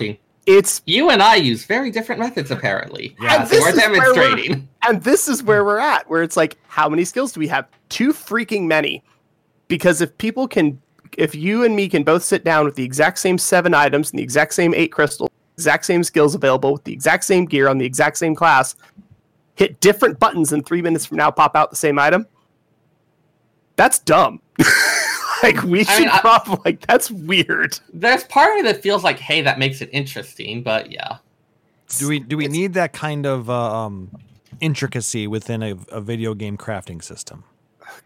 Interesting. 0.48 0.58
It's 0.58 0.82
You 0.86 1.10
and 1.10 1.22
I 1.22 1.36
use 1.36 1.66
very 1.66 1.92
different 1.92 2.20
methods, 2.20 2.52
apparently. 2.52 3.16
Yeah, 3.22 3.34
Yeah, 3.34 3.44
so 3.46 3.60
we're 3.60 3.70
is 3.70 3.76
where 3.76 3.90
we're- 3.90 4.00
demonstrating. 4.00 4.68
and 4.88 5.04
this 5.04 5.28
is 5.28 5.44
where 5.44 5.64
we're 5.66 5.80
at, 5.80 6.10
where 6.10 6.24
it's 6.24 6.38
like, 6.38 6.58
how 6.68 6.88
many 6.90 7.04
skills 7.06 7.32
do 7.32 7.40
we 7.40 7.48
have? 7.48 7.68
Too 7.90 8.14
freaking 8.14 8.66
many. 8.68 9.04
Because 9.68 10.02
if 10.02 10.16
people 10.18 10.48
can, 10.48 10.80
if 11.18 11.34
you 11.34 11.64
and 11.64 11.76
me 11.76 11.90
can 11.90 12.04
both 12.04 12.24
sit 12.24 12.44
down 12.44 12.66
with 12.66 12.76
the 12.76 12.84
exact 12.84 13.18
same 13.20 13.38
seven 13.38 13.74
items 13.74 14.12
and 14.12 14.20
the 14.20 14.24
exact 14.24 14.54
same 14.54 14.74
eight 14.76 14.92
crystals, 14.92 15.30
exact 15.58 15.86
same 15.86 16.04
skills 16.04 16.36
available 16.36 16.74
with 16.74 16.84
the 16.84 16.94
exact 16.94 17.24
same 17.24 17.46
gear 17.46 17.68
on 17.68 17.78
the 17.80 17.86
exact 17.86 18.18
same 18.18 18.36
class, 18.36 18.76
hit 19.56 19.80
different 19.80 20.20
buttons 20.20 20.52
and 20.54 20.66
three 20.66 20.82
minutes 20.82 21.06
from 21.06 21.18
now 21.18 21.32
pop 21.32 21.56
out 21.56 21.70
the 21.72 21.76
same 21.76 21.98
item, 21.98 22.28
that's 23.78 23.98
dumb. 24.00 24.40
like 25.54 25.64
we 25.64 25.82
I 25.82 25.84
should 25.84 26.00
mean, 26.02 26.10
I- 26.10 26.20
probably 26.20 26.58
like 26.66 26.88
that's 26.88 27.10
weird. 27.12 27.80
There's 27.94 28.24
part 28.26 28.52
of 28.52 28.56
me 28.64 28.72
that 28.72 28.82
feels 28.82 29.04
like, 29.04 29.20
hey, 29.20 29.42
that 29.42 29.60
makes 29.60 29.82
it 29.82 29.90
interesting, 29.92 30.64
but 30.64 30.92
yeah. 30.92 31.18
Do 32.00 32.08
we 32.10 32.20
do 32.20 32.38
we 32.38 32.48
need 32.48 32.74
that 32.74 32.94
kind 32.94 33.26
of 33.26 33.50
uh, 33.50 33.86
um, 33.86 34.12
intricacy 34.60 35.28
within 35.28 35.62
a, 35.62 35.76
a 35.90 36.02
video 36.02 36.34
game 36.34 36.58
crafting 36.58 37.04
system? 37.04 37.44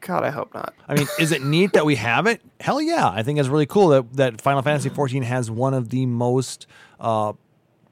God, 0.01 0.23
I 0.23 0.29
hope 0.29 0.53
not. 0.53 0.73
I 0.87 0.95
mean, 0.95 1.07
is 1.19 1.31
it 1.31 1.41
neat 1.43 1.73
that 1.73 1.85
we 1.85 1.95
have 1.95 2.27
it? 2.27 2.41
Hell 2.59 2.81
yeah! 2.81 3.07
I 3.09 3.23
think 3.23 3.39
it's 3.39 3.47
really 3.47 3.65
cool 3.65 3.87
that 3.89 4.13
that 4.13 4.41
Final 4.41 4.61
Fantasy 4.61 4.89
XIV 4.89 5.23
has 5.23 5.49
one 5.49 5.73
of 5.73 5.89
the 5.89 6.05
most 6.05 6.67
uh, 6.99 7.33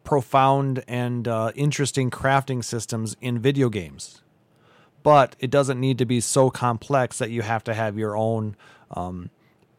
profound 0.03 0.83
and 0.87 1.27
uh, 1.27 1.51
interesting 1.55 2.09
crafting 2.11 2.63
systems 2.63 3.15
in 3.21 3.39
video 3.39 3.69
games. 3.69 4.21
But 5.03 5.35
it 5.39 5.49
doesn't 5.49 5.79
need 5.79 5.97
to 5.99 6.05
be 6.05 6.19
so 6.19 6.49
complex 6.49 7.17
that 7.19 7.29
you 7.29 7.41
have 7.41 7.63
to 7.65 7.73
have 7.73 7.97
your 7.97 8.17
own 8.17 8.57
um, 8.91 9.29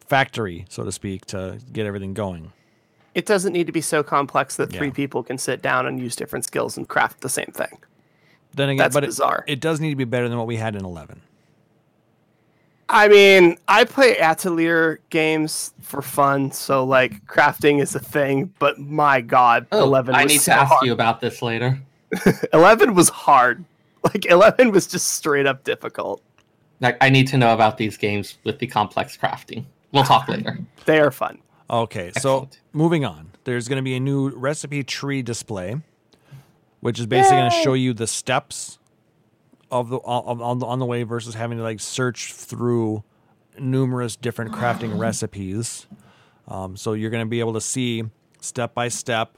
factory, 0.09 0.65
so 0.69 0.83
to 0.83 0.91
speak, 0.91 1.25
to 1.27 1.59
get 1.71 1.85
everything 1.85 2.13
going. 2.13 2.51
It 3.15 3.25
doesn't 3.25 3.53
need 3.53 3.67
to 3.67 3.71
be 3.73 3.81
so 3.81 4.03
complex 4.03 4.55
that 4.57 4.71
three 4.71 4.87
Yeah. 4.87 4.93
people 4.93 5.23
can 5.23 5.37
sit 5.37 5.61
down 5.61 5.85
and 5.85 5.99
use 5.99 6.15
different 6.15 6.45
skills 6.45 6.77
and 6.77 6.87
craft 6.87 7.21
the 7.21 7.29
same 7.29 7.51
thing. 7.53 7.77
Then 8.53 8.69
again, 8.69 8.77
That's 8.77 8.93
but 8.95 9.03
bizarre. 9.05 9.43
It, 9.47 9.53
it 9.53 9.59
does 9.61 9.79
need 9.79 9.91
to 9.91 9.95
be 9.95 10.03
better 10.05 10.27
than 10.27 10.37
what 10.37 10.47
we 10.47 10.55
had 10.57 10.75
in 10.75 10.83
11. 10.83 11.21
I 12.91 13.07
mean, 13.07 13.57
I 13.67 13.83
play 13.83 14.17
Atelier 14.17 14.99
games 15.11 15.73
for 15.81 16.01
fun, 16.01 16.51
so 16.51 16.83
like 16.83 17.23
crafting 17.27 17.79
is 17.81 17.93
a 17.93 17.99
thing. 17.99 18.51
But 18.57 18.79
my 18.79 19.21
god, 19.21 19.67
Oh, 19.71 19.83
eleven. 19.83 20.15
I 20.15 20.23
need 20.23 20.39
so 20.39 20.51
to 20.53 20.57
ask 20.61 20.69
hard. 20.71 20.85
you 20.87 20.93
about 20.93 21.21
this 21.21 21.43
later. 21.43 21.79
Eleven 22.53 22.95
was 22.95 23.09
hard. 23.09 23.63
Like 24.03 24.25
eleven 24.25 24.71
was 24.71 24.87
just 24.87 25.09
straight 25.13 25.45
up 25.45 25.63
difficult. 25.63 26.23
Like, 26.79 26.97
I 27.01 27.09
need 27.09 27.27
to 27.27 27.37
know 27.37 27.53
about 27.53 27.77
these 27.77 27.95
games 27.97 28.37
with 28.45 28.57
the 28.57 28.65
complex 28.65 29.15
crafting. 29.17 29.65
We'll 29.91 30.03
talk 30.03 30.27
later. 30.27 30.59
They 30.85 30.99
are 30.99 31.11
fun. 31.11 31.39
Okay, 31.69 32.11
so 32.19 32.49
moving 32.73 33.05
on. 33.05 33.31
There's 33.43 33.67
going 33.67 33.77
to 33.77 33.83
be 33.83 33.95
a 33.95 33.99
new 33.99 34.29
recipe 34.29 34.83
tree 34.83 35.21
display, 35.21 35.77
which 36.79 36.99
is 36.99 37.05
basically 37.05 37.37
going 37.37 37.51
to 37.51 37.57
show 37.63 37.73
you 37.73 37.93
the 37.93 38.07
steps 38.07 38.79
of 39.71 39.89
the 39.89 39.97
on, 39.97 40.41
on 40.41 40.59
the 40.59 40.65
on 40.65 40.79
the 40.79 40.85
way 40.85 41.03
versus 41.03 41.35
having 41.35 41.57
to 41.57 41.63
like 41.63 41.79
search 41.79 42.33
through 42.33 43.03
numerous 43.59 44.15
different 44.15 44.51
crafting 44.51 44.97
recipes. 44.99 45.87
Um, 46.47 46.75
so 46.75 46.93
you're 46.93 47.11
going 47.11 47.25
to 47.25 47.29
be 47.29 47.39
able 47.39 47.53
to 47.53 47.61
see 47.61 48.03
step 48.41 48.73
by 48.73 48.87
step 48.87 49.37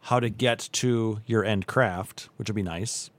how 0.00 0.20
to 0.20 0.28
get 0.28 0.68
to 0.72 1.20
your 1.26 1.44
end 1.44 1.66
craft, 1.66 2.28
which 2.36 2.48
would 2.48 2.54
be 2.56 2.62
nice. 2.62 3.10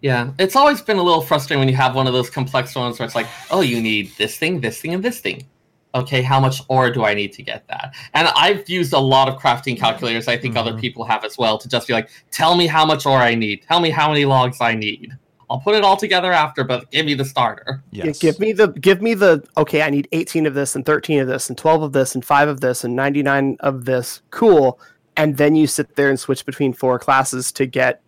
Yeah, 0.00 0.32
it's 0.38 0.56
always 0.56 0.80
been 0.80 0.98
a 0.98 1.02
little 1.02 1.22
frustrating 1.22 1.60
when 1.60 1.68
you 1.68 1.76
have 1.76 1.94
one 1.94 2.06
of 2.06 2.12
those 2.12 2.30
complex 2.30 2.74
ones 2.74 2.98
where 2.98 3.06
it's 3.06 3.14
like, 3.14 3.26
oh, 3.50 3.60
you 3.60 3.80
need 3.80 4.12
this 4.16 4.36
thing, 4.36 4.60
this 4.60 4.80
thing, 4.80 4.94
and 4.94 5.02
this 5.02 5.20
thing. 5.20 5.46
Okay, 5.94 6.22
how 6.22 6.40
much 6.40 6.62
ore 6.68 6.90
do 6.90 7.04
I 7.04 7.12
need 7.12 7.32
to 7.34 7.42
get 7.42 7.66
that? 7.68 7.94
And 8.14 8.28
I've 8.34 8.66
used 8.68 8.92
a 8.94 8.98
lot 8.98 9.28
of 9.28 9.38
crafting 9.38 9.78
calculators. 9.78 10.26
I 10.26 10.38
think 10.38 10.56
other 10.56 10.72
Mhm. 10.72 10.80
people 10.80 11.04
have 11.04 11.22
as 11.24 11.36
well 11.36 11.58
to 11.58 11.68
just 11.68 11.86
be 11.86 11.92
like, 11.92 12.08
tell 12.30 12.54
me 12.56 12.66
how 12.66 12.86
much 12.86 13.04
ore 13.04 13.18
I 13.18 13.34
need. 13.34 13.62
Tell 13.68 13.78
me 13.78 13.90
how 13.90 14.08
many 14.08 14.24
logs 14.24 14.58
I 14.60 14.74
need. 14.74 15.12
I'll 15.50 15.60
put 15.60 15.74
it 15.74 15.84
all 15.84 15.98
together 15.98 16.32
after, 16.32 16.64
but 16.64 16.90
give 16.90 17.04
me 17.04 17.12
the 17.12 17.26
starter. 17.26 17.82
Yeah, 17.90 18.06
Yes. 18.06 18.18
give 18.20 18.40
me 18.40 18.52
the 18.54 18.68
give 18.68 19.02
me 19.02 19.12
the 19.12 19.44
okay. 19.58 19.82
I 19.82 19.90
need 19.90 20.08
eighteen 20.12 20.46
of 20.46 20.54
this 20.54 20.74
and 20.74 20.86
thirteen 20.86 21.20
of 21.20 21.28
this 21.28 21.50
and 21.50 21.58
twelve 21.58 21.82
of 21.82 21.92
this 21.92 22.14
and 22.14 22.24
five 22.24 22.48
of 22.48 22.60
this 22.62 22.84
and 22.84 22.96
ninety 22.96 23.22
nine 23.22 23.58
of 23.60 23.84
this. 23.84 24.22
Cool. 24.30 24.80
And 25.14 25.36
then 25.36 25.54
you 25.54 25.66
sit 25.66 25.94
there 25.96 26.08
and 26.08 26.18
switch 26.18 26.46
between 26.46 26.72
four 26.72 26.98
classes 26.98 27.52
to 27.52 27.66
get 27.66 28.00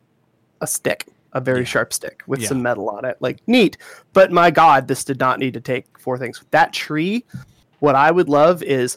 a 0.62 0.66
stick, 0.66 1.05
a 1.35 1.40
very 1.43 1.59
Yeah. 1.61 1.65
sharp 1.66 1.93
stick 1.93 2.23
with 2.27 2.40
Yeah. 2.40 2.48
some 2.48 2.62
metal 2.62 2.89
on 2.89 3.05
it. 3.05 3.19
Like 3.20 3.40
neat. 3.47 3.77
But 4.15 4.32
my 4.32 4.51
God, 4.51 4.89
this 4.89 5.05
did 5.05 5.20
not 5.20 5.39
need 5.39 5.52
to 5.52 5.61
take 5.61 5.85
four 5.98 6.16
things. 6.16 6.43
That 6.51 6.73
tree. 6.73 7.27
What 7.85 7.94
I 7.94 8.11
would 8.11 8.31
love 8.31 8.62
is 8.62 8.97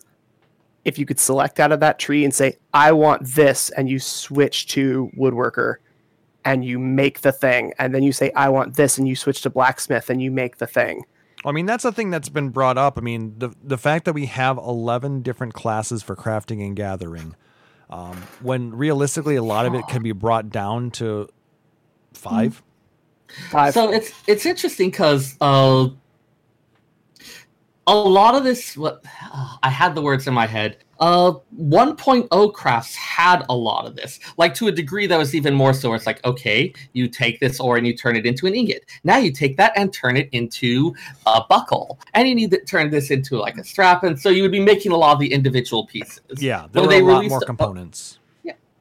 if 0.85 0.97
you 0.97 1.05
could 1.05 1.19
select 1.19 1.59
out 1.59 1.73
of 1.73 1.81
that 1.81 1.99
tree 1.99 2.23
and 2.23 2.33
say, 2.33 2.57
I 2.73 2.93
want 2.93 3.35
this, 3.35 3.69
and 3.71 3.89
you 3.89 3.99
switch 3.99 4.67
to 4.67 5.11
woodworker 5.17 5.75
and 6.45 6.63
you 6.63 6.79
make 6.79 7.19
the 7.19 7.33
thing. 7.33 7.73
And 7.77 7.93
then 7.93 8.01
you 8.03 8.13
say, 8.13 8.31
I 8.31 8.47
want 8.47 8.77
this, 8.77 8.97
and 8.97 9.05
you 9.05 9.17
switch 9.17 9.41
to 9.41 9.49
blacksmith 9.49 10.09
and 10.09 10.21
you 10.21 10.31
make 10.31 10.59
the 10.59 10.67
thing. 10.67 11.03
I 11.45 11.51
mean, 11.51 11.65
that's 11.65 11.83
a 11.83 11.91
thing 11.91 12.09
that's 12.11 12.29
been 12.29 12.49
brought 12.49 12.77
up. 12.77 12.97
I 12.97 13.01
mean, 13.01 13.35
the 13.37 13.49
the 13.61 13.77
fact 13.77 14.05
that 14.05 14.13
we 14.13 14.27
have 14.27 14.57
eleven 14.57 15.21
different 15.21 15.53
classes 15.53 16.01
for 16.01 16.15
crafting 16.15 16.65
and 16.65 16.73
gathering, 16.73 17.35
um, 17.89 18.23
when 18.41 18.73
realistically 18.73 19.35
a 19.35 19.43
lot 19.43 19.65
of 19.65 19.75
it 19.75 19.85
can 19.89 20.01
be 20.01 20.13
brought 20.13 20.49
down 20.49 20.91
to 20.91 21.27
five. 22.13 22.63
Five. 23.51 23.73
So 23.73 23.91
it's 23.91 24.11
it's 24.25 24.45
interesting 24.45 24.89
because 24.89 25.35
uh, 25.41 25.89
a 27.87 27.95
lot 27.95 28.35
of 28.35 28.43
this. 28.43 28.77
What 28.77 29.03
I 29.63 29.69
had 29.69 29.95
the 29.95 30.01
words 30.01 30.27
in 30.27 30.33
my 30.33 30.45
head. 30.45 30.77
Uh, 30.99 31.31
1.0 31.59 32.53
crafts 32.55 32.95
had 32.95 33.45
a 33.49 33.55
lot 33.55 33.85
of 33.85 33.95
this, 33.95 34.19
like 34.37 34.55
to 34.55 34.67
a 34.67 34.71
degree 34.71 35.05
that 35.05 35.15
was 35.15 35.35
even 35.35 35.53
more 35.53 35.71
so. 35.71 35.93
It's 35.93 36.07
like, 36.07 36.25
okay, 36.25 36.73
you 36.93 37.07
take 37.07 37.39
this 37.39 37.59
ore 37.59 37.77
and 37.77 37.85
you 37.85 37.95
turn 37.95 38.15
it 38.15 38.25
into 38.25 38.47
an 38.47 38.55
ingot. 38.55 38.83
Now 39.03 39.17
you 39.17 39.31
take 39.31 39.57
that 39.57 39.73
and 39.75 39.93
turn 39.93 40.17
it 40.17 40.27
into 40.31 40.95
a 41.27 41.41
buckle, 41.47 41.99
and 42.15 42.27
you 42.27 42.33
need 42.33 42.49
to 42.49 42.63
turn 42.65 42.89
this 42.89 43.11
into 43.11 43.37
like 43.37 43.59
a 43.59 43.63
strap. 43.63 44.03
And 44.05 44.19
so 44.19 44.29
you 44.29 44.41
would 44.41 44.51
be 44.51 44.59
making 44.59 44.91
a 44.91 44.97
lot 44.97 45.13
of 45.13 45.19
the 45.19 45.31
individual 45.31 45.85
pieces. 45.85 46.19
Yeah, 46.41 46.65
there 46.71 46.81
When 46.81 46.87
were 46.87 46.89
they 46.95 46.99
a 47.01 47.03
lot 47.05 47.17
released 47.17 47.29
more 47.29 47.43
a- 47.43 47.45
components. 47.45 48.17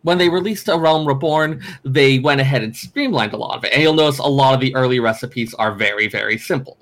when 0.01 0.17
they 0.17 0.31
released 0.31 0.69
A 0.69 0.79
Realm 0.79 1.07
Reborn, 1.07 1.63
they 1.85 2.19
went 2.21 2.41
ahead 2.41 2.63
and 2.63 2.75
streamlined 2.75 3.35
a 3.35 3.37
lot 3.37 3.59
of 3.59 3.65
it. 3.65 3.75
And 3.75 3.83
you'll 3.83 3.93
notice 3.93 4.21
a 4.21 4.23
lot 4.27 4.55
of 4.55 4.61
the 4.61 4.75
early 4.75 5.01
recipes 5.01 5.53
are 5.55 5.75
very, 5.75 6.09
very 6.09 6.39
simple. 6.39 6.79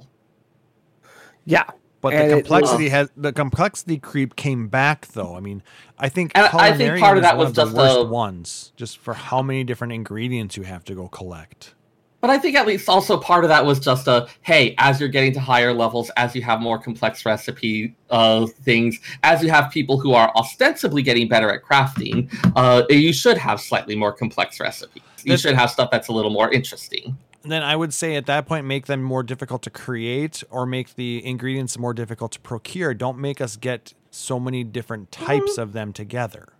yeah. 1.45 1.65
But 2.05 2.13
And 2.13 2.31
the 2.31 2.37
it- 2.37 2.41
complexity 2.43 2.91
has 2.91 3.09
the 3.17 3.33
complexity 3.33 3.97
creep 3.97 4.37
came 4.37 4.69
back 4.69 5.07
though. 5.09 5.35
I 5.35 5.41
mean, 5.41 5.63
I 5.99 6.11
think 6.11 6.33
And 6.35 6.45
I 6.53 6.77
think 6.77 7.01
part 7.01 7.17
of 7.17 7.23
that 7.23 7.39
was 7.39 7.55
the 7.55 7.65
just 7.65 7.75
worst 7.75 7.95
the- 7.95 8.05
ones, 8.05 8.73
just 8.77 8.99
for 8.99 9.15
how 9.15 9.41
many 9.41 9.65
different 9.65 9.95
ingredients 9.95 10.55
you 10.59 10.65
have 10.65 10.85
to 10.85 10.95
go 10.95 11.09
collect. 11.09 11.73
But 12.21 12.29
I 12.29 12.37
think 12.37 12.57
at 12.57 12.67
least 12.67 12.91
also 12.91 13.17
part 13.19 13.45
of 13.45 13.49
that 13.49 13.65
was 13.65 13.81
just 13.81 14.07
a 14.07 14.27
hey, 14.43 14.75
as 14.77 15.01
you're 15.01 15.09
getting 15.09 15.33
to 15.33 15.41
higher 15.41 15.73
levels, 15.73 16.11
as 16.19 16.35
you 16.37 16.43
have 16.43 16.61
more 16.61 16.79
complex 16.79 17.25
recipe 17.25 17.95
uh, 18.11 18.45
things, 18.65 19.01
as 19.23 19.43
you 19.43 19.49
have 19.49 19.71
people 19.71 19.99
who 19.99 20.13
are 20.13 20.31
ostensibly 20.37 21.01
getting 21.01 21.27
better 21.27 21.51
at 21.51 21.63
crafting, 21.63 22.29
uh, 22.55 22.83
you 22.91 23.15
should 23.15 23.39
have 23.39 23.63
slightly 23.63 23.97
more 23.97 24.13
complex 24.13 24.61
recipes. 24.61 25.03
You 25.25 25.39
should 25.39 25.55
have 25.55 25.71
stuff 25.71 25.91
that's 25.91 26.09
a 26.09 26.13
little 26.13 26.31
more 26.31 26.53
interesting. 26.53 27.17
And 27.45 27.53
then 27.53 27.63
I 27.63 27.77
would 27.77 27.93
say 27.93 28.17
at 28.17 28.25
that 28.27 28.47
point, 28.47 28.65
make 28.65 28.87
them 28.87 29.03
more 29.03 29.23
difficult 29.23 29.63
to 29.63 29.71
create 29.71 30.43
or 30.51 30.65
make 30.65 30.95
the 30.95 31.25
ingredients 31.25 31.79
more 31.79 31.93
difficult 31.93 32.33
to 32.33 32.41
procure. 32.41 32.95
Don't 32.95 33.19
make 33.19 33.41
us 33.41 33.57
get 33.57 33.93
so 34.11 34.41
many 34.41 34.65
different 34.65 35.13
types 35.13 35.59
of 35.59 35.75
them 35.75 35.93
together. 35.93 36.55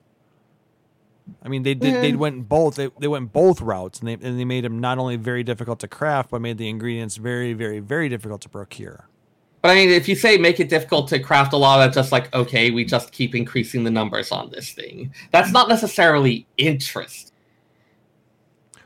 I 1.43 1.49
mean, 1.49 1.63
they 1.63 1.73
did. 1.73 2.03
They 2.03 2.13
went 2.13 2.51
both. 2.51 2.77
They, 2.77 2.91
they 2.99 3.09
went 3.09 3.33
both 3.33 3.63
routes, 3.63 3.99
and 3.99 4.09
they 4.09 4.13
and 4.13 4.39
they 4.39 4.45
made 4.45 4.63
them 4.63 4.79
not 4.79 4.99
only 4.99 5.17
very 5.17 5.43
difficult 5.43 5.81
to 5.81 5.89
craft, 5.89 6.31
but 6.31 6.43
made 6.43 6.59
the 6.59 6.69
ingredients 6.69 7.17
very, 7.17 7.55
very, 7.55 7.81
very 7.81 8.11
difficult 8.11 8.43
to 8.43 8.51
procure. 8.51 9.09
But 9.63 9.71
I 9.71 9.77
mean, 9.77 9.89
if 9.89 10.07
you 10.07 10.17
say 10.17 10.37
make 10.37 10.61
it 10.61 10.69
difficult 10.69 11.09
to 11.09 11.19
craft 11.19 11.55
a 11.55 11.57
lot 11.57 11.89
of 11.89 11.95
just 11.95 12.13
like, 12.13 12.35
okay, 12.35 12.71
we 12.71 12.85
just 12.85 13.11
keep 13.13 13.35
increasing 13.35 13.85
the 13.85 13.91
numbers 13.91 14.31
on 14.31 14.51
this 14.51 14.73
thing. 14.73 15.15
That's 15.31 15.51
not 15.51 15.71
necessarily 15.71 16.47
interest. 16.59 17.33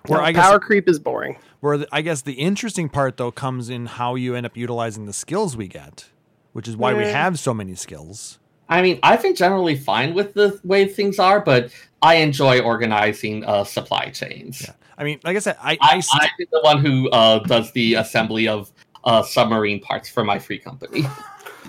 Where 0.06 0.20
No, 0.20 0.24
I 0.24 0.30
guess 0.30 0.46
power 0.46 0.60
creep 0.60 0.88
is 0.88 1.00
boring. 1.00 1.36
Where 1.60 1.78
the, 1.78 1.88
I 1.92 2.02
guess 2.02 2.22
the 2.22 2.34
interesting 2.34 2.88
part 2.88 3.16
though 3.16 3.30
comes 3.30 3.68
in 3.68 3.86
how 3.86 4.14
you 4.14 4.34
end 4.34 4.46
up 4.46 4.56
utilizing 4.56 5.06
the 5.06 5.12
skills 5.12 5.56
we 5.56 5.68
get, 5.68 6.08
which 6.52 6.68
is 6.68 6.76
why 6.76 6.94
we 6.94 7.04
have 7.04 7.38
so 7.38 7.52
many 7.54 7.74
skills. 7.74 8.38
I 8.68 8.82
mean, 8.82 8.98
I've 9.02 9.22
been 9.22 9.34
generally 9.34 9.76
fine 9.76 10.14
with 10.14 10.34
the 10.34 10.60
way 10.62 10.86
things 10.86 11.18
are, 11.18 11.40
but 11.40 11.72
I 12.02 12.16
enjoy 12.16 12.60
organizing 12.60 13.44
uh, 13.44 13.64
supply 13.64 14.10
chains. 14.10 14.62
Yeah. 14.62 14.74
I 14.98 15.04
mean, 15.04 15.20
like 15.24 15.36
I 15.36 15.40
said, 15.40 15.56
I, 15.60 15.78
I, 15.80 16.02
I, 16.12 16.24
I'm 16.38 16.46
the 16.50 16.60
one 16.60 16.84
who 16.84 17.08
uh, 17.10 17.38
does 17.40 17.72
the 17.72 17.94
assembly 17.94 18.46
of 18.46 18.70
uh, 19.04 19.22
submarine 19.22 19.80
parts 19.80 20.08
for 20.08 20.24
my 20.24 20.38
free 20.38 20.58
company. 20.58 21.04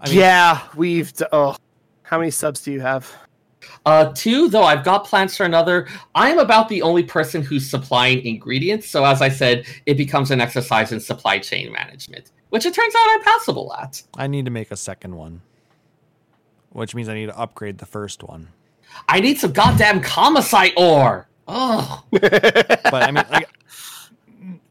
I 0.00 0.08
mean, 0.08 0.18
yeah, 0.18 0.62
we've. 0.74 1.12
d- 1.12 1.26
Oh, 1.30 1.56
how 2.02 2.18
many 2.18 2.30
subs 2.30 2.62
do 2.62 2.72
you 2.72 2.80
have? 2.80 3.10
Uh, 3.84 4.12
two, 4.14 4.48
though 4.48 4.62
I've 4.62 4.84
got 4.84 5.04
plans 5.04 5.36
for 5.36 5.44
another. 5.44 5.88
I 6.14 6.30
am 6.30 6.38
about 6.38 6.68
the 6.68 6.82
only 6.82 7.02
person 7.02 7.42
who's 7.42 7.68
supplying 7.68 8.24
ingredients, 8.24 8.88
so 8.88 9.04
as 9.04 9.20
I 9.20 9.28
said, 9.28 9.66
it 9.86 9.96
becomes 9.96 10.30
an 10.30 10.40
exercise 10.40 10.92
in 10.92 11.00
supply 11.00 11.38
chain 11.40 11.72
management, 11.72 12.30
which 12.50 12.64
it 12.64 12.74
turns 12.74 12.94
out 12.94 13.02
I'm 13.10 13.22
passable 13.22 13.74
at. 13.74 14.02
I 14.16 14.28
need 14.28 14.44
to 14.44 14.50
make 14.52 14.70
a 14.70 14.76
second 14.76 15.16
one, 15.16 15.42
which 16.70 16.94
means 16.94 17.08
I 17.08 17.14
need 17.14 17.26
to 17.26 17.38
upgrade 17.38 17.78
the 17.78 17.86
first 17.86 18.22
one. 18.22 18.48
I 19.08 19.20
need 19.20 19.38
some 19.38 19.52
goddamn 19.52 20.00
comicite 20.00 20.74
ore. 20.76 21.26
Oh, 21.48 22.04
But 22.12 22.94
I 22.94 23.10
mean, 23.10 23.24
like, 23.30 23.48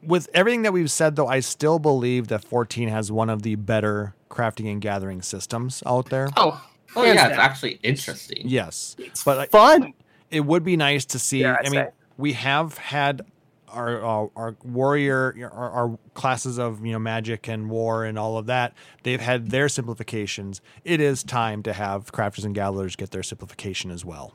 with 0.02 0.30
everything 0.34 0.62
that 0.62 0.72
we've 0.74 0.90
said, 0.92 1.16
though, 1.16 1.28
I 1.28 1.42
still 1.42 1.80
believe 1.80 2.28
that 2.30 2.44
14 2.46 2.88
has 2.88 3.12
one 3.12 3.30
of 3.30 3.42
the 3.42 3.56
better 3.56 4.16
crafting 4.30 4.72
and 4.72 4.80
gathering 4.82 5.22
systems 5.22 5.84
out 5.86 6.10
there. 6.10 6.30
oh, 6.38 6.66
oh 6.96 7.04
Hands 7.04 7.16
yeah, 7.16 7.28
it's 7.30 7.38
actually 7.38 7.80
interesting. 7.84 8.42
Yes, 8.46 8.96
It's 9.00 9.24
but 9.24 9.38
like, 9.38 9.52
fun. 9.52 9.94
it 10.30 10.42
would 10.42 10.64
be 10.64 10.78
nice 10.78 11.06
to 11.06 11.20
see. 11.20 11.42
Yeah, 11.42 11.58
I 11.60 11.64
mean, 11.64 11.72
say. 11.74 11.90
we 12.18 12.34
have 12.34 12.78
had 12.78 13.22
our 13.70 14.04
uh, 14.04 14.28
our 14.36 14.56
warrior, 14.64 15.34
our, 15.54 15.70
our 15.72 16.00
classes 16.14 16.58
of 16.60 16.86
you 16.86 16.92
know 16.92 17.00
magic 17.00 17.48
and 17.48 17.70
war 17.70 18.04
and 18.04 18.20
all 18.20 18.38
of 18.38 18.46
that. 18.48 18.74
They've 19.04 19.22
had 19.22 19.50
their 19.52 19.70
simplifications. 19.70 20.62
It 20.84 21.00
is 21.00 21.24
time 21.24 21.64
to 21.64 21.74
have 21.74 22.12
crafters 22.12 22.44
and 22.44 22.54
gatherers 22.54 22.96
get 22.98 23.12
their 23.12 23.24
simplification 23.24 23.90
as 23.92 24.04
well. 24.04 24.34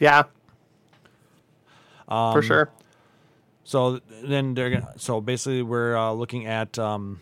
Yeah, 0.00 0.24
Um, 2.08 2.32
for 2.32 2.42
sure. 2.42 2.70
So 3.64 4.00
then 4.22 4.54
they're 4.54 4.70
gonna. 4.70 4.92
So 4.98 5.20
basically, 5.20 5.62
we're 5.62 5.96
uh, 5.96 6.12
looking 6.12 6.46
at 6.46 6.78
um, 6.78 7.20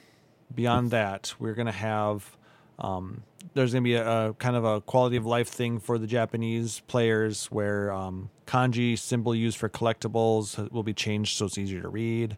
beyond 0.55 0.90
that. 0.90 1.35
We're 1.39 1.55
gonna 1.55 1.70
have. 1.73 2.36
Um, 2.78 3.23
there's 3.55 3.73
gonna 3.73 3.82
be 3.82 3.94
a, 3.94 4.28
a 4.31 4.35
kind 4.35 4.56
of 4.56 4.64
a 4.64 4.81
quality 4.81 5.16
of 5.16 5.27
life 5.27 5.48
thing 5.48 5.78
for 5.78 5.98
the 5.98 6.06
Japanese 6.06 6.81
players, 6.86 7.47
where 7.47 7.93
um, 7.93 8.31
kanji 8.47 8.98
symbol 8.98 9.35
used 9.35 9.56
for 9.59 9.69
collectibles 9.69 10.70
will 10.73 10.82
be 10.82 10.94
changed 10.94 11.36
so 11.36 11.47
it's 11.47 11.59
easier 11.59 11.81
to 11.82 11.89
read. 11.89 12.36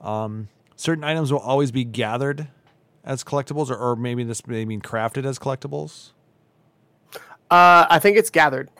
Um, 0.00 0.48
certain 0.76 1.04
items 1.04 1.32
will 1.32 1.40
always 1.40 1.70
be 1.70 1.84
gathered 1.84 2.48
as 3.04 3.22
collectibles, 3.24 3.70
or, 3.70 3.76
or 3.76 3.96
maybe 3.96 4.24
this 4.24 4.46
may 4.46 4.64
mean 4.64 4.80
crafted 4.80 5.24
as 5.26 5.38
collectibles. 5.38 6.10
Uh, 7.50 7.86
I 7.90 7.98
think 7.98 8.16
it's 8.16 8.30
gathered. 8.30 8.70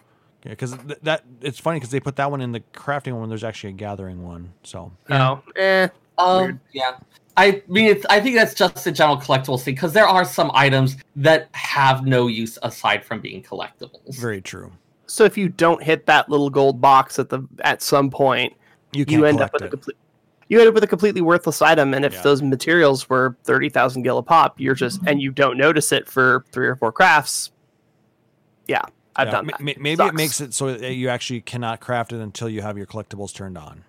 Yeah, 0.45 0.51
because 0.51 0.77
th- 0.77 0.99
that 1.03 1.23
it's 1.41 1.59
funny 1.59 1.79
because 1.79 1.91
they 1.91 2.01
put 2.01 2.17
that 2.17 2.31
one 2.31 2.41
in 2.41 2.53
the 2.53 2.61
crafting 2.75 3.13
one. 3.13 3.21
when 3.23 3.29
There's 3.31 3.45
actually 3.45 3.71
a 3.71 3.75
gathering 3.75 4.23
one. 4.23 4.53
So 4.63 4.93
No, 5.09 5.43
eh. 5.57 5.89
Um, 6.19 6.43
Weird. 6.43 6.61
yeah. 6.73 6.97
I 7.37 7.63
mean, 7.69 7.87
it's, 7.89 8.07
I 8.09 8.21
think 8.21 8.37
that's 8.37 8.55
just 8.55 8.87
a 8.87 8.93
general 8.93 9.17
collectibles 9.17 9.63
thing 9.63 9.75
because 9.75 9.93
there 9.93 10.07
are 10.07 10.25
some 10.25 10.51
items 10.55 10.97
that 11.17 11.49
have 11.53 12.07
no 12.07 12.29
use 12.29 12.59
aside 12.63 13.05
from 13.05 13.21
being 13.21 13.43
collectibles. 13.43 14.17
very 14.21 14.41
true. 14.41 14.71
So 15.07 15.25
if 15.25 15.37
you 15.37 15.49
don't 15.49 15.83
hit 15.83 16.07
that 16.07 16.29
little 16.29 16.49
gold 16.51 16.81
box 16.81 17.19
at 17.19 17.29
the 17.29 17.47
at 17.61 17.83
some 17.83 18.11
point, 18.11 18.55
You 18.93 19.05
you 19.09 19.25
end 19.27 19.41
up 19.41 19.51
collect 19.51 19.53
with 19.53 19.63
a 19.65 19.69
complete. 19.69 19.97
You 20.49 20.59
end 20.61 20.69
up 20.69 20.75
with 20.75 20.85
a 20.85 20.87
completely 20.87 21.21
worthless 21.23 21.61
item, 21.63 21.93
and 21.95 22.05
if 22.05 22.13
Yeah. 22.15 22.23
those 22.23 22.41
materials 22.43 23.09
were 23.11 23.37
thirty 23.45 23.69
thousand 23.69 24.03
gil 24.03 24.19
a 24.19 24.23
pop, 24.23 24.61
you're 24.61 24.75
just 24.75 25.01
and 25.07 25.21
you 25.21 25.31
don't 25.33 25.59
notice 25.59 25.91
it 25.93 26.09
for 26.09 26.45
three 26.53 26.67
or 26.69 26.77
four 26.77 26.93
crafts. 26.93 27.51
Yeah, 28.69 28.81
I've 29.17 29.29
Yeah, 29.29 29.33
done 29.33 29.47
ma- 29.47 29.53
that. 29.59 29.61
ma- 29.61 29.73
maybe 29.83 29.97
Sucks. 29.97 30.09
it 30.11 30.15
makes 30.15 30.41
it 30.41 30.55
so 30.55 30.73
that 30.75 30.95
you 30.95 31.09
actually 31.09 31.41
cannot 31.43 31.81
craft 31.81 32.13
it 32.13 32.21
until 32.21 32.49
you 32.49 32.63
have 32.63 32.77
your 32.79 32.87
collectibles 32.87 33.35
turned 33.35 33.59
on. 33.59 33.85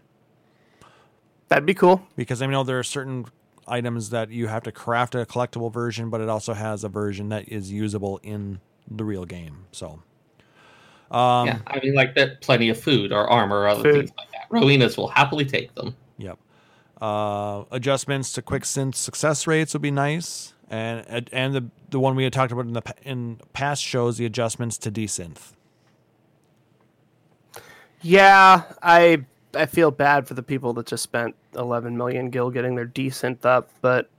That'd 1.47 1.65
be 1.65 1.73
cool. 1.73 2.05
Because 2.15 2.41
I 2.41 2.47
know 2.47 2.63
there 2.63 2.79
are 2.79 2.83
certain 2.83 3.25
items 3.67 4.09
that 4.11 4.29
you 4.29 4.47
have 4.47 4.63
to 4.63 4.71
craft 4.71 5.15
a 5.15 5.25
collectible 5.25 5.71
version, 5.71 6.09
but 6.09 6.21
it 6.21 6.29
also 6.29 6.53
has 6.53 6.83
a 6.83 6.89
version 6.89 7.29
that 7.29 7.47
is 7.49 7.71
usable 7.71 8.19
in 8.23 8.59
the 8.89 9.03
real 9.03 9.25
game. 9.25 9.65
So, 9.71 10.01
um, 11.11 11.47
yeah, 11.47 11.59
I 11.67 11.79
mean, 11.79 11.93
like 11.93 12.15
that, 12.15 12.41
plenty 12.41 12.69
of 12.69 12.79
food 12.79 13.11
or 13.11 13.27
armor 13.29 13.61
or 13.61 13.67
other 13.67 13.83
Food. 13.83 13.93
things 13.93 14.11
like 14.17 14.31
that. 14.31 14.49
Rowenas 14.49 14.97
will 14.97 15.07
happily 15.07 15.45
take 15.45 15.73
them. 15.75 15.95
Yep. 16.17 16.37
Uh, 17.01 17.63
adjustments 17.71 18.31
to 18.33 18.41
quick 18.41 18.63
synth 18.63 18.95
success 18.95 19.47
rates 19.47 19.73
would 19.73 19.81
be 19.81 19.91
nice, 19.91 20.53
and 20.69 21.29
and 21.31 21.53
the 21.53 21.65
the 21.89 21.99
one 21.99 22.15
we 22.15 22.23
had 22.23 22.33
talked 22.33 22.51
about 22.51 22.65
in 22.65 22.73
the 22.73 22.83
in 23.03 23.41
past 23.53 23.83
shows, 23.83 24.17
the 24.17 24.25
adjustments 24.25 24.77
to 24.79 24.91
desynth. 24.91 25.53
Yeah, 28.01 28.63
I 28.81 29.25
I 29.55 29.65
feel 29.65 29.91
bad 29.91 30.27
for 30.27 30.33
the 30.33 30.43
people 30.43 30.73
that 30.73 30.87
just 30.87 31.03
spent 31.03 31.35
11 31.55 31.95
million 31.97 32.29
gil 32.29 32.49
getting 32.49 32.75
their 32.75 32.87
desynth 32.87 33.45
up, 33.45 33.69
but 33.81 34.09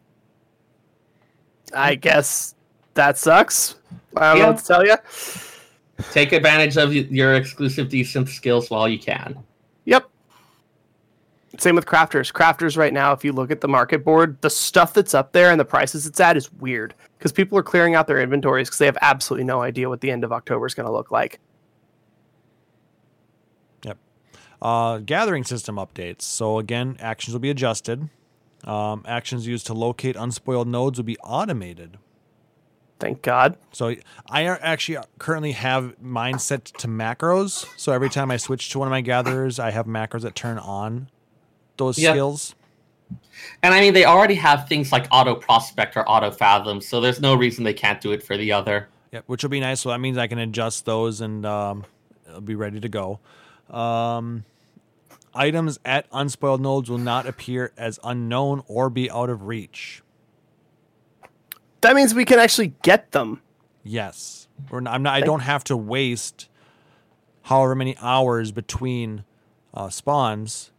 I 1.74 1.94
guess 1.94 2.54
that 2.94 3.18
sucks. 3.18 3.76
I 4.16 4.32
don't 4.32 4.38
know 4.38 4.48
what 4.52 4.58
to 4.58 4.64
tell 4.64 4.86
you. 4.86 4.96
Take 6.12 6.32
advantage 6.32 6.76
of 6.76 6.94
your 6.94 7.34
exclusive 7.34 7.88
desynth 7.88 8.28
skills 8.28 8.70
while 8.70 8.88
you 8.88 8.98
can. 8.98 9.38
Yep. 9.84 10.08
Same 11.58 11.74
with 11.74 11.86
crafters. 11.86 12.32
Crafters 12.32 12.76
right 12.76 12.92
now, 12.92 13.12
if 13.12 13.24
you 13.24 13.32
look 13.32 13.50
at 13.50 13.60
the 13.60 13.68
market 13.68 14.04
board, 14.04 14.40
the 14.42 14.50
stuff 14.50 14.92
that's 14.92 15.14
up 15.14 15.32
there 15.32 15.50
and 15.50 15.58
the 15.58 15.64
prices 15.64 16.06
it's 16.06 16.20
at 16.20 16.36
is 16.36 16.52
weird 16.54 16.94
because 17.18 17.32
people 17.32 17.56
are 17.56 17.62
clearing 17.62 17.94
out 17.94 18.06
their 18.06 18.20
inventories 18.20 18.68
because 18.68 18.78
they 18.78 18.86
have 18.86 18.98
absolutely 19.00 19.44
no 19.44 19.62
idea 19.62 19.88
what 19.88 20.00
the 20.00 20.10
end 20.10 20.22
of 20.22 20.32
October 20.32 20.66
is 20.66 20.74
going 20.74 20.86
to 20.86 20.92
look 20.92 21.10
like. 21.10 21.40
Yep. 23.84 23.96
Uh, 24.66 24.98
gathering 24.98 25.44
system 25.44 25.76
updates. 25.76 26.22
So 26.22 26.58
again, 26.58 26.96
actions 26.98 27.32
will 27.34 27.40
be 27.40 27.50
adjusted. 27.50 28.08
Um, 28.64 29.04
actions 29.06 29.46
used 29.46 29.64
to 29.68 29.74
locate 29.74 30.16
unspoiled 30.16 30.66
nodes 30.66 30.98
will 30.98 31.04
be 31.04 31.16
automated. 31.18 31.98
Thank 32.98 33.22
God. 33.22 33.56
So 33.70 33.94
I 34.28 34.42
actually 34.44 34.98
currently 35.18 35.52
have 35.52 36.02
mine 36.02 36.40
set 36.40 36.64
to 36.64 36.88
macros. 36.88 37.64
So 37.76 37.92
every 37.92 38.10
time 38.10 38.32
I 38.32 38.38
switch 38.38 38.70
to 38.70 38.80
one 38.80 38.88
of 38.88 38.90
my 38.90 39.02
gatherers, 39.02 39.60
I 39.60 39.70
have 39.70 39.86
macros 39.86 40.22
that 40.22 40.34
turn 40.34 40.58
on 40.58 41.10
those 41.76 41.96
Yeah. 41.96 42.10
skills. 42.10 42.56
And 43.62 43.72
I 43.72 43.80
mean, 43.80 43.94
they 43.94 44.04
already 44.04 44.34
have 44.34 44.66
things 44.66 44.90
like 44.90 45.06
auto 45.12 45.36
prospect 45.36 45.96
or 45.96 46.08
auto 46.10 46.32
fathom, 46.32 46.80
so 46.80 47.00
there's 47.00 47.20
no 47.20 47.36
reason 47.36 47.62
they 47.62 47.72
can't 47.72 48.00
do 48.00 48.10
it 48.10 48.20
for 48.20 48.36
the 48.36 48.50
other. 48.50 48.88
Yep, 49.12 49.24
which 49.28 49.44
will 49.44 49.50
be 49.50 49.60
nice. 49.60 49.80
So 49.82 49.90
that 49.90 50.00
means 50.00 50.18
I 50.18 50.26
can 50.26 50.40
adjust 50.40 50.86
those 50.86 51.20
and 51.20 51.46
um, 51.46 51.84
it'll 52.26 52.40
be 52.40 52.56
ready 52.56 52.80
to 52.80 52.88
go. 52.88 53.20
Um, 53.70 54.44
items 55.36 55.78
at 55.84 56.06
unspoiled 56.12 56.60
nodes 56.60 56.88
will 56.90 56.98
not 56.98 57.26
appear 57.26 57.72
as 57.76 57.98
unknown 58.02 58.62
or 58.66 58.88
be 58.90 59.10
out 59.10 59.30
of 59.30 59.46
reach. 59.46 60.02
That 61.82 61.94
means 61.94 62.14
we 62.14 62.24
can 62.24 62.38
actually 62.38 62.74
get 62.82 63.12
them. 63.12 63.42
Yes, 63.84 64.48
or 64.70 64.78
n- 64.78 64.86
I'm 64.86 65.02
not. 65.02 65.14
I 65.14 65.20
don't 65.20 65.40
have 65.40 65.62
to 65.64 65.76
waste 65.76 66.48
however 67.42 67.74
many 67.74 67.96
hours 68.00 68.50
between 68.50 69.24
uh, 69.72 69.88
spawns. 69.90 70.72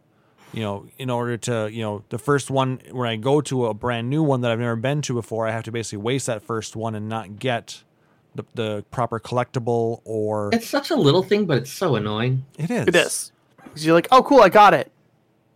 You 0.52 0.62
know, 0.62 0.86
in 0.98 1.08
order 1.10 1.36
to 1.38 1.68
you 1.72 1.82
know 1.82 2.04
the 2.08 2.18
first 2.18 2.50
one 2.50 2.80
when 2.90 3.08
I 3.08 3.16
go 3.16 3.40
to 3.42 3.66
a 3.66 3.74
brand 3.74 4.10
new 4.10 4.22
one 4.22 4.40
that 4.42 4.50
I've 4.50 4.58
never 4.58 4.76
been 4.76 5.00
to 5.02 5.14
before, 5.14 5.46
I 5.46 5.50
have 5.52 5.64
to 5.64 5.72
basically 5.72 5.98
waste 5.98 6.26
that 6.26 6.42
first 6.42 6.74
one 6.76 6.94
and 6.94 7.08
not 7.08 7.38
get 7.38 7.84
the, 8.34 8.44
the 8.54 8.84
proper 8.90 9.20
collectible 9.20 10.00
or 10.04 10.50
It's 10.52 10.66
such 10.68 10.90
a 10.90 10.96
little 10.96 11.22
thing, 11.22 11.44
but 11.46 11.58
it's 11.58 11.70
so 11.72 11.96
annoying. 11.96 12.44
it 12.58 12.70
is. 12.70 12.88
It 12.88 12.96
is. 12.96 13.32
'Cause 13.78 13.86
you're 13.86 13.94
like, 13.94 14.08
oh, 14.10 14.24
cool, 14.24 14.40
I 14.40 14.48
got 14.48 14.74
it. 14.74 14.90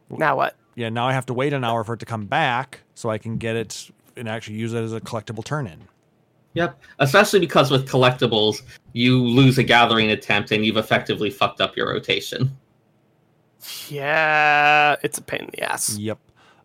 Now 0.08 0.36
what? 0.36 0.54
Yeah, 0.76 0.90
now 0.90 1.08
I 1.08 1.12
have 1.12 1.26
to 1.26 1.34
wait 1.34 1.52
an 1.52 1.64
hour 1.64 1.82
for 1.82 1.94
it 1.94 1.98
to 2.00 2.06
come 2.06 2.26
back 2.26 2.82
so 2.94 3.10
I 3.10 3.18
can 3.18 3.36
get 3.36 3.56
it 3.56 3.90
and 4.16 4.28
actually 4.28 4.58
use 4.58 4.72
it 4.74 4.80
as 4.80 4.92
a 4.92 5.00
collectible 5.00 5.44
turn 5.44 5.66
in. 5.66 5.88
Yep. 6.54 6.80
Especially 7.00 7.40
because 7.40 7.72
with 7.72 7.88
collectibles, 7.88 8.62
you 8.92 9.18
lose 9.18 9.58
a 9.58 9.64
gathering 9.64 10.12
attempt 10.12 10.52
and 10.52 10.64
you've 10.64 10.76
effectively 10.76 11.30
fucked 11.30 11.60
up 11.60 11.76
your 11.76 11.88
rotation. 11.88 12.56
Yeah, 13.88 14.94
it's 15.02 15.18
a 15.18 15.22
pain 15.22 15.40
in 15.40 15.50
the 15.52 15.62
ass. 15.62 15.98
Yep. 15.98 16.18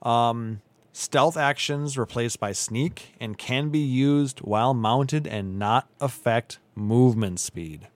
Um, 0.03 0.61
stealth 0.93 1.37
actions 1.37 1.97
replaced 1.97 2.39
by 2.39 2.51
sneak 2.51 3.15
and 3.19 3.35
can 3.35 3.69
be 3.69 3.79
used 3.79 4.41
while 4.41 4.75
mounted 4.75 5.25
and 5.25 5.57
not 5.57 5.89
affect 5.99 6.59
movement 6.75 7.39
speed. 7.39 7.87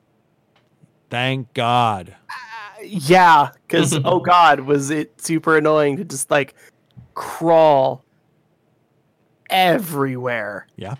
Thank 1.12 1.54
God. 1.54 2.16
Yeah, 2.84 3.52
because 3.68 3.98
oh 4.04 4.20
god, 4.26 4.62
was 4.62 4.90
it 4.90 5.20
super 5.22 5.58
annoying 5.58 5.98
to 5.98 6.04
just 6.04 6.32
like 6.32 6.56
crawl 7.14 8.04
everywhere. 9.50 10.68
Yeah. 10.76 10.96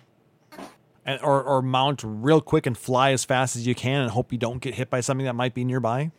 And, 1.04 1.20
or, 1.22 1.42
or 1.42 1.62
mount 1.62 2.02
real 2.04 2.40
quick 2.40 2.64
and 2.64 2.78
fly 2.78 3.10
as 3.10 3.24
fast 3.24 3.56
as 3.56 3.66
you 3.66 3.74
can 3.74 4.02
and 4.02 4.10
hope 4.10 4.30
you 4.30 4.38
don't 4.38 4.60
get 4.60 4.74
hit 4.74 4.88
by 4.88 5.00
something 5.00 5.26
that 5.26 5.34
might 5.34 5.52
be 5.52 5.64
nearby. 5.64 6.12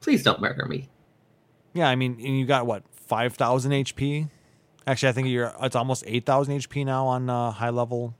Please 0.00 0.22
don't 0.22 0.40
murder 0.40 0.66
me. 0.66 0.90
Yeah, 1.72 1.88
I 1.88 1.96
mean, 1.96 2.12
and 2.12 2.38
you 2.38 2.44
got 2.44 2.66
what, 2.66 2.82
5,000 2.92 3.72
HP? 3.72 4.28
Actually, 4.86 5.08
I 5.08 5.12
think 5.12 5.28
you're 5.28 5.52
it's 5.62 5.74
almost 5.74 6.04
8,000 6.06 6.58
HP 6.60 6.84
now 6.84 7.06
on 7.06 7.30
uh, 7.30 7.50
high 7.50 7.70
level. 7.70 8.14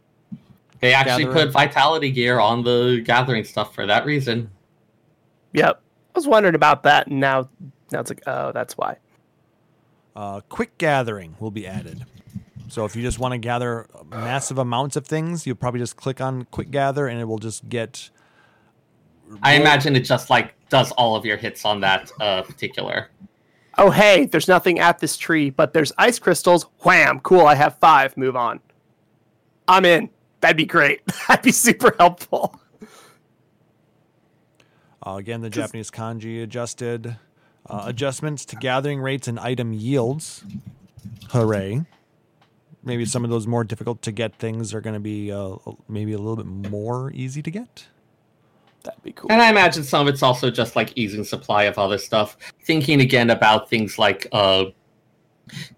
They 0.80 0.94
actually 0.94 1.24
Gathering. 1.24 1.46
put 1.46 1.52
vitality 1.52 2.10
gear 2.10 2.38
on 2.38 2.64
the 2.64 3.02
gathering 3.04 3.44
stuff 3.44 3.74
for 3.74 3.86
that 3.86 4.04
reason. 4.04 4.50
Yep. 5.52 5.80
I 6.16 6.18
was 6.18 6.26
wondering 6.26 6.54
about 6.54 6.84
that, 6.84 7.08
and 7.08 7.20
now 7.20 7.50
now 7.92 8.00
it's 8.00 8.10
like, 8.10 8.22
oh, 8.26 8.50
that's 8.52 8.78
why. 8.78 8.96
Uh, 10.14 10.40
quick 10.48 10.78
gathering 10.78 11.36
will 11.38 11.50
be 11.50 11.66
added. 11.66 12.06
So 12.68 12.86
if 12.86 12.96
you 12.96 13.02
just 13.02 13.18
want 13.18 13.32
to 13.32 13.38
gather 13.38 13.86
massive 14.08 14.56
amounts 14.56 14.96
of 14.96 15.06
things, 15.06 15.46
you'll 15.46 15.56
probably 15.56 15.78
just 15.78 15.96
click 15.96 16.22
on 16.22 16.46
quick 16.46 16.70
gather 16.70 17.06
and 17.06 17.20
it 17.20 17.24
will 17.24 17.38
just 17.38 17.68
get. 17.68 18.08
I 19.42 19.56
imagine 19.56 19.94
it 19.94 20.00
just 20.00 20.30
like 20.30 20.54
does 20.70 20.90
all 20.92 21.16
of 21.16 21.26
your 21.26 21.36
hits 21.36 21.66
on 21.66 21.80
that 21.80 22.10
uh, 22.18 22.40
particular. 22.42 23.10
Oh, 23.76 23.90
hey, 23.90 24.24
there's 24.24 24.48
nothing 24.48 24.78
at 24.78 25.00
this 25.00 25.18
tree, 25.18 25.50
but 25.50 25.74
there's 25.74 25.92
ice 25.98 26.18
crystals. 26.18 26.64
Wham! 26.80 27.20
Cool, 27.20 27.46
I 27.46 27.54
have 27.54 27.76
five. 27.76 28.16
Move 28.16 28.36
on. 28.36 28.60
I'm 29.68 29.84
in. 29.84 30.08
That'd 30.40 30.56
be 30.56 30.64
great. 30.64 31.04
That'd 31.28 31.44
be 31.44 31.52
super 31.52 31.94
helpful. 31.98 32.58
Uh, 35.06 35.16
again, 35.16 35.40
the 35.40 35.50
Japanese 35.50 35.90
kanji 35.90 36.42
adjusted. 36.42 37.16
Uh, 37.68 37.84
adjustments 37.86 38.44
to 38.44 38.56
gathering 38.56 39.00
rates 39.00 39.28
and 39.28 39.38
item 39.38 39.72
yields. 39.72 40.44
Hooray. 41.30 41.84
Maybe 42.82 43.04
some 43.04 43.24
of 43.24 43.30
those 43.30 43.46
more 43.46 43.64
difficult 43.64 44.02
to 44.02 44.12
get 44.12 44.36
things 44.36 44.72
are 44.74 44.80
going 44.80 44.94
to 44.94 45.00
be 45.00 45.32
uh, 45.32 45.56
maybe 45.88 46.12
a 46.12 46.18
little 46.18 46.36
bit 46.36 46.46
more 46.46 47.10
easy 47.12 47.42
to 47.42 47.50
get. 47.50 47.86
That'd 48.84 49.02
be 49.02 49.12
cool. 49.12 49.30
And 49.32 49.42
I 49.42 49.50
imagine 49.50 49.82
some 49.82 50.06
of 50.06 50.14
it's 50.14 50.22
also 50.22 50.50
just 50.50 50.76
like 50.76 50.92
easing 50.96 51.24
supply 51.24 51.64
of 51.64 51.78
other 51.78 51.98
stuff. 51.98 52.36
Thinking 52.62 53.00
again 53.00 53.30
about 53.30 53.68
things 53.68 53.98
like 53.98 54.28
uh, 54.30 54.66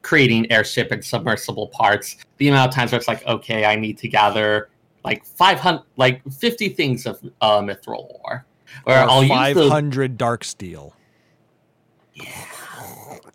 creating 0.02 0.50
airship 0.52 0.90
and 0.90 1.02
submersible 1.02 1.68
parts. 1.68 2.16
The 2.36 2.48
amount 2.48 2.68
of 2.68 2.74
times 2.74 2.92
where 2.92 2.98
it's 2.98 3.08
like, 3.08 3.26
okay, 3.26 3.64
I 3.64 3.76
need 3.76 3.96
to 3.98 4.08
gather 4.08 4.68
like 5.04 5.24
500, 5.24 5.82
like 5.96 6.22
50 6.30 6.68
things 6.70 7.06
of 7.06 7.18
uh, 7.40 7.60
Mythril 7.60 8.06
ore. 8.24 8.44
Or 8.86 8.94
Or 8.94 8.98
I'll 8.98 9.22
use 9.22 9.54
the 9.54 9.68
500 9.68 10.16
dark 10.18 10.44
steel. 10.44 10.94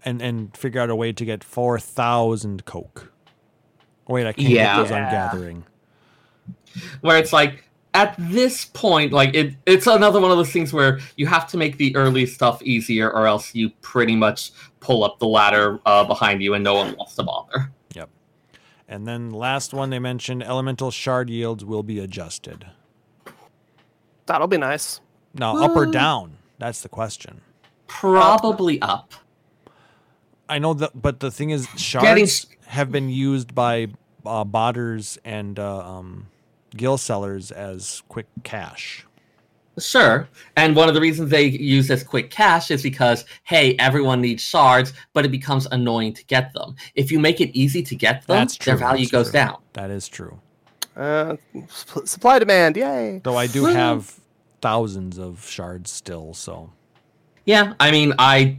And 0.06 0.22
and 0.22 0.56
figure 0.58 0.82
out 0.82 0.90
a 0.90 0.96
way 0.96 1.14
to 1.14 1.24
get 1.26 1.44
4,000 1.44 2.66
coke. 2.66 3.12
Wait, 4.08 4.28
I 4.28 4.34
can't 4.34 4.48
Yeah. 4.50 4.76
get 4.76 4.82
those 4.84 4.92
on 4.92 4.98
Yeah. 5.04 5.12
gathering. 5.12 5.66
where 7.02 7.18
it's 7.20 7.32
like 7.32 7.70
at 7.94 8.16
this 8.18 8.66
point 8.66 9.14
like 9.14 9.36
it 9.36 9.54
it's 9.68 9.86
another 9.86 10.20
one 10.20 10.32
of 10.32 10.38
those 10.38 10.52
things 10.52 10.74
where 10.74 11.00
you 11.18 11.28
have 11.28 11.46
to 11.48 11.56
make 11.56 11.78
the 11.78 11.96
early 11.96 12.26
stuff 12.26 12.60
easier 12.64 13.12
or 13.12 13.28
else 13.28 13.54
you 13.54 13.70
pretty 13.82 14.16
much 14.16 14.52
pull 14.80 15.04
up 15.04 15.20
the 15.20 15.28
ladder 15.28 15.80
uh, 15.86 16.04
behind 16.04 16.42
you 16.42 16.56
and 16.56 16.64
no 16.64 16.74
one 16.74 16.96
wants 16.98 17.14
to 17.16 17.22
bother 17.22 17.72
Yep. 17.94 18.10
And 18.88 19.08
then 19.08 19.30
last 19.30 19.72
one 19.72 19.92
they 19.92 20.00
mentioned 20.00 20.42
elemental 20.42 20.90
shard 20.90 21.30
yields 21.30 21.64
will 21.64 21.84
be 21.84 22.00
adjusted. 22.00 22.66
That'll 24.26 24.48
be 24.48 24.58
nice. 24.58 25.00
Now, 25.34 25.64
up 25.64 25.76
or 25.76 25.86
down? 25.86 26.38
That's 26.60 26.82
the 26.82 26.90
question. 26.90 27.42
Probably 27.88 28.82
up. 28.82 29.14
I 30.50 30.60
know 30.60 30.74
that, 30.76 30.92
but 31.00 31.20
the 31.20 31.32
thing 31.32 31.50
is, 31.50 31.66
Getting- 31.66 32.26
shards 32.28 32.48
have 32.68 32.92
been 32.92 33.10
used 33.10 33.56
by 33.56 33.88
uh, 34.26 34.44
botters 34.46 35.18
and 35.26 35.58
uh, 35.60 35.80
um, 35.80 36.28
gill 36.76 36.98
sellers 36.98 37.52
as 37.52 38.04
quick 38.10 38.28
cash. 38.44 39.06
Sure. 39.80 40.28
And 40.56 40.76
one 40.76 40.88
of 40.88 40.94
the 40.94 41.02
reasons 41.02 41.32
they 41.32 41.46
use 41.46 41.90
as 41.90 42.04
quick 42.04 42.30
cash 42.30 42.70
is 42.70 42.84
because, 42.84 43.26
hey, 43.44 43.76
everyone 43.80 44.22
needs 44.22 44.44
shards, 44.44 44.94
but 45.14 45.26
it 45.26 45.30
becomes 45.30 45.66
annoying 45.72 46.14
to 46.14 46.24
get 46.26 46.54
them. 46.54 46.76
If 46.94 47.12
you 47.12 47.18
make 47.18 47.42
it 47.42 47.50
easy 47.58 47.82
to 47.82 47.96
get 47.96 48.28
them, 48.28 48.38
That's 48.38 48.56
true. 48.56 48.72
their 48.72 48.78
value 48.78 49.06
that's 49.06 49.12
goes 49.12 49.26
true. 49.28 49.34
down. 49.34 49.58
That 49.74 49.90
is 49.90 50.08
true. 50.08 50.40
Uh, 50.96 51.38
supply 52.06 52.38
demand, 52.38 52.78
yay! 52.78 53.20
Though 53.24 53.36
I 53.36 53.48
do 53.48 53.66
have 53.66 54.14
thousands 54.64 55.20
of 55.20 55.46
shards 55.46 55.92
still, 55.92 56.34
so 56.34 56.72
Yeah, 57.44 57.74
I 57.82 57.92
mean, 57.92 58.14
I 58.18 58.58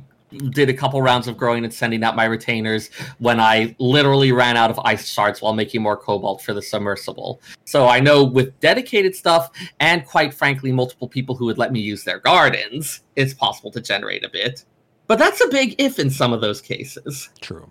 did 0.51 0.68
a 0.68 0.74
couple 0.74 1.01
rounds 1.01 1.28
of 1.28 1.39
growing 1.39 1.64
and 1.64 1.72
sending 1.72 2.05
out 2.05 2.14
my 2.14 2.26
retainers 2.26 2.90
when 3.20 3.40
I 3.40 3.74
literally 3.78 4.31
ran 4.31 4.59
out 4.59 4.68
of 4.68 4.78
ice 4.85 5.09
shards 5.09 5.40
while 5.40 5.55
making 5.55 5.81
more 5.81 5.97
cobalt 5.97 6.43
for 6.43 6.52
the 6.52 6.60
submersible. 6.60 7.40
So 7.64 7.86
I 7.86 8.01
know 8.01 8.22
with 8.22 8.60
dedicated 8.60 9.16
stuff 9.16 9.51
and 9.81 10.05
quite 10.05 10.35
frankly 10.35 10.72
multiple 10.72 11.09
people 11.09 11.35
who 11.36 11.47
would 11.47 11.56
let 11.56 11.72
me 11.72 11.81
use 11.81 12.05
their 12.05 12.18
gardens, 12.18 13.01
it's 13.16 13.32
possible 13.32 13.70
to 13.70 13.81
generate 13.81 14.26
a 14.26 14.28
bit. 14.28 14.66
But 15.06 15.18
that's 15.18 15.40
a 15.40 15.48
big 15.48 15.74
if 15.78 15.98
in 15.98 16.10
some 16.10 16.35
of 16.35 16.43
those 16.43 16.60
cases. 16.60 17.31
true. 17.40 17.70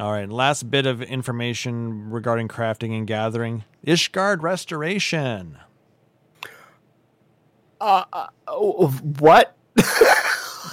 All 0.00 0.10
right, 0.10 0.28
last 0.28 0.70
bit 0.70 0.86
of 0.86 1.02
information 1.02 2.10
regarding 2.10 2.48
crafting 2.48 2.96
and 2.96 3.06
gathering. 3.06 3.64
Ishgard 3.86 4.42
restoration. 4.42 5.58
Uh, 7.80 8.04
uh, 8.12 8.26
oh, 8.48 8.88
what? 9.20 9.56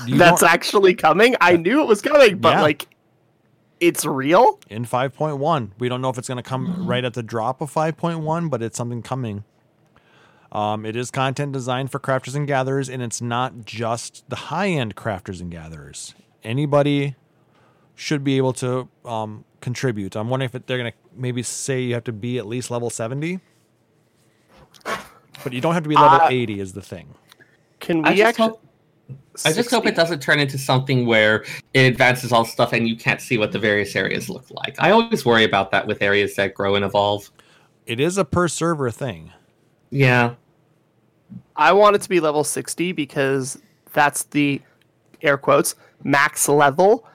That's 0.08 0.42
actually 0.42 0.96
coming. 0.96 1.36
I 1.40 1.56
knew 1.58 1.82
it 1.82 1.88
was 1.88 2.02
coming, 2.02 2.40
but 2.40 2.54
Yeah. 2.54 2.62
like, 2.62 2.88
it's 3.80 4.06
real. 4.06 4.60
in 4.70 4.86
5.1. 4.86 5.72
We 5.78 5.90
don't 5.90 6.02
know 6.02 6.10
if 6.10 6.18
it's 6.18 6.28
going 6.28 6.38
to 6.42 6.48
come 6.48 6.88
right 6.88 7.04
at 7.04 7.14
the 7.14 7.24
drop 7.24 7.62
of 7.62 7.72
5.1, 7.72 8.50
but 8.50 8.62
it's 8.64 8.78
something 8.78 9.02
coming. 9.04 9.44
Um, 10.52 10.86
it 10.86 10.96
is 10.96 11.12
content 11.12 11.52
designed 11.54 11.92
for 11.92 12.00
crafters 12.00 12.36
and 12.36 12.48
gatherers, 12.48 12.90
and 12.90 13.02
it's 13.02 13.22
not 13.22 13.66
just 13.66 14.28
the 14.30 14.36
high 14.36 14.70
end 14.70 14.96
crafters 14.96 15.42
and 15.42 15.50
gatherers. 15.52 16.14
Anybody 16.44 17.16
should 18.02 18.24
be 18.24 18.36
able 18.38 18.52
to 18.52 18.90
um, 19.06 19.46
contribute. 19.62 20.16
I'm 20.16 20.28
wondering 20.28 20.50
if 20.52 20.66
they're 20.66 20.80
going 20.80 20.92
to 20.92 20.98
maybe 21.16 21.44
say 21.44 21.82
you 21.82 21.94
have 21.94 22.04
to 22.06 22.12
be 22.12 22.40
at 22.40 22.48
least 22.48 22.72
level 22.72 22.90
70, 22.90 23.40
but 24.84 25.54
you 25.54 25.62
don't 25.62 25.76
have 25.76 25.84
to 25.84 25.90
be 25.90 25.94
level 25.94 26.20
Uh, 26.20 26.28
80, 26.32 26.60
is 26.60 26.74
the 26.74 26.82
thing. 26.82 27.14
Can 27.80 28.04
I 28.04 28.10
we 28.10 28.16
just 28.18 28.30
actually? 28.30 28.48
hope 28.50 28.64
I 29.46 29.54
just 29.54 29.70
hope 29.70 29.86
it 29.86 29.96
doesn't 29.96 30.20
turn 30.20 30.40
into 30.40 30.58
something 30.58 31.06
where 31.06 31.46
it 31.76 31.82
advances 31.82 32.32
all 32.32 32.44
stuff 32.44 32.74
and 32.74 32.88
you 32.88 32.96
can't 32.96 33.22
see 33.22 33.38
what 33.38 33.52
the 33.52 33.60
various 33.60 33.96
areas 33.96 34.30
look 34.30 34.50
like. 34.50 34.76
I 34.80 34.90
always 34.90 35.24
worry 35.24 35.44
about 35.44 35.70
that 35.72 35.86
with 35.86 36.02
areas 36.02 36.36
that 36.36 36.56
grow 36.56 36.74
and 36.74 36.84
evolve. 36.84 37.30
It 37.86 38.00
is 38.00 38.18
a 38.18 38.26
per 38.26 38.48
server 38.48 38.90
thing. 38.90 39.32
Yeah. 39.92 40.36
I 41.56 41.72
want 41.74 41.96
it 41.98 42.02
to 42.02 42.10
be 42.10 42.20
level 42.20 42.44
60 42.44 42.94
because 42.94 43.60
that's 43.94 44.24
the 44.24 44.60
air 45.22 45.38
quotes 45.38 45.76
max 46.04 46.48
level 46.50 47.06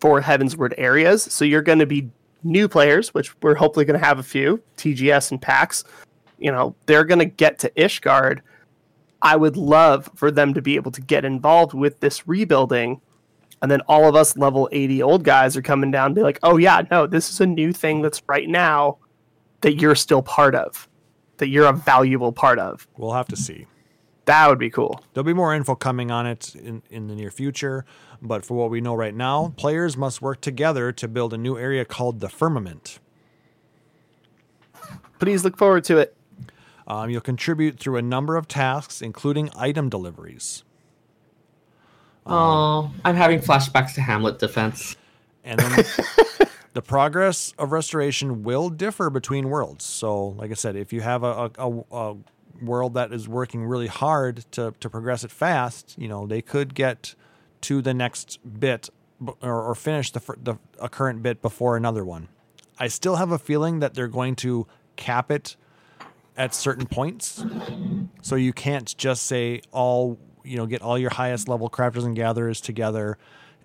for 0.00 0.20
Heavensward 0.20 0.74
areas. 0.78 1.22
So 1.22 1.44
you're 1.44 1.62
going 1.62 1.78
to 1.78 1.86
be 1.86 2.10
new 2.42 2.68
players, 2.68 3.12
which 3.14 3.34
we're 3.42 3.54
hopefully 3.54 3.84
going 3.84 3.98
to 3.98 4.04
have 4.04 4.18
a 4.18 4.22
few, 4.22 4.62
TGS 4.76 5.30
and 5.30 5.40
PAX. 5.40 5.84
You 6.38 6.52
know, 6.52 6.74
they're 6.86 7.04
going 7.04 7.18
to 7.18 7.26
get 7.26 7.58
to 7.60 7.70
Ishgard. 7.70 8.40
I 9.22 9.36
would 9.36 9.56
love 9.56 10.08
for 10.14 10.30
them 10.30 10.54
to 10.54 10.62
be 10.62 10.76
able 10.76 10.90
to 10.92 11.02
get 11.02 11.24
involved 11.24 11.74
with 11.74 12.00
this 12.00 12.26
rebuilding. 12.26 13.00
And 13.60 13.70
then 13.70 13.82
all 13.82 14.08
of 14.08 14.16
us 14.16 14.38
level 14.38 14.68
80 14.72 15.02
old 15.02 15.22
guys 15.22 15.56
are 15.56 15.62
coming 15.62 15.90
down 15.90 16.06
and 16.06 16.14
be 16.14 16.22
like, 16.22 16.38
oh, 16.42 16.56
yeah, 16.56 16.82
no, 16.90 17.06
this 17.06 17.28
is 17.30 17.40
a 17.40 17.46
new 17.46 17.72
thing 17.72 18.00
that's 18.00 18.22
right 18.26 18.48
now 18.48 18.96
that 19.60 19.74
you're 19.74 19.94
still 19.94 20.22
part 20.22 20.54
of, 20.54 20.88
that 21.36 21.48
you're 21.48 21.66
a 21.66 21.72
valuable 21.72 22.32
part 22.32 22.58
of. 22.58 22.88
We'll 22.96 23.12
have 23.12 23.28
to 23.28 23.36
see. 23.36 23.66
That 24.30 24.48
would 24.48 24.60
be 24.60 24.70
cool. 24.70 25.02
There'll 25.12 25.24
be 25.24 25.34
more 25.34 25.52
info 25.56 25.74
coming 25.74 26.12
on 26.12 26.24
it 26.24 26.54
in, 26.54 26.84
in 26.88 27.08
the 27.08 27.16
near 27.16 27.32
future, 27.32 27.84
but 28.22 28.44
for 28.44 28.56
what 28.56 28.70
we 28.70 28.80
know 28.80 28.94
right 28.94 29.12
now, 29.12 29.52
players 29.56 29.96
must 29.96 30.22
work 30.22 30.40
together 30.40 30.92
to 30.92 31.08
build 31.08 31.34
a 31.34 31.36
new 31.36 31.58
area 31.58 31.84
called 31.84 32.20
the 32.20 32.28
Firmament. 32.28 33.00
Please 35.18 35.42
look 35.42 35.56
forward 35.56 35.82
to 35.82 35.98
it. 35.98 36.16
Um, 36.86 37.10
you'll 37.10 37.22
contribute 37.22 37.80
through 37.80 37.96
a 37.96 38.02
number 38.02 38.36
of 38.36 38.46
tasks, 38.46 39.02
including 39.02 39.50
item 39.56 39.88
deliveries. 39.88 40.62
Oh, 42.24 42.92
I'm 43.04 43.16
having 43.16 43.40
flashbacks 43.40 43.94
to 43.94 44.00
Hamlet 44.00 44.38
defense. 44.38 44.94
And 45.42 45.58
then 45.58 45.84
the 46.74 46.82
progress 46.82 47.52
of 47.58 47.72
restoration 47.72 48.44
will 48.44 48.70
differ 48.70 49.10
between 49.10 49.48
worlds. 49.48 49.84
So, 49.84 50.28
like 50.28 50.52
I 50.52 50.54
said, 50.54 50.76
if 50.76 50.92
you 50.92 51.00
have 51.00 51.24
a, 51.24 51.50
a, 51.58 51.68
a, 51.68 51.80
a 51.90 52.16
world 52.62 52.94
that 52.94 53.12
is 53.12 53.28
working 53.28 53.64
really 53.64 53.86
hard 53.86 54.44
to, 54.52 54.74
to 54.80 54.90
progress 54.90 55.24
it 55.24 55.30
fast, 55.30 55.94
you 55.98 56.08
know, 56.08 56.26
they 56.26 56.42
could 56.42 56.74
get 56.74 57.14
to 57.62 57.82
the 57.82 57.94
next 57.94 58.38
bit 58.58 58.88
or, 59.42 59.62
or 59.62 59.74
finish 59.74 60.10
the, 60.10 60.20
the 60.42 60.56
a 60.78 60.88
current 60.88 61.22
bit 61.22 61.42
before 61.42 61.76
another 61.76 62.04
one. 62.04 62.28
I 62.78 62.88
still 62.88 63.16
have 63.16 63.30
a 63.30 63.38
feeling 63.38 63.80
that 63.80 63.94
they're 63.94 64.08
going 64.08 64.36
to 64.36 64.66
cap 64.96 65.30
it 65.30 65.56
at 66.36 66.54
certain 66.54 66.86
points. 66.86 67.44
So 68.22 68.36
you 68.36 68.52
can't 68.52 68.96
just 68.96 69.24
say 69.24 69.60
all, 69.72 70.18
you 70.42 70.56
know, 70.56 70.66
get 70.66 70.80
all 70.80 70.98
your 70.98 71.10
highest 71.10 71.48
level 71.48 71.68
crafters 71.68 72.04
and 72.04 72.16
gatherers 72.16 72.60
together 72.60 73.18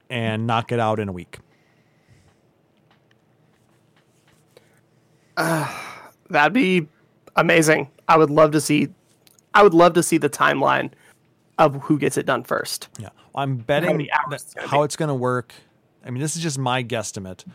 and 0.09 0.45
knock 0.45 0.71
it 0.71 0.79
out 0.79 0.99
in 0.99 1.07
a 1.07 1.13
week. 1.13 1.39
Ah, 5.37 6.11
that'd 6.29 6.53
be 6.53 6.87
amazing. 7.35 7.89
I 8.07 8.17
would 8.17 8.29
love 8.29 8.51
to 8.51 8.61
see. 8.61 8.89
I 9.53 9.63
would 9.63 9.73
love 9.73 9.93
to 9.93 10.03
see 10.03 10.17
the 10.17 10.29
timeline 10.29 10.91
of 11.57 11.83
who 11.83 11.97
gets 11.97 12.17
it 12.17 12.25
done 12.25 12.43
first. 12.43 12.89
Yeah, 12.99 13.09
I'm 13.33 13.57
betting 13.57 13.97
that 13.97 14.33
it's 14.33 14.53
gonna 14.53 14.67
how 14.67 14.83
it's 14.83 14.95
going 14.95 15.09
to 15.09 15.15
work. 15.15 15.53
I 16.05 16.11
mean, 16.11 16.21
this 16.21 16.35
is 16.35 16.43
just 16.43 16.57
my 16.57 16.83
guesstimate. 16.83 17.45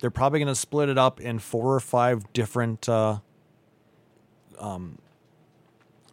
They're 0.00 0.10
probably 0.10 0.40
going 0.40 0.48
to 0.48 0.54
split 0.54 0.88
it 0.88 0.98
up 0.98 1.20
in 1.20 1.38
four 1.38 1.74
or 1.74 1.80
five 1.80 2.32
different 2.32 2.88
uh, 2.88 3.18
um, 4.58 4.98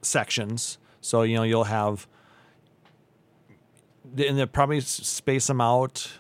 sections. 0.02 0.78
So 1.02 1.22
you 1.22 1.36
know 1.36 1.44
you'll 1.44 1.64
have, 1.64 2.08
and 4.18 4.38
they'll 4.38 4.48
probably 4.48 4.82
space 4.82 5.48
them 5.48 5.62
out 5.62 6.12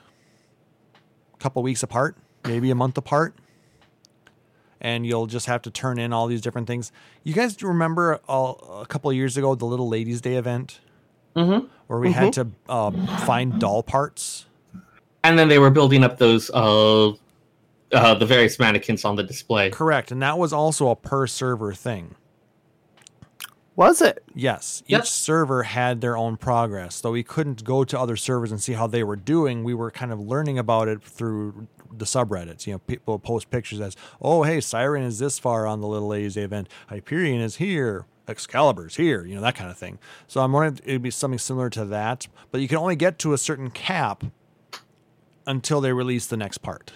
a 1.33 1.37
couple 1.37 1.61
weeks 1.61 1.83
apart, 1.83 2.15
maybe 2.45 2.71
a 2.71 2.75
month 2.75 2.97
apart. 2.97 3.35
And 4.79 5.05
you'll 5.05 5.27
just 5.27 5.47
have 5.47 5.61
to 5.63 5.71
turn 5.71 5.97
in 5.97 6.13
all 6.13 6.27
these 6.27 6.41
different 6.41 6.67
things. 6.67 6.91
You 7.23 7.33
guys 7.33 7.61
remember 7.63 8.19
all, 8.27 8.79
a 8.81 8.85
couple 8.85 9.09
of 9.09 9.15
years 9.15 9.35
ago 9.37 9.55
the 9.55 9.65
Little 9.65 9.89
Ladies 9.89 10.21
Day 10.21 10.35
event? 10.35 10.79
hmm 11.35 11.59
where 11.87 11.99
we 11.99 12.11
had 12.11 12.33
to 12.33 12.47
uh, 12.67 12.91
find 13.25 13.59
doll 13.59 13.81
parts. 13.81 14.45
And 15.23 15.39
then 15.39 15.47
they 15.47 15.59
were 15.59 15.69
building 15.69 16.03
up 16.03 16.17
those 16.17 16.49
uh, 16.53 17.13
uh 17.91 18.13
the 18.15 18.25
various 18.25 18.59
mannequins 18.59 19.03
on 19.05 19.15
the 19.15 19.23
display. 19.23 19.69
Correct, 19.69 20.11
and 20.11 20.21
that 20.21 20.37
was 20.37 20.53
also 20.53 20.89
a 20.89 20.95
per 20.95 21.27
server 21.27 21.73
thing. 21.73 22.15
Was 23.75 24.01
it? 24.01 24.23
Yes, 24.33 24.81
Yep. 24.87 25.03
each 25.03 25.09
server 25.09 25.63
had 25.63 26.01
their 26.01 26.17
own 26.17 26.35
progress, 26.35 26.99
though 26.99 27.11
we 27.11 27.21
couldn't 27.21 27.63
go 27.63 27.83
to 27.83 27.99
other 27.99 28.15
servers 28.15 28.51
and 28.51 28.61
see 28.61 28.73
how 28.73 28.87
they 28.87 29.03
were 29.03 29.15
doing. 29.15 29.63
We 29.63 29.75
were 29.75 29.91
kind 29.91 30.11
of 30.11 30.19
learning 30.19 30.57
about 30.57 30.87
it 30.87 31.03
through 31.03 31.67
the 31.91 32.05
subreddits. 32.05 32.67
You 32.67 32.73
know, 32.73 32.79
people 32.79 33.19
post 33.19 33.49
pictures 33.49 33.79
as, 33.79 33.95
"Oh, 34.21 34.43
hey, 34.43 34.61
Siren 34.61 35.03
is 35.03 35.19
this 35.19 35.39
far 35.39 35.67
on 35.67 35.81
the 35.81 35.87
Little 35.87 36.07
Ladies 36.07 36.35
Day 36.35 36.43
event. 36.43 36.69
Hyperion 36.89 37.41
is 37.41 37.57
here. 37.57 38.05
Excalibur's 38.27 38.95
here." 38.95 39.25
You 39.25 39.35
know 39.35 39.41
that 39.41 39.55
kind 39.55 39.69
of 39.69 39.77
thing. 39.77 39.99
So 40.27 40.41
I'm 40.41 40.51
wondering 40.51 40.75
if 40.75 40.87
it'd 40.87 41.01
be 41.01 41.11
something 41.11 41.39
similar 41.39 41.69
to 41.71 41.85
that, 41.85 42.27
but 42.51 42.61
you 42.61 42.67
can 42.67 42.77
only 42.77 42.95
get 42.95 43.19
to 43.19 43.33
a 43.33 43.37
certain 43.37 43.69
cap 43.69 44.23
until 45.45 45.81
they 45.81 45.93
release 45.93 46.27
the 46.27 46.37
next 46.37 46.59
part. 46.59 46.93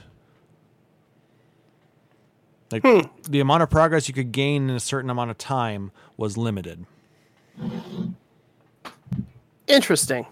Like 2.72 2.84
hmm. 2.84 3.02
the 3.30 3.40
amount 3.40 3.64
of 3.64 3.70
progress 3.70 4.08
you 4.08 4.14
could 4.14 4.32
gain 4.32 4.70
in 4.70 4.76
a 4.76 4.80
certain 4.80 5.10
amount 5.10 5.32
of 5.32 5.38
time 5.38 5.92
was 6.18 6.38
limited. 6.38 6.86
Interesting. 9.68 10.26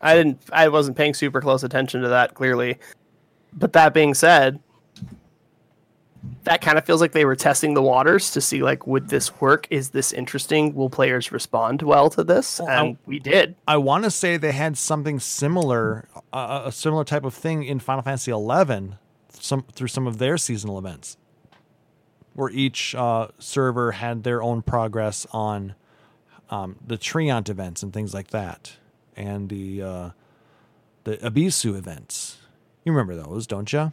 I 0.00 0.14
didn't. 0.14 0.40
I 0.52 0.68
wasn't 0.68 0.96
paying 0.96 1.14
super 1.14 1.40
close 1.40 1.62
attention 1.62 2.02
to 2.02 2.08
that 2.08 2.34
clearly. 2.34 2.78
But 3.52 3.72
that 3.72 3.94
being 3.94 4.12
said, 4.14 4.60
that 6.44 6.60
kind 6.60 6.76
of 6.78 6.84
feels 6.84 7.00
like 7.00 7.12
they 7.12 7.24
were 7.24 7.36
testing 7.36 7.74
the 7.74 7.82
waters 7.82 8.30
to 8.32 8.40
see 8.40 8.62
like 8.62 8.86
would 8.86 9.08
this 9.08 9.40
work? 9.40 9.66
Is 9.70 9.90
this 9.90 10.12
interesting? 10.12 10.74
Will 10.74 10.90
players 10.90 11.32
respond 11.32 11.82
well 11.82 12.10
to 12.10 12.22
this? 12.24 12.60
And 12.60 12.98
we 13.06 13.18
did. 13.18 13.56
I 13.66 13.76
want 13.78 14.04
to 14.04 14.10
say 14.10 14.36
they 14.36 14.52
had 14.52 14.76
something 14.76 15.18
similar, 15.20 16.08
uh, 16.32 16.62
a 16.66 16.72
similar 16.72 17.04
type 17.04 17.24
of 17.24 17.32
thing 17.34 17.64
in 17.64 17.78
Final 17.80 18.02
Fantasy 18.02 18.32
XI, 18.32 18.96
some 19.40 19.64
through 19.72 19.88
some 19.88 20.06
of 20.06 20.18
their 20.18 20.36
seasonal 20.36 20.78
events. 20.78 21.16
where 22.34 22.50
each 22.50 22.94
uh, 22.94 23.28
server 23.38 23.92
had 23.92 24.22
their 24.22 24.42
own 24.42 24.62
progress 24.62 25.26
on 25.32 25.74
um, 26.50 26.76
the 26.86 26.98
Treant 26.98 27.48
events 27.48 27.82
and 27.82 27.92
things 27.92 28.12
like 28.14 28.28
that, 28.28 28.76
and 29.16 29.48
the 29.48 29.82
uh, 29.82 30.10
the 31.04 31.16
Abisu 31.18 31.76
events. 31.76 32.38
You 32.84 32.92
remember 32.92 33.16
those, 33.20 33.46
don't 33.46 33.72
you? 33.72 33.92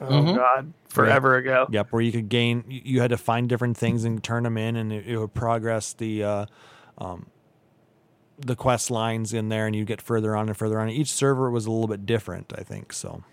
Oh 0.00 0.04
Mhm. 0.06 0.34
God, 0.36 0.72
forever 0.88 1.36
ago. 1.36 1.66
Yep, 1.70 1.88
where 1.92 2.02
you 2.02 2.12
could 2.12 2.28
gain, 2.28 2.64
you 2.68 2.80
you 2.84 3.00
had 3.00 3.10
to 3.10 3.16
find 3.16 3.48
different 3.48 3.76
things 3.76 4.04
and 4.04 4.22
turn 4.22 4.42
them 4.44 4.56
in, 4.58 4.76
and 4.76 4.92
it, 4.92 5.06
it 5.06 5.18
would 5.18 5.34
progress 5.34 5.92
the 5.92 6.22
uh, 6.22 6.46
um, 6.98 7.26
the 8.38 8.54
quest 8.54 8.90
lines 8.90 9.32
in 9.32 9.48
there, 9.48 9.66
and 9.66 9.74
you 9.74 9.84
get 9.84 10.00
further 10.00 10.36
on 10.36 10.48
and 10.48 10.56
further 10.56 10.78
on. 10.78 10.88
Each 10.90 11.10
server 11.10 11.50
was 11.50 11.66
a 11.66 11.70
little 11.70 11.88
bit 11.88 12.06
different, 12.06 12.52
I 12.56 12.62
think. 12.62 12.92
So, 12.92 13.24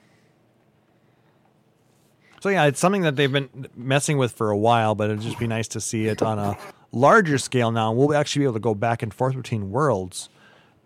so 2.42 2.50
yeah, 2.50 2.66
it's 2.66 2.80
something 2.80 3.02
that 3.02 3.16
they've 3.16 3.32
been 3.32 3.68
messing 3.76 4.18
with 4.18 4.32
for 4.32 4.50
a 4.50 4.58
while, 4.58 4.96
but 4.96 5.10
it'd 5.10 5.22
just 5.22 5.40
be 5.40 5.48
nice 5.48 5.68
to 5.70 5.82
see 5.82 6.08
it 6.08 6.22
on 6.24 6.40
a 6.40 6.58
larger 6.92 7.38
scale 7.38 7.72
now. 7.72 7.92
We'll 7.92 8.16
actually 8.16 8.42
be 8.42 8.46
able 8.46 8.54
to 8.54 8.60
go 8.60 8.74
back 8.76 9.04
and 9.04 9.14
forth 9.14 9.36
between 9.36 9.70
worlds 9.72 10.30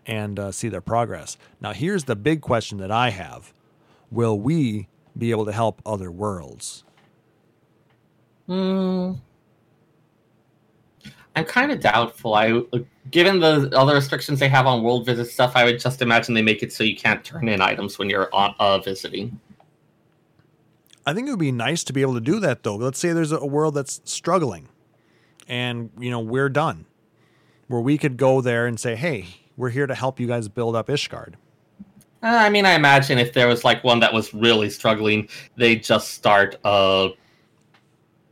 and 0.09 0.39
uh, 0.39 0.51
see 0.51 0.67
their 0.69 0.81
progress. 0.81 1.37
Now, 1.61 1.71
here's 1.71 2.05
the 2.05 2.15
big 2.15 2.41
question 2.41 2.79
that 2.79 2.91
I 2.91 3.11
have: 3.11 3.53
Will 4.11 4.37
we 4.37 4.87
be 5.17 5.31
able 5.31 5.45
to 5.45 5.51
help 5.51 5.81
other 5.85 6.11
worlds? 6.11 6.83
Hmm. 8.47 9.13
I'm 11.35 11.45
kind 11.45 11.71
of 11.71 11.79
doubtful. 11.79 12.33
I, 12.33 12.63
given 13.11 13.39
the 13.39 13.71
other 13.77 13.93
restrictions 13.93 14.39
they 14.39 14.49
have 14.49 14.65
on 14.65 14.81
world 14.81 15.05
visit 15.05 15.25
stuff, 15.25 15.51
I 15.55 15.63
would 15.63 15.79
just 15.79 16.01
imagine 16.01 16.33
they 16.33 16.41
make 16.41 16.63
it 16.63 16.73
so 16.73 16.83
you 16.83 16.95
can't 16.95 17.23
turn 17.23 17.47
in 17.47 17.61
items 17.61 17.99
when 17.99 18.09
you're 18.09 18.33
on 18.33 18.55
uh, 18.59 18.79
visiting. 18.79 19.39
I 21.05 21.13
think 21.13 21.27
it 21.27 21.31
would 21.31 21.39
be 21.39 21.51
nice 21.51 21.83
to 21.85 21.93
be 21.93 22.01
able 22.01 22.15
to 22.15 22.21
do 22.21 22.39
that 22.39 22.63
though. 22.63 22.75
Let's 22.75 22.97
say 22.97 23.13
there's 23.13 23.31
a 23.31 23.45
world 23.45 23.75
that's 23.75 24.01
struggling 24.05 24.69
and 25.47 25.91
you 25.99 26.09
know 26.09 26.19
we're 26.19 26.49
done. 26.49 26.85
Where 27.67 27.81
we 27.81 27.99
could 27.99 28.17
go 28.17 28.41
there 28.41 28.65
and 28.65 28.79
say, 28.79 28.95
"Hey, 28.95 29.27
we're 29.59 29.69
here 29.69 29.85
to 29.85 29.93
help 29.93 30.19
you 30.19 30.25
guys 30.25 30.47
build 30.47 30.75
up 30.75 30.87
Ishgard." 30.87 31.35
Uh, 32.21 32.27
I 32.27 32.49
mean, 32.49 32.65
I 32.65 32.71
imagine 32.71 33.17
if 33.17 33.33
there 33.33 33.47
was 33.47 33.63
like 33.63 33.83
one 33.83 33.99
that 33.99 34.13
was 34.13 34.33
really 34.33 34.69
struggling, 34.69 35.29
they'd 35.55 35.83
just 35.83 36.09
start 36.13 36.57
a 36.65 37.09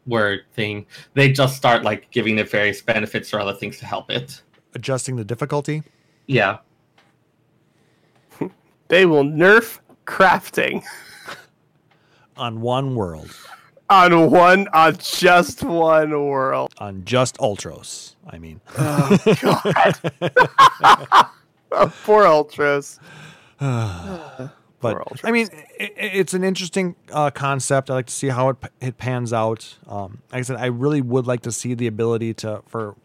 word 0.08 0.42
thing. 0.54 0.86
They'd 1.14 1.34
just 1.34 1.56
start 1.56 1.84
like 1.84 2.10
giving 2.12 2.38
it 2.38 2.50
various 2.50 2.82
benefits 2.82 3.34
or 3.34 3.40
other 3.40 3.54
things 3.54 3.78
to 3.80 3.86
help 3.86 4.10
it. 4.10 4.42
Adjusting 4.74 5.16
the 5.16 5.26
difficulty. 5.26 5.84
Yeah. 6.26 6.58
They 8.90 9.06
will 9.06 9.26
nerf 9.26 9.80
crafting 10.06 10.82
on 12.38 12.62
one 12.62 12.96
world, 12.96 13.36
on 13.90 14.30
one 14.32 14.68
on 14.74 14.98
just 14.98 15.64
one 15.64 16.12
world. 16.12 16.74
on 16.78 17.04
just 17.06 17.38
Ultros. 17.38 18.16
I 18.30 18.38
mean, 18.38 18.60
Oh 18.78 19.18
God. 19.42 21.32
oh, 21.72 21.94
poor 22.04 22.26
Ultros. 22.26 23.00
but 23.60 24.52
Poor 24.82 25.04
Ultros. 25.10 25.22
I 25.24 25.32
mean, 25.32 25.48
i 25.80 25.84
i- 25.84 25.92
it's 25.98 26.34
an 26.34 26.44
interesting 26.44 26.96
uh, 27.12 27.30
concept. 27.32 27.90
I 27.90 27.94
like 27.96 28.08
to 28.08 28.14
see 28.14 28.28
how 28.30 28.50
it 28.50 28.58
it 28.82 28.98
pans 28.98 29.34
out. 29.34 29.78
Um, 29.88 30.20
like 30.32 30.40
I 30.40 30.42
said, 30.44 30.58
I 30.58 30.66
really 30.68 31.02
would 31.02 31.26
like 31.28 31.42
to 31.42 31.52
see 31.52 31.74
the 31.74 31.88
ability 31.88 32.34
to 32.36 32.62
for 32.68 32.96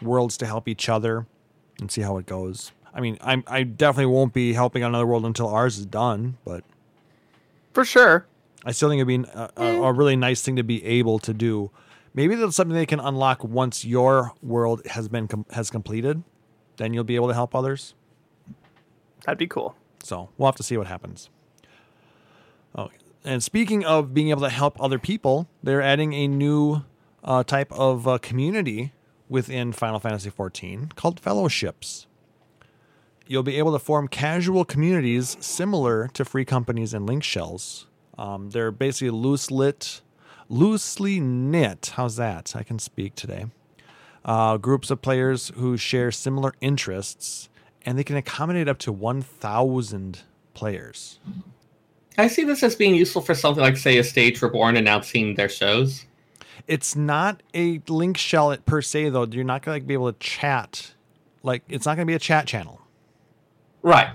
worlds 0.00 0.36
to 0.38 0.46
help 0.46 0.68
each 0.68 0.88
other 0.88 1.26
and 1.80 1.90
see 1.90 2.02
how 2.02 2.16
it 2.18 2.26
goes. 2.26 2.72
I 2.94 3.00
mean, 3.00 3.18
I'm 3.20 3.44
I 3.46 3.64
definitely 3.64 4.12
won't 4.14 4.32
be 4.32 4.52
helping 4.54 4.82
another 4.82 5.06
world 5.06 5.24
until 5.26 5.48
ours 5.48 5.78
is 5.78 5.86
done, 5.86 6.38
but 6.44 6.64
For 7.72 7.84
sure. 7.84 8.26
I 8.64 8.72
still 8.72 8.88
think 8.88 9.00
it'd 9.00 9.08
be 9.08 9.30
a, 9.30 9.50
a, 9.56 9.82
a 9.82 9.92
really 9.92 10.16
nice 10.16 10.42
thing 10.42 10.56
to 10.56 10.64
be 10.64 10.84
able 10.84 11.18
to 11.20 11.32
do. 11.32 11.70
Maybe 12.14 12.34
that's 12.34 12.56
something 12.56 12.74
they 12.74 12.86
can 12.86 13.00
unlock 13.00 13.44
once 13.44 13.84
your 13.84 14.32
world 14.42 14.84
has 14.86 15.08
been 15.08 15.28
com- 15.28 15.46
has 15.50 15.70
completed. 15.70 16.22
Then 16.76 16.94
you'll 16.94 17.04
be 17.04 17.16
able 17.16 17.28
to 17.28 17.34
help 17.34 17.54
others. 17.54 17.94
That'd 19.24 19.38
be 19.38 19.46
cool. 19.46 19.76
So 20.02 20.30
we'll 20.36 20.46
have 20.46 20.56
to 20.56 20.62
see 20.62 20.76
what 20.76 20.86
happens. 20.86 21.28
Oh, 22.74 22.90
and 23.24 23.42
speaking 23.42 23.84
of 23.84 24.14
being 24.14 24.30
able 24.30 24.42
to 24.42 24.48
help 24.48 24.80
other 24.80 24.98
people, 24.98 25.48
they're 25.62 25.82
adding 25.82 26.12
a 26.12 26.28
new 26.28 26.82
uh, 27.24 27.42
type 27.42 27.72
of 27.72 28.06
uh, 28.06 28.18
community 28.18 28.92
within 29.28 29.72
Final 29.72 30.00
Fantasy 30.00 30.30
XIV 30.30 30.94
called 30.94 31.20
fellowships. 31.20 32.06
You'll 33.26 33.42
be 33.42 33.58
able 33.58 33.72
to 33.72 33.78
form 33.78 34.08
casual 34.08 34.64
communities 34.64 35.36
similar 35.40 36.08
to 36.14 36.24
free 36.24 36.46
companies 36.46 36.94
and 36.94 37.06
link 37.06 37.22
shells. 37.22 37.87
Um, 38.18 38.50
they're 38.50 38.72
basically 38.72 39.10
loose 39.10 39.50
lit, 39.50 40.02
loosely 40.48 41.20
knit. 41.20 41.92
How's 41.94 42.16
that? 42.16 42.54
I 42.56 42.62
can 42.64 42.78
speak 42.78 43.14
today. 43.14 43.46
Uh, 44.24 44.56
groups 44.56 44.90
of 44.90 45.00
players 45.00 45.52
who 45.56 45.76
share 45.76 46.10
similar 46.10 46.52
interests, 46.60 47.48
and 47.86 47.96
they 47.96 48.04
can 48.04 48.16
accommodate 48.16 48.68
up 48.68 48.78
to 48.78 48.92
1,000 48.92 50.20
players. 50.52 51.20
I 52.18 52.26
see 52.26 52.42
this 52.42 52.64
as 52.64 52.74
being 52.74 52.96
useful 52.96 53.22
for 53.22 53.34
something 53.34 53.62
like, 53.62 53.76
say, 53.76 53.96
a 53.96 54.04
Stage 54.04 54.42
Reborn 54.42 54.76
announcing 54.76 55.36
their 55.36 55.48
shows. 55.48 56.04
It's 56.66 56.96
not 56.96 57.42
a 57.54 57.80
link 57.88 58.18
shell 58.18 58.54
per 58.66 58.82
se, 58.82 59.10
though. 59.10 59.24
You're 59.24 59.44
not 59.44 59.62
going 59.62 59.80
to 59.80 59.86
be 59.86 59.94
able 59.94 60.12
to 60.12 60.18
chat. 60.18 60.92
Like, 61.44 61.62
it's 61.68 61.86
not 61.86 61.94
going 61.94 62.06
to 62.06 62.10
be 62.10 62.16
a 62.16 62.18
chat 62.18 62.46
channel. 62.46 62.80
Right. 63.82 64.10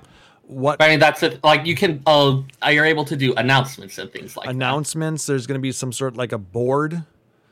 What 0.45 0.81
I 0.81 0.89
mean, 0.89 0.99
that's 0.99 1.23
it. 1.23 1.43
Like, 1.43 1.65
you 1.65 1.73
can, 1.75 2.03
uh, 2.05 2.41
you're 2.69 2.85
able 2.85 3.05
to 3.05 3.15
do 3.15 3.33
announcements 3.35 3.97
and 3.97 4.11
things 4.11 4.35
like 4.35 4.45
that. 4.45 4.53
announcements? 4.53 5.25
There's 5.25 5.47
going 5.47 5.57
to 5.57 5.61
be 5.61 5.71
some 5.71 5.91
sort 5.93 6.15
like 6.17 6.31
a 6.33 6.37
board. 6.37 7.03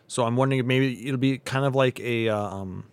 So 0.08 0.26
I'm 0.26 0.36
wondering 0.36 0.60
if 0.60 0.66
maybe 0.66 1.08
it'll 1.08 1.18
be 1.18 1.38
kind 1.38 1.66
of 1.66 1.74
like 1.74 2.00
a, 2.02 2.28
uh, 2.30 2.38
um, 2.38 2.84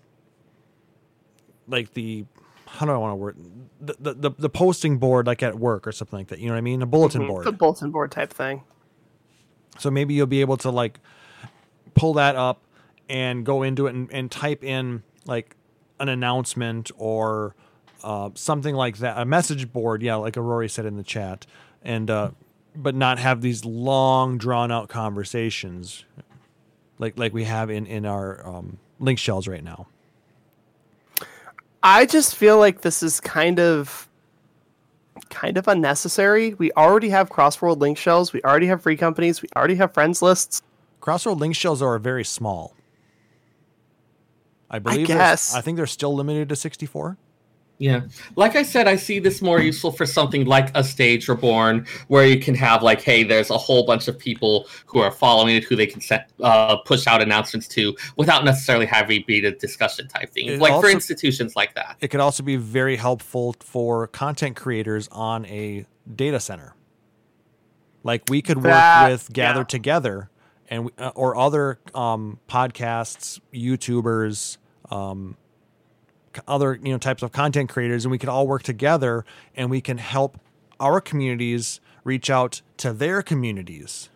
like 1.66 1.93
the, 1.95 2.25
how 2.66 2.87
do 2.87 2.93
I 2.93 2.97
want 2.97 3.12
to 3.12 3.16
word 3.16 3.37
the, 3.81 3.97
the 3.99 4.15
the 4.15 4.31
the 4.39 4.49
posting 4.51 4.99
board 4.99 5.27
like 5.27 5.43
at 5.43 5.59
work 5.59 5.87
or 5.87 5.93
something 5.93 6.19
like 6.19 6.29
that. 6.29 6.39
You 6.39 6.47
know 6.49 6.53
what 6.53 6.59
I 6.59 6.62
mean? 6.62 6.83
A 6.83 6.87
bulletin 6.87 7.23
Mhm. 7.23 7.29
board. 7.29 7.47
a 7.47 7.53
bulletin 7.53 7.91
board 7.91 8.12
type 8.12 8.33
thing. 8.33 8.62
So 9.79 9.91
maybe 9.91 10.15
you'll 10.15 10.27
be 10.27 10.41
able 10.43 10.59
to 10.59 10.70
like 10.70 11.01
pull 11.95 12.12
that 12.15 12.37
up 12.37 12.62
and 13.09 13.45
go 13.45 13.62
into 13.62 13.87
it 13.87 13.95
and, 13.95 14.12
and 14.12 14.31
type 14.31 14.62
in 14.62 15.03
like 15.25 15.57
an 15.99 16.09
announcement 16.09 16.91
or 16.99 17.55
uh, 18.03 18.31
something 18.35 18.75
like 18.75 18.99
that, 18.99 19.19
a 19.19 19.25
message 19.25 19.73
board. 19.73 20.03
Yeah, 20.03 20.16
like 20.16 20.35
Aurori 20.35 20.70
said 20.70 20.87
in 20.87 20.97
the 20.97 21.03
chat, 21.03 21.47
and 21.83 22.11
uh, 22.11 22.31
but 22.75 22.95
not 22.95 23.19
have 23.19 23.41
these 23.41 23.65
long 23.65 24.39
drawn 24.39 24.70
out 24.70 24.89
conversations 24.89 26.05
like 26.99 27.19
like 27.19 27.33
we 27.33 27.45
have 27.45 27.70
in 27.70 27.87
in 27.87 28.05
our 28.05 28.47
um, 28.47 28.79
link 28.99 29.19
shells 29.19 29.49
right 29.49 29.65
now. 29.65 29.87
I 31.83 32.07
just 32.07 32.35
feel 32.35 32.59
like 32.59 32.81
this 32.81 33.03
is 33.03 33.20
kind 33.20 33.61
of 33.61 34.09
kind 35.31 35.57
of 35.57 35.69
unnecessary. 35.69 36.55
We 36.55 36.73
already 36.73 37.11
have 37.11 37.31
cross-world 37.31 37.81
link 37.81 37.99
shells. 37.99 38.33
We 38.33 38.43
already 38.43 38.66
have 38.66 38.83
free 38.83 38.97
companies. 38.97 39.43
We 39.43 39.49
already 39.57 39.77
have 39.77 39.93
friends 39.93 40.23
lists. 40.23 40.62
Cross-world 41.01 41.41
link 41.41 41.55
shells 41.55 41.83
are 41.83 41.99
very 41.99 42.25
small. 42.25 42.75
I 44.70 44.79
believe. 44.81 45.07
guess. 45.07 45.55
I 45.55 45.61
think 45.61 45.77
they're 45.77 45.87
still 45.87 46.15
limited 46.15 46.49
to 46.51 46.57
sixty 46.57 46.87
four. 46.87 47.16
Yeah. 47.81 48.01
Like 48.35 48.57
I 48.57 48.65
said, 48.65 48.89
I 48.89 48.97
see 48.97 49.21
this 49.21 49.41
more 49.41 49.61
useful 49.61 49.93
for 49.93 50.05
something 50.05 50.47
like 50.47 50.77
a 50.77 50.83
stage 50.83 51.29
reborn, 51.29 51.87
where 52.09 52.27
you 52.27 52.41
can 52.41 52.57
have 52.57 52.83
like, 52.83 53.01
hey, 53.01 53.23
there's 53.23 53.51
a 53.51 53.57
whole 53.59 53.87
bunch 53.87 54.09
of 54.09 54.19
people 54.19 54.67
who 54.87 54.99
are 54.99 55.13
following 55.13 55.55
it, 55.55 55.63
who 55.63 55.77
they 55.77 55.87
can 55.87 56.01
set, 56.01 56.29
uh, 56.43 56.79
push 56.79 57.07
out 57.07 57.23
announcements 57.23 57.69
to, 57.69 57.97
without 58.17 58.45
necessarily 58.45 58.85
having 58.85 59.21
to 59.21 59.27
be 59.27 59.47
a 59.47 59.53
discussion 59.53 60.09
type 60.09 60.31
thing. 60.33 60.47
It 60.49 60.59
like 60.61 60.73
also- 60.73 60.89
for 60.89 60.93
institutions 60.93 61.55
like 61.55 61.75
that. 61.77 61.97
it 62.01 62.09
could 62.09 62.19
also 62.21 62.43
be 62.43 62.57
very 62.57 62.97
helpful 62.97 63.55
for 63.61 64.09
content 64.09 64.57
creators 64.57 65.09
on 65.13 65.47
a 65.47 65.87
data 66.17 66.41
center. 66.41 66.75
Like 68.03 68.23
we 68.29 68.43
could 68.43 68.57
work 68.59 68.65
That- 68.65 69.11
with 69.11 69.33
Gather 69.33 69.61
yeah. 69.61 69.65
Together 69.65 70.31
and 70.69 70.87
we- 70.87 70.93
uh, 70.99 71.13
or 71.15 71.37
other 71.37 71.79
um, 71.95 72.39
podcasts, 72.49 73.39
YouTubers, 73.55 74.57
um, 74.91 75.37
c- 75.37 75.48
other 76.47 76.79
you 76.83 76.93
know 76.93 76.99
types 76.99 77.23
of 77.23 77.33
content 77.33 77.69
creators, 77.69 78.05
and 78.05 78.13
we 78.13 78.19
could 78.19 78.29
all 78.29 78.47
work 78.47 78.63
together 78.63 79.25
and 79.55 79.71
we 79.71 79.81
can 79.81 79.99
help 79.99 80.41
our 80.81 81.01
communities 81.01 81.81
reach 82.05 82.31
out 82.31 82.63
to 82.77 82.93
their 82.93 83.23
communities 83.23 84.09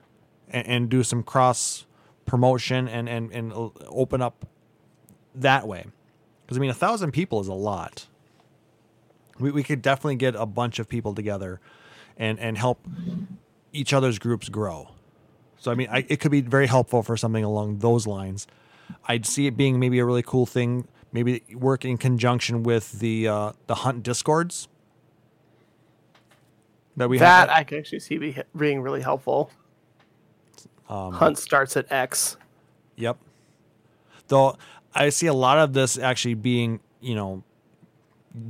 and, 0.49 0.67
and 0.67 0.89
do 0.89 1.03
some 1.03 1.23
cross 1.23 1.87
promotion 2.27 2.89
and 2.89 3.09
and 3.09 3.33
and 3.33 3.53
open 3.89 4.23
up 4.23 4.47
that 5.35 5.67
way. 5.67 5.87
Because 6.45 6.59
I 6.59 6.61
mean, 6.61 6.71
a 6.71 6.75
thousand 6.75 7.13
people 7.13 7.41
is 7.41 7.49
a 7.49 7.55
lot. 7.55 8.07
We 9.39 9.51
we 9.51 9.63
could 9.63 9.83
definitely 9.83 10.17
get 10.17 10.35
a 10.35 10.47
bunch 10.47 10.79
of 10.79 10.89
people 10.89 11.15
together, 11.15 11.61
and 12.17 12.39
and 12.39 12.59
help 12.59 12.87
each 13.73 13.93
other's 13.93 14.19
groups 14.19 14.49
grow. 14.49 14.91
So 15.59 15.71
I 15.71 15.75
mean, 15.75 15.89
I, 15.91 16.05
it 16.09 16.21
could 16.21 16.31
be 16.31 16.41
very 16.41 16.67
helpful 16.67 17.03
for 17.03 17.17
something 17.17 17.45
along 17.45 17.79
those 17.79 18.07
lines. 18.07 18.47
I'd 19.07 19.27
see 19.27 19.47
it 19.47 19.57
being 19.57 19.79
maybe 19.79 19.99
a 19.99 20.05
really 20.05 20.23
cool 20.23 20.47
thing. 20.47 20.87
Maybe 21.13 21.43
work 21.55 21.85
in 21.85 21.99
conjunction 21.99 22.63
with 22.63 22.99
the 23.01 23.29
uh, 23.29 23.53
the 23.67 23.77
hunt 23.77 24.03
discords 24.03 24.69
that 26.97 27.09
we 27.09 27.19
that 27.19 27.49
have. 27.49 27.59
I 27.59 27.65
can 27.65 27.79
actually 27.79 28.01
see 28.01 28.19
be, 28.19 28.37
being 28.57 28.81
really 28.81 29.03
helpful. 29.03 29.51
Um, 30.89 31.13
Hunt 31.13 31.39
starts 31.39 31.77
at 31.77 31.91
X. 31.91 32.37
Yep. 32.97 33.19
Though 34.29 34.57
I 34.95 35.11
see 35.11 35.27
a 35.27 35.35
lot 35.35 35.59
of 35.59 35.73
this 35.73 35.99
actually 35.99 36.35
being, 36.35 36.81
you 37.01 37.15
know, 37.15 37.45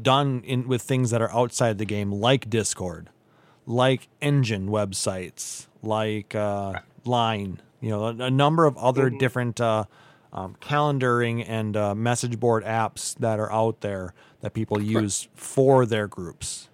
done 0.03 0.43
in 0.45 0.69
with 0.69 0.83
things 0.83 1.11
that 1.11 1.23
are 1.23 1.33
outside 1.33 1.79
the 1.79 1.85
game, 1.85 2.13
like 2.13 2.49
Discord, 2.49 3.11
like 3.67 4.09
Enjin 4.21 4.69
websites, 4.69 5.67
like 5.83 6.35
uh, 6.35 6.81
Line. 7.05 7.61
You 7.81 7.91
know, 7.91 8.05
a, 8.07 8.17
a 8.17 8.31
number 8.31 8.67
of 8.67 8.77
other 8.77 9.11
different 9.11 9.61
uh, 9.61 9.85
um, 10.33 10.57
calendaring 10.61 11.45
and 11.47 11.77
uh, 11.77 11.95
message 11.95 12.39
board 12.41 12.65
apps 12.65 13.15
that 13.19 13.39
are 13.39 13.53
out 13.53 13.81
there 13.81 14.15
that 14.41 14.55
people 14.55 14.81
use 14.83 15.29
for 15.35 15.87
their 15.87 16.07
groups. 16.09 16.69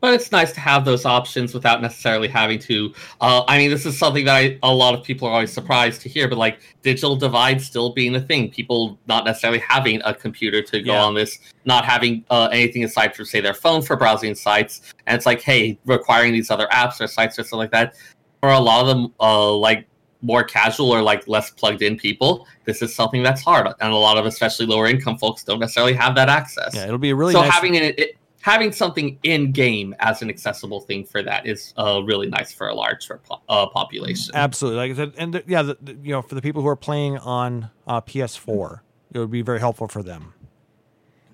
but 0.00 0.14
it's 0.14 0.30
nice 0.30 0.52
to 0.52 0.60
have 0.60 0.84
those 0.84 1.04
options 1.04 1.52
without 1.54 1.82
necessarily 1.82 2.28
having 2.28 2.58
to 2.58 2.92
uh, 3.20 3.42
i 3.48 3.58
mean 3.58 3.68
this 3.70 3.84
is 3.84 3.98
something 3.98 4.24
that 4.24 4.36
I, 4.36 4.58
a 4.62 4.72
lot 4.72 4.94
of 4.94 5.02
people 5.02 5.26
are 5.26 5.32
always 5.32 5.52
surprised 5.52 6.02
to 6.02 6.08
hear 6.08 6.28
but 6.28 6.38
like 6.38 6.60
digital 6.82 7.16
divide 7.16 7.60
still 7.60 7.90
being 7.92 8.14
a 8.14 8.20
thing 8.20 8.48
people 8.50 8.96
not 9.08 9.24
necessarily 9.24 9.58
having 9.58 10.00
a 10.04 10.14
computer 10.14 10.62
to 10.62 10.82
go 10.82 10.92
Yeah. 10.92 11.02
on 11.02 11.14
this 11.14 11.38
not 11.64 11.84
having 11.84 12.24
uh, 12.30 12.48
anything 12.52 12.84
aside 12.84 13.14
from 13.16 13.24
say 13.24 13.40
their 13.40 13.54
phone 13.54 13.82
for 13.82 13.96
browsing 13.96 14.34
sites 14.36 14.82
and 15.06 15.16
it's 15.16 15.26
like 15.26 15.40
hey 15.40 15.78
requiring 15.84 16.32
these 16.32 16.50
other 16.50 16.68
apps 16.72 17.00
or 17.00 17.06
sites 17.08 17.36
or 17.38 17.42
something 17.42 17.58
like 17.58 17.72
that 17.72 17.94
for 18.40 18.50
a 18.50 18.58
lot 18.60 18.82
of 18.82 18.86
them 18.86 19.12
uh, 19.20 19.52
like 19.52 19.88
more 20.22 20.42
casual 20.42 20.90
or 20.90 21.00
like 21.02 21.26
less 21.28 21.50
plugged 21.50 21.80
in 21.82 21.96
people 21.96 22.46
this 22.64 22.82
is 22.82 22.92
something 22.94 23.22
that's 23.22 23.40
hard 23.42 23.66
and 23.80 23.92
a 23.92 23.96
lot 23.96 24.16
of 24.18 24.26
especially 24.26 24.66
lower 24.66 24.86
income 24.86 25.16
folks 25.16 25.44
don't 25.44 25.60
necessarily 25.60 25.92
have 25.92 26.14
that 26.16 26.28
access 26.28 26.74
Yeah, 26.74 26.84
it'll 26.86 26.98
be 26.98 27.10
a 27.10 27.14
really 27.14 27.32
so 27.32 27.40
nice. 27.42 27.52
having 27.52 27.74
it, 27.76 27.98
it 27.98 28.16
having 28.40 28.72
something 28.72 29.18
in 29.24 29.52
game 29.52 29.94
as 30.00 30.22
an 30.22 30.28
accessible 30.30 30.80
thing 30.80 31.04
for 31.04 31.22
that 31.22 31.46
is 31.46 31.74
uh, 31.76 32.00
really 32.04 32.26
nice 32.28 32.52
for 32.52 32.68
a 32.68 32.74
large 32.74 33.06
uh, 33.48 33.66
population. 33.66 34.34
Absolutely, 34.34 34.78
like 34.78 34.92
I 34.92 34.94
said, 34.94 35.12
and 35.18 35.34
the, 35.34 35.44
yeah, 35.46 35.62
the, 35.62 35.76
the- 35.82 35.94
you 36.02 36.12
know, 36.12 36.22
for 36.22 36.34
the 36.36 36.40
people 36.40 36.62
who 36.62 36.68
are 36.68 36.76
playing 36.76 37.18
on 37.18 37.68
uh, 37.86 38.00
PS4, 38.00 38.80
it 39.12 39.18
would 39.18 39.30
be 39.30 39.42
very 39.42 39.58
helpful 39.58 39.86
for 39.88 40.02
them. 40.04 40.34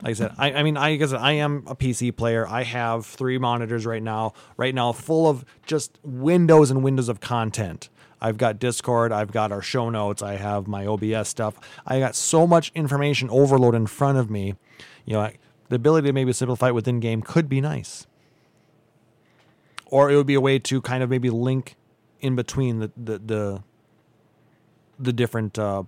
Like 0.03 0.11
I 0.11 0.15
said, 0.15 0.33
I, 0.39 0.53
I 0.55 0.63
mean, 0.63 0.77
I 0.77 0.97
guess 0.97 1.13
I 1.13 1.33
am 1.33 1.65
a 1.67 1.77
PC 1.77 2.15
player. 2.17 2.47
I 2.49 2.63
have 2.65 3.07
three 3.07 3.39
monitors 3.39 3.87
right 3.87 4.03
now, 4.03 4.33
right 4.57 4.75
now, 4.75 4.93
full 4.93 5.29
of 5.29 5.45
just 5.67 5.99
windows 6.03 6.71
and 6.71 6.83
windows 6.83 7.09
of 7.09 7.21
content. 7.21 7.89
I've 8.25 8.39
got 8.39 8.59
Discord, 8.59 9.13
I've 9.13 9.31
got 9.31 9.53
our 9.53 9.63
show 9.63 9.91
notes, 9.91 10.23
I 10.23 10.37
have 10.37 10.67
my 10.67 10.87
OBS 10.87 11.29
stuff. 11.29 11.59
I 11.87 11.99
got 11.99 12.15
so 12.17 12.47
much 12.47 12.73
information 12.75 13.29
overload 13.31 13.75
in 13.75 13.87
front 13.87 14.19
of 14.19 14.31
me. 14.31 14.55
You 15.05 15.15
know, 15.15 15.21
I, 15.21 15.39
the 15.69 15.77
ability 15.77 16.09
to 16.09 16.13
maybe 16.13 16.33
simplify 16.33 16.69
it 16.69 16.75
within 16.75 17.01
game 17.01 17.21
could 17.23 17.49
be 17.49 17.61
nice 17.61 18.07
or 19.95 20.11
it 20.11 20.17
would 20.17 20.27
be 20.27 20.35
a 20.35 20.41
way 20.41 20.59
to 20.59 20.81
kind 20.81 21.05
of 21.05 21.09
maybe 21.09 21.31
link 21.31 21.77
in 22.21 22.35
between 22.35 22.81
the 22.81 22.91
the 22.97 23.19
the, 23.19 23.63
the 24.99 25.13
different 25.13 25.57
uh, 25.57 25.85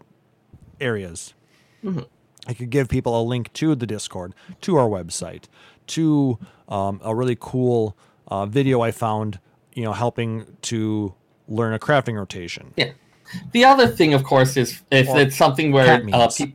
areas. 0.81 1.35
I 2.47 2.55
could 2.55 2.71
give 2.71 2.89
people 2.89 3.21
a 3.21 3.25
link 3.25 3.53
to 3.55 3.75
the 3.75 3.87
Discord, 3.87 4.33
to 4.61 4.77
our 4.77 4.89
website, 4.89 5.47
to 5.89 6.39
um, 6.69 7.01
a 7.03 7.17
really 7.17 7.37
cool 7.39 7.97
uh, 8.29 8.47
video 8.47 8.81
I 8.81 8.93
found. 8.93 9.41
You 9.75 9.83
know, 9.83 9.93
helping 9.93 10.57
to 10.63 11.15
learn 11.49 11.75
a 11.75 11.79
crafting 11.79 12.15
rotation. 12.15 12.73
Yeah. 12.77 12.93
The 13.53 13.65
other 13.65 13.89
thing, 13.89 14.15
of 14.15 14.25
course, 14.25 14.57
is 14.57 14.83
if 14.91 15.09
Or 15.09 15.19
it's 15.19 15.37
something 15.37 15.73
where 15.73 16.03
uh, 16.13 16.29
pe- 16.29 16.53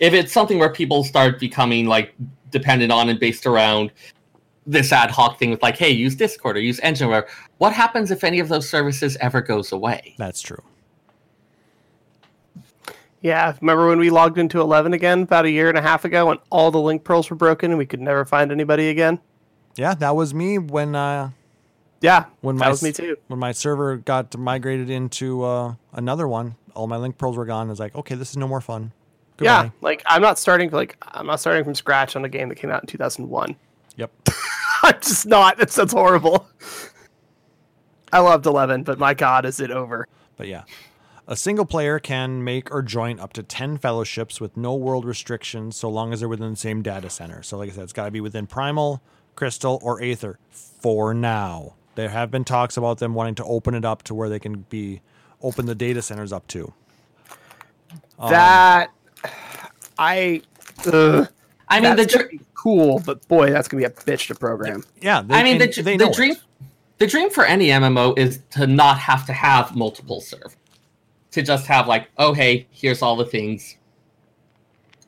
if 0.00 0.12
it's 0.12 0.32
something 0.32 0.58
where 0.58 0.72
people 0.72 1.04
start 1.04 1.38
becoming 1.38 1.86
like 1.86 2.14
dependent 2.50 2.92
on 2.92 3.08
and 3.08 3.20
based 3.20 3.46
around 3.46 3.92
this 4.66 4.92
ad 4.92 5.10
hoc 5.10 5.38
thing 5.38 5.50
with 5.50 5.62
like, 5.62 5.76
hey, 5.76 5.90
use 5.90 6.16
Discord 6.16 6.56
or 6.56 6.60
use 6.60 6.80
Engineware. 6.80 7.28
What 7.58 7.72
happens 7.72 8.10
if 8.10 8.24
any 8.24 8.40
of 8.40 8.48
those 8.48 8.68
services 8.68 9.16
ever 9.20 9.40
goes 9.40 9.70
away? 9.72 10.14
That's 10.18 10.42
true. 10.42 10.62
Yeah, 13.22 13.54
remember 13.60 13.88
when 13.88 13.98
we 13.98 14.10
logged 14.10 14.38
into 14.38 14.60
11 14.60 14.92
again 14.92 15.22
about 15.22 15.46
a 15.46 15.50
year 15.50 15.68
and 15.68 15.78
a 15.78 15.82
half 15.82 16.04
ago 16.04 16.30
and 16.30 16.38
all 16.50 16.70
the 16.70 16.80
link 16.80 17.02
pearls 17.02 17.30
were 17.30 17.36
broken 17.36 17.70
and 17.70 17.78
we 17.78 17.86
could 17.86 18.00
never 18.00 18.24
find 18.24 18.52
anybody 18.52 18.88
again? 18.88 19.20
Yeah, 19.76 19.94
that 19.94 20.14
was 20.14 20.32
me 20.34 20.58
when 20.58 20.94
uh, 20.94 21.30
Yeah, 22.00 22.26
when 22.40 22.56
that 22.56 22.64
my 22.64 22.70
was 22.70 22.82
me 22.82 22.92
too. 22.92 23.16
When 23.28 23.38
my 23.38 23.52
server 23.52 23.96
got 23.96 24.36
migrated 24.36 24.90
into 24.90 25.42
uh, 25.42 25.74
another 25.92 26.28
one, 26.28 26.56
all 26.74 26.86
my 26.86 26.96
link 26.96 27.18
pearls 27.18 27.36
were 27.36 27.46
gone. 27.46 27.68
I 27.68 27.70
was 27.70 27.80
like, 27.80 27.94
okay, 27.94 28.14
this 28.14 28.30
is 28.30 28.36
no 28.36 28.46
more 28.46 28.60
fun. 28.60 28.92
Yeah, 29.40 29.64
Goodbye. 29.64 29.76
like 29.80 30.02
I'm 30.06 30.22
not 30.22 30.38
starting 30.38 30.70
like 30.70 30.96
I'm 31.02 31.26
not 31.26 31.40
starting 31.40 31.64
from 31.64 31.74
scratch 31.74 32.16
on 32.16 32.24
a 32.24 32.28
game 32.28 32.48
that 32.48 32.56
came 32.56 32.70
out 32.70 32.82
in 32.82 32.86
2001. 32.86 33.56
Yep. 33.96 34.10
I'm 34.82 35.00
just 35.00 35.26
not. 35.26 35.56
That's 35.58 35.74
that's 35.74 35.92
horrible. 35.92 36.48
I 38.12 38.20
loved 38.20 38.46
11, 38.46 38.84
but 38.84 38.98
my 38.98 39.14
god, 39.14 39.44
is 39.44 39.60
it 39.60 39.70
over? 39.70 40.06
But 40.36 40.48
yeah, 40.48 40.62
a 41.26 41.36
single 41.36 41.64
player 41.66 41.98
can 41.98 42.44
make 42.44 42.72
or 42.72 42.82
join 42.82 43.18
up 43.18 43.32
to 43.34 43.42
10 43.42 43.78
fellowships 43.78 44.40
with 44.40 44.56
no 44.56 44.74
world 44.74 45.04
restrictions 45.04 45.76
so 45.76 45.90
long 45.90 46.12
as 46.12 46.20
they're 46.20 46.28
within 46.28 46.50
the 46.50 46.56
same 46.56 46.82
data 46.82 47.10
center. 47.10 47.42
So, 47.42 47.58
like 47.58 47.70
I 47.70 47.72
said, 47.72 47.84
it's 47.84 47.92
got 47.92 48.04
to 48.04 48.10
be 48.10 48.20
within 48.20 48.46
Primal, 48.46 49.02
Crystal, 49.34 49.80
or 49.82 50.00
Aether 50.02 50.38
for 50.50 51.12
now. 51.14 51.74
There 51.96 52.10
have 52.10 52.30
been 52.30 52.44
talks 52.44 52.76
about 52.76 52.98
them 52.98 53.14
wanting 53.14 53.34
to 53.36 53.44
open 53.44 53.74
it 53.74 53.84
up 53.84 54.02
to 54.04 54.14
where 54.14 54.28
they 54.28 54.38
can 54.38 54.66
be 54.68 55.00
open 55.42 55.66
the 55.66 55.74
data 55.74 56.02
centers 56.02 56.32
up 56.32 56.46
to. 56.48 56.72
Um, 58.18 58.30
that 58.30 58.90
I. 59.98 60.42
Ugh, 60.86 61.28
I 61.68 61.80
mean, 61.80 61.90
the 61.90 61.96
that's 61.96 62.12
dr- 62.12 62.30
gonna 62.30 62.42
cool, 62.54 63.02
but 63.04 63.26
boy, 63.28 63.50
that's 63.50 63.66
gonna 63.66 63.80
be 63.80 63.86
a 63.86 63.90
bitch 63.90 64.28
to 64.28 64.34
program. 64.34 64.84
yeah, 65.00 65.22
they, 65.22 65.34
I 65.34 65.42
mean, 65.42 65.58
the, 65.58 65.68
they 65.82 65.96
the 65.96 66.10
dream, 66.10 66.32
it. 66.32 66.38
the 66.98 67.06
dream 67.06 67.30
for 67.30 67.44
any 67.44 67.68
MMO 67.68 68.16
is 68.18 68.40
to 68.50 68.66
not 68.66 68.98
have 68.98 69.26
to 69.26 69.32
have 69.32 69.74
multiple 69.74 70.20
servers. 70.20 70.56
To 71.32 71.42
just 71.42 71.66
have 71.66 71.86
like, 71.86 72.08
oh 72.18 72.32
hey, 72.32 72.66
here's 72.70 73.02
all 73.02 73.16
the 73.16 73.24
things. 73.24 73.76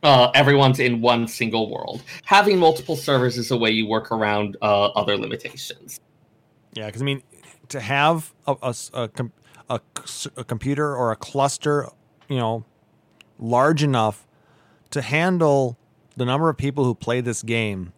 Uh, 0.03 0.31
everyone's 0.35 0.79
in 0.79 1.01
one 1.01 1.27
single 1.27 1.71
world. 1.71 2.03
Having 2.25 2.59
multiple 2.59 2.97
servers 2.97 3.37
is 3.37 3.51
a 3.51 3.57
way 3.57 3.71
you 3.71 3.87
work 3.87 4.13
around 4.13 4.57
uh, 4.63 4.87
other 4.91 5.17
limitations. 5.17 6.01
Yeah, 6.79 6.87
because 6.87 7.03
I 7.03 7.05
mean, 7.05 7.25
to 7.71 7.81
have 7.81 8.33
a 8.47 9.09
com- 9.13 9.33
a 9.69 9.81
c- 10.05 10.31
a 10.37 10.45
computer 10.45 10.95
or 10.95 11.11
a 11.11 11.17
cluster, 11.17 11.89
you 12.29 12.37
know, 12.37 12.65
large 13.37 13.83
enough 13.83 14.29
to 14.91 15.03
handle 15.03 15.77
the 16.17 16.25
number 16.25 16.49
of 16.49 16.57
people 16.57 16.85
who 16.85 16.95
play 16.95 17.21
this 17.21 17.43
game, 17.43 17.93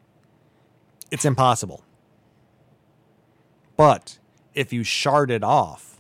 it's 1.10 1.26
impossible. 1.26 1.84
But 3.76 4.18
if 4.54 4.72
you 4.72 4.82
shard 4.82 5.30
it 5.30 5.44
off 5.44 5.98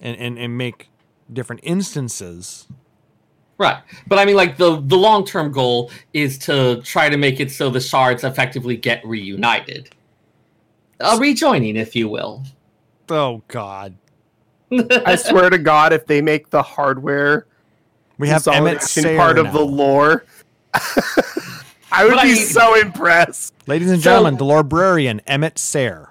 and, 0.00 0.16
and, 0.16 0.38
and 0.38 0.56
make 0.56 0.88
different 1.32 1.62
instances, 1.64 2.68
Right, 3.58 3.82
but 4.06 4.20
I 4.20 4.24
mean, 4.24 4.36
like 4.36 4.56
the 4.56 4.80
the 4.80 4.96
long 4.96 5.26
term 5.26 5.50
goal 5.50 5.90
is 6.12 6.38
to 6.38 6.80
try 6.82 7.08
to 7.08 7.16
make 7.16 7.40
it 7.40 7.50
so 7.50 7.70
the 7.70 7.80
shards 7.80 8.22
effectively 8.22 8.76
get 8.76 9.04
reunited, 9.04 9.90
uh, 11.04 11.18
rejoining, 11.18 11.76
if 11.76 11.94
you 11.94 12.08
will. 12.08 12.42
oh 13.10 13.42
god, 13.48 13.94
I 15.06 15.16
swear 15.16 15.50
to 15.50 15.58
God, 15.58 15.92
if 15.92 16.06
they 16.06 16.20
make 16.22 16.50
the 16.50 16.62
hardware 16.62 17.46
we 18.18 18.28
have 18.28 18.42
Emet 18.42 18.78
consolidation 18.80 19.04
Selch 19.04 19.16
part 19.16 19.38
of 19.38 19.46
now. 19.46 19.52
the 19.52 19.60
lore, 19.64 20.24
I 21.92 22.04
would 22.04 22.10
But 22.10 22.18
I 22.18 22.22
be 22.24 22.32
mean- 22.34 22.46
so 22.46 22.74
impressed. 22.80 23.54
Ladies 23.66 23.90
and 23.90 24.00
So- 24.00 24.04
gentlemen, 24.10 24.36
the 24.36 24.44
librarian 24.44 25.20
Emet-Selch. 25.28 26.08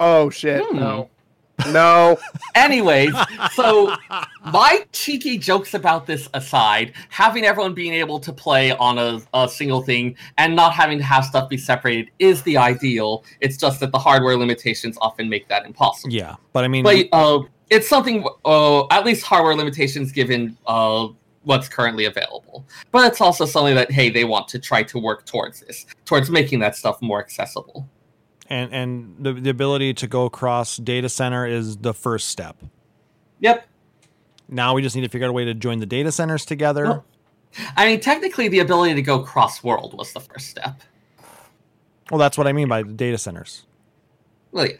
Oh 0.00 0.30
shit! 0.30 0.64
Hmm. 0.66 0.76
No, 0.76 1.10
no. 1.68 2.18
Anyways, 2.54 3.14
so 3.52 3.94
my 4.52 4.84
cheeky 4.92 5.38
jokes 5.38 5.74
about 5.74 6.06
this 6.06 6.28
aside, 6.34 6.92
having 7.08 7.44
everyone 7.44 7.74
being 7.74 7.92
able 7.94 8.18
to 8.20 8.32
play 8.32 8.72
on 8.72 8.98
a, 8.98 9.20
a 9.34 9.48
single 9.48 9.82
thing 9.82 10.16
and 10.38 10.54
not 10.54 10.72
having 10.72 10.98
to 10.98 11.04
have 11.04 11.24
stuff 11.24 11.48
be 11.48 11.56
separated 11.56 12.10
is 12.18 12.42
the 12.42 12.56
ideal. 12.56 13.24
It's 13.40 13.56
just 13.56 13.80
that 13.80 13.92
the 13.92 13.98
hardware 13.98 14.36
limitations 14.36 14.96
often 15.00 15.28
make 15.28 15.48
that 15.48 15.64
impossible. 15.66 16.12
Yeah, 16.12 16.36
but 16.52 16.64
I 16.64 16.68
mean, 16.68 16.84
But 16.84 17.06
uh, 17.12 17.40
it's 17.70 17.88
something, 17.88 18.26
uh, 18.44 18.86
at 18.88 19.04
least 19.04 19.24
hardware 19.24 19.54
limitations 19.54 20.12
given 20.12 20.56
uh, 20.66 21.08
what's 21.44 21.68
currently 21.68 22.04
available. 22.04 22.64
But 22.90 23.06
it's 23.06 23.20
also 23.20 23.44
something 23.46 23.74
that, 23.74 23.90
hey, 23.90 24.10
they 24.10 24.24
want 24.24 24.48
to 24.48 24.58
try 24.58 24.82
to 24.84 24.98
work 24.98 25.26
towards 25.26 25.60
this, 25.60 25.86
towards 26.04 26.30
making 26.30 26.60
that 26.60 26.76
stuff 26.76 27.00
more 27.00 27.20
accessible. 27.20 27.88
And 28.52 28.72
and 28.72 29.16
the, 29.18 29.32
the 29.32 29.50
ability 29.50 29.94
to 29.94 30.06
go 30.06 30.24
across 30.26 30.76
data 30.76 31.08
center 31.08 31.46
is 31.46 31.78
the 31.78 31.94
first 31.94 32.28
step. 32.28 32.56
Yep. 33.40 33.66
Now 34.48 34.74
we 34.74 34.82
just 34.82 34.94
need 34.94 35.02
to 35.02 35.08
figure 35.08 35.26
out 35.26 35.30
a 35.30 35.32
way 35.32 35.44
to 35.46 35.54
join 35.54 35.78
the 35.78 35.86
data 35.86 36.12
centers 36.12 36.44
together. 36.44 36.84
Well- 36.84 37.04
I 37.76 37.84
mean, 37.86 38.00
technically, 38.00 38.48
the 38.48 38.60
ability 38.60 38.94
to 38.94 39.02
go 39.02 39.18
cross 39.20 39.62
world 39.62 39.92
was 39.98 40.12
the 40.14 40.20
first 40.20 40.48
step. 40.48 40.80
Well, 42.10 42.18
that's 42.18 42.38
what 42.38 42.46
I 42.46 42.52
mean 42.52 42.66
by 42.68 42.82
the 42.82 42.92
data 42.92 43.18
centers. 43.18 43.64
Well, 44.52 44.66
yeah. 44.66 44.76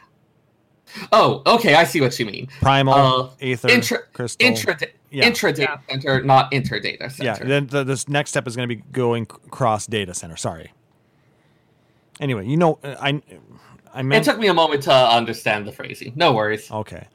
Oh, 1.12 1.42
okay. 1.46 1.74
I 1.74 1.84
see 1.84 2.00
what 2.00 2.18
you 2.18 2.26
mean. 2.26 2.48
Primal, 2.60 2.94
Uh, 2.94 3.28
Aether, 3.42 3.68
intra- 3.68 4.02
Crystal. 4.12 4.46
Intra 4.46 4.78
Yeah. 5.10 5.26
intra 5.26 5.52
data 5.52 5.80
center, 5.88 6.22
not 6.22 6.52
inter 6.52 6.80
data 6.80 7.10
yeah, 7.18 7.34
then 7.34 7.66
the, 7.66 7.84
this 7.84 8.08
next 8.08 8.30
step 8.30 8.46
is 8.46 8.56
going 8.56 8.68
to 8.68 8.74
be 8.74 8.82
going 8.92 9.26
cross 9.26 9.86
data 9.86 10.14
center. 10.14 10.36
Sorry. 10.36 10.72
Anyway, 12.22 12.46
you 12.46 12.56
know, 12.56 12.78
uh, 12.84 12.94
I 13.00 13.20
I 13.92 14.00
it 14.16 14.22
took 14.22 14.38
me 14.38 14.46
a 14.46 14.54
moment 14.54 14.84
to 14.84 14.92
understand 14.92 15.66
the 15.66 15.72
phrasing. 15.72 16.12
No 16.16 16.32
worries. 16.32 16.70
okay. 16.70 17.08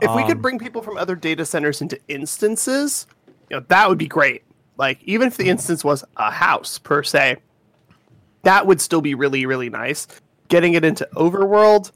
if 0.00 0.14
we 0.14 0.22
Um, 0.22 0.28
could 0.28 0.40
bring 0.40 0.58
people 0.58 0.80
from 0.82 0.96
other 0.96 1.16
data 1.16 1.44
centers 1.44 1.82
into 1.82 1.98
instances, 2.08 3.06
you 3.50 3.56
know, 3.56 3.64
that 3.68 3.88
would 3.88 3.98
be 3.98 4.06
great. 4.06 4.44
Like 4.78 5.02
even 5.02 5.26
if 5.28 5.36
the 5.36 5.48
instance 5.48 5.84
was 5.84 6.04
a 6.16 6.30
house 6.30 6.78
per 6.78 7.02
se, 7.02 7.36
that 8.44 8.66
would 8.66 8.80
still 8.80 9.00
be 9.00 9.14
really 9.14 9.44
really 9.46 9.68
nice. 9.68 10.06
Getting 10.48 10.74
it 10.74 10.84
into 10.84 11.08
overworld, 11.16 11.90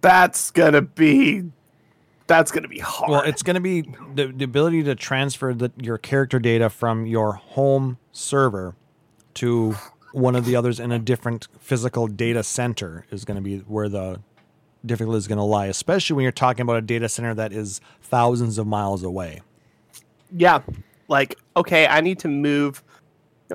that's 0.00 0.50
gonna 0.50 0.82
be 0.82 1.44
that's 2.26 2.50
gonna 2.50 2.68
be 2.68 2.78
hard. 2.80 3.10
Well, 3.10 3.22
it's 3.22 3.42
going 3.42 3.54
to 3.54 3.60
be 3.60 3.82
the, 4.14 4.28
the 4.28 4.44
ability 4.44 4.84
to 4.84 4.94
transfer 4.94 5.52
the, 5.52 5.72
your 5.76 5.98
character 5.98 6.38
data 6.38 6.70
from 6.70 7.04
your 7.04 7.32
home 7.32 7.98
server 8.12 8.76
to 9.34 9.74
one 10.12 10.34
of 10.36 10.44
the 10.44 10.56
others 10.56 10.80
in 10.80 10.92
a 10.92 10.98
different 10.98 11.48
physical 11.60 12.06
data 12.06 12.42
center 12.42 13.06
is 13.10 13.24
going 13.24 13.36
to 13.36 13.40
be 13.42 13.58
where 13.58 13.88
the 13.88 14.20
difficulty 14.84 15.18
is 15.18 15.28
going 15.28 15.38
to 15.38 15.44
lie, 15.44 15.66
especially 15.66 16.16
when 16.16 16.22
you're 16.22 16.32
talking 16.32 16.62
about 16.62 16.76
a 16.76 16.82
data 16.82 17.08
center 17.08 17.34
that 17.34 17.52
is 17.52 17.80
thousands 18.02 18.58
of 18.58 18.66
miles 18.66 19.02
away. 19.02 19.40
yeah, 20.36 20.60
like 21.08 21.38
okay, 21.56 21.86
I 21.86 22.00
need 22.00 22.18
to 22.20 22.28
move. 22.28 22.82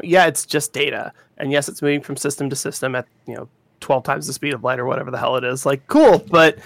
Yeah, 0.04 0.26
it's 0.28 0.46
just 0.46 0.74
data, 0.74 1.14
and 1.38 1.52
yes, 1.52 1.70
it's 1.70 1.82
moving 1.82 2.02
from 2.02 2.18
system 2.18 2.50
to 2.50 2.56
system 2.56 2.96
at 2.96 3.08
you 3.28 3.36
know 3.36 3.48
twelve 3.80 4.04
times 4.04 4.28
the 4.28 4.34
speed 4.34 4.54
of 4.54 4.64
light 4.64 4.80
or 4.80 4.86
whatever 4.86 5.10
the 5.10 5.18
hell 5.18 5.36
it 5.38 5.44
is. 5.44 5.66
Like, 5.66 5.88
cool, 5.88 6.20
but 6.30 6.58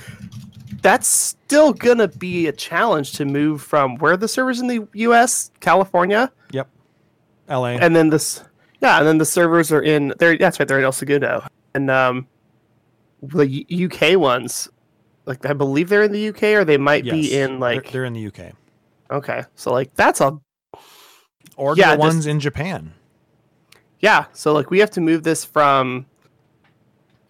that's 0.81 1.07
still 1.07 1.73
gonna 1.73 2.07
be 2.07 2.47
a 2.47 2.51
challenge 2.51 3.11
to 3.13 3.25
move 3.25 3.61
from 3.61 3.97
where 3.97 4.17
the 4.17 4.27
servers 4.27 4.59
in 4.61 4.67
the 4.67 4.87
U.S., 4.93 5.51
California, 5.59 6.31
Yep. 6.51 6.67
LA. 7.49 7.65
and 7.77 7.95
then 7.95 8.09
this, 8.09 8.43
yeah, 8.81 8.97
and 8.99 9.07
then 9.07 9.17
the 9.17 9.25
servers 9.25 9.71
are 9.71 9.81
in 9.81 10.13
there. 10.19 10.37
That's 10.37 10.59
right, 10.59 10.67
they're 10.67 10.79
in 10.79 10.85
El 10.85 10.91
Segundo, 10.91 11.45
and 11.73 11.89
um, 11.91 12.27
the 13.21 13.47
U- 13.47 13.87
UK 13.89 14.17
ones, 14.19 14.69
like 15.25 15.45
I 15.45 15.53
believe 15.53 15.89
they're 15.89 16.03
in 16.03 16.11
the 16.11 16.29
UK, 16.29 16.43
or 16.55 16.63
they 16.65 16.77
might 16.77 17.05
Yes. 17.05 17.13
be 17.13 17.37
in 17.37 17.51
They're- 17.51 17.59
like 17.59 17.91
they're, 17.91 18.05
in 18.05 18.13
the 18.13 18.25
UK. 18.27 18.53
okay, 19.11 19.43
so 19.55 19.71
like 19.71 19.93
that's 19.95 20.21
a 20.21 20.39
Or 21.57 21.75
Yeah, 21.75 21.91
the 21.91 21.97
just- 21.97 21.99
ones 21.99 22.25
in 22.25 22.39
Japan. 22.39 22.93
Yeah, 23.99 24.25
so 24.33 24.53
like 24.53 24.71
we 24.71 24.79
have 24.79 24.91
to 24.91 25.01
move 25.01 25.23
this 25.23 25.43
from 25.43 26.05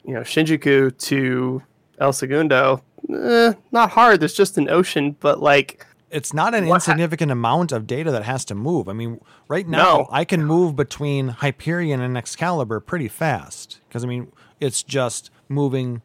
you 0.06 0.14
know 0.14 0.22
Shinjuku 0.22 0.96
to 1.08 1.64
El 2.00 2.14
Segundo. 2.14 2.84
Eh, 3.12 3.54
not 3.72 3.90
hard. 3.92 4.20
There's 4.20 4.34
just 4.36 4.58
an 4.60 4.70
ocean, 4.70 5.16
but 5.20 5.42
like 5.42 5.86
It's 6.12 6.34
not 6.34 6.56
an 6.56 6.66
What- 6.68 6.76
insignificant 6.76 7.32
amount 7.32 7.72
of 7.72 7.86
data 7.86 8.12
that 8.12 8.24
has 8.24 8.44
to 8.46 8.56
move. 8.56 8.90
I 8.90 8.94
mean, 8.94 9.22
right 9.48 9.68
now 9.68 9.84
No. 9.98 10.08
I 10.12 10.26
can 10.26 10.44
move 10.44 10.76
between 10.76 11.28
Hyperion 11.30 12.02
and 12.02 12.18
Excalibur 12.18 12.80
pretty 12.80 13.08
fast 13.08 13.80
because 13.88 14.04
I 14.04 14.08
mean 14.08 14.32
it's 14.60 14.82
just 14.84 15.30
moving 15.48 16.02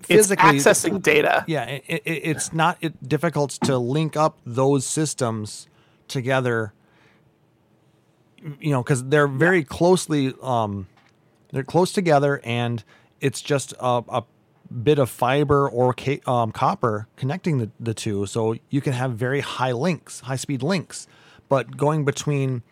it's 0.00 0.08
physically. 0.08 0.58
accessing 0.58 1.00
data. 1.02 1.44
yeah, 1.46 1.64
it, 1.64 1.82
it, 1.88 2.02
it's 2.04 2.52
not 2.52 2.76
it, 2.82 3.08
difficult 3.08 3.50
to 3.64 3.78
link 3.78 4.16
up 4.16 4.38
those 4.44 4.86
systems 4.86 5.66
together. 6.08 6.74
You 8.60 8.72
know, 8.72 8.82
because 8.82 9.04
they're 9.04 9.26
very 9.26 9.64
closely 9.64 10.34
um, 10.42 10.86
they're 11.52 11.64
close 11.64 11.92
together, 11.92 12.42
and 12.44 12.84
it's 13.22 13.40
just 13.40 13.72
a, 13.80 14.02
a 14.08 14.24
bit 14.82 14.98
of 14.98 15.08
fiber 15.08 15.68
or 15.68 15.94
um, 16.26 16.52
copper 16.52 17.06
connecting 17.16 17.58
the, 17.58 17.70
the 17.78 17.94
two, 17.94 18.26
so 18.26 18.56
you 18.70 18.80
can 18.80 18.92
have 18.92 19.12
very 19.12 19.40
high 19.40 19.72
links, 19.72 20.20
high 20.20 20.36
speed 20.36 20.62
links. 20.62 21.06
But 21.48 21.76
going 21.76 22.04
between 22.04 22.62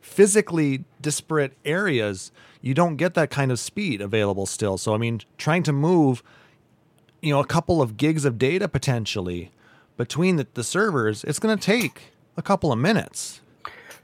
physically 0.00 0.84
disparate 1.00 1.56
areas, 1.64 2.32
you 2.60 2.74
don't 2.74 2.96
get 2.96 3.14
that 3.14 3.30
kind 3.30 3.52
of 3.52 3.58
speed 3.58 4.00
available 4.00 4.46
still. 4.46 4.78
So 4.78 4.94
I 4.94 4.98
mean, 4.98 5.20
trying 5.36 5.62
to 5.64 5.72
move, 5.72 6.22
you 7.20 7.32
know, 7.32 7.40
a 7.40 7.46
couple 7.46 7.82
of 7.82 7.96
gigs 7.96 8.24
of 8.24 8.38
data 8.38 8.68
potentially 8.68 9.50
between 9.96 10.36
the, 10.36 10.46
the 10.54 10.64
servers, 10.64 11.24
it's 11.24 11.38
going 11.38 11.56
to 11.56 11.62
take 11.62 12.14
a 12.38 12.42
couple 12.42 12.72
of 12.72 12.78
minutes. 12.78 13.42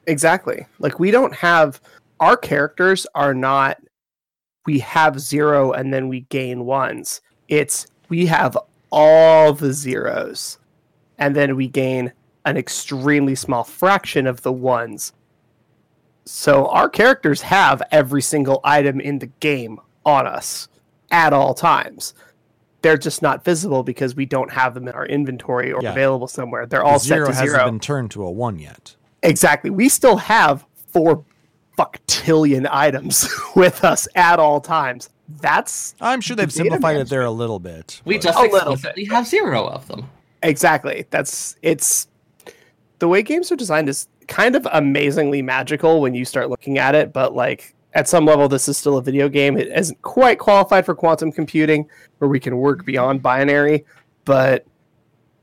Exactly. 0.07 0.67
Like 0.79 0.99
we 1.01 1.11
don't 1.11 1.35
have 1.37 1.81
our 2.21 2.37
characters 2.37 3.07
are 3.15 3.35
not 3.35 3.79
we 4.67 4.81
have 4.81 5.21
zero 5.21 5.73
and 5.73 5.95
then 5.95 6.09
we 6.09 6.23
gain 6.23 6.65
ones. 6.67 7.21
It's 7.49 7.87
we 8.09 8.27
have 8.27 8.57
all 8.91 9.53
the 9.53 9.73
zeros 9.73 10.59
and 11.19 11.35
then 11.35 11.57
we 11.57 11.69
gain 11.69 12.13
an 12.45 12.57
extremely 12.57 13.35
small 13.35 13.65
fraction 13.65 14.27
of 14.27 14.43
the 14.43 14.53
ones. 14.53 15.13
So 16.25 16.67
our 16.69 16.89
characters 16.89 17.43
have 17.43 17.83
every 17.91 18.23
single 18.23 18.61
item 18.65 19.01
in 19.01 19.19
the 19.19 19.27
game 19.27 19.81
on 20.05 20.27
us 20.27 20.69
at 21.11 21.33
all 21.33 21.55
times. 21.55 22.15
They're 22.83 22.97
just 22.97 23.23
not 23.23 23.45
visible 23.45 23.83
because 23.83 24.15
we 24.15 24.27
don't 24.27 24.51
have 24.53 24.75
them 24.75 24.87
in 24.89 24.95
our 24.95 25.07
inventory 25.07 25.73
or 25.73 25.83
Yeah. 25.83 25.93
available 25.93 26.29
somewhere. 26.29 26.67
They're 26.67 26.85
all 26.85 26.95
The 26.99 27.05
zero 27.05 27.27
set 27.27 27.33
to 27.33 27.39
hasn't 27.39 27.51
zero. 27.59 27.65
been 27.65 27.81
turned 27.81 28.11
to 28.13 28.25
a 28.25 28.31
one 28.31 28.59
yet. 28.59 28.97
Exactly. 29.23 29.71
We 29.71 29.89
still 29.89 30.17
have 30.19 30.65
four 30.89 31.25
fucktillion 31.77 32.67
items 32.71 33.29
with 33.57 33.85
us 33.85 34.09
at 34.15 34.39
all 34.39 34.61
times. 34.61 35.11
That's 35.41 35.95
I'm 36.01 36.21
sure 36.21 36.37
they've 36.37 36.49
The 36.53 36.59
data 36.59 36.71
simplified 36.71 36.97
it 36.99 37.09
there 37.09 37.23
a 37.25 37.31
little 37.31 37.59
bit. 37.59 38.01
We 38.05 38.17
but- 38.17 38.23
just 38.23 38.39
A 38.39 38.43
little 38.43 38.59
bit. 38.71 38.73
explicitly 38.75 39.05
have 39.07 39.27
zero 39.27 39.67
of 39.67 39.87
them. 39.89 40.09
exactly. 40.43 41.07
That's 41.11 41.57
it's 41.63 42.09
the 42.99 43.09
way 43.09 43.23
games 43.23 43.51
are 43.53 43.57
designed 43.57 43.89
is 43.89 44.09
kind 44.29 44.57
of 44.57 44.67
amazingly 44.73 45.43
magical 45.43 46.01
when 46.01 46.15
you 46.15 46.25
start 46.25 46.49
looking 46.51 46.79
at 46.79 46.95
it, 46.95 47.13
but 47.13 47.35
like 47.35 47.75
at 47.95 48.09
some 48.09 48.25
level 48.25 48.49
this 48.49 48.69
is 48.69 48.79
still 48.79 48.97
a 48.99 49.03
video 49.03 49.29
game. 49.29 49.57
It 49.59 49.69
isn't 49.69 50.01
quite 50.03 50.39
qualified 50.39 50.87
for 50.87 50.95
quantum 50.95 51.33
computing 51.33 51.89
where 52.19 52.29
we 52.29 52.39
can 52.41 52.57
work 52.59 52.85
beyond 52.85 53.23
binary, 53.23 53.85
but 54.25 54.65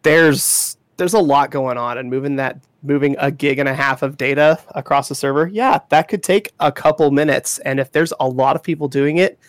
there's 0.03 0.77
there's 0.97 1.13
a 1.13 1.19
lot 1.19 1.51
going 1.51 1.77
on 1.77 1.97
and 1.97 2.09
moving 2.09 2.35
that 2.37 2.57
moving 2.83 3.15
a 3.17 3.31
gig 3.31 3.59
and 3.59 3.69
a 3.69 3.73
half 3.73 4.03
of 4.03 4.17
data 4.17 4.59
across 4.69 5.09
the 5.09 5.15
server 5.15 5.47
yeah 5.47 5.79
that 5.89 6.07
could 6.07 6.21
take 6.21 6.51
a 6.59 6.71
couple 6.71 7.09
minutes. 7.11 7.57
And 7.59 7.79
if 7.79 7.91
there's 7.91 8.13
a 8.19 8.27
lot 8.27 8.55
of 8.55 8.63
people 8.63 8.87
doing 8.87 9.17
it 9.17 9.39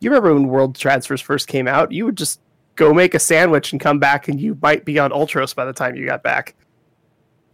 you 0.00 0.10
remember 0.10 0.34
when 0.34 0.48
world 0.48 0.76
transfers 0.76 1.20
first 1.20 1.48
came 1.48 1.66
out? 1.66 1.92
You 1.92 2.04
would 2.04 2.16
just 2.16 2.40
go 2.76 2.94
make 2.94 3.14
a 3.14 3.18
sandwich 3.18 3.72
and 3.72 3.80
come 3.80 3.98
back 3.98 4.28
and 4.28 4.40
you 4.40 4.56
might 4.62 4.84
be 4.84 4.98
on 4.98 5.10
ultros 5.10 5.54
by 5.54 5.64
the 5.64 5.72
time 5.72 5.96
you 5.96 6.06
got 6.06 6.22
back. 6.22 6.54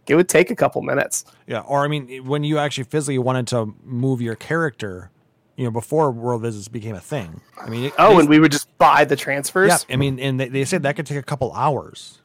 It 0.07 0.15
would 0.15 0.29
take 0.29 0.51
a 0.51 0.55
couple 0.55 0.81
minutes. 0.83 1.25
Yeah, 1.47 1.61
or 1.61 1.83
I 1.83 1.87
mean, 1.87 2.25
when 2.25 2.43
you 2.43 2.59
actually 2.59 2.83
physically 2.83 3.17
wanted 3.17 3.47
to 3.47 3.73
move 3.83 4.21
your 4.21 4.35
character, 4.35 5.09
you 5.55 5.63
know, 5.63 5.71
before 5.71 6.11
world 6.11 6.43
visits 6.43 6.67
became 6.67 6.95
a 6.95 6.99
thing. 6.99 7.41
I 7.59 7.69
mean, 7.69 7.85
it, 7.85 7.93
oh 7.97 8.19
and 8.19 8.29
we 8.29 8.39
would 8.39 8.51
just 8.51 8.75
buy 8.77 9.05
the 9.05 9.15
transfers? 9.15 9.69
Yeah, 9.69 9.93
I 9.93 9.97
mean, 9.97 10.19
and 10.19 10.39
they, 10.39 10.49
they 10.49 10.65
said 10.65 10.83
that 10.83 10.95
could 10.95 11.07
take 11.07 11.17
a 11.17 11.23
couple 11.23 11.51
hours. 11.53 12.21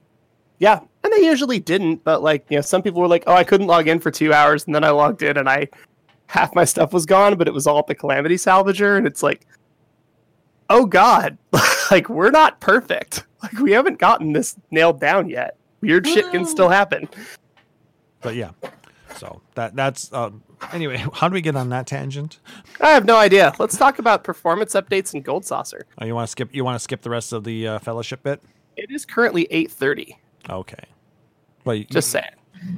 Yeah, 0.61 0.81
and 1.03 1.12
they 1.12 1.24
usually 1.24 1.59
didn't, 1.59 2.05
but 2.05 2.23
like 2.23 2.45
you 2.51 2.59
know, 2.59 2.61
some 2.61 2.82
people 2.82 3.01
were 3.01 3.09
like, 3.09 3.24
"Oh, 3.27 3.35
I 3.35 3.45
couldn't 3.45 3.66
log 3.66 3.89
in 3.89 3.99
for 3.99 4.11
two 4.11 4.32
hours," 4.32 4.66
and 4.66 4.74
then 4.74 4.85
I 4.85 4.91
logged 4.91 5.23
in, 5.23 5.37
and 5.37 5.49
I 5.49 5.69
half 6.27 6.55
my 6.55 6.65
stuff 6.65 6.93
was 6.93 7.07
gone, 7.07 7.37
but 7.37 7.49
it 7.49 7.55
was 7.55 7.66
all 7.66 7.78
at 7.78 7.87
the 7.87 7.95
Calamity 7.95 8.37
Salvager, 8.37 8.97
and 8.97 9.07
it's 9.07 9.23
like, 9.23 9.47
oh 10.69 10.87
god, 10.87 11.39
like 11.91 12.09
we're 12.09 12.31
not 12.31 12.61
perfect. 12.61 13.24
Like 13.43 13.59
we 13.59 13.73
haven't 13.73 13.99
gotten 13.99 14.35
this 14.35 14.55
nailed 14.70 15.01
down 15.01 15.31
yet. 15.31 15.57
Weird 15.81 16.07
shit 16.07 16.31
can 16.31 16.45
still 16.45 16.69
happen. 16.69 17.09
But 18.20 18.35
yeah, 18.35 18.51
so 19.16 19.41
that 19.55 19.74
that's 19.74 20.12
um, 20.12 20.43
anyway. 20.73 20.99
How 21.15 21.28
do 21.28 21.32
we 21.32 21.41
get 21.41 21.57
on 21.57 21.70
that 21.70 21.87
tangent? 21.87 22.39
I 22.82 22.91
have 22.91 23.07
no 23.07 23.16
idea. 23.16 23.55
Let's 23.59 23.78
talk 23.78 23.99
about 23.99 24.24
performance 24.24 24.74
updates 24.74 25.15
and 25.15 25.24
Gold 25.24 25.47
Saucer. 25.47 25.87
Oh, 25.99 26.05
you 26.05 26.15
want 26.15 26.27
to 26.28 26.31
skip? 26.31 26.55
You 26.55 26.65
want 26.65 26.77
to 26.77 26.81
skip 26.81 27.01
the 27.01 27.11
rest 27.11 27.32
of 27.32 27.45
the 27.45 27.66
uh, 27.66 27.78
fellowship 27.78 28.23
bit? 28.23 28.43
It 28.77 28.91
is 28.91 29.07
currently 29.07 29.49
eight 29.51 29.70
thirty. 29.70 30.19
Okay. 30.51 30.85
Well, 31.65 31.77
you, 31.77 31.85
Just 31.85 32.11
saying. 32.11 32.27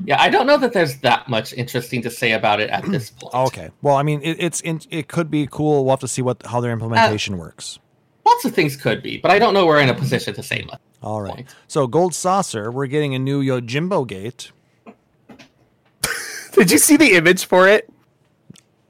Yeah, 0.05 0.21
I 0.21 0.29
don't 0.29 0.47
know 0.47 0.59
that 0.59 0.73
there's 0.73 0.99
that 0.99 1.29
much 1.29 1.53
interesting 1.55 2.03
to 2.03 2.11
say 2.11 2.33
about 2.33 2.61
it 2.61 2.71
at 2.71 2.85
this 2.85 3.11
point. 3.11 3.35
Okay. 3.35 3.71
Well, 3.83 3.97
I 3.97 4.03
mean, 4.05 4.21
it, 4.23 4.37
it's 4.39 4.61
in, 4.61 4.81
it 4.91 5.09
could 5.09 5.31
be 5.31 5.49
cool. 5.51 5.85
We'll 5.85 5.93
have 5.93 6.01
to 6.01 6.09
see 6.09 6.23
what 6.23 6.45
how 6.47 6.61
their 6.61 6.73
implementation 6.73 7.37
works. 7.39 7.79
Lots 8.25 8.45
of 8.45 8.55
things 8.55 8.77
could 8.77 9.03
be, 9.03 9.19
but 9.19 9.33
I 9.33 9.41
don't 9.41 9.55
know 9.55 9.67
we're 9.67 9.81
in 9.81 9.89
a 9.89 9.95
position 9.95 10.35
to 10.35 10.43
say 10.43 10.63
much. 10.67 10.81
All 11.03 11.21
right. 11.21 11.35
point. 11.35 11.57
So 11.67 11.89
Gold 11.89 12.15
Saucer, 12.15 12.71
we're 12.71 12.87
getting 12.87 13.15
a 13.15 13.19
new 13.19 13.43
Yojimbo 13.43 14.07
gate. 14.07 14.53
Did 16.53 16.71
you 16.71 16.79
see 16.79 16.97
the 16.97 17.15
image 17.15 17.45
for 17.45 17.67
it? 17.67 17.91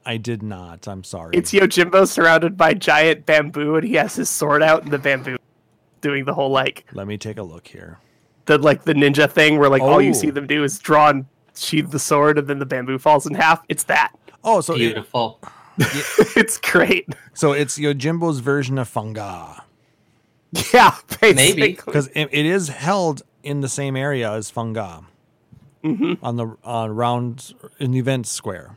I 0.05 0.17
did 0.17 0.43
not. 0.43 0.89
I'm 0.89 1.05
sorry. 1.05 1.37
It's 1.37 1.53
Yojimbo 1.53 2.09
surrounded 2.09 2.57
by 2.57 2.75
giant 2.75 3.25
bamboo, 3.25 3.77
and 3.77 3.87
he 3.87 3.95
has 3.95 4.17
his 4.17 4.29
sword 4.29 4.63
out, 4.63 4.85
in 4.85 4.91
the 4.91 4.99
bamboo 4.99 5.37
doing 6.01 6.25
the 6.25 6.35
whole 6.35 6.51
like 6.51 6.85
Let 6.93 7.07
me 7.07 7.17
take 7.17 7.39
a 7.39 7.43
look 7.43 7.69
here. 7.69 7.99
The 8.47 8.59
like 8.59 8.85
the 8.85 8.95
ninja 8.95 9.31
thing 9.31 9.59
where 9.59 9.69
like 9.71 9.83
all 9.83 10.01
you 10.03 10.11
Oh. 10.11 10.15
see 10.15 10.31
them 10.31 10.47
do 10.47 10.65
is 10.65 10.79
draw 10.79 11.11
and 11.11 11.27
sheathe 11.55 11.91
the 11.91 11.99
sword, 11.99 12.39
and 12.39 12.49
then 12.49 12.59
the 12.59 12.67
bamboo 12.67 12.99
falls 12.99 13.27
in 13.27 13.35
half. 13.35 13.63
It's 13.69 13.85
that. 13.85 14.13
Oh, 14.45 14.61
so 14.61 14.75
it, 14.75 14.79
Beautiful. 14.79 15.41
it's 15.79 16.59
great. 16.59 17.09
so 17.35 17.53
it's 17.53 17.79
Yojimbo's 17.79 18.41
version 18.41 18.77
of 18.79 18.93
Funga 18.93 19.63
Yeah, 20.73 20.95
basically. 21.21 21.35
Maybe. 21.35 21.73
because 21.75 22.09
it, 22.09 22.29
it 22.33 22.45
is 22.47 22.69
held 22.69 23.23
in 23.43 23.61
the 23.61 23.69
same 23.69 23.97
area 23.97 24.31
as 24.33 24.51
Funga 24.53 25.05
Mm-hmm. 25.85 26.25
on 26.25 26.37
the 26.37 26.57
uh, 26.65 26.87
round 26.89 27.55
in 27.81 27.91
the 27.91 27.99
event 27.99 28.27
square, 28.29 28.77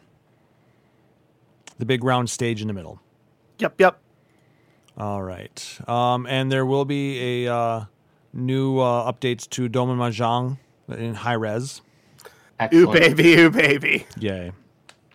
the 1.77 1.85
big 1.85 2.03
round 2.03 2.29
stage 2.31 2.61
in 2.61 2.67
the 2.67 2.73
middle. 2.73 2.99
Yep, 3.59 3.79
yep. 3.79 3.99
All 4.97 5.21
right. 5.21 5.79
Um, 5.87 6.25
and 6.25 6.51
there 6.51 6.65
will 6.65 6.85
be 6.85 7.45
a 7.45 7.53
uh, 7.53 7.85
New 8.35 8.79
uh, 8.79 9.11
updates 9.11 9.49
to 9.51 9.69
Doman 9.69 9.97
Mahjong 9.97 10.57
in 10.89 11.15
high 11.15 11.33
res. 11.33 11.81
Ooh 12.73 12.91
baby, 12.91 13.35
ooh 13.35 13.49
baby. 13.49 14.05
Yay. 14.19 14.51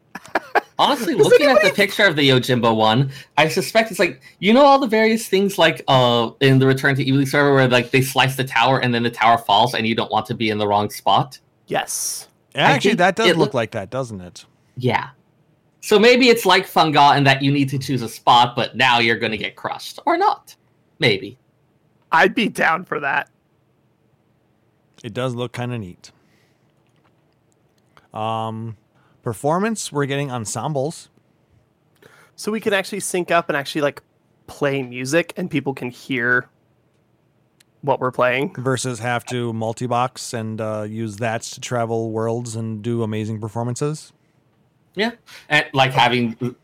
Honestly, 0.78 1.14
looking 1.14 1.46
at 1.46 1.62
the 1.62 1.70
picture 1.70 2.06
of 2.06 2.16
the 2.16 2.26
Yojimbo 2.28 2.74
one, 2.74 3.10
I 3.36 3.48
suspect 3.48 3.90
it's 3.90 4.00
like 4.00 4.22
you 4.38 4.54
know 4.54 4.64
all 4.64 4.78
the 4.78 4.86
various 4.86 5.28
things 5.28 5.58
like 5.58 5.84
uh 5.86 6.30
in 6.40 6.58
the 6.58 6.66
Return 6.66 6.94
to 6.96 7.04
Ivalice 7.04 7.28
series 7.28 7.54
where 7.54 7.68
like 7.68 7.90
they 7.90 8.00
slice 8.00 8.36
the 8.36 8.44
tower 8.44 8.80
and 8.80 8.94
then 8.94 9.02
the 9.02 9.10
tower 9.10 9.36
falls 9.36 9.74
and 9.74 9.86
you 9.86 9.94
don't 9.94 10.10
want 10.10 10.24
to 10.26 10.34
be 10.34 10.48
in 10.48 10.56
the 10.56 10.66
wrong 10.66 10.88
spot. 10.90 11.38
Yes. 11.66 12.28
Actually, 12.54 12.94
that 12.94 13.16
does 13.16 13.28
look 13.28 13.36
look- 13.36 13.54
like 13.54 13.72
that, 13.72 13.90
doesn't 13.90 14.20
it? 14.20 14.46
Yeah. 14.76 15.10
So 15.82 15.98
maybe 15.98 16.28
it's 16.28 16.44
like 16.44 16.66
Funga 16.66 17.16
in 17.16 17.24
that 17.24 17.42
you 17.42 17.52
need 17.52 17.68
to 17.70 17.78
choose 17.78 18.02
a 18.02 18.08
spot, 18.08 18.54
but 18.54 18.76
now 18.76 18.98
you're 18.98 19.18
going 19.18 19.32
to 19.32 19.38
get 19.38 19.56
crushed 19.56 19.98
or 20.04 20.18
not. 20.18 20.54
Maybe. 20.98 21.38
I'd 22.12 22.34
be 22.34 22.48
down 22.48 22.84
for 22.84 23.00
that. 23.00 23.28
It 25.02 25.14
does 25.14 25.34
look 25.34 25.52
kind 25.52 25.72
of 25.72 25.80
neat. 25.80 26.12
Um, 28.12 28.76
performance, 29.22 29.92
we're 29.92 30.06
getting 30.06 30.30
ensembles. 30.30 31.08
So 32.36 32.50
we 32.50 32.60
can 32.60 32.72
actually 32.72 33.00
sync 33.00 33.30
up 33.30 33.48
and 33.48 33.56
actually 33.56 33.82
like 33.82 34.02
play 34.46 34.82
music 34.82 35.32
and 35.36 35.50
people 35.50 35.74
can 35.74 35.90
hear 35.90 36.48
what 37.82 38.00
we're 38.00 38.10
playing. 38.10 38.54
versus 38.58 38.98
have 38.98 39.24
to 39.26 39.52
multi-box 39.52 40.34
and 40.34 40.60
uh, 40.60 40.86
use 40.88 41.16
that 41.16 41.42
to 41.42 41.60
travel 41.60 42.10
worlds 42.10 42.56
and 42.56 42.82
do 42.82 43.02
amazing 43.02 43.40
performances. 43.40 44.12
Yeah. 44.94 45.12
And 45.48 45.66
like 45.72 45.92
having 45.92 46.56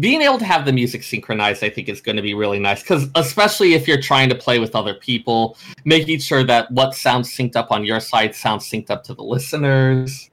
being 0.00 0.22
able 0.22 0.38
to 0.38 0.44
have 0.44 0.64
the 0.64 0.72
music 0.72 1.02
synchronized, 1.02 1.62
I 1.62 1.68
think 1.70 1.88
is 1.88 2.00
going 2.00 2.16
to 2.16 2.22
be 2.22 2.34
really 2.34 2.58
nice 2.58 2.82
because 2.82 3.08
especially 3.14 3.74
if 3.74 3.86
you're 3.86 4.00
trying 4.00 4.28
to 4.30 4.34
play 4.34 4.58
with 4.58 4.74
other 4.74 4.94
people, 4.94 5.56
making 5.84 6.20
sure 6.20 6.42
that 6.44 6.70
what 6.70 6.94
sounds 6.94 7.28
synced 7.30 7.56
up 7.56 7.70
on 7.70 7.84
your 7.84 8.00
side 8.00 8.34
sounds 8.34 8.68
synced 8.68 8.90
up 8.90 9.04
to 9.04 9.14
the 9.14 9.22
listeners. 9.22 10.30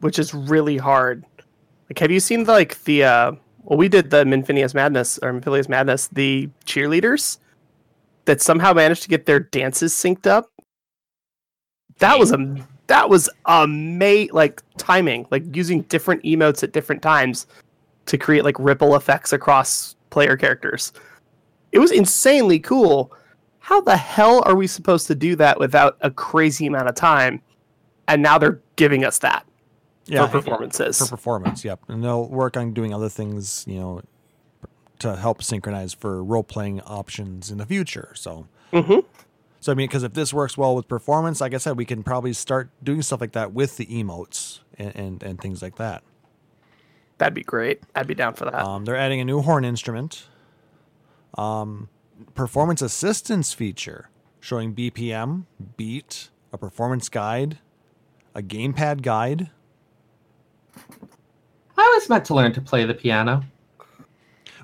which 0.00 0.18
is 0.18 0.34
really 0.34 0.76
hard. 0.76 1.24
Like, 1.88 1.98
have 1.98 2.10
you 2.10 2.20
seen 2.20 2.44
the, 2.44 2.52
like 2.52 2.82
the? 2.84 3.04
uh 3.04 3.32
Well, 3.64 3.78
we 3.78 3.88
did 3.88 4.10
the 4.10 4.24
Minfinius 4.24 4.74
Madness 4.74 5.18
or 5.22 5.32
Minfilius 5.32 5.68
Madness. 5.68 6.08
The 6.08 6.50
cheerleaders 6.66 7.38
that 8.26 8.42
somehow 8.42 8.74
managed 8.74 9.02
to 9.04 9.08
get 9.08 9.24
their 9.24 9.40
dances 9.40 9.94
synced 9.94 10.26
up. 10.26 10.50
That 11.98 12.18
was 12.18 12.30
a 12.30 12.56
that 12.88 13.08
was 13.08 13.28
a 13.46 13.62
amazing. 13.62 14.34
Like 14.34 14.62
timing, 14.76 15.26
like 15.30 15.56
using 15.56 15.82
different 15.82 16.22
emotes 16.24 16.62
at 16.62 16.72
different 16.72 17.00
times 17.00 17.46
to 18.08 18.18
create 18.18 18.44
like 18.44 18.58
ripple 18.58 18.96
effects 18.96 19.32
across 19.32 19.96
player 20.10 20.36
characters. 20.36 20.92
It 21.72 21.78
was 21.78 21.92
insanely 21.92 22.58
cool. 22.58 23.12
How 23.58 23.80
the 23.80 23.96
hell 23.96 24.42
are 24.46 24.54
we 24.54 24.66
supposed 24.66 25.06
to 25.08 25.14
do 25.14 25.36
that 25.36 25.60
without 25.60 25.96
a 26.00 26.10
crazy 26.10 26.66
amount 26.66 26.88
of 26.88 26.94
time? 26.94 27.42
And 28.08 28.22
now 28.22 28.38
they're 28.38 28.60
giving 28.76 29.04
us 29.04 29.18
that 29.18 29.46
Yeah, 30.06 30.26
for 30.26 30.40
performances. 30.40 30.98
for 30.98 31.06
performance. 31.06 31.64
Yep, 31.64 31.80
and 31.88 32.02
they'll 32.02 32.26
work 32.28 32.56
on 32.56 32.72
doing 32.72 32.94
other 32.94 33.10
things, 33.10 33.64
you 33.68 33.78
know, 33.78 34.02
to 35.00 35.16
help 35.16 35.42
synchronize 35.42 35.92
for 35.92 36.24
role-playing 36.24 36.80
options 36.80 37.50
in 37.50 37.58
the 37.58 37.66
future. 37.66 38.12
So, 38.14 38.48
mm-hmm. 38.72 39.00
so 39.60 39.72
I 39.72 39.74
mean, 39.74 39.86
because 39.86 40.02
if 40.02 40.14
this 40.14 40.32
works 40.32 40.56
well 40.56 40.74
with 40.74 40.88
performance, 40.88 41.42
like 41.42 41.52
I 41.52 41.58
said, 41.58 41.76
we 41.76 41.84
can 41.84 42.02
probably 42.02 42.32
start 42.32 42.70
doing 42.82 43.02
stuff 43.02 43.20
like 43.20 43.32
that 43.32 43.52
with 43.52 43.76
the 43.76 43.86
emotes 43.86 44.60
and 44.78 44.96
and, 44.96 45.22
and 45.22 45.38
things 45.38 45.60
like 45.60 45.76
that. 45.76 46.02
That'd 47.18 47.34
be 47.34 47.42
great. 47.42 47.82
I'd 47.94 48.06
be 48.06 48.14
down 48.14 48.34
for 48.34 48.44
that. 48.44 48.64
Um, 48.64 48.84
they're 48.84 48.96
adding 48.96 49.20
a 49.20 49.24
new 49.24 49.42
horn 49.42 49.64
instrument. 49.64 50.26
Um, 51.36 51.88
performance 52.34 52.80
assistance 52.80 53.52
feature 53.52 54.08
showing 54.40 54.74
BPM, 54.74 55.44
beat, 55.76 56.30
a 56.52 56.58
performance 56.58 57.08
guide, 57.08 57.58
a 58.34 58.42
gamepad 58.42 59.02
guide. 59.02 59.50
I 61.76 61.94
was 61.98 62.08
meant 62.08 62.24
to 62.26 62.34
learn 62.34 62.52
to 62.52 62.60
play 62.60 62.84
the 62.84 62.94
piano. 62.94 63.44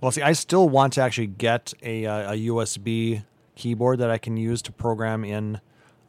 Well, 0.01 0.11
see, 0.11 0.23
I 0.23 0.33
still 0.33 0.69
want 0.69 0.93
to 0.95 1.01
actually 1.01 1.29
get 1.29 1.73
a, 1.83 2.07
uh, 2.07 2.33
a 2.33 2.37
USB 2.47 3.25
keyboard 3.57 4.01
that 4.01 4.11
I 4.11 4.19
can 4.19 4.37
use 4.37 4.63
to 4.63 4.73
program 4.73 5.25
in 5.25 5.61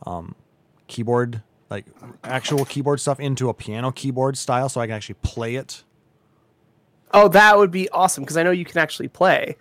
um, 0.06 0.36
keyboard, 0.88 1.42
like 1.70 1.86
actual 2.24 2.66
keyboard 2.66 3.00
stuff, 3.00 3.20
into 3.20 3.50
a 3.50 3.54
piano 3.54 3.92
keyboard 3.92 4.38
style, 4.38 4.70
so 4.70 4.82
I 4.82 4.88
can 4.88 4.96
actually 4.96 5.16
play 5.22 5.56
it. 5.56 5.84
Oh, 7.14 7.28
that 7.30 7.58
would 7.58 7.72
be 7.72 7.90
awesome 7.90 8.24
because 8.24 8.38
I 8.38 8.44
know 8.44 8.52
you 8.52 8.66
can 8.66 8.78
actually 8.78 9.08
play. 9.08 9.58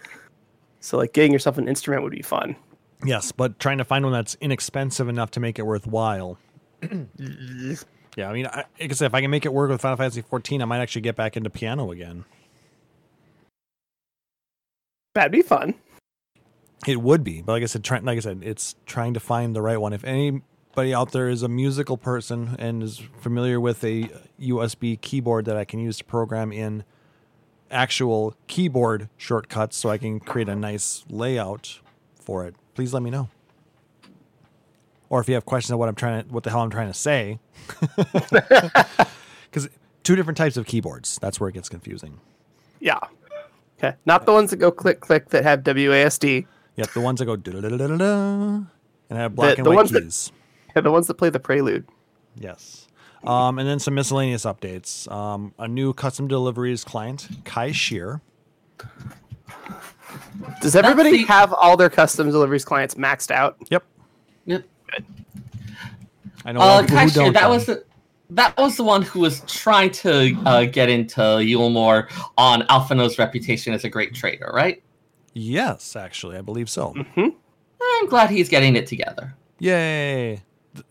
So, 0.80 0.98
like, 0.98 1.12
getting 1.12 1.32
yourself 1.32 1.56
an 1.58 1.68
instrument 1.68 2.02
would 2.02 2.12
be 2.12 2.22
fun. 2.22 2.56
Yes, 3.04 3.32
but 3.32 3.58
trying 3.58 3.78
to 3.78 3.84
find 3.84 4.04
one 4.04 4.12
that's 4.12 4.36
inexpensive 4.40 5.08
enough 5.08 5.30
to 5.32 5.40
make 5.40 5.58
it 5.58 5.62
worthwhile. 5.62 6.38
yeah, 6.82 8.28
I 8.28 8.32
mean, 8.32 8.46
I, 8.46 8.64
like 8.80 8.90
I 8.90 8.94
said, 8.94 9.06
if 9.06 9.14
I 9.14 9.20
can 9.20 9.30
make 9.30 9.44
it 9.44 9.52
work 9.52 9.70
with 9.70 9.80
Final 9.80 9.96
Fantasy 9.96 10.22
14, 10.22 10.62
I 10.62 10.64
might 10.64 10.80
actually 10.80 11.02
get 11.02 11.16
back 11.16 11.36
into 11.36 11.50
piano 11.50 11.90
again. 11.90 12.24
That'd 15.14 15.32
be 15.32 15.42
fun. 15.42 15.74
It 16.86 17.00
would 17.00 17.24
be, 17.24 17.40
but 17.40 17.52
like 17.52 17.62
I 17.62 17.66
said, 17.66 17.84
try, 17.84 17.98
like 18.00 18.18
I 18.18 18.20
said, 18.20 18.40
it's 18.42 18.74
trying 18.84 19.14
to 19.14 19.20
find 19.20 19.54
the 19.54 19.62
right 19.62 19.78
one. 19.78 19.92
If 19.92 20.04
anybody 20.04 20.92
out 20.92 21.12
there 21.12 21.28
is 21.28 21.42
a 21.42 21.48
musical 21.48 21.96
person 21.96 22.56
and 22.58 22.82
is 22.82 23.00
familiar 23.20 23.60
with 23.60 23.82
a 23.84 24.10
USB 24.40 25.00
keyboard 25.00 25.46
that 25.46 25.56
I 25.56 25.64
can 25.64 25.78
use 25.78 25.98
to 25.98 26.04
program 26.04 26.52
in 26.52 26.84
actual 27.74 28.34
keyboard 28.46 29.08
shortcuts, 29.16 29.76
so 29.76 29.90
I 29.90 29.98
can 29.98 30.20
create 30.20 30.48
a 30.48 30.54
nice 30.54 31.04
layout 31.10 31.80
for 32.18 32.46
it, 32.46 32.54
please 32.74 32.94
let 32.94 33.02
me 33.02 33.10
know. 33.10 33.28
Or 35.10 35.20
if 35.20 35.28
you 35.28 35.34
have 35.34 35.44
questions 35.44 35.72
on 35.72 35.78
what 35.78 35.88
I'm 35.88 35.94
trying 35.94 36.24
to, 36.24 36.32
what 36.32 36.44
the 36.44 36.50
hell 36.50 36.60
I'm 36.62 36.70
trying 36.70 36.88
to 36.88 36.94
say, 36.98 37.38
because 38.30 39.68
two 40.02 40.16
different 40.16 40.36
types 40.36 40.56
of 40.56 40.66
keyboards. 40.66 41.18
That's 41.20 41.38
where 41.38 41.48
it 41.48 41.52
gets 41.52 41.68
confusing. 41.68 42.20
Yeah. 42.80 42.98
Okay. 43.78 43.96
Not 44.06 44.24
the 44.26 44.32
ones 44.32 44.50
that 44.50 44.56
go 44.56 44.70
click 44.70 45.00
click 45.00 45.28
that 45.30 45.42
have 45.44 45.60
WASD. 45.62 46.46
Yep, 46.76 46.90
the 46.92 47.00
ones 47.00 47.18
that 47.20 47.26
go 47.26 47.36
da-da-da-da-da, 47.36 48.64
and 49.10 49.18
have 49.18 49.34
black 49.34 49.52
The- 49.52 49.56
and 49.58 49.66
the 49.66 49.70
white 49.70 49.76
ones 49.76 49.90
that- 49.90 50.02
keys. 50.02 50.32
Yeah, 50.74 50.82
the 50.82 50.90
ones 50.90 51.06
that 51.06 51.14
play 51.14 51.30
the 51.30 51.38
prelude. 51.38 51.86
Yes. 52.36 52.83
Um, 53.26 53.58
and 53.58 53.68
then 53.68 53.78
some 53.78 53.94
miscellaneous 53.94 54.44
updates. 54.44 55.10
Um, 55.10 55.54
a 55.58 55.66
new 55.66 55.92
custom 55.94 56.28
deliveries 56.28 56.84
client, 56.84 57.28
Kai-Shirr. 57.44 58.20
Does 60.60 60.76
everybody 60.76 61.10
the- 61.10 61.24
have 61.24 61.52
all 61.52 61.76
their 61.76 61.90
custom 61.90 62.30
deliveries 62.30 62.64
clients 62.64 62.94
maxed 62.94 63.30
out? 63.30 63.56
Yep. 63.70 63.84
Yep. 64.46 64.64
I 66.44 66.52
know 66.52 66.60
Uh, 66.60 66.82
people 66.82 66.96
who 66.98 67.04
Kai-Shirr, 67.04 67.14
don't. 67.14 67.32
that 67.34 67.48
was 67.48 67.66
the 67.66 67.84
that 68.30 68.56
was 68.56 68.76
the 68.76 68.82
one 68.84 69.02
who 69.02 69.20
was 69.20 69.40
trying 69.46 69.90
to 69.90 70.34
uh, 70.46 70.64
get 70.64 70.88
into 70.88 71.20
Eulmore 71.20 72.08
on 72.36 72.62
Alphinaud's 72.62 73.18
reputation 73.18 73.72
as 73.74 73.84
a 73.84 73.88
great 73.88 74.14
trader, 74.14 74.50
right? 74.52 74.82
Yes, 75.34 75.94
actually, 75.94 76.36
I 76.36 76.40
believe 76.40 76.68
so. 76.70 76.94
Hmm? 77.14 77.28
I'm 77.82 78.06
glad 78.08 78.30
he's 78.30 78.48
getting 78.48 78.76
it 78.76 78.86
together. 78.86 79.34
Yay! 79.58 80.42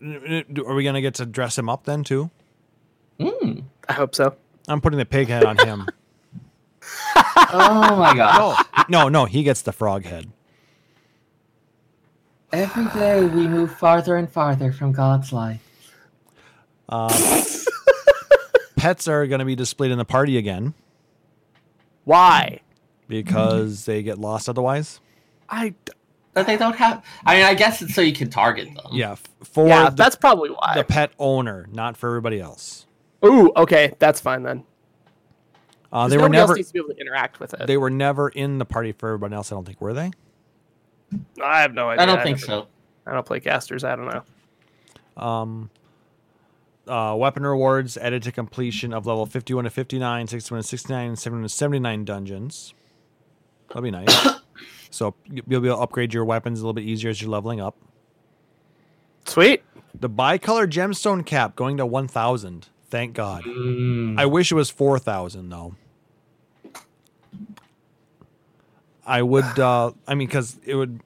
Are 0.02 0.74
we 0.74 0.84
gonna 0.84 1.00
get 1.00 1.14
to 1.14 1.26
dress 1.26 1.58
him 1.58 1.68
up 1.68 1.84
then 1.84 2.04
too? 2.04 2.30
Mm. 3.20 3.64
I 3.88 3.92
hope 3.92 4.14
so. 4.14 4.36
I'm 4.68 4.80
putting 4.80 4.98
the 4.98 5.04
pig 5.04 5.28
head 5.28 5.44
on 5.44 5.58
him. 5.58 5.86
Oh 7.56 7.96
my 7.96 8.14
god. 8.14 8.66
no, 8.90 9.04
no, 9.04 9.08
no. 9.08 9.24
He 9.24 9.42
gets 9.42 9.62
the 9.62 9.72
frog 9.72 10.04
head. 10.04 10.30
Every 12.52 12.84
day 12.98 13.24
we 13.24 13.48
move 13.48 13.74
farther 13.76 14.16
and 14.16 14.30
farther 14.30 14.72
from 14.72 14.92
God's 14.92 15.32
light. 15.32 15.60
Uh, 16.88 17.42
pets 18.76 19.08
are 19.08 19.26
gonna 19.26 19.44
be 19.44 19.54
displayed 19.56 19.90
in 19.92 19.98
the 19.98 20.04
party 20.04 20.36
again 20.36 20.74
Why? 22.04 22.60
because 23.08 23.84
they 23.86 24.02
get 24.02 24.18
lost 24.18 24.48
otherwise. 24.48 25.00
I 25.48 25.74
d- 26.34 26.40
But 26.40 26.46
they 26.46 26.56
don't 26.56 26.76
have. 26.76 27.04
I 27.24 27.36
mean, 27.36 27.44
I 27.44 27.54
guess 27.54 27.80
it's 27.82 27.94
so 27.94 28.00
you 28.00 28.12
can 28.12 28.30
target 28.30 28.66
them. 28.74 28.86
Yeah, 28.92 29.16
for 29.42 29.66
yeah, 29.68 29.90
the, 29.90 29.96
that's 29.96 30.16
probably 30.16 30.50
why. 30.50 30.74
the 30.76 30.84
pet 30.84 31.12
owner, 31.18 31.66
not 31.72 31.96
for 31.96 32.08
everybody 32.08 32.40
else. 32.40 32.86
Ooh, 33.24 33.52
okay, 33.56 33.94
that's 33.98 34.20
fine 34.20 34.42
then. 34.42 34.64
Uh, 35.92 36.02
'Cause 36.02 36.10
they 36.10 36.16
were 36.18 36.22
nobody 36.24 36.38
else 36.38 36.48
never. 36.48 36.56
needs 36.56 36.68
to 36.68 36.72
be 36.74 36.78
able 36.80 36.88
to 36.94 37.00
interact 37.00 37.40
with 37.40 37.54
it. 37.54 37.66
They 37.66 37.76
were 37.76 37.90
never 37.90 38.28
in 38.28 38.58
the 38.58 38.64
party 38.64 38.92
for 38.92 39.08
everybody 39.10 39.34
else. 39.34 39.50
I 39.52 39.54
don't 39.54 39.64
think 39.64 39.80
were 39.80 39.94
they? 39.94 40.10
I 41.42 41.62
have 41.62 41.72
no 41.72 41.90
idea. 41.90 42.02
I 42.02 42.06
don't 42.06 42.22
think 42.22 42.38
never- 42.40 42.46
so. 42.46 42.66
I 43.06 43.12
don't 43.12 43.24
play 43.26 43.38
casters. 43.40 43.84
I 43.84 43.94
don't 43.96 44.08
know. 45.16 45.22
Um, 45.22 45.70
uh, 46.88 47.14
weapon 47.16 47.46
rewards 47.46 47.96
added 47.96 48.22
to 48.24 48.32
completion 48.32 48.92
of 48.92 49.06
level 49.06 49.24
51 49.24 49.64
to 49.64 49.70
59, 49.70 50.26
61 50.26 50.62
to 50.62 50.66
69, 50.68 51.08
and 51.08 51.18
7 51.18 51.42
to 51.42 51.48
79 51.48 52.04
dungeons. 52.04 52.74
That'll 53.68 53.82
be 53.82 53.90
nice. 53.90 54.08
so 54.94 55.14
you'll 55.26 55.44
be 55.44 55.56
able 55.56 55.76
to 55.76 55.82
upgrade 55.82 56.14
your 56.14 56.24
weapons 56.24 56.60
a 56.60 56.62
little 56.62 56.72
bit 56.72 56.84
easier 56.84 57.10
as 57.10 57.20
you're 57.20 57.30
leveling 57.30 57.60
up. 57.60 57.76
Sweet. 59.26 59.62
The 59.98 60.08
bicolor 60.08 60.66
gemstone 60.66 61.24
cap 61.24 61.56
going 61.56 61.76
to 61.78 61.86
1,000. 61.86 62.68
Thank 62.90 63.14
God. 63.14 63.42
Mm. 63.44 64.18
I 64.18 64.26
wish 64.26 64.52
it 64.52 64.54
was 64.54 64.70
4,000 64.70 65.48
though. 65.48 65.74
I 69.06 69.22
would, 69.22 69.58
uh, 69.58 69.92
I 70.06 70.14
mean, 70.14 70.28
because 70.28 70.58
it 70.64 70.74
would 70.76 71.00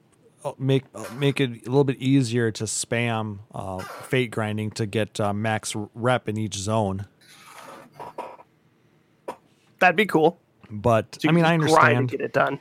uh, 0.45 0.53
make 0.57 0.83
uh, 0.95 1.03
make 1.17 1.41
it 1.41 1.49
a 1.49 1.69
little 1.69 1.83
bit 1.83 1.97
easier 1.97 2.49
to 2.51 2.63
spam 2.63 3.39
uh, 3.53 3.79
fate 3.79 4.31
grinding 4.31 4.71
to 4.71 4.85
get 4.85 5.19
uh, 5.19 5.33
max 5.33 5.75
rep 5.93 6.29
in 6.29 6.37
each 6.37 6.55
zone. 6.55 7.07
That'd 9.79 9.97
be 9.97 10.05
cool. 10.05 10.39
But 10.71 11.17
So 11.21 11.27
I 11.27 11.31
mean, 11.33 11.43
I 11.43 11.57
just 11.57 11.73
grind 11.73 11.87
and 11.89 11.97
understand. 11.97 12.09
get 12.11 12.21
it 12.21 12.33
done. 12.33 12.59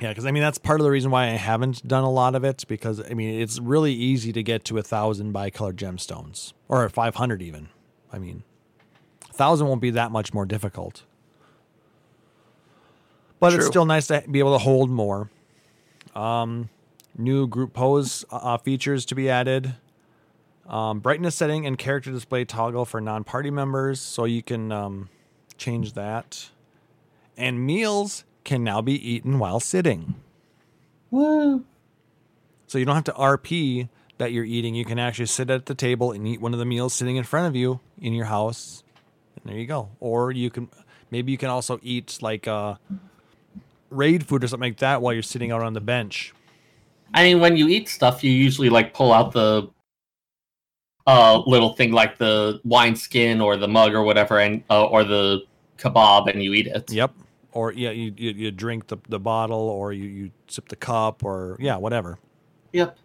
Yeah, 0.00 0.10
because 0.10 0.26
I 0.26 0.30
mean 0.30 0.42
that's 0.42 0.58
part 0.58 0.80
of 0.80 0.84
the 0.84 0.90
reason 0.90 1.10
why 1.10 1.24
I 1.24 1.30
haven't 1.30 1.86
done 1.86 2.04
a 2.04 2.10
lot 2.10 2.34
of 2.34 2.44
it 2.44 2.64
because 2.68 3.00
I 3.00 3.14
mean 3.14 3.40
it's 3.40 3.58
really 3.58 3.94
easy 3.94 4.32
to 4.32 4.42
get 4.42 4.64
to 4.66 4.78
a 4.78 4.82
thousand 4.82 5.32
bi-colored 5.32 5.76
gemstones 5.76 6.52
or 6.68 6.86
five 6.90 7.14
hundred 7.14 7.40
even. 7.40 7.68
I 8.12 8.18
mean, 8.18 8.44
a 9.28 9.32
thousand 9.32 9.68
won't 9.68 9.80
be 9.80 9.90
that 9.90 10.10
much 10.10 10.34
more 10.34 10.44
difficult, 10.44 11.04
but 13.40 13.54
it's 13.54 13.66
still 13.66 13.86
nice 13.86 14.06
to 14.08 14.22
be 14.30 14.38
able 14.38 14.52
to 14.52 14.62
hold 14.62 14.90
more. 14.90 15.30
Um, 16.14 16.68
new 17.16 17.46
group 17.46 17.72
pose 17.72 18.24
uh, 18.30 18.58
features 18.58 19.04
to 19.06 19.14
be 19.14 19.30
added. 19.30 19.74
Um, 20.68 21.00
brightness 21.00 21.34
setting 21.34 21.66
and 21.66 21.78
character 21.78 22.10
display 22.10 22.44
toggle 22.44 22.84
for 22.84 23.00
non-party 23.00 23.50
members, 23.50 24.00
so 24.00 24.24
you 24.24 24.42
can 24.42 24.72
um, 24.72 25.08
change 25.56 25.92
that. 25.92 26.50
And 27.36 27.64
meals 27.64 28.24
can 28.46 28.64
now 28.64 28.80
be 28.80 28.94
eaten 28.94 29.38
while 29.38 29.60
sitting. 29.60 30.14
Woo. 31.10 31.64
So 32.66 32.78
you 32.78 32.86
don't 32.86 32.94
have 32.94 33.04
to 33.04 33.12
RP 33.12 33.88
that 34.18 34.32
you're 34.32 34.44
eating. 34.44 34.74
You 34.74 34.84
can 34.86 34.98
actually 34.98 35.26
sit 35.26 35.50
at 35.50 35.66
the 35.66 35.74
table 35.74 36.12
and 36.12 36.26
eat 36.26 36.40
one 36.40 36.54
of 36.54 36.58
the 36.58 36.64
meals 36.64 36.94
sitting 36.94 37.16
in 37.16 37.24
front 37.24 37.48
of 37.48 37.56
you 37.56 37.80
in 38.00 38.14
your 38.14 38.26
house. 38.26 38.82
And 39.34 39.52
there 39.52 39.60
you 39.60 39.66
go. 39.66 39.90
Or 40.00 40.32
you 40.32 40.48
can 40.48 40.68
maybe 41.10 41.32
you 41.32 41.38
can 41.38 41.50
also 41.50 41.78
eat 41.82 42.18
like 42.22 42.48
uh 42.48 42.76
raid 43.90 44.26
food 44.26 44.42
or 44.42 44.48
something 44.48 44.70
like 44.70 44.78
that 44.78 45.02
while 45.02 45.12
you're 45.12 45.22
sitting 45.22 45.50
out 45.50 45.62
on 45.62 45.74
the 45.74 45.80
bench. 45.80 46.32
I 47.14 47.24
mean, 47.24 47.40
when 47.40 47.56
you 47.56 47.68
eat 47.68 47.88
stuff, 47.88 48.24
you 48.24 48.30
usually 48.30 48.70
like 48.70 48.94
pull 48.94 49.12
out 49.12 49.32
the 49.32 49.68
uh 51.06 51.42
little 51.46 51.74
thing 51.74 51.92
like 51.92 52.18
the 52.18 52.60
wine 52.64 52.96
skin 52.96 53.40
or 53.40 53.56
the 53.56 53.68
mug 53.68 53.92
or 53.92 54.02
whatever, 54.02 54.38
and 54.38 54.62
uh, 54.70 54.86
or 54.86 55.02
the 55.04 55.42
kebab, 55.78 56.30
and 56.30 56.42
you 56.42 56.54
eat 56.54 56.68
it. 56.68 56.90
Yep. 56.90 57.12
Or 57.56 57.72
yeah, 57.72 57.90
you 57.90 58.12
you, 58.16 58.30
you 58.32 58.50
drink 58.50 58.88
the, 58.88 58.98
the 59.08 59.18
bottle 59.18 59.56
or 59.56 59.90
you, 59.90 60.04
you 60.04 60.30
sip 60.46 60.68
the 60.68 60.76
cup 60.76 61.24
or 61.24 61.56
yeah, 61.58 61.76
whatever. 61.76 62.18
Yep. 62.72 62.98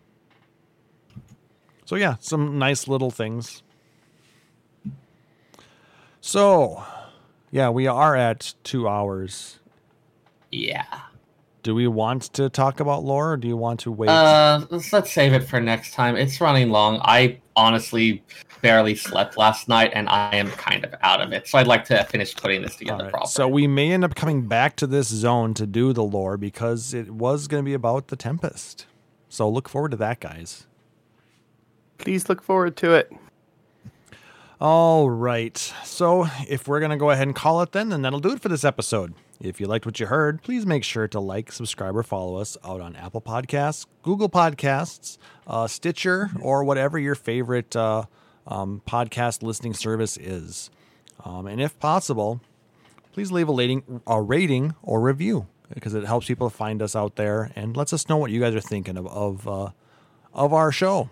So 1.85 1.95
yeah, 1.95 2.15
some 2.19 2.59
nice 2.59 2.85
little 2.87 3.11
things. 3.11 3.63
So, 6.19 6.83
yeah, 7.49 7.69
we 7.69 7.87
are 7.87 8.15
at 8.15 8.53
2 8.63 8.87
hours. 8.87 9.59
Yeah. 10.51 10.85
Do 11.63 11.73
we 11.73 11.87
want 11.87 12.23
to 12.33 12.49
talk 12.49 12.79
about 12.79 13.03
lore 13.03 13.33
or 13.33 13.37
do 13.37 13.47
you 13.47 13.57
want 13.57 13.79
to 13.81 13.91
wait? 13.91 14.09
Uh, 14.09 14.65
let's, 14.69 14.93
let's 14.93 15.11
save 15.11 15.33
it 15.33 15.45
for 15.45 15.59
next 15.59 15.93
time. 15.93 16.15
It's 16.15 16.39
running 16.39 16.69
long. 16.69 16.99
I 17.03 17.40
honestly 17.55 18.23
barely 18.61 18.95
slept 18.95 19.37
last 19.37 19.67
night, 19.67 19.91
and 19.93 20.07
I 20.09 20.35
am 20.35 20.49
kind 20.51 20.83
of 20.83 20.93
out 21.01 21.21
of 21.21 21.33
it. 21.33 21.47
So 21.47 21.57
I'd 21.57 21.67
like 21.67 21.83
to 21.85 22.03
finish 22.05 22.35
putting 22.35 22.61
this 22.61 22.75
together 22.75 23.05
right, 23.05 23.11
properly. 23.11 23.31
So 23.31 23.47
we 23.47 23.67
may 23.67 23.91
end 23.91 24.03
up 24.03 24.15
coming 24.15 24.47
back 24.47 24.75
to 24.77 24.87
this 24.87 25.07
zone 25.07 25.53
to 25.55 25.65
do 25.65 25.93
the 25.93 26.03
lore 26.03 26.37
because 26.37 26.93
it 26.93 27.11
was 27.11 27.47
going 27.47 27.63
to 27.63 27.65
be 27.65 27.73
about 27.73 28.07
the 28.07 28.15
Tempest. 28.15 28.85
So 29.29 29.49
look 29.49 29.67
forward 29.67 29.91
to 29.91 29.97
that, 29.97 30.19
guys. 30.19 30.67
Please 31.97 32.29
look 32.29 32.41
forward 32.41 32.75
to 32.77 32.93
it. 32.93 33.11
All 34.59 35.09
right. 35.09 35.57
So 35.83 36.27
if 36.47 36.67
we're 36.67 36.79
going 36.79 36.91
to 36.91 36.97
go 36.97 37.09
ahead 37.09 37.27
and 37.27 37.35
call 37.35 37.61
it 37.61 37.71
then, 37.71 37.89
then 37.89 38.03
that'll 38.03 38.19
do 38.19 38.31
it 38.31 38.41
for 38.41 38.49
this 38.49 38.63
episode. 38.63 39.13
If 39.43 39.59
you 39.59 39.65
liked 39.65 39.87
what 39.87 39.99
you 39.99 40.05
heard, 40.05 40.43
please 40.43 40.67
make 40.67 40.83
sure 40.83 41.07
to 41.07 41.19
like, 41.19 41.51
subscribe, 41.51 41.95
or 41.95 42.03
follow 42.03 42.35
us 42.35 42.57
out 42.63 42.79
on 42.79 42.95
Apple 42.95 43.21
Podcasts, 43.21 43.87
Google 44.03 44.29
Podcasts, 44.29 45.17
uh, 45.47 45.65
Stitcher, 45.65 46.29
or 46.39 46.63
whatever 46.63 46.99
your 46.99 47.15
favorite 47.15 47.75
uh, 47.75 48.03
um, 48.45 48.83
podcast 48.87 49.41
listening 49.41 49.73
service 49.73 50.15
is. 50.15 50.69
Um, 51.25 51.47
and 51.47 51.59
if 51.59 51.79
possible, 51.79 52.39
please 53.13 53.31
leave 53.31 53.49
a 53.49 53.53
rating, 53.53 54.01
a 54.05 54.21
rating 54.21 54.75
or 54.83 55.01
review 55.01 55.47
because 55.73 55.95
it 55.95 56.05
helps 56.05 56.27
people 56.27 56.51
find 56.51 56.79
us 56.79 56.95
out 56.95 57.15
there 57.15 57.51
and 57.55 57.75
lets 57.75 57.93
us 57.93 58.07
know 58.07 58.17
what 58.17 58.29
you 58.29 58.39
guys 58.39 58.53
are 58.53 58.61
thinking 58.61 58.95
of 58.95 59.07
of, 59.07 59.47
uh, 59.47 59.69
of 60.35 60.53
our 60.53 60.71
show. 60.71 61.09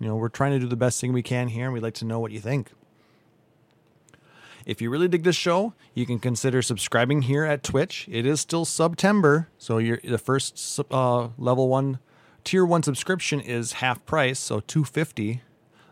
You 0.00 0.08
know, 0.08 0.16
we're 0.16 0.30
trying 0.30 0.52
to 0.52 0.58
do 0.58 0.66
the 0.66 0.76
best 0.76 1.00
thing 1.00 1.12
we 1.12 1.22
can 1.22 1.46
here, 1.46 1.66
and 1.66 1.72
we'd 1.72 1.82
like 1.82 1.94
to 1.94 2.04
know 2.04 2.18
what 2.18 2.32
you 2.32 2.40
think. 2.40 2.72
If 4.66 4.80
you 4.80 4.90
really 4.90 5.08
dig 5.08 5.24
this 5.24 5.36
show, 5.36 5.74
you 5.94 6.06
can 6.06 6.18
consider 6.18 6.62
subscribing 6.62 7.22
here 7.22 7.44
at 7.44 7.62
Twitch. 7.62 8.08
It 8.10 8.26
is 8.26 8.40
still 8.40 8.64
September, 8.64 9.48
so 9.58 9.78
you're, 9.78 10.00
the 10.02 10.18
first 10.18 10.80
uh, 10.90 11.28
level 11.38 11.68
one, 11.68 11.98
tier 12.44 12.64
one 12.64 12.82
subscription 12.82 13.40
is 13.40 13.74
half 13.74 14.04
price, 14.06 14.38
so 14.38 14.60
two 14.60 14.84
fifty, 14.84 15.42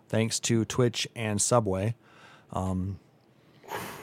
thanks 0.09 0.41
to 0.41 0.65
Twitch 0.65 1.09
and 1.15 1.41
Subway. 1.41 1.95
Um, 2.53 2.99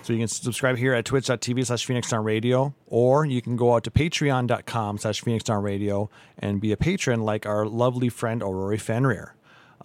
so 0.01 0.13
you 0.13 0.19
can 0.19 0.29
subscribe 0.29 0.77
here 0.77 0.93
at 0.93 1.03
twitch.tv 1.03 1.65
slash 1.65 1.85
Phoenix 1.85 2.09
Down 2.09 2.23
Radio, 2.23 2.73
or 2.85 3.25
you 3.25 3.41
can 3.41 3.57
go 3.57 3.75
out 3.75 3.83
to 3.83 3.91
patreon.com 3.91 4.97
slash 4.97 5.21
Phoenix 5.21 5.43
Down 5.43 5.61
Radio 5.61 6.09
and 6.39 6.61
be 6.61 6.71
a 6.71 6.77
patron 6.77 7.21
like 7.21 7.45
our 7.45 7.65
lovely 7.65 8.07
friend 8.07 8.41
Aurori 8.41 8.79
Fenrir. 8.79 9.35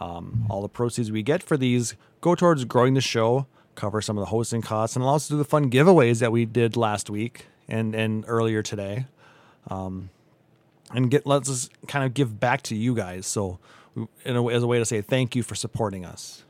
Um, 0.01 0.47
all 0.49 0.63
the 0.63 0.69
proceeds 0.69 1.11
we 1.11 1.23
get 1.23 1.43
for 1.43 1.57
these 1.57 1.97
go 2.21 2.35
towards 2.37 2.65
growing 2.65 2.95
the 2.95 3.01
show, 3.01 3.47
cover 3.75 4.01
some 4.01 4.17
of 4.19 4.23
the 4.23 4.27
hosting 4.27 4.63
costs, 4.63 4.97
and 4.97 5.03
allow 5.03 5.17
us 5.17 5.27
to 5.29 5.35
do 5.35 5.39
the 5.39 5.45
fun 5.45 5.71
giveaways 5.71 6.21
that 6.21 6.33
we 6.33 6.45
did 6.45 6.77
last 6.77 7.11
week 7.11 7.47
and, 7.69 7.95
and 7.95 8.25
earlier 8.27 8.63
today. 8.63 9.07
Um, 9.69 10.11
and 10.93 11.11
get 11.11 11.27
lets 11.27 11.71
kind 11.89 12.05
of 12.05 12.15
give 12.15 12.39
back 12.39 12.63
to 12.63 12.75
you 12.75 12.95
guys. 12.95 13.27
So, 13.27 13.59
in 14.25 14.37
a, 14.37 14.49
as 14.49 14.63
a 14.63 14.67
way 14.67 14.79
to 14.79 14.85
say 14.85 15.01
thank 15.01 15.37
you 15.37 15.43
for 15.43 15.55
supporting 15.55 16.05
us. 16.05 16.45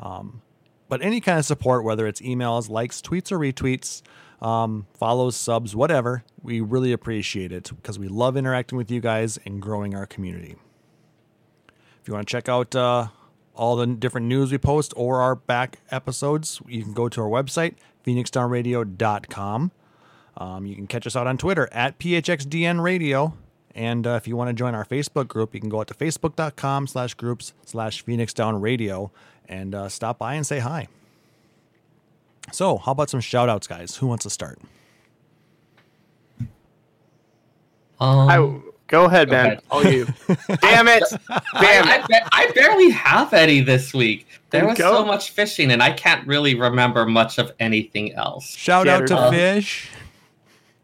Um, 0.00 0.42
but 0.88 1.02
any 1.02 1.20
kind 1.20 1.38
of 1.38 1.44
support, 1.44 1.84
whether 1.84 2.06
it's 2.06 2.20
emails, 2.20 2.68
likes, 2.68 3.00
tweets, 3.00 3.32
or 3.32 3.38
retweets, 3.38 4.02
um, 4.42 4.86
follows, 4.94 5.36
subs, 5.36 5.74
whatever, 5.74 6.24
we 6.42 6.60
really 6.60 6.92
appreciate 6.92 7.52
it 7.52 7.70
because 7.76 7.98
we 7.98 8.08
love 8.08 8.36
interacting 8.36 8.76
with 8.76 8.90
you 8.90 9.00
guys 9.00 9.38
and 9.46 9.62
growing 9.62 9.94
our 9.94 10.04
community. 10.04 10.56
If 12.02 12.08
you 12.08 12.14
want 12.14 12.26
to 12.26 12.32
check 12.32 12.48
out 12.48 12.74
uh, 12.74 13.06
all 13.54 13.76
the 13.76 13.86
different 13.86 14.26
news 14.26 14.50
we 14.52 14.58
post 14.58 14.92
or 14.96 15.20
our 15.20 15.34
back 15.34 15.80
episodes, 15.90 16.60
you 16.66 16.82
can 16.82 16.92
go 16.92 17.08
to 17.08 17.20
our 17.20 17.28
website, 17.28 17.74
phoenixdownradio.com. 18.06 19.70
Um, 20.36 20.66
you 20.66 20.74
can 20.74 20.86
catch 20.86 21.06
us 21.06 21.14
out 21.14 21.26
on 21.26 21.36
Twitter 21.38 21.68
at 21.72 21.98
PHXDN 21.98 22.82
Radio. 22.82 23.34
And 23.74 24.06
uh, 24.06 24.10
if 24.12 24.28
you 24.28 24.36
want 24.36 24.48
to 24.48 24.54
join 24.54 24.74
our 24.74 24.84
Facebook 24.84 25.28
group, 25.28 25.54
you 25.54 25.60
can 25.60 25.68
go 25.68 25.80
out 25.80 25.88
to 25.88 25.94
facebook.com 25.94 26.86
slash 26.86 27.14
groups 27.14 27.52
slash 27.64 28.02
Phoenix 28.02 28.32
Down 28.34 28.60
Radio 28.60 29.10
and 29.48 29.74
uh, 29.74 29.88
stop 29.88 30.18
by 30.18 30.34
and 30.34 30.46
say 30.46 30.58
hi. 30.58 30.88
So, 32.50 32.78
how 32.78 32.92
about 32.92 33.08
some 33.08 33.20
shout 33.20 33.48
outs, 33.48 33.66
guys? 33.66 33.96
Who 33.96 34.06
wants 34.06 34.24
to 34.24 34.30
start? 34.30 34.58
Um, 38.00 38.28
I 38.28 38.71
go 38.92 39.06
ahead, 39.06 39.28
Go 39.28 39.32
man. 39.32 39.46
ahead. 39.46 39.62
All 39.70 39.84
you. 39.84 40.04
Damn 40.60 40.86
it! 40.86 41.02
Damn 41.10 41.88
I, 41.88 42.04
it! 42.08 42.12
I, 42.12 42.28
I 42.30 42.52
barely 42.54 42.90
have 42.90 43.32
any 43.32 43.60
this 43.60 43.92
week. 43.92 44.26
There 44.50 44.66
was 44.66 44.78
go. 44.78 44.92
so 44.98 45.04
much 45.04 45.30
fishing, 45.30 45.72
and 45.72 45.82
I 45.82 45.92
can't 45.92 46.24
really 46.28 46.54
remember 46.54 47.06
much 47.06 47.38
of 47.38 47.52
anything 47.58 48.12
else. 48.12 48.54
Shout 48.54 48.86
out 48.86 49.06
to 49.08 49.16
Scattered. 49.16 49.30
Fish. 49.30 49.90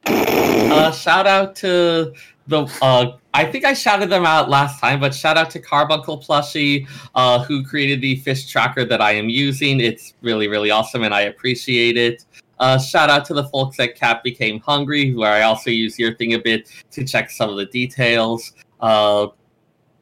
Uh, 0.07 0.91
shout 0.91 1.27
out 1.27 1.55
to 1.57 2.15
the. 2.47 2.63
Uh, 2.81 3.19
I 3.35 3.45
think 3.45 3.67
I 3.67 3.75
shouted 3.75 4.09
them 4.09 4.25
out 4.25 4.49
last 4.49 4.81
time, 4.81 5.01
but 5.01 5.15
shout 5.15 5.37
out 5.37 5.51
to 5.51 5.61
Carbuncle 5.61 6.19
Plushie, 6.19 6.89
uh, 7.15 7.45
who 7.45 7.63
created 7.63 8.01
the 8.01 8.17
fish 8.17 8.47
tracker 8.51 8.87
that 8.87 9.03
I 9.03 9.13
am 9.13 9.29
using. 9.29 9.81
It's 9.81 10.15
really, 10.23 10.49
really 10.49 10.71
awesome, 10.71 11.05
and 11.05 11.15
I 11.15 11.23
appreciate 11.23 11.99
it. 11.99 12.25
Uh, 12.61 12.79
shout 12.79 13.09
out 13.09 13.25
to 13.27 13.35
the 13.35 13.45
folks 13.45 13.79
at 13.79 13.95
Cat 13.95 14.23
Became 14.23 14.61
Hungry, 14.61 15.15
where 15.15 15.33
I 15.33 15.43
also 15.43 15.71
use 15.71 15.99
your 15.99 16.15
thing 16.15 16.35
a 16.35 16.39
bit 16.39 16.71
to 16.91 17.05
check 17.05 17.31
some 17.31 17.51
of 17.51 17.57
the 17.57 17.67
details. 17.67 18.53
Uh, 18.81 19.29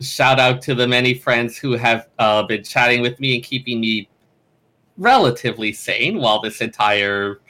shout 0.00 0.40
out 0.40 0.62
to 0.62 0.74
the 0.74 0.86
many 0.86 1.14
friends 1.14 1.56
who 1.56 1.72
have 1.72 2.08
uh, 2.18 2.42
been 2.44 2.64
chatting 2.64 3.02
with 3.02 3.18
me 3.20 3.34
and 3.34 3.44
keeping 3.44 3.80
me 3.80 4.08
relatively 4.96 5.72
sane 5.72 6.18
while 6.18 6.40
this 6.40 6.60
entire 6.60 7.40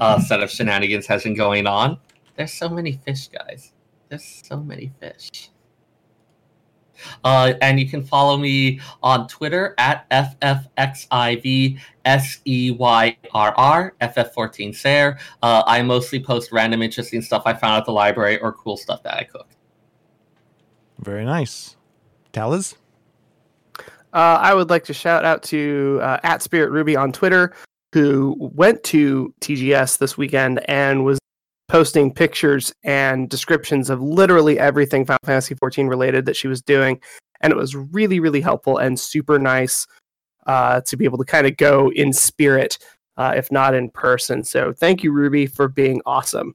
uh, 0.00 0.18
set 0.18 0.42
of 0.42 0.50
shenanigans 0.50 1.06
has 1.06 1.24
been 1.24 1.34
going 1.34 1.66
on. 1.66 1.98
There's 2.36 2.52
so 2.52 2.68
many 2.68 2.92
fish, 3.04 3.28
guys. 3.28 3.72
There's 4.08 4.42
so 4.44 4.58
many 4.58 4.92
fish. 5.00 5.50
Uh, 7.24 7.54
and 7.60 7.78
you 7.80 7.88
can 7.88 8.02
follow 8.02 8.36
me 8.36 8.80
on 9.02 9.26
Twitter 9.28 9.74
at 9.78 10.08
FFXIVSEYRR, 10.10 11.76
FF14SAIR. 14.00 15.18
Uh, 15.42 15.62
I 15.66 15.82
mostly 15.82 16.20
post 16.20 16.52
random 16.52 16.82
interesting 16.82 17.22
stuff 17.22 17.42
I 17.46 17.54
found 17.54 17.78
at 17.78 17.84
the 17.84 17.92
library 17.92 18.38
or 18.38 18.52
cool 18.52 18.76
stuff 18.76 19.02
that 19.02 19.14
I 19.14 19.24
cooked. 19.24 19.56
Very 20.98 21.24
nice. 21.24 21.76
Taliz? 22.32 22.74
Uh, 24.14 24.38
I 24.40 24.54
would 24.54 24.70
like 24.70 24.84
to 24.84 24.94
shout 24.94 25.24
out 25.24 25.42
to 25.44 25.98
uh, 26.00 26.18
at 26.22 26.40
Spirit 26.40 26.70
Ruby 26.70 26.94
on 26.94 27.10
Twitter, 27.10 27.52
who 27.92 28.36
went 28.38 28.82
to 28.84 29.34
TGS 29.40 29.98
this 29.98 30.16
weekend 30.16 30.60
and 30.68 31.04
was 31.04 31.18
posting 31.68 32.12
pictures 32.12 32.72
and 32.84 33.28
descriptions 33.28 33.90
of 33.90 34.02
literally 34.02 34.58
everything 34.58 35.04
Final 35.04 35.18
Fantasy 35.24 35.54
14 35.54 35.86
related 35.86 36.26
that 36.26 36.36
she 36.36 36.48
was 36.48 36.62
doing, 36.62 37.00
and 37.40 37.52
it 37.52 37.56
was 37.56 37.74
really 37.74 38.20
really 38.20 38.40
helpful 38.40 38.78
and 38.78 38.98
super 38.98 39.38
nice 39.38 39.86
uh, 40.46 40.80
to 40.82 40.96
be 40.96 41.04
able 41.04 41.18
to 41.18 41.24
kind 41.24 41.46
of 41.46 41.56
go 41.56 41.90
in 41.92 42.12
spirit, 42.12 42.78
uh, 43.16 43.32
if 43.36 43.50
not 43.50 43.74
in 43.74 43.90
person. 43.90 44.44
So 44.44 44.72
thank 44.72 45.02
you, 45.02 45.12
Ruby, 45.12 45.46
for 45.46 45.68
being 45.68 46.00
awesome. 46.06 46.54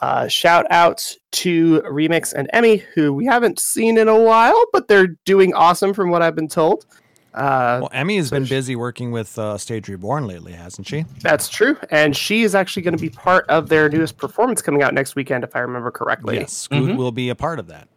Uh, 0.00 0.28
shout 0.28 0.64
out 0.70 1.16
to 1.32 1.80
Remix 1.82 2.32
and 2.32 2.48
Emmy, 2.52 2.76
who 2.94 3.12
we 3.12 3.24
haven't 3.24 3.58
seen 3.58 3.98
in 3.98 4.08
a 4.08 4.18
while, 4.18 4.64
but 4.72 4.86
they're 4.86 5.16
doing 5.24 5.54
awesome 5.54 5.92
from 5.92 6.10
what 6.10 6.22
I've 6.22 6.36
been 6.36 6.48
told. 6.48 6.86
Uh, 7.34 7.78
Well, 7.82 7.90
Emmy 7.92 8.16
has 8.16 8.28
so 8.28 8.36
been 8.36 8.44
she- 8.46 8.54
busy 8.54 8.76
working 8.76 9.12
with 9.12 9.38
uh, 9.38 9.58
Stage 9.58 9.88
Reborn 9.88 10.26
lately, 10.26 10.52
hasn't 10.52 10.86
she? 10.86 11.04
that's 11.20 11.48
true. 11.48 11.76
And 11.90 12.16
she 12.16 12.42
is 12.42 12.54
actually 12.54 12.82
going 12.82 12.96
to 12.96 13.00
be 13.00 13.10
part 13.10 13.44
of 13.48 13.68
their 13.68 13.88
newest 13.88 14.16
performance 14.16 14.62
coming 14.62 14.82
out 14.82 14.94
next 14.94 15.14
weekend, 15.14 15.44
if 15.44 15.54
I 15.54 15.60
remember 15.60 15.90
correctly. 15.90 16.36
Yes, 16.38 16.52
Scoot 16.52 16.90
Mhm. 16.90 16.96
will 16.96 17.12
be 17.12 17.28
a 17.28 17.34
part 17.34 17.58
of 17.58 17.66
that. 17.68 17.88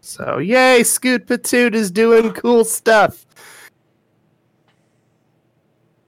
So, 0.00 0.38
yay, 0.38 0.82
Scoot 0.82 1.26
Patoot 1.26 1.74
is 1.74 1.90
doing 1.90 2.32
cool 2.34 2.64
stuff. 2.64 3.24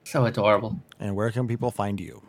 So 0.04 0.24
adorable. 0.26 0.78
And 1.00 1.16
where 1.16 1.30
can 1.30 1.48
people 1.48 1.70
find 1.70 1.98
you? 1.98 2.22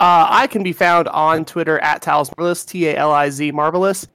Uh, 0.00 0.26
I 0.30 0.46
can 0.46 0.62
be 0.62 0.72
found 0.72 1.08
on 1.08 1.44
Twitter 1.44 1.78
at 1.80 2.02
Taliz 2.02 2.30
Marvelous, 2.38 2.64
T 2.64 2.86
A 2.88 2.96
L 2.96 3.12
I 3.12 3.30
Z 3.30 3.50
Marvelous. 3.50 4.06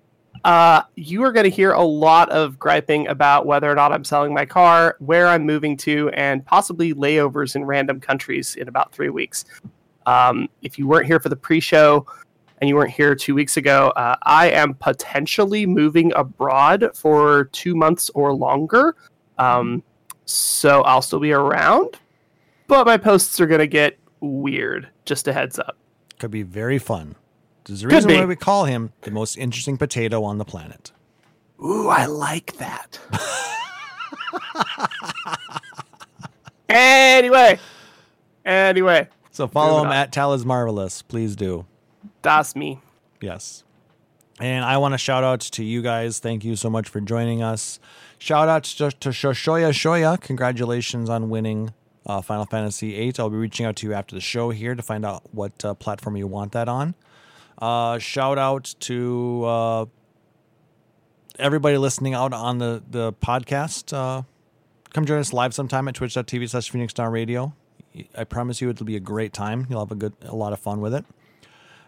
Uh, 0.43 0.81
you 0.95 1.23
are 1.23 1.31
going 1.31 1.45
to 1.45 1.49
hear 1.49 1.71
a 1.71 1.83
lot 1.83 2.29
of 2.29 2.59
griping 2.59 3.07
about 3.07 3.45
whether 3.45 3.71
or 3.71 3.75
not 3.75 3.93
I'm 3.93 4.03
selling 4.03 4.33
my 4.33 4.45
car, 4.45 4.97
where 4.99 5.27
I'm 5.27 5.45
moving 5.45 5.77
to, 5.77 6.09
and 6.09 6.45
possibly 6.45 6.93
layovers 6.93 7.55
in 7.55 7.63
random 7.63 8.01
countries 8.01 8.55
in 8.55 8.67
about 8.67 8.91
three 8.91 9.09
weeks. 9.09 9.45
Um, 10.05 10.49
if 10.61 10.77
you 10.77 10.85
weren't 10.85 11.05
here 11.05 11.19
for 11.19 11.29
the 11.29 11.35
pre 11.35 11.61
show 11.61 12.05
and 12.59 12.67
you 12.67 12.75
weren't 12.75 12.91
here 12.91 13.15
two 13.15 13.35
weeks 13.35 13.55
ago, 13.55 13.93
uh, 13.95 14.17
I 14.23 14.49
am 14.49 14.73
potentially 14.73 15.65
moving 15.65 16.11
abroad 16.13 16.91
for 16.93 17.45
two 17.45 17.73
months 17.73 18.11
or 18.13 18.33
longer. 18.33 18.95
Um, 19.37 19.81
so 20.25 20.81
I'll 20.81 21.01
still 21.01 21.19
be 21.19 21.31
around, 21.31 21.99
but 22.67 22.85
my 22.85 22.97
posts 22.97 23.39
are 23.39 23.47
going 23.47 23.59
to 23.59 23.67
get 23.67 23.97
weird. 24.19 24.89
Just 25.05 25.27
a 25.27 25.33
heads 25.33 25.57
up. 25.57 25.77
Could 26.19 26.31
be 26.31 26.43
very 26.43 26.79
fun. 26.79 27.15
There's 27.65 27.83
a 27.83 27.87
reason 27.87 28.13
why 28.13 28.25
we 28.25 28.35
call 28.35 28.65
him 28.65 28.91
the 29.01 29.11
most 29.11 29.37
interesting 29.37 29.77
potato 29.77 30.23
on 30.23 30.37
the 30.37 30.45
planet. 30.45 30.91
Ooh, 31.63 31.87
I 31.87 32.05
like 32.07 32.57
that. 32.57 32.99
anyway, 36.69 37.59
anyway, 38.45 39.07
So 39.31 39.47
follow 39.47 39.73
Moving 39.77 39.85
him 39.85 39.91
on. 39.91 39.97
at 39.97 40.11
Taliz 40.11 40.45
Marvelous. 40.45 41.01
Please 41.01 41.35
do. 41.35 41.65
that's 42.21 42.55
me. 42.55 42.79
Yes. 43.21 43.63
And 44.39 44.65
I 44.65 44.77
want 44.77 44.93
to 44.93 44.97
shout 44.97 45.23
out 45.23 45.39
to 45.41 45.63
you 45.63 45.81
guys. 45.81 46.19
Thank 46.19 46.43
you 46.43 46.55
so 46.55 46.69
much 46.69 46.89
for 46.89 46.99
joining 46.99 47.41
us. 47.43 47.79
Shout 48.17 48.49
out 48.49 48.63
to, 48.65 48.91
to 48.91 49.09
Shoshoya 49.09 49.69
Shoya. 49.71 50.19
Congratulations 50.19 51.09
on 51.09 51.29
winning 51.29 51.73
uh, 52.05 52.21
Final 52.21 52.45
Fantasy 52.45 52.91
VIII. 52.95 53.13
I'll 53.19 53.29
be 53.29 53.37
reaching 53.37 53.65
out 53.65 53.75
to 53.77 53.87
you 53.87 53.93
after 53.93 54.15
the 54.15 54.21
show 54.21 54.49
here 54.49 54.75
to 54.75 54.81
find 54.81 55.05
out 55.05 55.23
what 55.33 55.63
uh, 55.63 55.73
platform 55.75 56.17
you 56.17 56.27
want 56.27 56.51
that 56.53 56.67
on. 56.67 56.95
Uh, 57.57 57.97
shout 57.99 58.37
out 58.37 58.75
to 58.81 59.43
uh, 59.45 59.85
everybody 61.39 61.77
listening 61.77 62.13
out 62.13 62.33
on 62.33 62.57
the, 62.57 62.83
the 62.89 63.13
podcast. 63.13 63.93
Uh, 63.93 64.23
come 64.93 65.05
join 65.05 65.19
us 65.19 65.33
live 65.33 65.53
sometime 65.53 65.87
at 65.87 65.95
twitch.tv 65.95 66.49
slash 66.49 66.69
Phoenix 66.69 66.97
Radio. 66.97 67.53
I 68.15 68.23
promise 68.23 68.61
you 68.61 68.69
it'll 68.69 68.85
be 68.85 68.95
a 68.95 69.01
great 69.01 69.33
time. 69.33 69.67
You'll 69.69 69.81
have 69.81 69.91
a 69.91 69.95
good 69.95 70.13
a 70.23 70.35
lot 70.35 70.53
of 70.53 70.59
fun 70.59 70.81
with 70.81 70.93
it. 70.93 71.05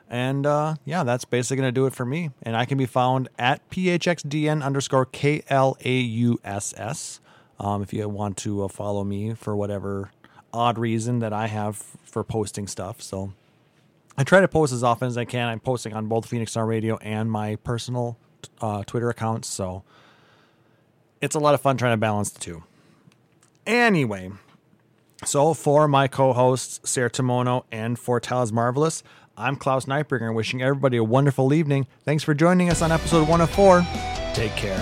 And 0.09 0.45
uh, 0.45 0.75
yeah, 0.85 1.03
that's 1.03 1.25
basically 1.25 1.57
going 1.57 1.67
to 1.67 1.71
do 1.71 1.87
it 1.87 1.93
for 1.93 2.05
me. 2.05 2.29
And 2.43 2.55
I 2.55 2.65
can 2.65 2.77
be 2.77 2.85
found 2.85 3.27
at 3.39 3.67
phxdn 3.69 4.63
underscore 4.63 5.05
K 5.05 5.43
L 5.49 5.77
A 5.83 5.99
U 5.99 6.39
S 6.43 6.73
S. 6.77 7.19
Um, 7.59 7.81
if 7.81 7.93
you 7.93 8.07
want 8.07 8.37
to 8.37 8.63
uh, 8.63 8.67
follow 8.67 9.03
me 9.03 9.33
for 9.33 9.55
whatever 9.55 10.11
odd 10.53 10.77
reason 10.77 11.19
that 11.19 11.33
I 11.33 11.47
have 11.47 11.77
for 12.03 12.23
posting 12.23 12.67
stuff. 12.67 13.01
So 13.01 13.33
I 14.17 14.23
try 14.23 14.39
to 14.39 14.47
post 14.47 14.71
as 14.71 14.83
often 14.83 15.07
as 15.07 15.17
I 15.17 15.25
can. 15.25 15.47
I'm 15.49 15.59
posting 15.59 15.93
on 15.93 16.07
both 16.07 16.25
Phoenix 16.25 16.51
Star 16.51 16.65
Radio 16.65 16.97
and 16.97 17.29
my 17.29 17.57
personal 17.57 18.17
uh, 18.61 18.83
Twitter 18.85 19.09
accounts. 19.09 19.47
So 19.49 19.83
it's 21.21 21.35
a 21.35 21.39
lot 21.39 21.53
of 21.53 21.61
fun 21.61 21.77
trying 21.77 21.93
to 21.93 21.97
balance 21.97 22.29
the 22.29 22.39
two. 22.39 22.63
Anyway, 23.67 24.31
so 25.25 25.53
for 25.53 25.87
my 25.87 26.07
co-hosts 26.07 26.89
Sarah 26.89 27.09
Timono 27.09 27.65
and 27.71 27.97
for 27.99 28.21
Taliz 28.21 28.51
Marvelous, 28.51 29.03
I'm 29.37 29.57
Klaus 29.57 29.85
Nightbringer, 29.85 30.33
wishing 30.33 30.61
everybody 30.61 30.95
a 30.97 31.03
wonderful 31.03 31.53
evening. 31.53 31.87
Thanks 32.05 32.23
for 32.23 32.33
joining 32.33 32.69
us 32.69 32.81
on 32.81 32.91
episode 32.91 33.27
104. 33.27 33.85
Take 34.33 34.55
care. 34.55 34.79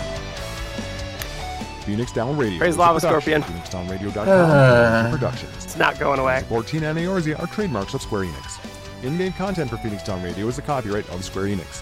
Phoenix 1.86 2.12
Down 2.12 2.38
Radio. 2.38 2.60
Praise 2.60 2.78
Lava 2.78 3.00
production. 3.00 3.42
Scorpion. 3.42 3.64
PhoenixDownRadio.com. 3.64 4.28
Uh. 4.28 5.10
Productions. 5.12 5.66
It's 5.66 5.78
not 5.78 6.00
going 6.00 6.20
away. 6.20 6.46
14 6.50 6.84
and 6.84 7.00
Eorzea 7.00 7.40
are 7.40 7.48
trademarks 7.48 7.94
of 7.94 8.02
Square 8.02 8.26
Enix. 8.26 8.73
In-game 9.04 9.34
content 9.34 9.70
for 9.70 9.78
Phoenix 9.78 10.02
Down 10.02 10.24
Radio 10.24 10.48
is 10.48 10.56
the 10.56 10.62
copyright 10.62 11.10
of 11.10 11.26
Square 11.26 11.48
Enix. 11.48 11.82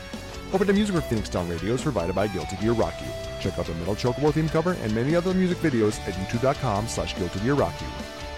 Open 0.54 0.68
music 0.74 0.96
for 0.96 1.02
Phoenix 1.02 1.30
Down 1.30 1.48
Radio 1.48 1.76
is 1.76 1.82
provided 1.84 2.16
by 2.16 2.28
Guilty 2.28 2.56
Gear 2.58 2.74
Rocky. 2.74 3.06
Check 3.40 3.60
out 3.60 3.68
the 3.68 3.76
Metal 3.76 3.96
Chocobo 3.96 4.34
theme 4.34 4.50
cover 4.50 4.74
and 4.82 4.94
many 4.94 5.16
other 5.16 5.34
music 5.34 5.60
videos 5.60 6.00
at 6.08 6.16
youtube.com 6.16 6.88
slash 6.88 7.16
Guilty 7.16 7.40
Gear 7.42 7.54
Rock 7.54 7.80
You. 7.80 7.88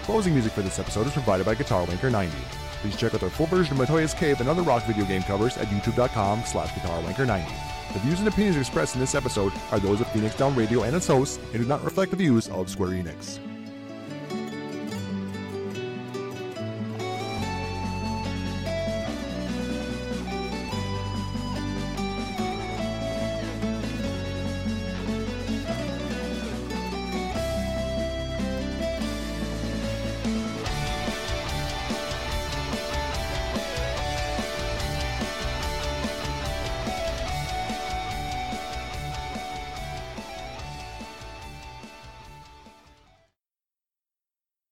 Closing 0.02 0.34
music 0.34 0.52
for 0.52 0.60
this 0.60 0.78
episode 0.78 1.06
is 1.06 1.12
provided 1.14 1.46
by 1.46 1.54
Guitar 1.54 1.86
Wanker 1.86 2.12
90. 2.12 2.36
Please 2.82 2.96
check 2.96 3.14
out 3.14 3.20
their 3.20 3.30
full 3.30 3.46
version 3.46 3.80
of 3.80 3.88
Matoya's 3.88 4.12
Cave 4.12 4.40
and 4.40 4.48
other 4.50 4.62
rock 4.62 4.84
video 4.84 5.06
game 5.06 5.22
covers 5.22 5.56
at 5.56 5.68
youtube.com 5.68 6.42
slash 6.44 6.74
Guitar 6.74 7.02
Wanker 7.02 7.26
90. 7.26 7.50
The 7.94 8.00
views 8.00 8.18
and 8.18 8.28
opinions 8.28 8.58
expressed 8.58 8.94
in 8.94 9.00
this 9.00 9.14
episode 9.14 9.54
are 9.72 9.80
those 9.80 10.02
of 10.02 10.08
Phoenix 10.08 10.36
Down 10.36 10.54
Radio 10.54 10.82
and 10.82 10.94
its 10.94 11.06
hosts 11.06 11.38
and 11.54 11.62
do 11.62 11.64
not 11.64 11.82
reflect 11.82 12.10
the 12.10 12.18
views 12.18 12.48
of 12.50 12.68
Square 12.68 12.90
Enix. 12.90 13.38